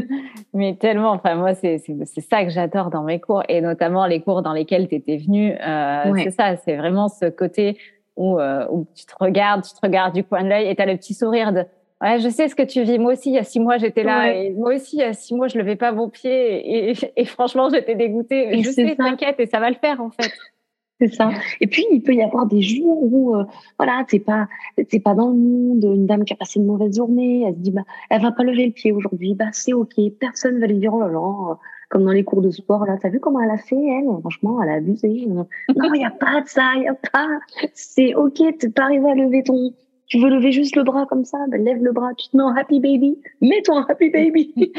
Mais 0.54 0.76
tellement, 0.76 1.10
enfin 1.10 1.34
moi 1.36 1.54
c'est 1.54 1.78
c'est 1.78 2.20
ça 2.20 2.44
que 2.44 2.50
j'adore 2.50 2.90
dans 2.90 3.02
mes 3.02 3.20
cours 3.20 3.42
et 3.48 3.60
notamment 3.60 4.06
les 4.06 4.20
cours 4.20 4.42
dans 4.42 4.52
lesquels 4.52 4.88
tu 4.88 4.96
étais 4.96 5.16
venu. 5.16 5.52
Euh, 5.52 6.12
C'est 6.16 6.30
ça, 6.30 6.56
c'est 6.56 6.76
vraiment 6.76 7.08
ce 7.08 7.26
côté 7.26 7.78
où, 8.16 8.38
euh, 8.38 8.66
où 8.70 8.86
tu 8.94 9.06
te 9.06 9.14
regardes, 9.18 9.62
tu 9.62 9.72
te 9.72 9.80
regardes 9.82 10.14
du 10.14 10.24
coin 10.24 10.42
de 10.42 10.48
l'œil 10.48 10.68
et 10.68 10.74
tu 10.74 10.82
as 10.82 10.86
le 10.86 10.96
petit 10.96 11.14
sourire 11.14 11.52
de 11.52 11.64
Ouais, 12.00 12.20
je 12.20 12.28
sais 12.28 12.48
ce 12.48 12.54
que 12.54 12.62
tu 12.62 12.82
vis. 12.82 12.98
Moi 12.98 13.14
aussi, 13.14 13.30
il 13.30 13.34
y 13.34 13.38
a 13.38 13.44
six 13.44 13.58
mois, 13.58 13.76
j'étais 13.76 14.04
là. 14.04 14.32
Et 14.32 14.50
moi 14.50 14.74
aussi, 14.74 14.96
il 14.96 15.00
y 15.00 15.04
a 15.04 15.12
six 15.12 15.34
mois, 15.34 15.48
je 15.48 15.58
levais 15.58 15.76
pas 15.76 15.90
mon 15.90 16.08
pied. 16.08 16.90
Et, 16.90 16.94
et, 17.16 17.24
franchement, 17.24 17.68
j'étais 17.70 17.96
dégoûtée. 17.96 18.62
je 18.62 18.70
sais, 18.70 18.94
t'inquiète, 18.96 19.40
et 19.40 19.46
ça 19.46 19.58
va 19.58 19.68
le 19.68 19.76
faire, 19.76 20.00
en 20.00 20.10
fait. 20.10 20.30
C'est 21.00 21.14
ça. 21.14 21.30
Et 21.60 21.68
puis 21.68 21.86
il 21.92 22.02
peut 22.02 22.14
y 22.14 22.22
avoir 22.22 22.46
des 22.46 22.60
jours 22.60 23.00
où 23.00 23.36
euh, 23.36 23.44
voilà, 23.78 24.04
t'es 24.08 24.18
pas 24.18 24.48
t'es 24.88 24.98
pas 24.98 25.14
dans 25.14 25.28
le 25.28 25.36
monde, 25.36 25.84
une 25.84 26.06
dame 26.06 26.24
qui 26.24 26.32
a 26.32 26.36
passé 26.36 26.58
une 26.58 26.66
mauvaise 26.66 26.96
journée, 26.96 27.44
elle 27.46 27.54
se 27.54 27.60
dit 27.60 27.70
bah 27.70 27.84
elle 28.10 28.20
va 28.20 28.32
pas 28.32 28.42
lever 28.42 28.66
le 28.66 28.72
pied 28.72 28.90
aujourd'hui, 28.90 29.34
bah 29.34 29.46
c'est 29.52 29.72
ok, 29.72 29.94
personne 30.18 30.58
va 30.58 30.66
lui 30.66 30.78
dire 30.78 30.92
oh 30.92 31.00
là 31.00 31.08
là, 31.08 31.52
euh, 31.52 31.54
comme 31.88 32.04
dans 32.04 32.10
les 32.10 32.24
cours 32.24 32.42
de 32.42 32.50
sport 32.50 32.84
là, 32.84 32.96
t'as 33.00 33.10
vu 33.10 33.20
comment 33.20 33.40
elle 33.40 33.50
a 33.50 33.58
fait 33.58 33.76
elle, 33.76 34.06
franchement 34.22 34.60
elle 34.60 34.70
a 34.70 34.74
abusé. 34.74 35.26
non, 35.28 35.46
il 35.94 36.00
y 36.00 36.04
a 36.04 36.10
pas 36.10 36.40
de 36.40 36.48
ça, 36.48 36.72
il 36.74 36.82
y 36.82 36.88
a 36.88 36.94
pas, 36.94 37.28
c'est 37.74 38.16
ok, 38.16 38.42
t'es 38.58 38.68
pas 38.68 38.82
arrivé 38.82 39.08
à 39.08 39.14
lever 39.14 39.44
ton, 39.44 39.72
tu 40.08 40.18
veux 40.18 40.30
lever 40.30 40.52
juste 40.52 40.76
le 40.76 40.82
bras 40.82 41.06
comme 41.06 41.24
ça, 41.24 41.38
bah, 41.48 41.58
lève 41.58 41.82
le 41.82 41.92
bras, 41.92 42.10
tu 42.16 42.28
te 42.28 42.36
mets 42.36 42.42
en 42.42 42.54
happy 42.54 42.80
baby, 42.80 43.18
mets-toi 43.40 43.76
en 43.76 43.84
happy 43.84 44.10
baby. 44.10 44.72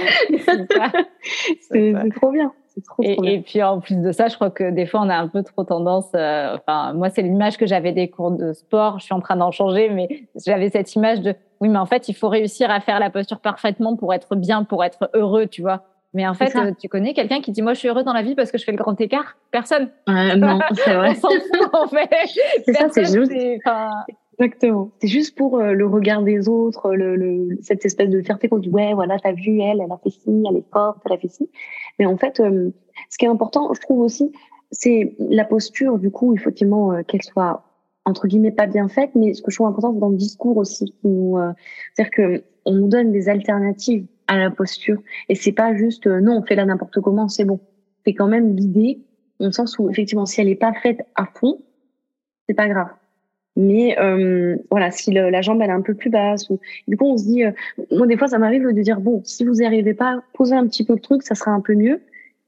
c'est 1.71 1.93
trop 2.15 2.31
bien 2.31 2.51
et, 3.01 3.39
puis 3.41 3.61
en 3.63 3.79
plus 3.79 3.95
de 3.95 4.11
ça, 4.11 4.27
je 4.27 4.35
crois 4.35 4.49
que 4.49 4.69
des 4.71 4.85
fois 4.85 5.01
on 5.01 5.09
a 5.09 5.15
un 5.15 5.27
peu 5.27 5.43
trop 5.43 5.63
tendance. 5.63 6.09
Euh, 6.15 6.55
enfin, 6.55 6.93
moi 6.93 7.09
c'est 7.09 7.21
l'image 7.21 7.57
que 7.57 7.65
j'avais 7.65 7.91
des 7.91 8.09
cours 8.09 8.31
de 8.31 8.53
sport. 8.53 8.99
Je 8.99 9.05
suis 9.05 9.13
en 9.13 9.19
train 9.19 9.35
d'en 9.35 9.51
changer, 9.51 9.89
mais 9.89 10.27
j'avais 10.45 10.69
cette 10.69 10.93
image 10.95 11.21
de 11.21 11.35
oui, 11.61 11.69
mais 11.69 11.77
en 11.77 11.85
fait 11.85 12.07
il 12.09 12.13
faut 12.13 12.29
réussir 12.29 12.71
à 12.71 12.79
faire 12.79 12.99
la 12.99 13.09
posture 13.09 13.39
parfaitement 13.39 13.95
pour 13.95 14.13
être 14.13 14.35
bien, 14.35 14.63
pour 14.63 14.83
être 14.83 15.09
heureux, 15.13 15.47
tu 15.47 15.61
vois. 15.61 15.83
Mais 16.13 16.27
en 16.27 16.33
fait, 16.33 16.55
euh, 16.55 16.71
tu 16.79 16.89
connais 16.89 17.13
quelqu'un 17.13 17.39
qui 17.39 17.51
dit 17.51 17.61
moi 17.61 17.73
je 17.73 17.79
suis 17.79 17.87
heureux 17.87 18.03
dans 18.03 18.13
la 18.13 18.23
vie 18.23 18.33
parce 18.33 18.51
que 18.51 18.57
je 18.57 18.63
fais 18.63 18.71
le 18.71 18.77
grand 18.77 18.99
écart? 18.99 19.37
Personne. 19.51 19.89
non, 20.07 20.59
c'est 20.73 20.95
vrai. 20.95 21.09
on 21.11 21.15
s'en 21.15 21.29
fout 21.29 21.69
en 21.73 21.87
fait. 21.87 22.09
C'est 22.65 22.73
ça, 22.73 22.87
c'est 22.89 23.05
juste. 23.05 23.31
Exactement. 24.39 24.91
C'est 25.01 25.09
juste 25.09 25.37
pour 25.37 25.59
euh, 25.59 25.73
le 25.73 25.85
regard 25.85 26.23
des 26.23 26.47
autres, 26.47 26.93
le, 26.95 27.17
le, 27.17 27.57
cette 27.61 27.83
espèce 27.83 28.09
de 28.09 28.21
fierté 28.21 28.47
qu'on 28.47 28.59
dit 28.59 28.69
ouais 28.69 28.93
voilà 28.93 29.19
t'as 29.19 29.33
vu 29.33 29.59
elle, 29.59 29.81
elle 29.81 29.91
a 29.91 29.97
fait 30.01 30.11
ci, 30.11 30.43
elle 30.49 30.55
est 30.55 30.71
forte, 30.71 30.99
elle 31.05 31.11
a 31.11 31.17
fait 31.17 31.27
ci. 31.27 31.49
Mais 31.99 32.05
en 32.05 32.15
fait, 32.15 32.39
euh, 32.39 32.71
ce 33.09 33.17
qui 33.17 33.25
est 33.25 33.27
important, 33.27 33.73
je 33.73 33.81
trouve 33.81 33.99
aussi, 33.99 34.31
c'est 34.71 35.13
la 35.19 35.43
posture. 35.43 35.99
Du 35.99 36.09
coup, 36.09 36.33
il 36.33 36.39
faut 36.39 36.49
effectivement 36.49 36.93
euh, 36.93 37.03
qu'elle 37.03 37.21
soit 37.21 37.65
entre 38.05 38.27
guillemets 38.27 38.51
pas 38.51 38.65
bien 38.65 38.87
faite, 38.87 39.11
mais 39.13 39.33
ce 39.33 39.41
que 39.41 39.51
je 39.51 39.57
trouve 39.57 39.67
important 39.67 39.93
c'est 39.93 39.99
dans 39.99 40.09
le 40.09 40.15
discours 40.15 40.55
aussi. 40.55 40.95
C'est-à-dire 41.03 42.11
que 42.11 42.43
on 42.65 42.73
nous 42.73 42.87
donne 42.87 43.11
des 43.11 43.27
alternatives 43.27 44.05
à 44.27 44.37
la 44.37 44.51
posture 44.51 45.01
et 45.27 45.35
c'est 45.35 45.51
pas 45.51 45.75
juste 45.75 46.07
non 46.07 46.37
on 46.37 46.43
fait 46.43 46.55
là 46.55 46.65
n'importe 46.65 47.01
comment, 47.01 47.27
c'est 47.27 47.45
bon. 47.45 47.59
C'est 48.05 48.13
quand 48.13 48.27
même 48.27 48.55
dans 48.55 49.45
le 49.45 49.51
sens 49.51 49.77
où 49.79 49.89
effectivement 49.89 50.25
si 50.25 50.39
elle 50.39 50.49
est 50.49 50.55
pas 50.55 50.73
faite 50.73 51.01
à 51.15 51.25
fond, 51.25 51.61
c'est 52.47 52.55
pas 52.55 52.69
grave 52.69 52.87
mais 53.59 53.99
euh, 53.99 54.55
voilà, 54.71 54.89
si 54.89 55.11
la 55.11 55.41
jambe 55.41 55.61
elle 55.61 55.69
est 55.69 55.73
un 55.73 55.81
peu 55.81 55.93
plus 55.93 56.09
basse, 56.09 56.49
ou 56.49 56.61
du 56.87 56.95
coup 56.95 57.05
on 57.05 57.17
se 57.17 57.25
dit, 57.25 57.43
euh, 57.43 57.51
moi 57.91 58.07
des 58.07 58.15
fois 58.15 58.29
ça 58.29 58.37
m'arrive 58.37 58.65
de 58.65 58.81
dire 58.81 59.01
bon, 59.01 59.21
si 59.25 59.43
vous 59.43 59.55
n'y 59.55 59.65
arrivez 59.65 59.93
pas, 59.93 60.23
posez 60.33 60.55
un 60.55 60.65
petit 60.65 60.85
peu 60.85 60.93
le 60.93 61.01
truc, 61.01 61.23
ça 61.23 61.35
sera 61.35 61.51
un 61.51 61.59
peu 61.59 61.75
mieux. 61.75 61.99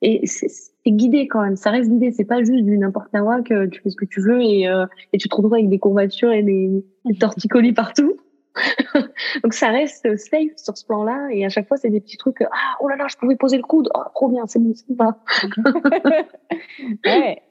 Et 0.01 0.25
c'est 0.25 0.71
guidé 0.87 1.27
quand 1.27 1.41
même, 1.41 1.57
ça 1.57 1.69
reste 1.69 1.89
guidé, 1.89 2.11
c'est 2.11 2.23
pas 2.23 2.41
juste 2.41 2.63
du 2.63 2.77
n'importe 2.77 3.09
quoi 3.11 3.41
que 3.41 3.65
tu 3.65 3.81
fais 3.81 3.89
ce 3.89 3.97
que 3.97 4.05
tu 4.05 4.21
veux 4.21 4.41
et, 4.41 4.69
euh, 4.69 4.85
et 5.11 5.17
tu 5.17 5.27
te 5.27 5.35
retrouves 5.35 5.53
avec 5.53 5.67
des 5.67 5.79
courbatures 5.79 6.31
et 6.31 6.43
des, 6.43 6.83
torticolis 7.19 7.73
partout. 7.73 8.17
Donc 9.43 9.53
ça 9.53 9.67
reste 9.67 10.15
safe 10.15 10.55
sur 10.55 10.77
ce 10.77 10.85
plan-là. 10.85 11.27
Et 11.33 11.45
à 11.45 11.49
chaque 11.49 11.67
fois 11.67 11.75
c'est 11.75 11.89
des 11.89 11.99
petits 11.99 12.17
trucs 12.17 12.41
ah 12.41 12.77
oh 12.79 12.87
là 12.87 12.95
là 12.95 13.07
je 13.09 13.17
pouvais 13.17 13.35
poser 13.35 13.57
le 13.57 13.63
coude. 13.63 13.89
Oh 13.93 14.03
trop 14.15 14.29
bien 14.29 14.47
c'est 14.47 14.59
bon 14.59 14.73
c'est 14.73 14.95
pas 14.95 15.19
ouais 17.05 17.41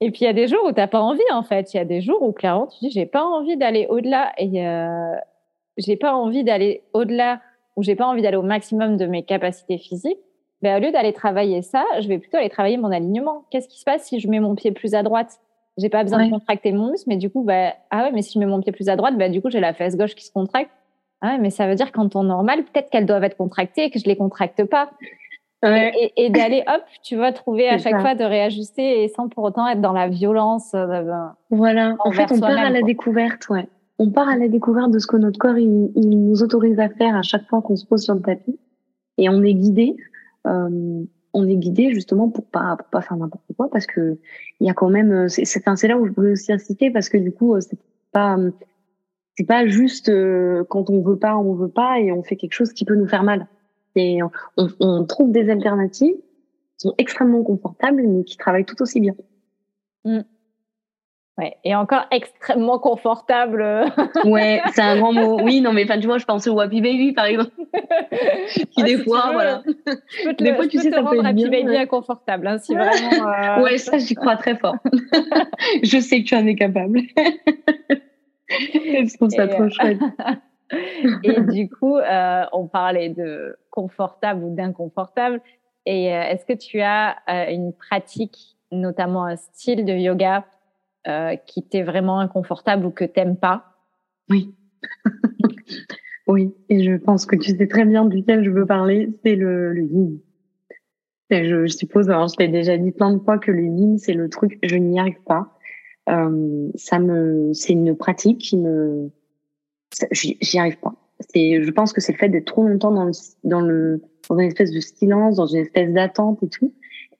et 0.00 0.10
puis 0.10 0.20
il 0.22 0.24
y 0.24 0.28
a 0.28 0.32
des 0.32 0.48
jours 0.48 0.64
où 0.64 0.72
t'as 0.72 0.86
pas 0.86 1.00
envie 1.00 1.20
en 1.32 1.42
fait. 1.42 1.74
Il 1.74 1.76
y 1.76 1.80
a 1.80 1.84
des 1.84 2.00
jours 2.00 2.22
où 2.22 2.32
clairement 2.32 2.66
tu 2.66 2.78
dis 2.80 2.90
j'ai 2.90 3.06
pas 3.06 3.24
envie 3.24 3.56
d'aller 3.56 3.86
au-delà 3.88 4.32
et 4.38 4.66
euh, 4.66 5.14
j'ai 5.76 5.96
pas 5.96 6.14
envie 6.14 6.44
d'aller 6.44 6.82
au-delà 6.92 7.40
ou 7.76 7.82
j'ai 7.82 7.94
pas 7.94 8.06
envie 8.06 8.22
d'aller 8.22 8.36
au 8.36 8.42
maximum 8.42 8.96
de 8.96 9.06
mes 9.06 9.22
capacités 9.22 9.78
physiques. 9.78 10.18
Ben, 10.62 10.76
au 10.76 10.84
lieu 10.84 10.92
d'aller 10.92 11.12
travailler 11.12 11.62
ça, 11.62 11.84
je 12.00 12.08
vais 12.08 12.18
plutôt 12.18 12.36
aller 12.36 12.50
travailler 12.50 12.76
mon 12.76 12.90
alignement. 12.90 13.44
Qu'est-ce 13.50 13.68
qui 13.68 13.78
se 13.78 13.84
passe 13.84 14.04
si 14.04 14.20
je 14.20 14.28
mets 14.28 14.40
mon 14.40 14.54
pied 14.54 14.72
plus 14.72 14.94
à 14.94 15.02
droite? 15.02 15.40
J'ai 15.78 15.88
pas 15.88 16.02
besoin 16.02 16.26
de 16.26 16.30
contracter 16.30 16.72
mon 16.72 16.90
muscle, 16.90 17.08
mais 17.08 17.16
du 17.16 17.30
coup, 17.30 17.42
bah, 17.42 17.72
ah 17.90 18.02
ouais, 18.02 18.12
mais 18.12 18.20
si 18.20 18.34
je 18.34 18.38
mets 18.38 18.46
mon 18.46 18.60
pied 18.60 18.72
plus 18.72 18.90
à 18.90 18.96
droite, 18.96 19.16
bah, 19.16 19.30
du 19.30 19.40
coup, 19.40 19.48
j'ai 19.48 19.60
la 19.60 19.72
fesse 19.72 19.96
gauche 19.96 20.14
qui 20.14 20.26
se 20.26 20.32
contracte. 20.32 20.70
Ah 21.22 21.28
ouais, 21.28 21.38
mais 21.38 21.48
ça 21.48 21.66
veut 21.66 21.74
dire 21.74 21.92
qu'en 21.92 22.08
temps 22.08 22.24
normal, 22.24 22.64
peut-être 22.64 22.90
qu'elles 22.90 23.06
doivent 23.06 23.24
être 23.24 23.36
contractées 23.36 23.84
et 23.84 23.90
que 23.90 23.98
je 23.98 24.04
les 24.04 24.16
contracte 24.16 24.64
pas. 24.64 24.90
Et, 25.62 26.12
et, 26.16 26.30
d'aller, 26.30 26.62
hop, 26.66 26.82
tu 27.02 27.16
vas 27.16 27.32
trouver 27.32 27.68
à 27.68 27.76
chaque 27.76 28.00
fois 28.00 28.14
de 28.14 28.24
réajuster 28.24 29.04
et 29.04 29.08
sans 29.08 29.28
pour 29.28 29.44
autant 29.44 29.68
être 29.68 29.82
dans 29.82 29.92
la 29.92 30.08
violence. 30.08 30.72
Euh, 30.74 31.02
voilà, 31.50 31.96
en 31.98 32.12
fait, 32.12 32.32
on 32.32 32.40
part 32.40 32.58
à 32.58 32.70
la 32.70 32.80
découverte, 32.80 33.46
ouais. 33.50 33.68
on 33.98 34.10
part 34.10 34.28
à 34.28 34.36
la 34.36 34.48
découverte 34.48 34.90
de 34.90 34.98
ce 34.98 35.06
que 35.06 35.18
notre 35.18 35.38
corps 35.38 35.58
il, 35.58 35.90
nous 35.94 36.42
autorise 36.42 36.80
à 36.80 36.88
faire 36.88 37.14
à 37.14 37.22
chaque 37.22 37.46
fois 37.46 37.60
qu'on 37.60 37.76
se 37.76 37.84
pose 37.84 38.02
sur 38.02 38.14
le 38.14 38.22
tapis, 38.22 38.58
et 39.18 39.28
on 39.28 39.42
est 39.42 39.54
guidé. 39.54 39.96
Euh, 40.46 41.04
on 41.32 41.46
est 41.46 41.56
guidé 41.56 41.92
justement 41.92 42.28
pour 42.28 42.44
pas 42.46 42.76
pour 42.76 42.88
pas 42.88 43.02
faire 43.02 43.16
n'importe 43.16 43.44
quoi 43.56 43.70
parce 43.70 43.86
que 43.86 44.18
il 44.58 44.66
y 44.66 44.70
a 44.70 44.74
quand 44.74 44.88
même 44.88 45.28
c'est 45.28 45.44
c'est 45.44 45.86
là 45.86 45.96
où 45.96 46.04
je 46.04 46.10
voulais 46.12 46.32
aussi 46.32 46.50
inciter 46.52 46.90
parce 46.90 47.08
que 47.08 47.18
du 47.18 47.30
coup 47.30 47.54
c'est 47.60 47.78
pas 48.10 48.36
c'est 49.36 49.46
pas 49.46 49.66
juste 49.66 50.08
euh, 50.08 50.64
quand 50.68 50.90
on 50.90 51.00
veut 51.02 51.18
pas 51.18 51.36
on 51.36 51.54
veut 51.54 51.68
pas 51.68 52.00
et 52.00 52.10
on 52.10 52.22
fait 52.22 52.36
quelque 52.36 52.52
chose 52.52 52.72
qui 52.72 52.84
peut 52.84 52.96
nous 52.96 53.06
faire 53.06 53.22
mal 53.22 53.46
et 54.00 54.22
on, 54.22 54.68
on 54.80 55.04
trouve 55.04 55.32
des 55.32 55.50
alternatives 55.50 56.16
qui 56.78 56.88
sont 56.88 56.94
extrêmement 56.98 57.42
confortables 57.42 58.02
mais 58.06 58.24
qui 58.24 58.36
travaillent 58.36 58.64
tout 58.64 58.80
aussi 58.82 59.00
bien 59.00 59.14
mmh. 60.04 60.20
Ouais, 61.40 61.56
et 61.64 61.74
encore 61.74 62.06
extrêmement 62.10 62.78
confortable. 62.78 63.62
ouais, 64.26 64.60
c'est 64.74 64.82
un 64.82 64.98
grand 64.98 65.14
mot. 65.14 65.40
Oui, 65.42 65.62
non, 65.62 65.72
mais 65.72 65.84
enfin, 65.84 65.98
tu 65.98 66.06
vois, 66.06 66.18
je 66.18 66.26
pense 66.26 66.46
au 66.46 66.60
Happy 66.60 66.82
Baby, 66.82 67.12
par 67.12 67.24
exemple. 67.24 67.52
qui 68.72 68.82
des 68.82 68.98
fois, 68.98 69.30
voilà. 69.32 69.62
des 70.38 70.54
fois, 70.54 70.66
tu 70.66 70.78
sais, 70.78 70.90
ça 70.90 71.02
peut 71.02 71.16
être 71.16 71.24
Happy 71.24 71.48
Baby 71.48 71.76
inconfortable, 71.76 72.46
hein, 72.46 72.58
si 72.58 72.74
vraiment. 72.74 73.26
Euh... 73.26 73.62
Ouais, 73.62 73.78
ça, 73.78 73.96
j'y 73.96 74.14
crois 74.14 74.36
très 74.36 74.56
fort. 74.56 74.76
je 75.82 75.98
sais 75.98 76.22
que 76.22 76.28
tu 76.28 76.34
en 76.34 76.46
es 76.46 76.56
capable. 76.56 77.00
je 78.48 79.16
trouve 79.16 79.30
ça 79.30 79.48
trop 79.48 79.62
euh, 79.62 79.70
chouette. 79.70 79.98
et 81.22 81.40
du 81.40 81.70
coup, 81.70 81.96
euh, 81.96 82.44
on 82.52 82.66
parlait 82.66 83.08
de 83.08 83.56
confortable 83.70 84.44
ou 84.44 84.54
d'inconfortable. 84.54 85.40
Et 85.86 86.14
euh, 86.14 86.22
est-ce 86.22 86.44
que 86.44 86.52
tu 86.52 86.80
as 86.80 87.16
euh, 87.28 87.50
une 87.50 87.72
pratique, 87.72 88.56
notamment 88.70 89.24
un 89.24 89.36
style 89.36 89.84
de 89.84 89.92
yoga 89.92 90.46
euh, 91.06 91.36
qui 91.46 91.62
t'est 91.62 91.82
vraiment 91.82 92.20
inconfortable 92.20 92.86
ou 92.86 92.90
que 92.90 93.04
t'aimes 93.04 93.36
pas? 93.36 93.64
Oui. 94.28 94.54
oui, 96.26 96.54
et 96.68 96.84
je 96.84 96.96
pense 96.96 97.26
que 97.26 97.36
tu 97.36 97.56
sais 97.56 97.66
très 97.66 97.84
bien 97.84 98.04
duquel 98.04 98.44
je 98.44 98.50
veux 98.50 98.66
parler, 98.66 99.08
c'est 99.24 99.36
le, 99.36 99.72
le 99.72 99.82
yin. 99.82 100.18
je, 101.30 101.66
je, 101.66 101.72
suppose, 101.72 102.10
alors 102.10 102.28
je 102.28 102.36
t'ai 102.36 102.48
déjà 102.48 102.76
dit 102.76 102.92
plein 102.92 103.12
de 103.12 103.18
fois 103.18 103.38
que 103.38 103.50
le 103.50 103.64
yin, 103.64 103.98
c'est 103.98 104.12
le 104.12 104.28
truc, 104.28 104.58
je 104.62 104.76
n'y 104.76 105.00
arrive 105.00 105.22
pas. 105.24 105.56
Euh, 106.08 106.70
ça 106.74 106.98
me, 106.98 107.52
c'est 107.52 107.72
une 107.72 107.96
pratique 107.96 108.38
qui 108.38 108.56
me, 108.56 109.10
j'y 110.12 110.58
arrive 110.58 110.78
pas. 110.78 110.94
C'est, 111.20 111.62
je 111.62 111.70
pense 111.70 111.92
que 111.92 112.00
c'est 112.00 112.12
le 112.12 112.18
fait 112.18 112.28
d'être 112.28 112.46
trop 112.46 112.66
longtemps 112.66 112.92
dans 112.92 113.04
le, 113.04 113.12
dans 113.44 113.60
le, 113.60 114.02
dans 114.28 114.38
une 114.38 114.46
espèce 114.46 114.72
de 114.72 114.80
silence, 114.80 115.36
dans 115.36 115.46
une 115.46 115.60
espèce 115.60 115.92
d'attente 115.92 116.42
et 116.42 116.48
tout. 116.48 116.72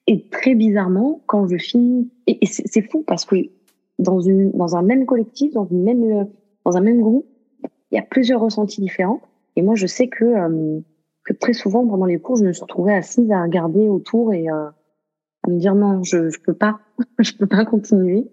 Et 0.07 0.26
très 0.28 0.55
bizarrement, 0.55 1.22
quand 1.26 1.46
je 1.46 1.57
finis, 1.57 2.11
et, 2.26 2.38
c'est 2.46 2.82
fou 2.82 3.05
parce 3.07 3.24
que 3.24 3.36
dans 3.98 4.20
une 4.20 4.51
dans 4.53 4.74
un 4.74 4.82
même 4.82 5.07
collectif, 5.07 5.53
dans 5.53 5.66
une 5.66 5.84
même 5.84 6.03
euh, 6.03 6.24
dans 6.64 6.76
un 6.76 6.80
même 6.80 7.01
groupe, 7.01 7.26
il 7.90 7.96
y 7.96 7.98
a 7.98 8.03
plusieurs 8.03 8.40
ressentis 8.40 8.80
différents. 8.80 9.20
Et 9.57 9.62
moi, 9.62 9.74
je 9.74 9.86
sais 9.86 10.09
que 10.09 10.24
euh, 10.24 10.80
que 11.24 11.32
très 11.34 11.53
souvent 11.53 11.86
pendant 11.86 12.07
les 12.07 12.18
cours, 12.18 12.36
je 12.36 12.44
me 12.44 12.53
suis 12.53 12.64
assise 12.88 13.30
à 13.30 13.42
regarder 13.42 13.88
autour 13.88 14.32
et 14.32 14.48
euh, 14.48 14.68
à 15.46 15.51
me 15.51 15.59
dire 15.59 15.74
non, 15.74 16.03
je 16.03 16.30
je 16.30 16.40
peux 16.40 16.55
pas, 16.55 16.80
je 17.18 17.32
peux 17.34 17.46
pas 17.46 17.64
continuer 17.64 18.26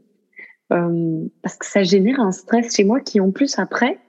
parce 0.69 1.55
que 1.57 1.65
ça 1.65 1.83
génère 1.83 2.19
un 2.19 2.33
stress 2.33 2.75
chez 2.75 2.83
moi 2.83 2.99
qui 2.99 3.21
en 3.21 3.31
plus 3.31 3.57
après, 3.57 3.99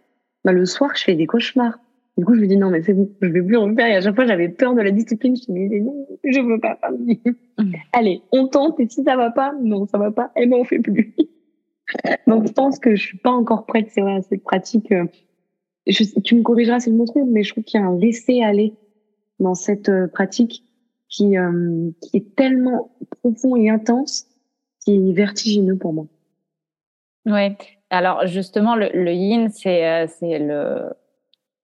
bah, 0.48 0.54
le 0.54 0.64
soir, 0.64 0.92
je 0.96 1.04
fais 1.04 1.14
des 1.14 1.26
cauchemars. 1.26 1.78
Du 2.16 2.24
coup, 2.24 2.34
je 2.34 2.40
me 2.40 2.46
dis 2.46 2.56
non, 2.56 2.70
mais 2.70 2.82
c'est 2.82 2.94
bon, 2.94 3.10
je 3.20 3.28
vais 3.28 3.42
plus 3.42 3.58
en 3.58 3.74
faire. 3.74 3.86
Et 3.86 3.96
à 3.96 4.00
chaque 4.00 4.14
fois, 4.14 4.26
j'avais 4.26 4.48
peur 4.48 4.74
de 4.74 4.80
la 4.80 4.90
discipline. 4.90 5.36
Je 5.36 5.52
me 5.52 5.68
disais 5.68 5.80
non, 5.80 6.06
je 6.24 6.40
veux 6.40 6.58
pas. 6.58 6.78
Mmh. 7.58 7.72
Allez, 7.92 8.22
on 8.32 8.48
tente 8.48 8.80
et 8.80 8.88
si 8.88 9.04
ça 9.04 9.16
va 9.16 9.30
pas, 9.30 9.52
non, 9.62 9.86
ça 9.86 9.98
va 9.98 10.10
pas, 10.10 10.32
et 10.36 10.44
eh 10.44 10.46
ben 10.46 10.56
on 10.56 10.64
fait 10.64 10.78
plus. 10.78 11.14
Donc, 12.26 12.46
je 12.46 12.52
pense 12.52 12.78
que 12.78 12.94
je 12.94 13.02
suis 13.02 13.18
pas 13.18 13.30
encore 13.30 13.66
prête, 13.66 13.88
c'est 13.90 14.00
vrai, 14.00 14.14
à 14.14 14.22
cette 14.22 14.42
pratique. 14.42 14.90
Euh, 14.90 15.04
je, 15.86 16.04
tu 16.20 16.34
me 16.34 16.42
corrigeras 16.42 16.80
si 16.80 16.90
je 16.90 16.94
me 16.94 17.04
trompe, 17.04 17.28
mais 17.30 17.42
je 17.42 17.52
trouve 17.52 17.64
qu'il 17.64 17.80
y 17.80 17.82
a 17.82 17.86
un 17.86 17.98
laisser-aller 17.98 18.74
dans 19.38 19.54
cette 19.54 19.88
euh, 19.88 20.06
pratique 20.06 20.62
qui, 21.08 21.36
euh, 21.36 21.90
qui 22.00 22.16
est 22.16 22.36
tellement 22.36 22.90
profond 23.20 23.56
et 23.56 23.68
intense, 23.68 24.26
qui 24.84 24.94
est 24.94 25.12
vertigineux 25.12 25.76
pour 25.76 25.92
moi. 25.92 26.06
Oui. 27.26 27.54
Alors, 27.90 28.26
justement, 28.26 28.74
le, 28.74 28.90
le 28.92 29.12
yin, 29.12 29.48
c'est 29.48 30.06
c'est 30.08 30.38
le 30.38 30.90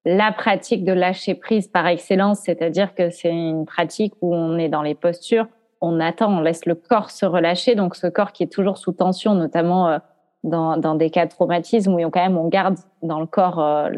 la 0.07 0.33
pratique 0.33 0.85
de 0.85 0.93
lâcher 0.93 1.35
prise 1.35 1.67
par 1.67 1.87
excellence, 1.87 2.41
c'est-à-dire 2.41 2.95
que 2.95 3.09
c'est 3.09 3.31
une 3.31 3.65
pratique 3.65 4.13
où 4.21 4.35
on 4.35 4.59
est 4.59 4.69
dans 4.69 4.83
les 4.83 4.95
postures, 4.95 5.47
on 5.81 5.99
attend, 5.99 6.31
on 6.31 6.41
laisse 6.43 6.67
le 6.67 6.75
corps 6.75 7.11
se 7.11 7.25
relâcher, 7.25 7.75
donc 7.75 7.97
ce 7.97 8.07
corps 8.07 8.33
qui 8.33 8.43
est 8.43 8.53
toujours 8.53 8.77
sous 8.77 8.93
tension, 8.93 9.35
notamment 9.35 9.99
dans, 10.45 10.77
dans 10.77 10.95
des 10.95 11.11
cas 11.11 11.25
de 11.25 11.31
traumatisme 11.31 11.95
où 11.95 12.11
quand 12.11 12.23
même 12.23 12.37
on 12.37 12.49
garde 12.49 12.77
dans 13.03 13.19
le 13.19 13.27
corps 13.27 13.59
euh, 13.59 13.89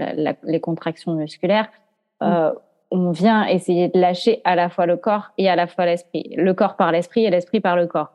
les 0.45 0.61
contractions 0.61 1.13
musculaires, 1.13 1.69
euh, 2.23 2.53
on 2.91 3.11
vient 3.11 3.45
essayer 3.45 3.89
de 3.89 4.01
lâcher 4.01 4.41
à 4.45 4.55
la 4.55 4.69
fois 4.69 4.87
le 4.87 4.97
corps 4.97 5.33
et 5.39 5.51
à 5.51 5.57
la 5.57 5.67
fois 5.67 5.87
l'esprit, 5.87 6.33
le 6.37 6.55
corps 6.55 6.77
par 6.77 6.93
l'esprit 6.93 7.25
et 7.25 7.31
l'esprit 7.31 7.61
par 7.61 7.77
le 7.77 7.87
corps. 7.87 8.13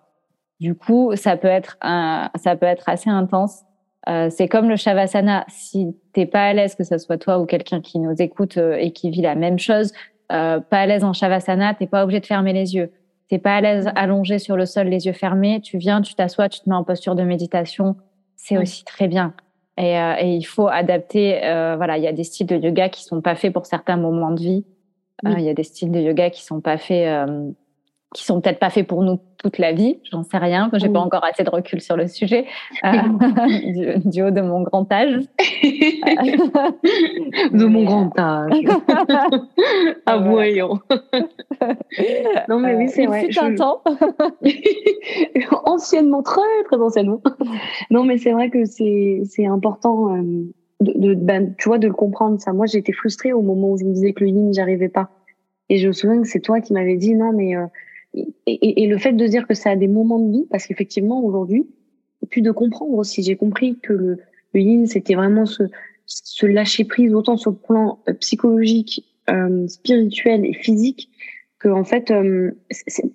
Du 0.59 0.75
coup, 0.75 1.15
ça 1.15 1.37
peut 1.37 1.47
être 1.47 1.77
un, 1.81 2.29
ça 2.35 2.55
peut 2.55 2.65
être 2.65 2.87
assez 2.87 3.09
intense. 3.09 3.63
Euh, 4.09 4.29
c'est 4.29 4.47
comme 4.47 4.69
le 4.69 4.75
shavasana. 4.75 5.45
Si 5.47 5.95
t'es 6.13 6.25
pas 6.25 6.45
à 6.45 6.53
l'aise, 6.53 6.75
que 6.75 6.83
ce 6.83 6.97
soit 6.97 7.17
toi 7.17 7.39
ou 7.39 7.45
quelqu'un 7.45 7.81
qui 7.81 7.99
nous 7.99 8.15
écoute 8.19 8.57
euh, 8.57 8.75
et 8.75 8.91
qui 8.91 9.09
vit 9.11 9.21
la 9.21 9.35
même 9.35 9.59
chose, 9.59 9.93
euh, 10.31 10.59
pas 10.59 10.79
à 10.79 10.85
l'aise 10.85 11.03
en 11.03 11.13
shavasana, 11.13 11.75
t'es 11.75 11.87
pas 11.87 12.03
obligé 12.03 12.19
de 12.19 12.25
fermer 12.25 12.53
les 12.53 12.75
yeux. 12.75 12.91
T'es 13.29 13.37
pas 13.37 13.55
à 13.55 13.61
l'aise 13.61 13.89
allongé 13.95 14.39
sur 14.39 14.57
le 14.57 14.65
sol, 14.65 14.87
les 14.87 15.05
yeux 15.05 15.13
fermés. 15.13 15.61
Tu 15.61 15.77
viens, 15.77 16.01
tu 16.01 16.15
t'assois, 16.15 16.49
tu 16.49 16.59
te 16.61 16.69
mets 16.69 16.75
en 16.75 16.83
posture 16.83 17.15
de 17.15 17.23
méditation 17.23 17.95
c'est 18.41 18.57
aussi 18.57 18.83
très 18.83 19.07
bien. 19.07 19.33
Et, 19.77 19.97
euh, 19.97 20.15
et, 20.19 20.35
il 20.35 20.43
faut 20.43 20.67
adapter. 20.67 21.43
Euh, 21.43 21.75
voilà, 21.75 21.97
il 21.97 22.03
y 22.03 22.07
a 22.07 22.13
des 22.13 22.23
styles 22.23 22.47
de 22.47 22.57
yoga 22.57 22.89
qui 22.89 23.03
sont 23.03 23.21
pas 23.21 23.35
faits 23.35 23.53
pour 23.53 23.65
certains 23.65 23.97
moments 23.97 24.31
de 24.31 24.39
vie. 24.39 24.65
Euh, 25.25 25.33
il 25.37 25.43
y 25.43 25.49
a 25.49 25.53
des 25.53 25.63
styles 25.63 25.91
de 25.91 25.99
yoga 25.99 26.29
qui 26.29 26.43
sont 26.43 26.61
pas 26.61 26.77
faits 26.77 27.27
qui 28.13 28.25
sont 28.25 28.41
peut-être 28.41 28.59
pas 28.59 28.69
faits 28.69 28.87
pour 28.87 29.03
nous 29.03 29.19
toute 29.37 29.57
la 29.57 29.71
vie, 29.71 29.99
j'en 30.11 30.23
sais 30.23 30.37
rien, 30.37 30.69
j'ai 30.73 30.89
pas 30.89 30.99
encore 30.99 31.23
assez 31.23 31.43
de 31.43 31.49
recul 31.49 31.81
sur 31.81 31.95
le 31.95 32.07
sujet 32.07 32.45
euh, 32.83 33.97
du, 34.05 34.21
haut 34.21 34.31
de 34.31 34.41
mon 34.41 34.61
grand 34.61 34.91
âge. 34.91 35.23
de 37.51 37.65
mon 37.65 37.85
grand 37.85 38.19
âge. 38.19 38.51
ah 40.05 40.17
voyons. 40.17 40.79
non 42.49 42.59
mais 42.59 42.75
oui 42.75 42.89
c'est 42.89 43.07
euh, 43.07 43.09
vrai. 43.09 43.29
un 43.41 43.55
temps. 43.55 43.81
anciennement 45.65 46.21
très 46.21 46.41
très 46.65 46.77
anciennement. 46.77 47.21
non 47.89 48.03
mais 48.03 48.17
c'est 48.17 48.33
vrai 48.33 48.49
que 48.49 48.65
c'est 48.65 49.21
c'est 49.25 49.47
important 49.47 50.13
euh, 50.15 50.21
de, 50.81 50.93
de 50.93 51.15
ben, 51.15 51.55
tu 51.57 51.69
vois 51.69 51.79
de 51.79 51.87
le 51.87 51.93
comprendre 51.93 52.39
ça. 52.41 52.51
Moi 52.53 52.65
été 52.71 52.91
frustrée 52.91 53.31
au 53.33 53.41
moment 53.41 53.71
où 53.71 53.77
je 53.77 53.85
me 53.85 53.93
disais 53.93 54.13
que 54.13 54.23
le 54.23 54.29
yin 54.29 54.53
j'arrivais 54.53 54.89
pas. 54.89 55.09
Et 55.69 55.77
je 55.77 55.87
me 55.87 55.93
souviens 55.93 56.21
que 56.21 56.27
c'est 56.27 56.41
toi 56.41 56.59
qui 56.59 56.73
m'avais 56.73 56.97
dit 56.97 57.15
non 57.15 57.31
mais 57.33 57.55
et, 58.13 58.83
et, 58.83 58.87
le 58.87 58.97
fait 58.97 59.13
de 59.13 59.25
dire 59.25 59.47
que 59.47 59.53
ça 59.53 59.71
a 59.71 59.75
des 59.75 59.87
moments 59.87 60.19
de 60.19 60.31
vie, 60.31 60.45
parce 60.49 60.67
qu'effectivement 60.67 61.23
aujourd'hui, 61.23 61.65
et 62.21 62.27
puis 62.27 62.41
de 62.41 62.51
comprendre 62.51 62.93
aussi, 62.93 63.23
j'ai 63.23 63.35
compris 63.35 63.79
que 63.79 63.93
le, 63.93 64.19
le 64.53 64.59
yin 64.59 64.87
c'était 64.87 65.15
vraiment 65.15 65.45
ce, 65.45 65.63
ce 66.05 66.45
lâcher 66.45 66.83
prise 66.83 67.13
autant 67.13 67.37
sur 67.37 67.51
le 67.51 67.57
plan 67.57 67.99
euh, 68.07 68.13
psychologique, 68.13 69.05
euh, 69.29 69.67
spirituel 69.67 70.45
et 70.45 70.53
physique 70.53 71.09
que 71.59 71.69
en 71.69 71.83
fait 71.83 72.09
euh, 72.09 72.51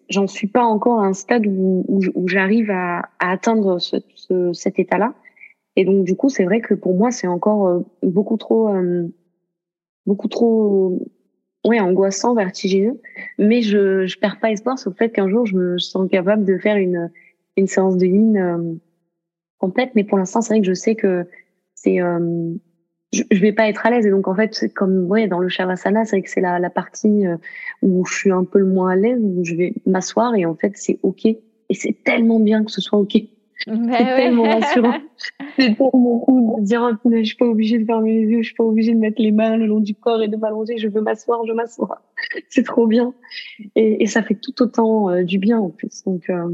j'en 0.09 0.29
suis 0.29 0.47
pas 0.47 0.63
encore 0.63 1.01
à 1.01 1.07
un 1.07 1.15
stade 1.15 1.47
où, 1.47 1.85
où, 1.89 2.29
j'arrive 2.29 2.71
à, 2.71 3.01
à, 3.19 3.33
atteindre 3.33 3.81
ce, 3.81 3.97
ce, 4.15 4.53
cet 4.53 4.79
état-là. 4.79 5.15
Et 5.75 5.85
donc 5.85 6.05
du 6.05 6.15
coup 6.15 6.29
c'est 6.31 6.45
vrai 6.45 6.61
que 6.61 6.75
pour 6.75 6.97
moi 6.97 7.11
c'est 7.11 7.27
encore 7.27 7.67
euh, 7.67 7.81
beaucoup 8.03 8.37
trop 8.37 8.73
beaucoup 10.07 10.29
trop 10.29 10.99
ouais, 11.67 11.81
angoissant, 11.81 12.35
vertigineux. 12.35 13.01
Mais 13.39 13.63
je, 13.63 14.07
je 14.07 14.19
perds 14.19 14.39
pas 14.41 14.51
espoir 14.51 14.79
sur 14.79 14.91
le 14.91 14.97
fait 14.97 15.11
qu'un 15.11 15.29
jour, 15.29 15.47
je 15.47 15.57
me 15.57 15.79
sens 15.79 16.09
capable 16.11 16.45
de 16.45 16.57
faire 16.59 16.77
une, 16.77 17.11
une 17.57 17.67
séance 17.67 17.97
de 17.97 18.07
yin 18.07 18.37
euh, 18.37 18.75
complète. 19.59 19.91
Mais 19.95 20.05
pour 20.05 20.19
l'instant, 20.19 20.41
c'est 20.41 20.55
vrai 20.55 20.61
que 20.61 20.67
je 20.67 20.75
sais 20.75 20.95
que 20.95 21.27
c'est, 21.75 22.01
euh, 22.01 22.55
je, 23.13 23.23
je, 23.31 23.41
vais 23.41 23.53
pas 23.53 23.69
être 23.69 23.85
à 23.85 23.91
l'aise. 23.91 24.07
Et 24.07 24.11
donc, 24.11 24.29
en 24.29 24.35
fait, 24.35 24.73
comme, 24.75 25.07
ouais, 25.07 25.27
dans 25.27 25.41
le 25.41 25.49
shavasana, 25.49 26.05
c'est 26.05 26.17
vrai 26.17 26.23
que 26.23 26.31
c'est 26.31 26.41
la, 26.41 26.59
la 26.59 26.71
partie 26.71 27.27
euh, 27.27 27.37
où 27.83 28.05
je 28.07 28.15
suis 28.15 28.31
un 28.31 28.45
peu 28.45 28.59
le 28.59 28.67
moins 28.67 28.93
à 28.93 28.97
l'aise, 28.97 29.19
où 29.21 29.45
je 29.45 29.55
vais 29.55 29.75
m'asseoir 29.85 30.35
et 30.35 30.47
en 30.47 30.55
fait, 30.55 30.73
c'est 30.77 30.99
OK. 31.03 31.27
Et 31.27 31.75
c'est 31.75 31.97
tellement 32.05 32.39
bien 32.39 32.65
que 32.65 32.71
ce 32.71 32.81
soit 32.81 32.99
OK. 32.99 33.17
C'est 33.59 33.73
tellement 33.73 34.43
rassurant. 34.43 34.99
c'est 35.59 35.77
tellement 35.77 36.19
cool 36.21 36.61
de 36.61 36.65
dire, 36.65 36.83
oh, 36.83 37.11
je 37.11 37.25
suis 37.25 37.37
pas 37.37 37.47
obligée 37.47 37.79
de 37.79 37.85
fermer 37.85 38.13
les 38.13 38.27
yeux, 38.27 38.43
je 38.43 38.49
suis 38.49 38.55
pas 38.55 38.65
obligée 38.65 38.93
de 38.93 38.99
mettre 38.99 39.21
les 39.21 39.33
mains 39.33 39.57
le 39.57 39.67
long 39.67 39.81
du 39.81 39.95
corps 39.95 40.23
et 40.23 40.29
de 40.29 40.37
m'allonger, 40.37 40.77
je 40.79 40.89
veux 40.89 41.01
m'asseoir, 41.01 41.41
je 41.47 41.53
m'assois. 41.53 42.03
c'est 42.49 42.65
trop 42.65 42.87
bien. 42.87 43.15
Et, 43.75 44.03
et, 44.03 44.07
ça 44.07 44.23
fait 44.23 44.35
tout 44.35 44.63
autant 44.63 45.11
euh, 45.11 45.23
du 45.25 45.39
bien 45.39 45.59
en 45.59 45.71
plus. 45.71 46.05
Donc, 46.05 46.29
euh, 46.29 46.49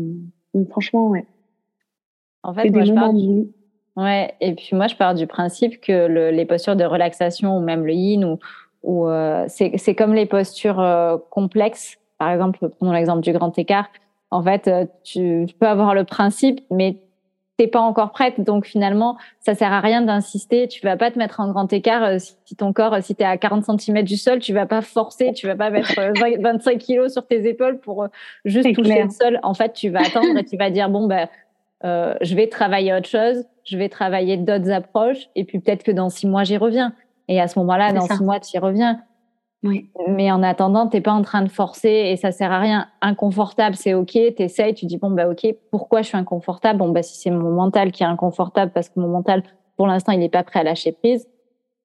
donc 0.54 0.68
franchement, 0.70 1.08
ouais. 1.08 1.26
En 2.44 2.54
fait, 2.54 2.70
moi, 2.70 2.84
je 2.84 2.92
pars 2.92 3.12
du... 3.12 3.46
Ouais, 3.94 4.34
et 4.40 4.54
puis 4.54 4.70
moi, 4.72 4.86
je 4.86 4.96
pars 4.96 5.14
du 5.14 5.26
principe 5.26 5.80
que 5.80 6.06
le, 6.06 6.30
les 6.30 6.46
postures 6.46 6.76
de 6.76 6.84
relaxation 6.84 7.58
ou 7.58 7.60
même 7.60 7.84
le 7.84 7.92
yin 7.92 8.24
ou, 8.24 8.38
ou 8.82 9.08
euh, 9.08 9.44
c'est 9.48 9.94
comme 9.94 10.14
les 10.14 10.26
postures 10.26 11.20
complexes. 11.30 11.98
Par 12.18 12.30
exemple, 12.30 12.68
prenons 12.78 12.92
l'exemple 12.92 13.20
du 13.20 13.32
grand 13.32 13.56
écart 13.58 13.88
en 14.32 14.42
fait, 14.42 14.66
euh, 14.66 14.86
tu, 15.04 15.46
peux 15.60 15.68
avoir 15.68 15.94
le 15.94 16.04
principe, 16.04 16.60
mais 16.70 16.96
t'es 17.58 17.66
pas 17.66 17.80
encore 17.80 18.12
prête. 18.12 18.40
Donc 18.40 18.64
finalement, 18.64 19.18
ça 19.40 19.54
sert 19.54 19.72
à 19.72 19.80
rien 19.80 20.00
d'insister. 20.00 20.66
Tu 20.68 20.80
vas 20.84 20.96
pas 20.96 21.10
te 21.10 21.18
mettre 21.18 21.38
en 21.40 21.50
grand 21.50 21.70
écart 21.70 22.02
euh, 22.02 22.16
si 22.18 22.56
ton 22.56 22.72
corps, 22.72 22.96
si 23.02 23.14
tu 23.14 23.22
es 23.22 23.26
à 23.26 23.36
40 23.36 23.78
cm 23.78 24.02
du 24.02 24.16
sol, 24.16 24.38
tu 24.38 24.54
vas 24.54 24.66
pas 24.66 24.80
forcer, 24.80 25.32
tu 25.34 25.46
vas 25.46 25.54
pas 25.54 25.68
mettre 25.70 25.94
25 26.40 26.78
kilos 26.78 27.12
sur 27.12 27.26
tes 27.26 27.46
épaules 27.46 27.78
pour 27.78 28.06
juste 28.46 28.74
toucher 28.74 29.02
le 29.04 29.10
sol. 29.10 29.38
En 29.42 29.52
fait, 29.52 29.74
tu 29.74 29.90
vas 29.90 30.00
attendre 30.00 30.38
et 30.38 30.44
tu 30.44 30.56
vas 30.56 30.70
dire 30.70 30.88
bon 30.88 31.06
ben 31.06 31.28
euh, 31.84 32.14
je 32.20 32.34
vais 32.34 32.46
travailler 32.46 32.94
autre 32.94 33.08
chose, 33.08 33.44
je 33.64 33.76
vais 33.76 33.88
travailler 33.88 34.36
d'autres 34.36 34.70
approches, 34.70 35.28
et 35.34 35.44
puis 35.44 35.58
peut-être 35.58 35.82
que 35.82 35.90
dans 35.90 36.10
six 36.10 36.26
mois, 36.26 36.44
j'y 36.44 36.56
reviens. 36.56 36.94
Et 37.28 37.40
à 37.40 37.48
ce 37.48 37.58
moment-là, 37.58 37.92
dans 37.92 38.06
six 38.06 38.22
mois, 38.22 38.40
tu 38.40 38.56
y 38.56 38.58
reviens. 38.58 39.00
Oui. 39.64 39.88
Mais 40.08 40.30
en 40.32 40.42
attendant, 40.42 40.88
t'es 40.88 41.00
pas 41.00 41.12
en 41.12 41.22
train 41.22 41.42
de 41.42 41.48
forcer 41.48 41.88
et 41.88 42.16
ça 42.16 42.32
sert 42.32 42.50
à 42.50 42.58
rien. 42.58 42.88
Inconfortable, 43.00 43.76
c'est 43.76 43.94
ok. 43.94 44.18
T'essayes, 44.36 44.74
tu 44.74 44.86
dis 44.86 44.98
bon 44.98 45.10
bah 45.10 45.28
ok. 45.28 45.46
Pourquoi 45.70 46.02
je 46.02 46.08
suis 46.08 46.16
inconfortable? 46.16 46.78
Bon 46.80 46.88
bah 46.88 47.02
si 47.02 47.20
c'est 47.20 47.30
mon 47.30 47.50
mental 47.52 47.92
qui 47.92 48.02
est 48.02 48.06
inconfortable 48.06 48.72
parce 48.72 48.88
que 48.88 48.98
mon 48.98 49.08
mental, 49.08 49.44
pour 49.76 49.86
l'instant, 49.86 50.12
il 50.12 50.18
n'est 50.18 50.28
pas 50.28 50.42
prêt 50.42 50.60
à 50.60 50.62
lâcher 50.64 50.92
prise. 50.92 51.28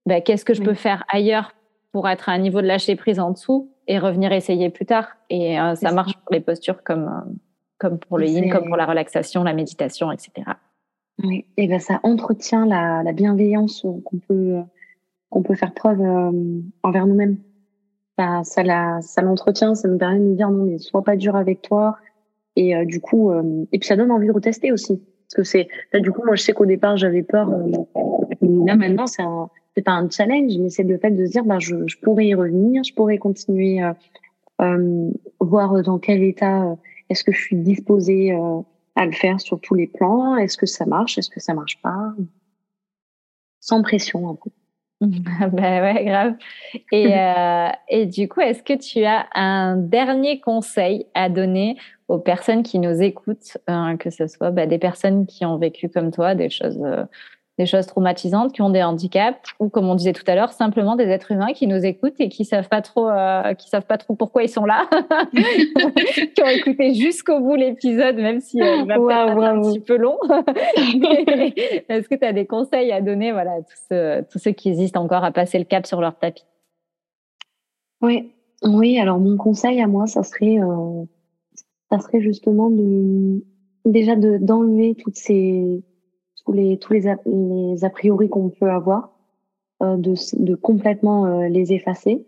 Bah 0.07 0.21
qu'est-ce 0.21 0.43
que 0.43 0.53
je 0.53 0.63
peux 0.63 0.73
faire 0.73 1.03
ailleurs 1.09 1.53
pour 1.91 2.09
être 2.09 2.29
à 2.29 2.31
un 2.31 2.39
niveau 2.39 2.61
de 2.61 2.67
lâcher 2.67 2.95
prise 2.95 3.19
en 3.19 3.31
dessous 3.31 3.71
et 3.87 3.99
revenir 3.99 4.31
essayer 4.31 4.69
plus 4.71 4.85
tard? 4.85 5.09
Et 5.29 5.59
euh, 5.59 5.75
ça 5.75 5.91
marche 5.91 6.13
pour 6.13 6.33
les 6.33 6.41
postures 6.41 6.83
comme 6.83 7.03
euh, 7.03 7.31
comme 7.77 7.99
pour 7.99 8.17
le 8.17 8.25
yin, 8.25 8.49
comme 8.49 8.65
pour 8.65 8.77
la 8.77 8.87
relaxation, 8.87 9.43
la 9.43 9.53
méditation, 9.53 10.11
etc. 10.11 10.31
Oui, 11.23 11.45
et 11.57 11.67
ben 11.67 11.79
ça 11.79 11.99
entretient 12.01 12.65
la, 12.65 13.03
la 13.03 13.11
bienveillance 13.11 13.85
qu'on 14.03 14.17
peut 14.17 14.61
qu'on 15.29 15.43
peut 15.43 15.55
faire 15.55 15.73
preuve 15.73 16.01
euh, 16.01 16.31
envers 16.81 17.05
nous-mêmes. 17.05 17.37
Bah, 18.17 18.43
ça 18.43 18.63
la, 18.63 18.99
ça 19.01 19.21
l'entretient, 19.21 19.75
ça 19.75 19.87
nous 19.87 19.97
permet 19.97 20.19
de 20.19 20.23
nous 20.23 20.35
dire 20.35 20.49
non 20.49 20.65
mais 20.65 20.77
sois 20.79 21.03
pas 21.03 21.15
dur 21.15 21.35
avec 21.35 21.61
toi. 21.61 21.97
Et 22.55 22.75
euh, 22.75 22.85
du 22.85 22.99
coup, 22.99 23.31
euh, 23.31 23.65
et 23.71 23.77
puis 23.77 23.87
ça 23.87 23.95
donne 23.95 24.11
envie 24.11 24.27
de 24.27 24.31
retester 24.31 24.71
aussi, 24.71 24.97
parce 24.97 25.35
que 25.35 25.43
c'est 25.43 25.67
là 25.93 25.99
du 25.99 26.11
coup 26.11 26.23
moi 26.25 26.35
je 26.35 26.41
sais 26.41 26.53
qu'au 26.53 26.65
départ 26.65 26.97
j'avais 26.97 27.21
peur. 27.21 27.49
là 28.41 28.75
maintenant 28.75 29.05
c'est 29.05 29.21
un, 29.21 29.49
c'est 29.75 29.83
pas 29.83 29.91
un 29.91 30.09
challenge, 30.09 30.57
mais 30.57 30.69
c'est 30.69 30.83
le 30.83 30.97
fait 30.97 31.11
de 31.11 31.25
se 31.27 31.31
dire 31.31 31.45
bah 31.45 31.59
je, 31.59 31.75
je 31.85 31.97
pourrais 31.99 32.25
y 32.25 32.33
revenir, 32.33 32.83
je 32.83 32.93
pourrais 32.95 33.19
continuer, 33.19 33.81
voir 35.39 35.83
dans 35.83 35.99
quel 35.99 36.23
état 36.23 36.75
est-ce 37.09 37.23
que 37.23 37.31
je 37.31 37.41
suis 37.41 37.55
disposée 37.55 38.33
euh, 38.33 38.61
à 38.95 39.05
le 39.05 39.11
faire 39.11 39.39
sur 39.39 39.59
tous 39.59 39.75
les 39.75 39.87
plans 39.87 40.35
Est-ce 40.35 40.57
que 40.57 40.65
ça 40.65 40.85
marche 40.85 41.17
Est-ce 41.17 41.29
que 41.29 41.39
ça 41.39 41.53
marche 41.53 41.81
pas? 41.81 42.13
Sans 43.59 43.81
pression 43.81 44.29
un 44.29 44.35
peu. 44.35 44.49
bah 45.01 45.81
ouais, 45.81 46.05
grave. 46.05 46.33
Et, 46.91 47.13
euh, 47.17 47.69
et 47.89 48.05
du 48.05 48.27
coup, 48.27 48.41
est-ce 48.41 48.63
que 48.63 48.73
tu 48.73 49.03
as 49.05 49.27
un 49.33 49.77
dernier 49.77 50.39
conseil 50.39 51.05
à 51.13 51.29
donner 51.29 51.77
aux 52.07 52.19
personnes 52.19 52.63
qui 52.63 52.79
nous 52.79 53.01
écoutent, 53.01 53.57
hein, 53.67 53.97
que 53.97 54.09
ce 54.09 54.27
soit 54.27 54.51
bah, 54.51 54.65
des 54.65 54.79
personnes 54.79 55.27
qui 55.27 55.45
ont 55.45 55.57
vécu 55.57 55.89
comme 55.89 56.11
toi 56.11 56.35
des 56.35 56.49
choses 56.49 56.79
euh, 56.81 57.03
des 57.57 57.65
choses 57.65 57.87
traumatisantes, 57.87 58.53
qui 58.53 58.61
ont 58.61 58.69
des 58.69 58.83
handicaps, 58.83 59.37
ou 59.59 59.69
comme 59.69 59.89
on 59.89 59.95
disait 59.95 60.13
tout 60.13 60.23
à 60.27 60.35
l'heure, 60.35 60.51
simplement 60.51 60.95
des 60.95 61.05
êtres 61.05 61.31
humains 61.31 61.53
qui 61.53 61.65
nous 61.65 61.83
écoutent 61.83 62.19
et 62.19 62.29
qui 62.29 62.45
savent 62.45 62.69
pas 62.69 62.81
trop, 62.81 63.09
euh, 63.09 63.53
qui 63.55 63.69
savent 63.69 63.85
pas 63.85 63.97
trop 63.97 64.15
pourquoi 64.15 64.43
ils 64.43 64.49
sont 64.49 64.65
là, 64.65 64.87
qui 65.33 66.43
ont 66.43 66.47
écouté 66.47 66.93
jusqu'au 66.93 67.39
bout 67.39 67.55
l'épisode, 67.55 68.17
même 68.17 68.41
si 68.41 68.61
euh, 68.61 68.77
il 68.77 68.85
va 68.85 68.95
être 68.95 69.41
un 69.41 69.61
petit 69.61 69.79
peu 69.79 69.97
long. 69.97 70.19
Est-ce 71.89 72.07
que 72.07 72.15
tu 72.15 72.25
as 72.25 72.33
des 72.33 72.45
conseils 72.45 72.91
à 72.91 73.01
donner, 73.01 73.31
voilà, 73.31 73.53
à 73.53 73.61
tous 73.61 73.79
ceux, 73.89 74.25
tous 74.31 74.37
ceux 74.37 74.51
qui 74.51 74.69
hésitent 74.69 74.97
encore 74.97 75.23
à 75.23 75.31
passer 75.31 75.57
le 75.57 75.65
cap 75.65 75.87
sur 75.87 75.99
leur 75.99 76.17
tapis? 76.17 76.45
Oui, 78.01 78.33
oui. 78.63 78.99
Alors 78.99 79.19
mon 79.19 79.35
conseil 79.35 79.81
à 79.81 79.87
moi, 79.87 80.05
ça 80.05 80.21
serait, 80.21 80.59
euh, 80.59 81.05
ça 81.91 81.99
serait 81.99 82.21
justement 82.21 82.69
de 82.69 83.43
déjà 83.85 84.15
de 84.15 84.37
d'enlever 84.37 84.95
toutes 84.95 85.15
ces 85.15 85.81
tous 86.47 86.53
les 86.53 86.77
tous 86.77 86.93
les 86.93 87.07
a, 87.07 87.17
les 87.25 87.83
a 87.83 87.89
priori 87.89 88.29
qu'on 88.29 88.49
peut 88.49 88.69
avoir, 88.69 89.11
euh, 89.83 89.97
de, 89.97 90.13
de 90.37 90.55
complètement 90.55 91.25
euh, 91.25 91.47
les 91.49 91.73
effacer. 91.73 92.25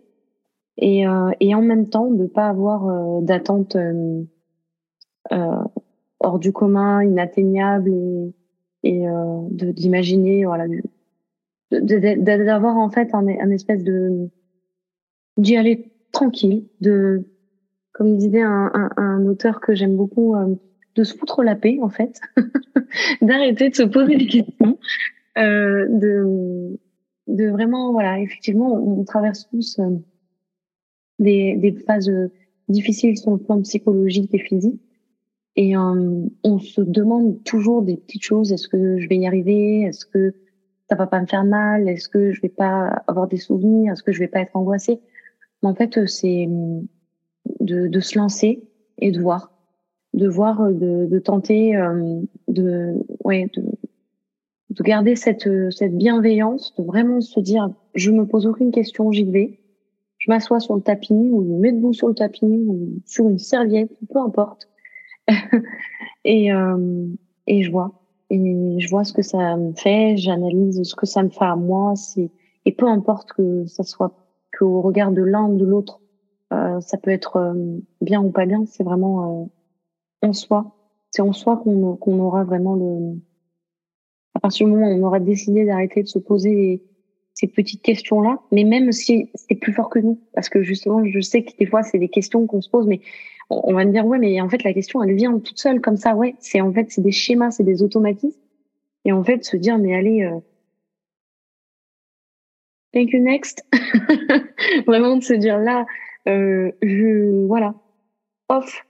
Et 0.76 1.06
euh, 1.06 1.30
et 1.40 1.54
en 1.54 1.62
même 1.62 1.88
temps 1.88 2.10
de 2.10 2.26
pas 2.26 2.48
avoir 2.48 2.86
euh, 2.86 3.20
d'attente 3.22 3.76
euh, 3.76 4.24
hors 6.20 6.38
du 6.38 6.52
commun, 6.52 7.02
inatteignable 7.02 7.90
et 7.92 8.34
et 8.82 9.04
d'imaginer 9.50 10.44
voilà 10.46 10.64
d'avoir 11.70 12.76
en 12.76 12.88
fait 12.88 13.14
un, 13.14 13.26
un 13.26 13.50
espèce 13.50 13.84
de 13.84 14.30
d'y 15.36 15.56
aller 15.56 15.92
tranquille 16.12 16.66
de 16.80 17.24
comme 17.92 18.16
disait 18.16 18.42
un, 18.42 18.70
un, 18.72 18.90
un 18.96 19.26
auteur 19.26 19.60
que 19.60 19.74
j'aime 19.74 19.96
beaucoup 19.96 20.34
de 20.94 21.04
se 21.04 21.16
foutre 21.16 21.42
la 21.42 21.56
paix 21.56 21.78
en 21.82 21.88
fait, 21.88 22.20
d'arrêter 23.22 23.70
de 23.70 23.74
se 23.74 23.82
poser 23.82 24.16
des 24.16 24.26
questions, 24.26 24.78
euh, 25.38 25.86
de, 25.88 26.78
de 27.28 27.48
vraiment 27.48 27.92
voilà 27.92 28.20
effectivement 28.20 28.72
on, 28.72 29.04
traverse 29.04 29.48
tous 29.48 29.78
euh, 29.78 29.90
des, 31.18 31.56
des 31.56 31.72
phases 31.72 32.10
difficiles 32.68 33.16
sur 33.16 33.32
le 33.32 33.38
plan 33.38 33.60
psychologique 33.62 34.34
et 34.34 34.38
physique. 34.38 34.80
Et 35.56 35.76
euh, 35.76 36.26
on 36.44 36.58
se 36.58 36.80
demande 36.80 37.42
toujours 37.44 37.82
des 37.82 37.96
petites 37.96 38.22
choses. 38.22 38.52
Est-ce 38.52 38.68
que 38.68 38.98
je 38.98 39.08
vais 39.08 39.16
y 39.16 39.26
arriver? 39.26 39.82
Est-ce 39.82 40.06
que 40.06 40.34
ça 40.88 40.94
va 40.94 41.06
pas 41.06 41.20
me 41.20 41.26
faire 41.26 41.44
mal? 41.44 41.88
Est-ce 41.88 42.08
que 42.08 42.32
je 42.32 42.40
vais 42.40 42.48
pas 42.48 43.02
avoir 43.06 43.26
des 43.26 43.36
souvenirs? 43.36 43.92
Est-ce 43.92 44.02
que 44.02 44.12
je 44.12 44.20
vais 44.20 44.28
pas 44.28 44.40
être 44.40 44.56
angoissée? 44.56 45.00
Mais 45.62 45.68
en 45.68 45.74
fait 45.74 46.06
c'est 46.06 46.48
de, 47.60 47.88
de 47.88 48.00
se 48.00 48.18
lancer 48.18 48.62
et 48.98 49.10
de 49.10 49.20
voir 49.20 49.49
de 50.14 50.28
voir, 50.28 50.60
euh, 50.60 50.72
de, 50.72 51.06
de 51.06 51.18
tenter 51.18 51.76
euh, 51.76 52.20
de, 52.48 52.94
ouais, 53.24 53.50
de, 53.56 53.62
de 54.70 54.82
garder 54.82 55.16
cette, 55.16 55.48
cette 55.70 55.96
bienveillance, 55.96 56.74
de 56.76 56.84
vraiment 56.84 57.20
se 57.20 57.40
dire, 57.40 57.70
je 57.94 58.10
me 58.10 58.26
pose 58.26 58.46
aucune 58.46 58.70
question, 58.70 59.10
j'y 59.12 59.24
vais. 59.24 59.60
Je 60.18 60.30
m'assois 60.30 60.60
sur 60.60 60.74
le 60.74 60.82
tapis 60.82 61.14
ou 61.14 61.42
je 61.42 61.48
me 61.48 61.58
mets 61.58 61.72
debout 61.72 61.94
sur 61.94 62.08
le 62.08 62.14
tapis 62.14 62.44
ou 62.44 63.00
sur 63.06 63.28
une 63.28 63.38
serviette, 63.38 63.90
peu 64.12 64.18
importe. 64.18 64.68
et, 66.24 66.52
euh, 66.52 67.06
et 67.46 67.62
je 67.62 67.70
vois. 67.70 67.92
Et 68.28 68.76
je 68.78 68.88
vois 68.88 69.04
ce 69.04 69.12
que 69.12 69.22
ça 69.22 69.56
me 69.56 69.72
fait, 69.72 70.16
j'analyse 70.16 70.82
ce 70.84 70.94
que 70.94 71.06
ça 71.06 71.22
me 71.22 71.30
fait 71.30 71.44
à 71.44 71.56
moi. 71.56 71.94
C'est 71.96 72.30
et 72.66 72.72
peu 72.72 72.86
importe 72.86 73.32
que 73.32 73.64
ça 73.66 73.82
soit 73.82 74.12
qu'au 74.56 74.80
regard 74.82 75.12
de 75.12 75.22
l'un 75.22 75.48
ou 75.48 75.56
de 75.56 75.64
l'autre, 75.64 76.00
euh, 76.52 76.80
ça 76.80 76.98
peut 76.98 77.10
être 77.10 77.36
euh, 77.36 77.78
bien 78.00 78.22
ou 78.22 78.30
pas 78.30 78.46
bien. 78.46 78.64
C'est 78.66 78.84
vraiment 78.84 79.50
en 80.22 80.32
soi. 80.32 80.76
C'est 81.10 81.22
en 81.22 81.32
soi 81.32 81.56
qu'on 81.56 82.18
aura 82.20 82.44
vraiment 82.44 82.74
le. 82.74 83.18
À 84.34 84.40
partir 84.40 84.66
du 84.66 84.72
moment 84.72 84.88
où 84.88 84.94
on 84.94 85.02
aura 85.06 85.20
décidé 85.20 85.64
d'arrêter 85.64 86.02
de 86.02 86.08
se 86.08 86.18
poser 86.18 86.82
ces 87.34 87.46
petites 87.46 87.82
questions-là, 87.82 88.40
mais 88.52 88.64
même 88.64 88.92
si 88.92 89.30
c'est 89.34 89.54
plus 89.54 89.72
fort 89.72 89.88
que 89.88 89.98
nous, 89.98 90.20
parce 90.34 90.48
que 90.48 90.62
justement, 90.62 91.04
je 91.04 91.20
sais 91.20 91.42
que 91.42 91.56
des 91.58 91.66
fois, 91.66 91.82
c'est 91.82 91.98
des 91.98 92.08
questions 92.08 92.46
qu'on 92.46 92.60
se 92.60 92.68
pose, 92.68 92.86
mais 92.86 93.00
on, 93.48 93.72
va 93.72 93.84
me 93.84 93.92
dire, 93.92 94.06
ouais, 94.06 94.18
mais 94.18 94.40
en 94.40 94.48
fait, 94.48 94.62
la 94.62 94.72
question, 94.72 95.02
elle 95.02 95.14
vient 95.14 95.36
toute 95.38 95.58
seule 95.58 95.80
comme 95.80 95.96
ça, 95.96 96.14
ouais. 96.14 96.36
C'est 96.38 96.60
en 96.60 96.72
fait, 96.72 96.86
c'est 96.90 97.00
des 97.00 97.12
schémas, 97.12 97.50
c'est 97.50 97.64
des 97.64 97.82
automatismes. 97.82 98.38
Et 99.04 99.12
en 99.12 99.24
fait, 99.24 99.44
se 99.44 99.56
dire, 99.56 99.78
mais 99.78 99.94
allez, 99.94 100.22
euh, 100.22 100.38
thank 102.92 103.10
you 103.12 103.20
next. 103.20 103.64
Vraiment 104.86 105.16
de 105.16 105.22
se 105.22 105.32
dire 105.32 105.58
là, 105.58 105.86
euh, 106.28 106.70
je, 106.82 107.46
voilà, 107.46 107.74
off, 108.48 108.84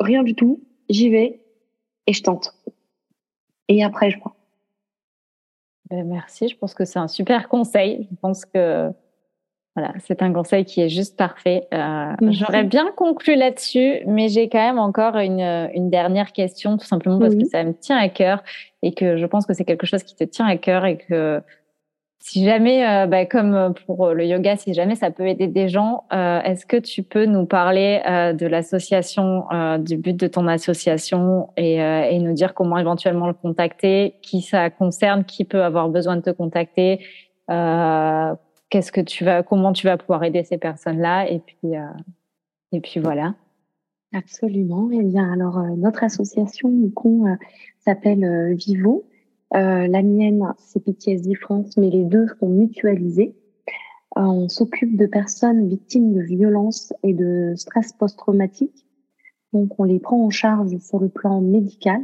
rien 0.00 0.22
du 0.22 0.34
tout, 0.34 0.60
j'y 0.88 1.08
vais 1.10 1.40
et 2.06 2.12
je 2.12 2.22
tente. 2.22 2.54
Et 3.68 3.82
après, 3.84 4.10
je 4.10 4.18
prends. 4.18 4.34
Ben, 5.90 6.06
merci, 6.06 6.48
je 6.48 6.56
pense 6.56 6.74
que 6.74 6.84
c'est 6.84 6.98
un 6.98 7.08
super 7.08 7.48
conseil. 7.48 8.08
Je 8.10 8.16
pense 8.20 8.44
que 8.44 8.90
voilà, 9.74 9.94
c'est 10.00 10.20
un 10.20 10.32
conseil 10.32 10.64
qui 10.66 10.82
est 10.82 10.90
juste 10.90 11.16
parfait. 11.16 11.66
Euh, 11.72 12.12
J'aurais 12.30 12.64
bien 12.64 12.90
conclu 12.92 13.34
là-dessus, 13.36 14.00
mais 14.06 14.28
j'ai 14.28 14.50
quand 14.50 14.58
même 14.58 14.78
encore 14.78 15.16
une, 15.16 15.40
une, 15.40 15.88
dernière 15.88 16.32
question, 16.32 16.76
tout 16.76 16.84
simplement 16.84 17.18
parce 17.18 17.34
que 17.34 17.46
ça 17.46 17.64
me 17.64 17.72
tient 17.72 17.96
à 17.96 18.10
cœur 18.10 18.42
et 18.82 18.92
que 18.92 19.16
je 19.16 19.24
pense 19.24 19.46
que 19.46 19.54
c'est 19.54 19.64
quelque 19.64 19.86
chose 19.86 20.02
qui 20.02 20.14
te 20.14 20.24
tient 20.24 20.46
à 20.46 20.58
cœur 20.58 20.84
et 20.84 20.98
que 20.98 21.42
si 22.24 22.44
jamais, 22.44 22.86
euh, 22.86 23.06
bah, 23.06 23.26
comme 23.26 23.74
pour 23.84 24.14
le 24.14 24.24
yoga, 24.24 24.56
si 24.56 24.74
jamais 24.74 24.94
ça 24.94 25.10
peut 25.10 25.26
aider 25.26 25.48
des 25.48 25.68
gens, 25.68 26.04
euh, 26.12 26.40
est-ce 26.42 26.64
que 26.64 26.76
tu 26.76 27.02
peux 27.02 27.24
nous 27.24 27.46
parler 27.46 28.00
euh, 28.08 28.32
de 28.32 28.46
l'association, 28.46 29.46
du 29.80 29.96
but 29.96 30.16
de 30.16 30.28
ton 30.28 30.46
association 30.46 31.48
et, 31.56 31.78
et, 31.78 32.18
nous 32.20 32.32
dire 32.32 32.54
comment 32.54 32.78
éventuellement 32.78 33.26
le 33.26 33.34
contacter, 33.34 34.14
qui 34.22 34.40
ça 34.40 34.70
concerne, 34.70 35.24
qui 35.24 35.44
peut 35.44 35.64
avoir 35.64 35.88
besoin 35.88 36.14
de 36.14 36.20
te 36.22 36.30
contacter, 36.30 37.00
qu'est-ce 37.48 38.92
que 38.92 39.00
tu 39.00 39.24
vas, 39.24 39.42
comment 39.42 39.72
tu 39.72 39.88
vas 39.88 39.96
pouvoir 39.96 40.22
aider 40.22 40.44
ces 40.44 40.58
personnes-là 40.58 41.28
et 41.28 41.40
puis 41.40 41.72
et 42.70 42.80
puis 42.80 43.00
voilà. 43.00 43.34
Absolument. 44.14 44.90
Eh 44.92 45.02
bien, 45.02 45.32
alors 45.32 45.58
notre 45.76 46.04
association, 46.04 46.70
s'appelle 47.80 48.54
Vivo. 48.54 49.04
Euh, 49.54 49.86
la 49.86 50.02
mienne, 50.02 50.54
c'est 50.58 50.82
PTSD 50.82 51.34
France, 51.34 51.76
mais 51.76 51.90
les 51.90 52.04
deux 52.04 52.26
sont 52.40 52.48
mutualisés. 52.48 53.36
Euh, 54.16 54.22
on 54.22 54.48
s'occupe 54.48 54.96
de 54.96 55.06
personnes 55.06 55.68
victimes 55.68 56.14
de 56.14 56.22
violences 56.22 56.92
et 57.02 57.12
de 57.12 57.52
stress 57.56 57.92
post-traumatique. 57.92 58.86
Donc, 59.52 59.78
on 59.78 59.84
les 59.84 59.98
prend 59.98 60.24
en 60.24 60.30
charge 60.30 60.76
sur 60.78 60.98
le 60.98 61.10
plan 61.10 61.42
médical, 61.42 62.00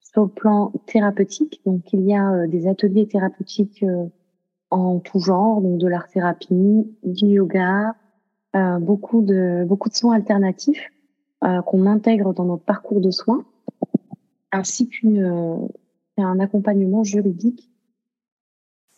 sur 0.00 0.24
le 0.24 0.28
plan 0.28 0.72
thérapeutique. 0.86 1.62
Donc, 1.64 1.92
il 1.94 2.02
y 2.02 2.14
a 2.14 2.46
des 2.46 2.66
ateliers 2.66 3.08
thérapeutiques 3.08 3.84
en 4.70 4.98
tout 4.98 5.20
genre, 5.20 5.62
donc 5.62 5.78
de 5.78 5.88
l'art 5.88 6.08
thérapie, 6.08 6.86
du 7.02 7.26
yoga, 7.26 7.94
beaucoup 8.80 9.22
de 9.22 9.64
beaucoup 9.66 9.88
de 9.88 9.94
soins 9.94 10.14
alternatifs 10.14 10.90
qu'on 11.40 11.86
intègre 11.86 12.34
dans 12.34 12.44
notre 12.44 12.64
parcours 12.64 13.00
de 13.00 13.10
soins, 13.10 13.44
ainsi 14.52 14.88
qu'une 14.88 15.68
un 16.18 16.40
accompagnement 16.40 17.04
juridique 17.04 17.70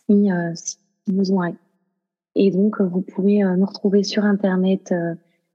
si, 0.07 0.29
si 0.55 0.77
besoin 1.07 1.49
est. 1.49 1.55
Et 2.35 2.51
donc, 2.51 2.81
vous 2.81 3.01
pouvez 3.01 3.43
nous 3.43 3.65
retrouver 3.65 4.03
sur 4.03 4.23
Internet, 4.23 4.93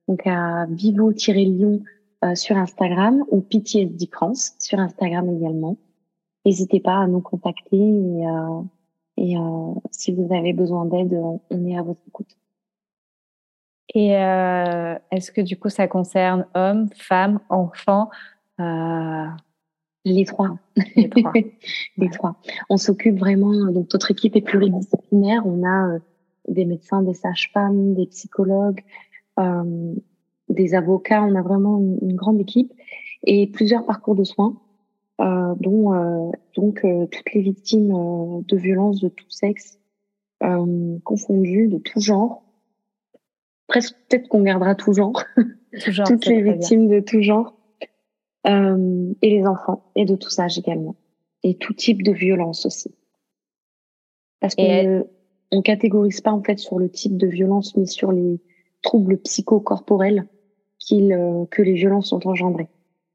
donc 0.09 0.27
à 0.27 0.67
Vivo-Lyon 0.67 1.83
sur 2.35 2.57
Instagram 2.57 3.25
ou 3.31 3.41
PTSD 3.41 4.09
France 4.13 4.55
sur 4.59 4.79
Instagram 4.79 5.29
également. 5.31 5.77
N'hésitez 6.45 6.81
pas 6.81 6.99
à 6.99 7.07
nous 7.07 7.21
contacter 7.21 7.79
et, 7.79 8.25
et 9.17 9.37
si 9.91 10.13
vous 10.13 10.33
avez 10.35 10.53
besoin 10.53 10.85
d'aide, 10.85 11.15
on 11.15 11.67
est 11.67 11.77
à 11.79 11.83
votre 11.83 12.01
écoute. 12.07 12.37
Et 13.95 14.17
euh, 14.17 14.99
est-ce 15.13 15.31
que 15.31 15.41
du 15.41 15.59
coup 15.59 15.69
ça 15.69 15.87
concerne 15.87 16.47
hommes, 16.55 16.89
femmes, 16.97 17.41
enfants? 17.49 18.11
Euh... 18.61 19.27
Les 20.05 20.25
trois. 20.25 20.59
Les 20.97 21.09
trois. 21.09 21.33
Les 21.97 22.11
trois. 22.11 22.37
On 22.69 22.77
s'occupe 22.77 23.19
vraiment, 23.19 23.53
donc 23.71 23.93
notre 23.93 24.11
équipe 24.11 24.37
est 24.37 24.43
pluridisciplinaire. 24.43 25.47
On 25.47 25.65
a 25.65 25.95
euh, 25.95 25.99
des 26.49 26.65
médecins, 26.65 27.03
des 27.03 27.15
sages-femmes, 27.15 27.95
des 27.95 28.07
psychologues, 28.07 28.83
euh, 29.39 29.95
des 30.49 30.75
avocats. 30.75 31.23
On 31.23 31.35
a 31.35 31.43
vraiment 31.43 31.79
une, 31.79 31.99
une, 32.03 32.17
grande 32.17 32.41
équipe 32.41 32.73
et 33.27 33.47
plusieurs 33.47 33.87
parcours 33.87 34.15
de 34.15 34.25
soins, 34.25 34.57
euh, 35.21 35.55
dont 35.61 35.95
euh, 35.95 36.33
donc 36.57 36.85
euh, 36.85 37.07
toutes 37.07 37.33
les 37.35 37.41
victimes 37.41 38.43
de 38.49 38.57
violences 38.57 39.01
de 39.01 39.09
tout 39.09 39.31
sexe 39.31 39.79
confondues, 41.05 41.69
de 41.69 41.79
tout 41.79 42.01
genre 42.01 42.43
presque 43.69 43.95
peut-être 44.09 44.29
qu'on 44.29 44.43
gardera 44.43 44.75
tout 44.75 44.93
genre, 44.93 45.25
toutes 46.07 46.27
les 46.27 46.43
victimes 46.43 46.89
de 46.89 46.99
tout 46.99 47.23
genre, 47.23 47.55
euh, 48.47 49.13
et 49.23 49.31
les 49.31 49.47
enfants, 49.47 49.91
et 49.97 50.05
de 50.05 50.17
tout 50.17 50.31
ça 50.31 50.47
également, 50.57 50.97
et 51.43 51.57
tout 51.57 51.75
type 51.75 52.03
de 52.03 52.13
violence 52.13 52.67
aussi. 52.67 52.95
Parce 54.41 54.55
qu'on 54.55 55.09
on 55.51 55.63
catégorise 55.63 56.21
pas 56.21 56.33
en 56.33 56.43
fait 56.43 56.59
sur 56.59 56.79
le 56.79 56.91
type 56.91 57.17
de 57.17 57.27
violence, 57.27 57.77
mais 57.77 57.87
sur 57.87 58.13
les 58.13 58.41
troubles 58.83 59.19
psychocorporels 59.19 60.27
euh, 60.93 61.47
que 61.51 61.63
les 61.63 61.73
violences 61.73 62.13
ont 62.13 62.21
engendrés. 62.25 62.69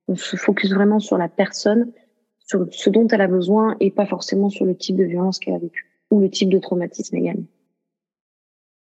On 0.07 0.15
se 0.15 0.35
focus 0.35 0.73
vraiment 0.73 0.99
sur 0.99 1.17
la 1.17 1.29
personne, 1.29 1.91
sur 2.39 2.65
ce 2.71 2.89
dont 2.89 3.07
elle 3.07 3.21
a 3.21 3.27
besoin, 3.27 3.75
et 3.79 3.91
pas 3.91 4.07
forcément 4.07 4.49
sur 4.49 4.65
le 4.65 4.75
type 4.75 4.95
de 4.95 5.03
violence 5.03 5.37
qu'elle 5.37 5.53
a 5.53 5.59
vécu, 5.59 5.85
ou 6.09 6.19
le 6.19 6.29
type 6.29 6.49
de 6.49 6.57
traumatisme 6.57 7.15
également. 7.15 7.45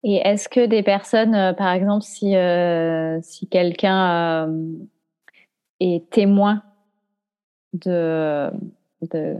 Et 0.05 0.17
est-ce 0.17 0.49
que 0.49 0.67
des 0.67 0.83
personnes, 0.83 1.35
euh, 1.35 1.53
par 1.53 1.73
exemple, 1.73 2.05
si, 2.05 2.37
euh, 2.37 3.19
si 3.23 3.49
quelqu'un 3.49 4.49
euh, 4.49 4.63
est 5.81 6.09
témoin 6.11 6.63
de, 7.73 8.51
de 9.13 9.37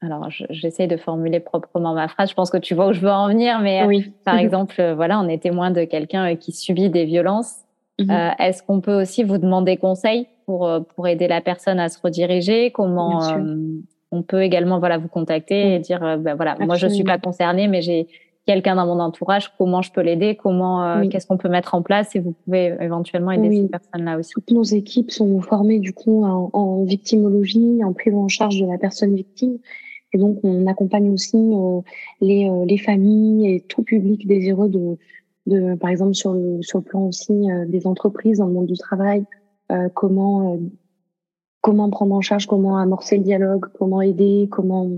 alors 0.00 0.28
j'essaie 0.30 0.86
de 0.86 0.96
formuler 0.96 1.40
proprement 1.40 1.94
ma 1.94 2.08
phrase, 2.08 2.30
je 2.30 2.34
pense 2.34 2.50
que 2.50 2.56
tu 2.56 2.74
vois 2.74 2.88
où 2.88 2.92
je 2.92 3.00
veux 3.00 3.10
en 3.10 3.28
venir, 3.28 3.60
mais 3.60 3.84
oui. 3.84 4.12
par 4.24 4.38
exemple, 4.38 4.92
voilà, 4.94 5.20
on 5.20 5.28
est 5.28 5.42
témoin 5.42 5.70
de 5.70 5.84
quelqu'un 5.84 6.36
qui 6.36 6.52
subit 6.52 6.88
des 6.88 7.04
violences. 7.04 7.56
Mhm. 7.98 8.34
Est-ce 8.38 8.62
qu'on 8.62 8.80
peut 8.80 8.98
aussi 9.02 9.24
vous 9.24 9.36
demander 9.36 9.76
conseil 9.76 10.26
pour, 10.46 10.70
pour 10.94 11.06
aider 11.06 11.28
la 11.28 11.42
personne 11.42 11.78
à 11.78 11.90
se 11.90 12.00
rediriger? 12.00 12.70
Comment 12.70 13.20
on 14.10 14.22
peut 14.22 14.42
également 14.42 14.78
voilà 14.78 14.96
vous 14.96 15.08
contacter 15.08 15.74
et 15.74 15.78
dire 15.78 16.00
ben 16.18 16.34
voilà, 16.34 16.56
moi 16.60 16.76
je 16.76 16.86
suis 16.86 17.04
pas 17.04 17.18
concernée, 17.18 17.68
mais 17.68 17.82
j'ai 17.82 18.08
quelqu'un 18.46 18.76
dans 18.76 18.86
mon 18.86 19.00
entourage, 19.00 19.52
comment 19.58 19.82
je 19.82 19.92
peux 19.92 20.00
l'aider, 20.00 20.36
comment, 20.36 20.84
euh, 20.84 21.08
qu'est-ce 21.08 21.26
qu'on 21.26 21.36
peut 21.36 21.48
mettre 21.48 21.74
en 21.74 21.82
place 21.82 22.14
et 22.16 22.20
vous 22.20 22.32
pouvez 22.32 22.76
éventuellement 22.80 23.32
aider 23.32 23.54
ces 23.54 23.68
personnes-là 23.68 24.18
aussi. 24.18 24.32
Toutes 24.32 24.50
nos 24.50 24.62
équipes 24.62 25.10
sont 25.10 25.40
formées 25.40 25.78
du 25.78 25.92
coup 25.92 26.24
en, 26.24 26.82
victimologie, 26.84 27.84
en 27.84 27.92
prise 27.92 28.14
en 28.14 28.28
charge 28.28 28.60
de 28.60 28.66
la 28.66 28.78
personne 28.78 29.14
victime. 29.14 29.58
Et 30.12 30.18
donc, 30.18 30.38
on 30.42 30.66
accompagne 30.66 31.10
aussi 31.10 31.36
euh, 31.36 31.80
les, 32.20 32.48
euh, 32.48 32.64
les 32.64 32.78
familles 32.78 33.54
et 33.54 33.60
tout 33.60 33.84
public 33.84 34.26
désireux 34.26 34.68
de, 34.68 34.96
de 35.46 35.74
par 35.76 35.90
exemple, 35.90 36.14
sur 36.14 36.32
le, 36.32 36.62
sur 36.62 36.78
le 36.78 36.84
plan 36.84 37.06
aussi 37.06 37.32
des 37.68 37.86
entreprises 37.86 38.38
dans 38.38 38.46
le 38.46 38.52
monde 38.52 38.66
du 38.66 38.76
travail, 38.76 39.24
comment, 39.94 40.58
comment 41.60 41.88
prendre 41.90 42.14
en 42.16 42.20
charge, 42.20 42.46
comment 42.46 42.76
amorcer 42.76 43.18
le 43.18 43.22
dialogue, 43.22 43.66
comment 43.78 44.02
aider, 44.02 44.48
comment 44.50 44.90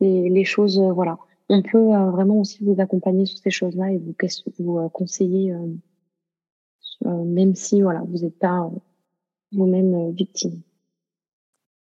les, 0.00 0.28
les 0.28 0.44
choses, 0.44 0.80
voilà 0.94 1.18
on 1.50 1.62
peut 1.62 1.94
euh, 1.94 2.10
vraiment 2.10 2.38
aussi 2.38 2.64
vous 2.64 2.80
accompagner 2.80 3.26
sur 3.26 3.38
ces 3.38 3.50
choses-là 3.50 3.90
et 3.90 3.98
vous, 3.98 4.14
vous 4.60 4.78
euh, 4.78 4.88
conseiller, 4.88 5.52
euh, 5.52 7.24
même 7.24 7.56
si 7.56 7.82
voilà, 7.82 8.02
vous 8.06 8.18
n'êtes 8.18 8.38
pas 8.38 8.70
vous-même 9.52 10.12
victime. 10.12 10.62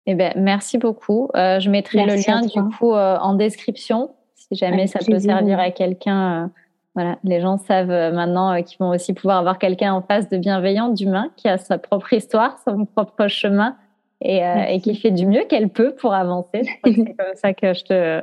Eh 0.08 0.14
ben, 0.14 0.34
merci 0.36 0.78
beaucoup. 0.78 1.30
je 1.34 1.70
mettrai 1.70 2.06
le 2.06 2.16
lien 2.16 2.41
du 2.41 2.62
coup 2.78 2.91
en 2.93 3.34
description 3.36 4.12
si 4.36 4.56
jamais 4.56 4.88
ça 4.88 4.99
peut 4.99 5.18
servir 5.18 5.60
à 5.60 5.72
quelqu'un. 5.72 6.51
voilà, 6.93 7.18
les 7.24 7.39
gens 7.39 7.58
savent 7.58 8.14
maintenant 8.14 8.62
qu'ils 8.62 8.78
vont 8.78 8.89
aussi 8.89 9.14
pouvoir 9.14 9.38
avoir 9.38 9.58
quelqu'un 9.58 9.93
en 9.93 10.01
face 10.01 10.30
de 10.30 10.38
bienveillant, 10.38 10.89
d'humain, 10.89 11.32
qui 11.38 11.47
a 11.47 11.58
sa 11.58 11.78
propre 11.78 12.14
histoire, 12.14 12.60
son 12.68 12.86
propre 12.86 13.28
chemin 13.28 13.78
et, 14.26 14.43
euh, 14.43 14.63
et, 14.69 14.82
qui 14.82 14.95
fait 14.95 15.11
du 15.11 15.28
mieux 15.28 15.43
qu'elle 15.45 15.69
peut 15.69 15.93
pour 15.93 16.13
avancer. 16.13 16.63
C'est 16.84 16.95
comme 16.95 17.36
ça 17.36 17.53
que 17.53 17.73
je 17.73 17.84
te, 17.84 18.21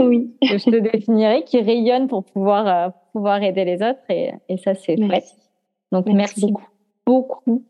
oui. 0.02 0.30
que 0.40 0.58
je 0.58 0.70
te 0.70 0.76
définirais, 0.76 1.44
qui 1.44 1.60
rayonne 1.60 2.08
pour 2.08 2.24
pouvoir, 2.24 2.66
euh, 2.66 2.88
pouvoir 3.12 3.42
aider 3.42 3.64
les 3.64 3.82
autres. 3.82 4.00
Et, 4.08 4.32
et 4.48 4.56
ça, 4.56 4.74
c'est 4.74 4.96
chouette. 4.96 5.24
Donc, 5.92 6.06
merci, 6.06 6.46
beaucoup. 6.46 6.64
beaucoup. 7.06 7.62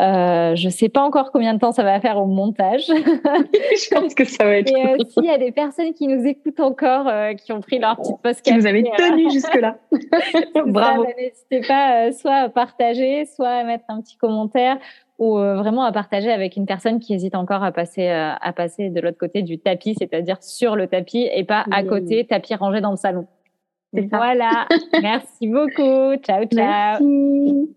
Euh, 0.00 0.56
je 0.56 0.68
sais 0.70 0.88
pas 0.88 1.02
encore 1.02 1.30
combien 1.30 1.54
de 1.54 1.60
temps 1.60 1.70
ça 1.70 1.84
va 1.84 2.00
faire 2.00 2.18
au 2.18 2.26
montage. 2.26 2.86
je 2.86 3.94
pense 3.94 4.14
que 4.14 4.24
ça 4.24 4.44
va 4.44 4.56
être. 4.56 4.72
Et 4.72 4.86
euh, 4.86 4.96
s'il 5.08 5.24
y 5.24 5.30
a 5.30 5.38
des 5.38 5.52
personnes 5.52 5.94
qui 5.94 6.08
nous 6.08 6.26
écoutent 6.26 6.58
encore, 6.58 7.06
euh, 7.06 7.34
qui 7.34 7.52
ont 7.52 7.60
pris 7.60 7.78
leur 7.78 7.96
petite 7.96 8.20
poste 8.20 8.42
qui 8.42 8.52
vous 8.52 8.66
avez 8.66 8.82
tenu 8.82 9.30
jusque-là. 9.30 9.76
Bravo. 10.66 11.04
Bah, 11.04 11.10
n'hésitez 11.16 11.60
pas 11.68 12.10
soit 12.10 12.34
à 12.34 12.48
partager, 12.48 13.24
soit 13.24 13.48
à 13.48 13.64
mettre 13.64 13.84
un 13.88 14.00
petit 14.00 14.16
commentaire 14.16 14.78
ou 15.18 15.38
euh, 15.38 15.56
vraiment 15.56 15.84
à 15.84 15.92
partager 15.92 16.30
avec 16.30 16.56
une 16.56 16.66
personne 16.66 16.98
qui 16.98 17.14
hésite 17.14 17.34
encore 17.34 17.62
à 17.62 17.72
passer 17.72 18.08
euh, 18.08 18.32
à 18.40 18.52
passer 18.52 18.90
de 18.90 19.00
l'autre 19.00 19.18
côté 19.18 19.42
du 19.42 19.58
tapis, 19.58 19.94
c'est-à-dire 19.98 20.42
sur 20.42 20.76
le 20.76 20.88
tapis 20.88 21.28
et 21.32 21.44
pas 21.44 21.64
à 21.70 21.82
côté, 21.84 22.26
tapis 22.26 22.54
rangé 22.54 22.80
dans 22.80 22.90
le 22.90 22.96
salon. 22.96 23.26
Voilà. 23.92 24.66
Merci 25.02 25.46
beaucoup. 25.46 26.16
Ciao, 26.16 26.44
ciao. 26.46 27.04
Merci. 27.04 27.74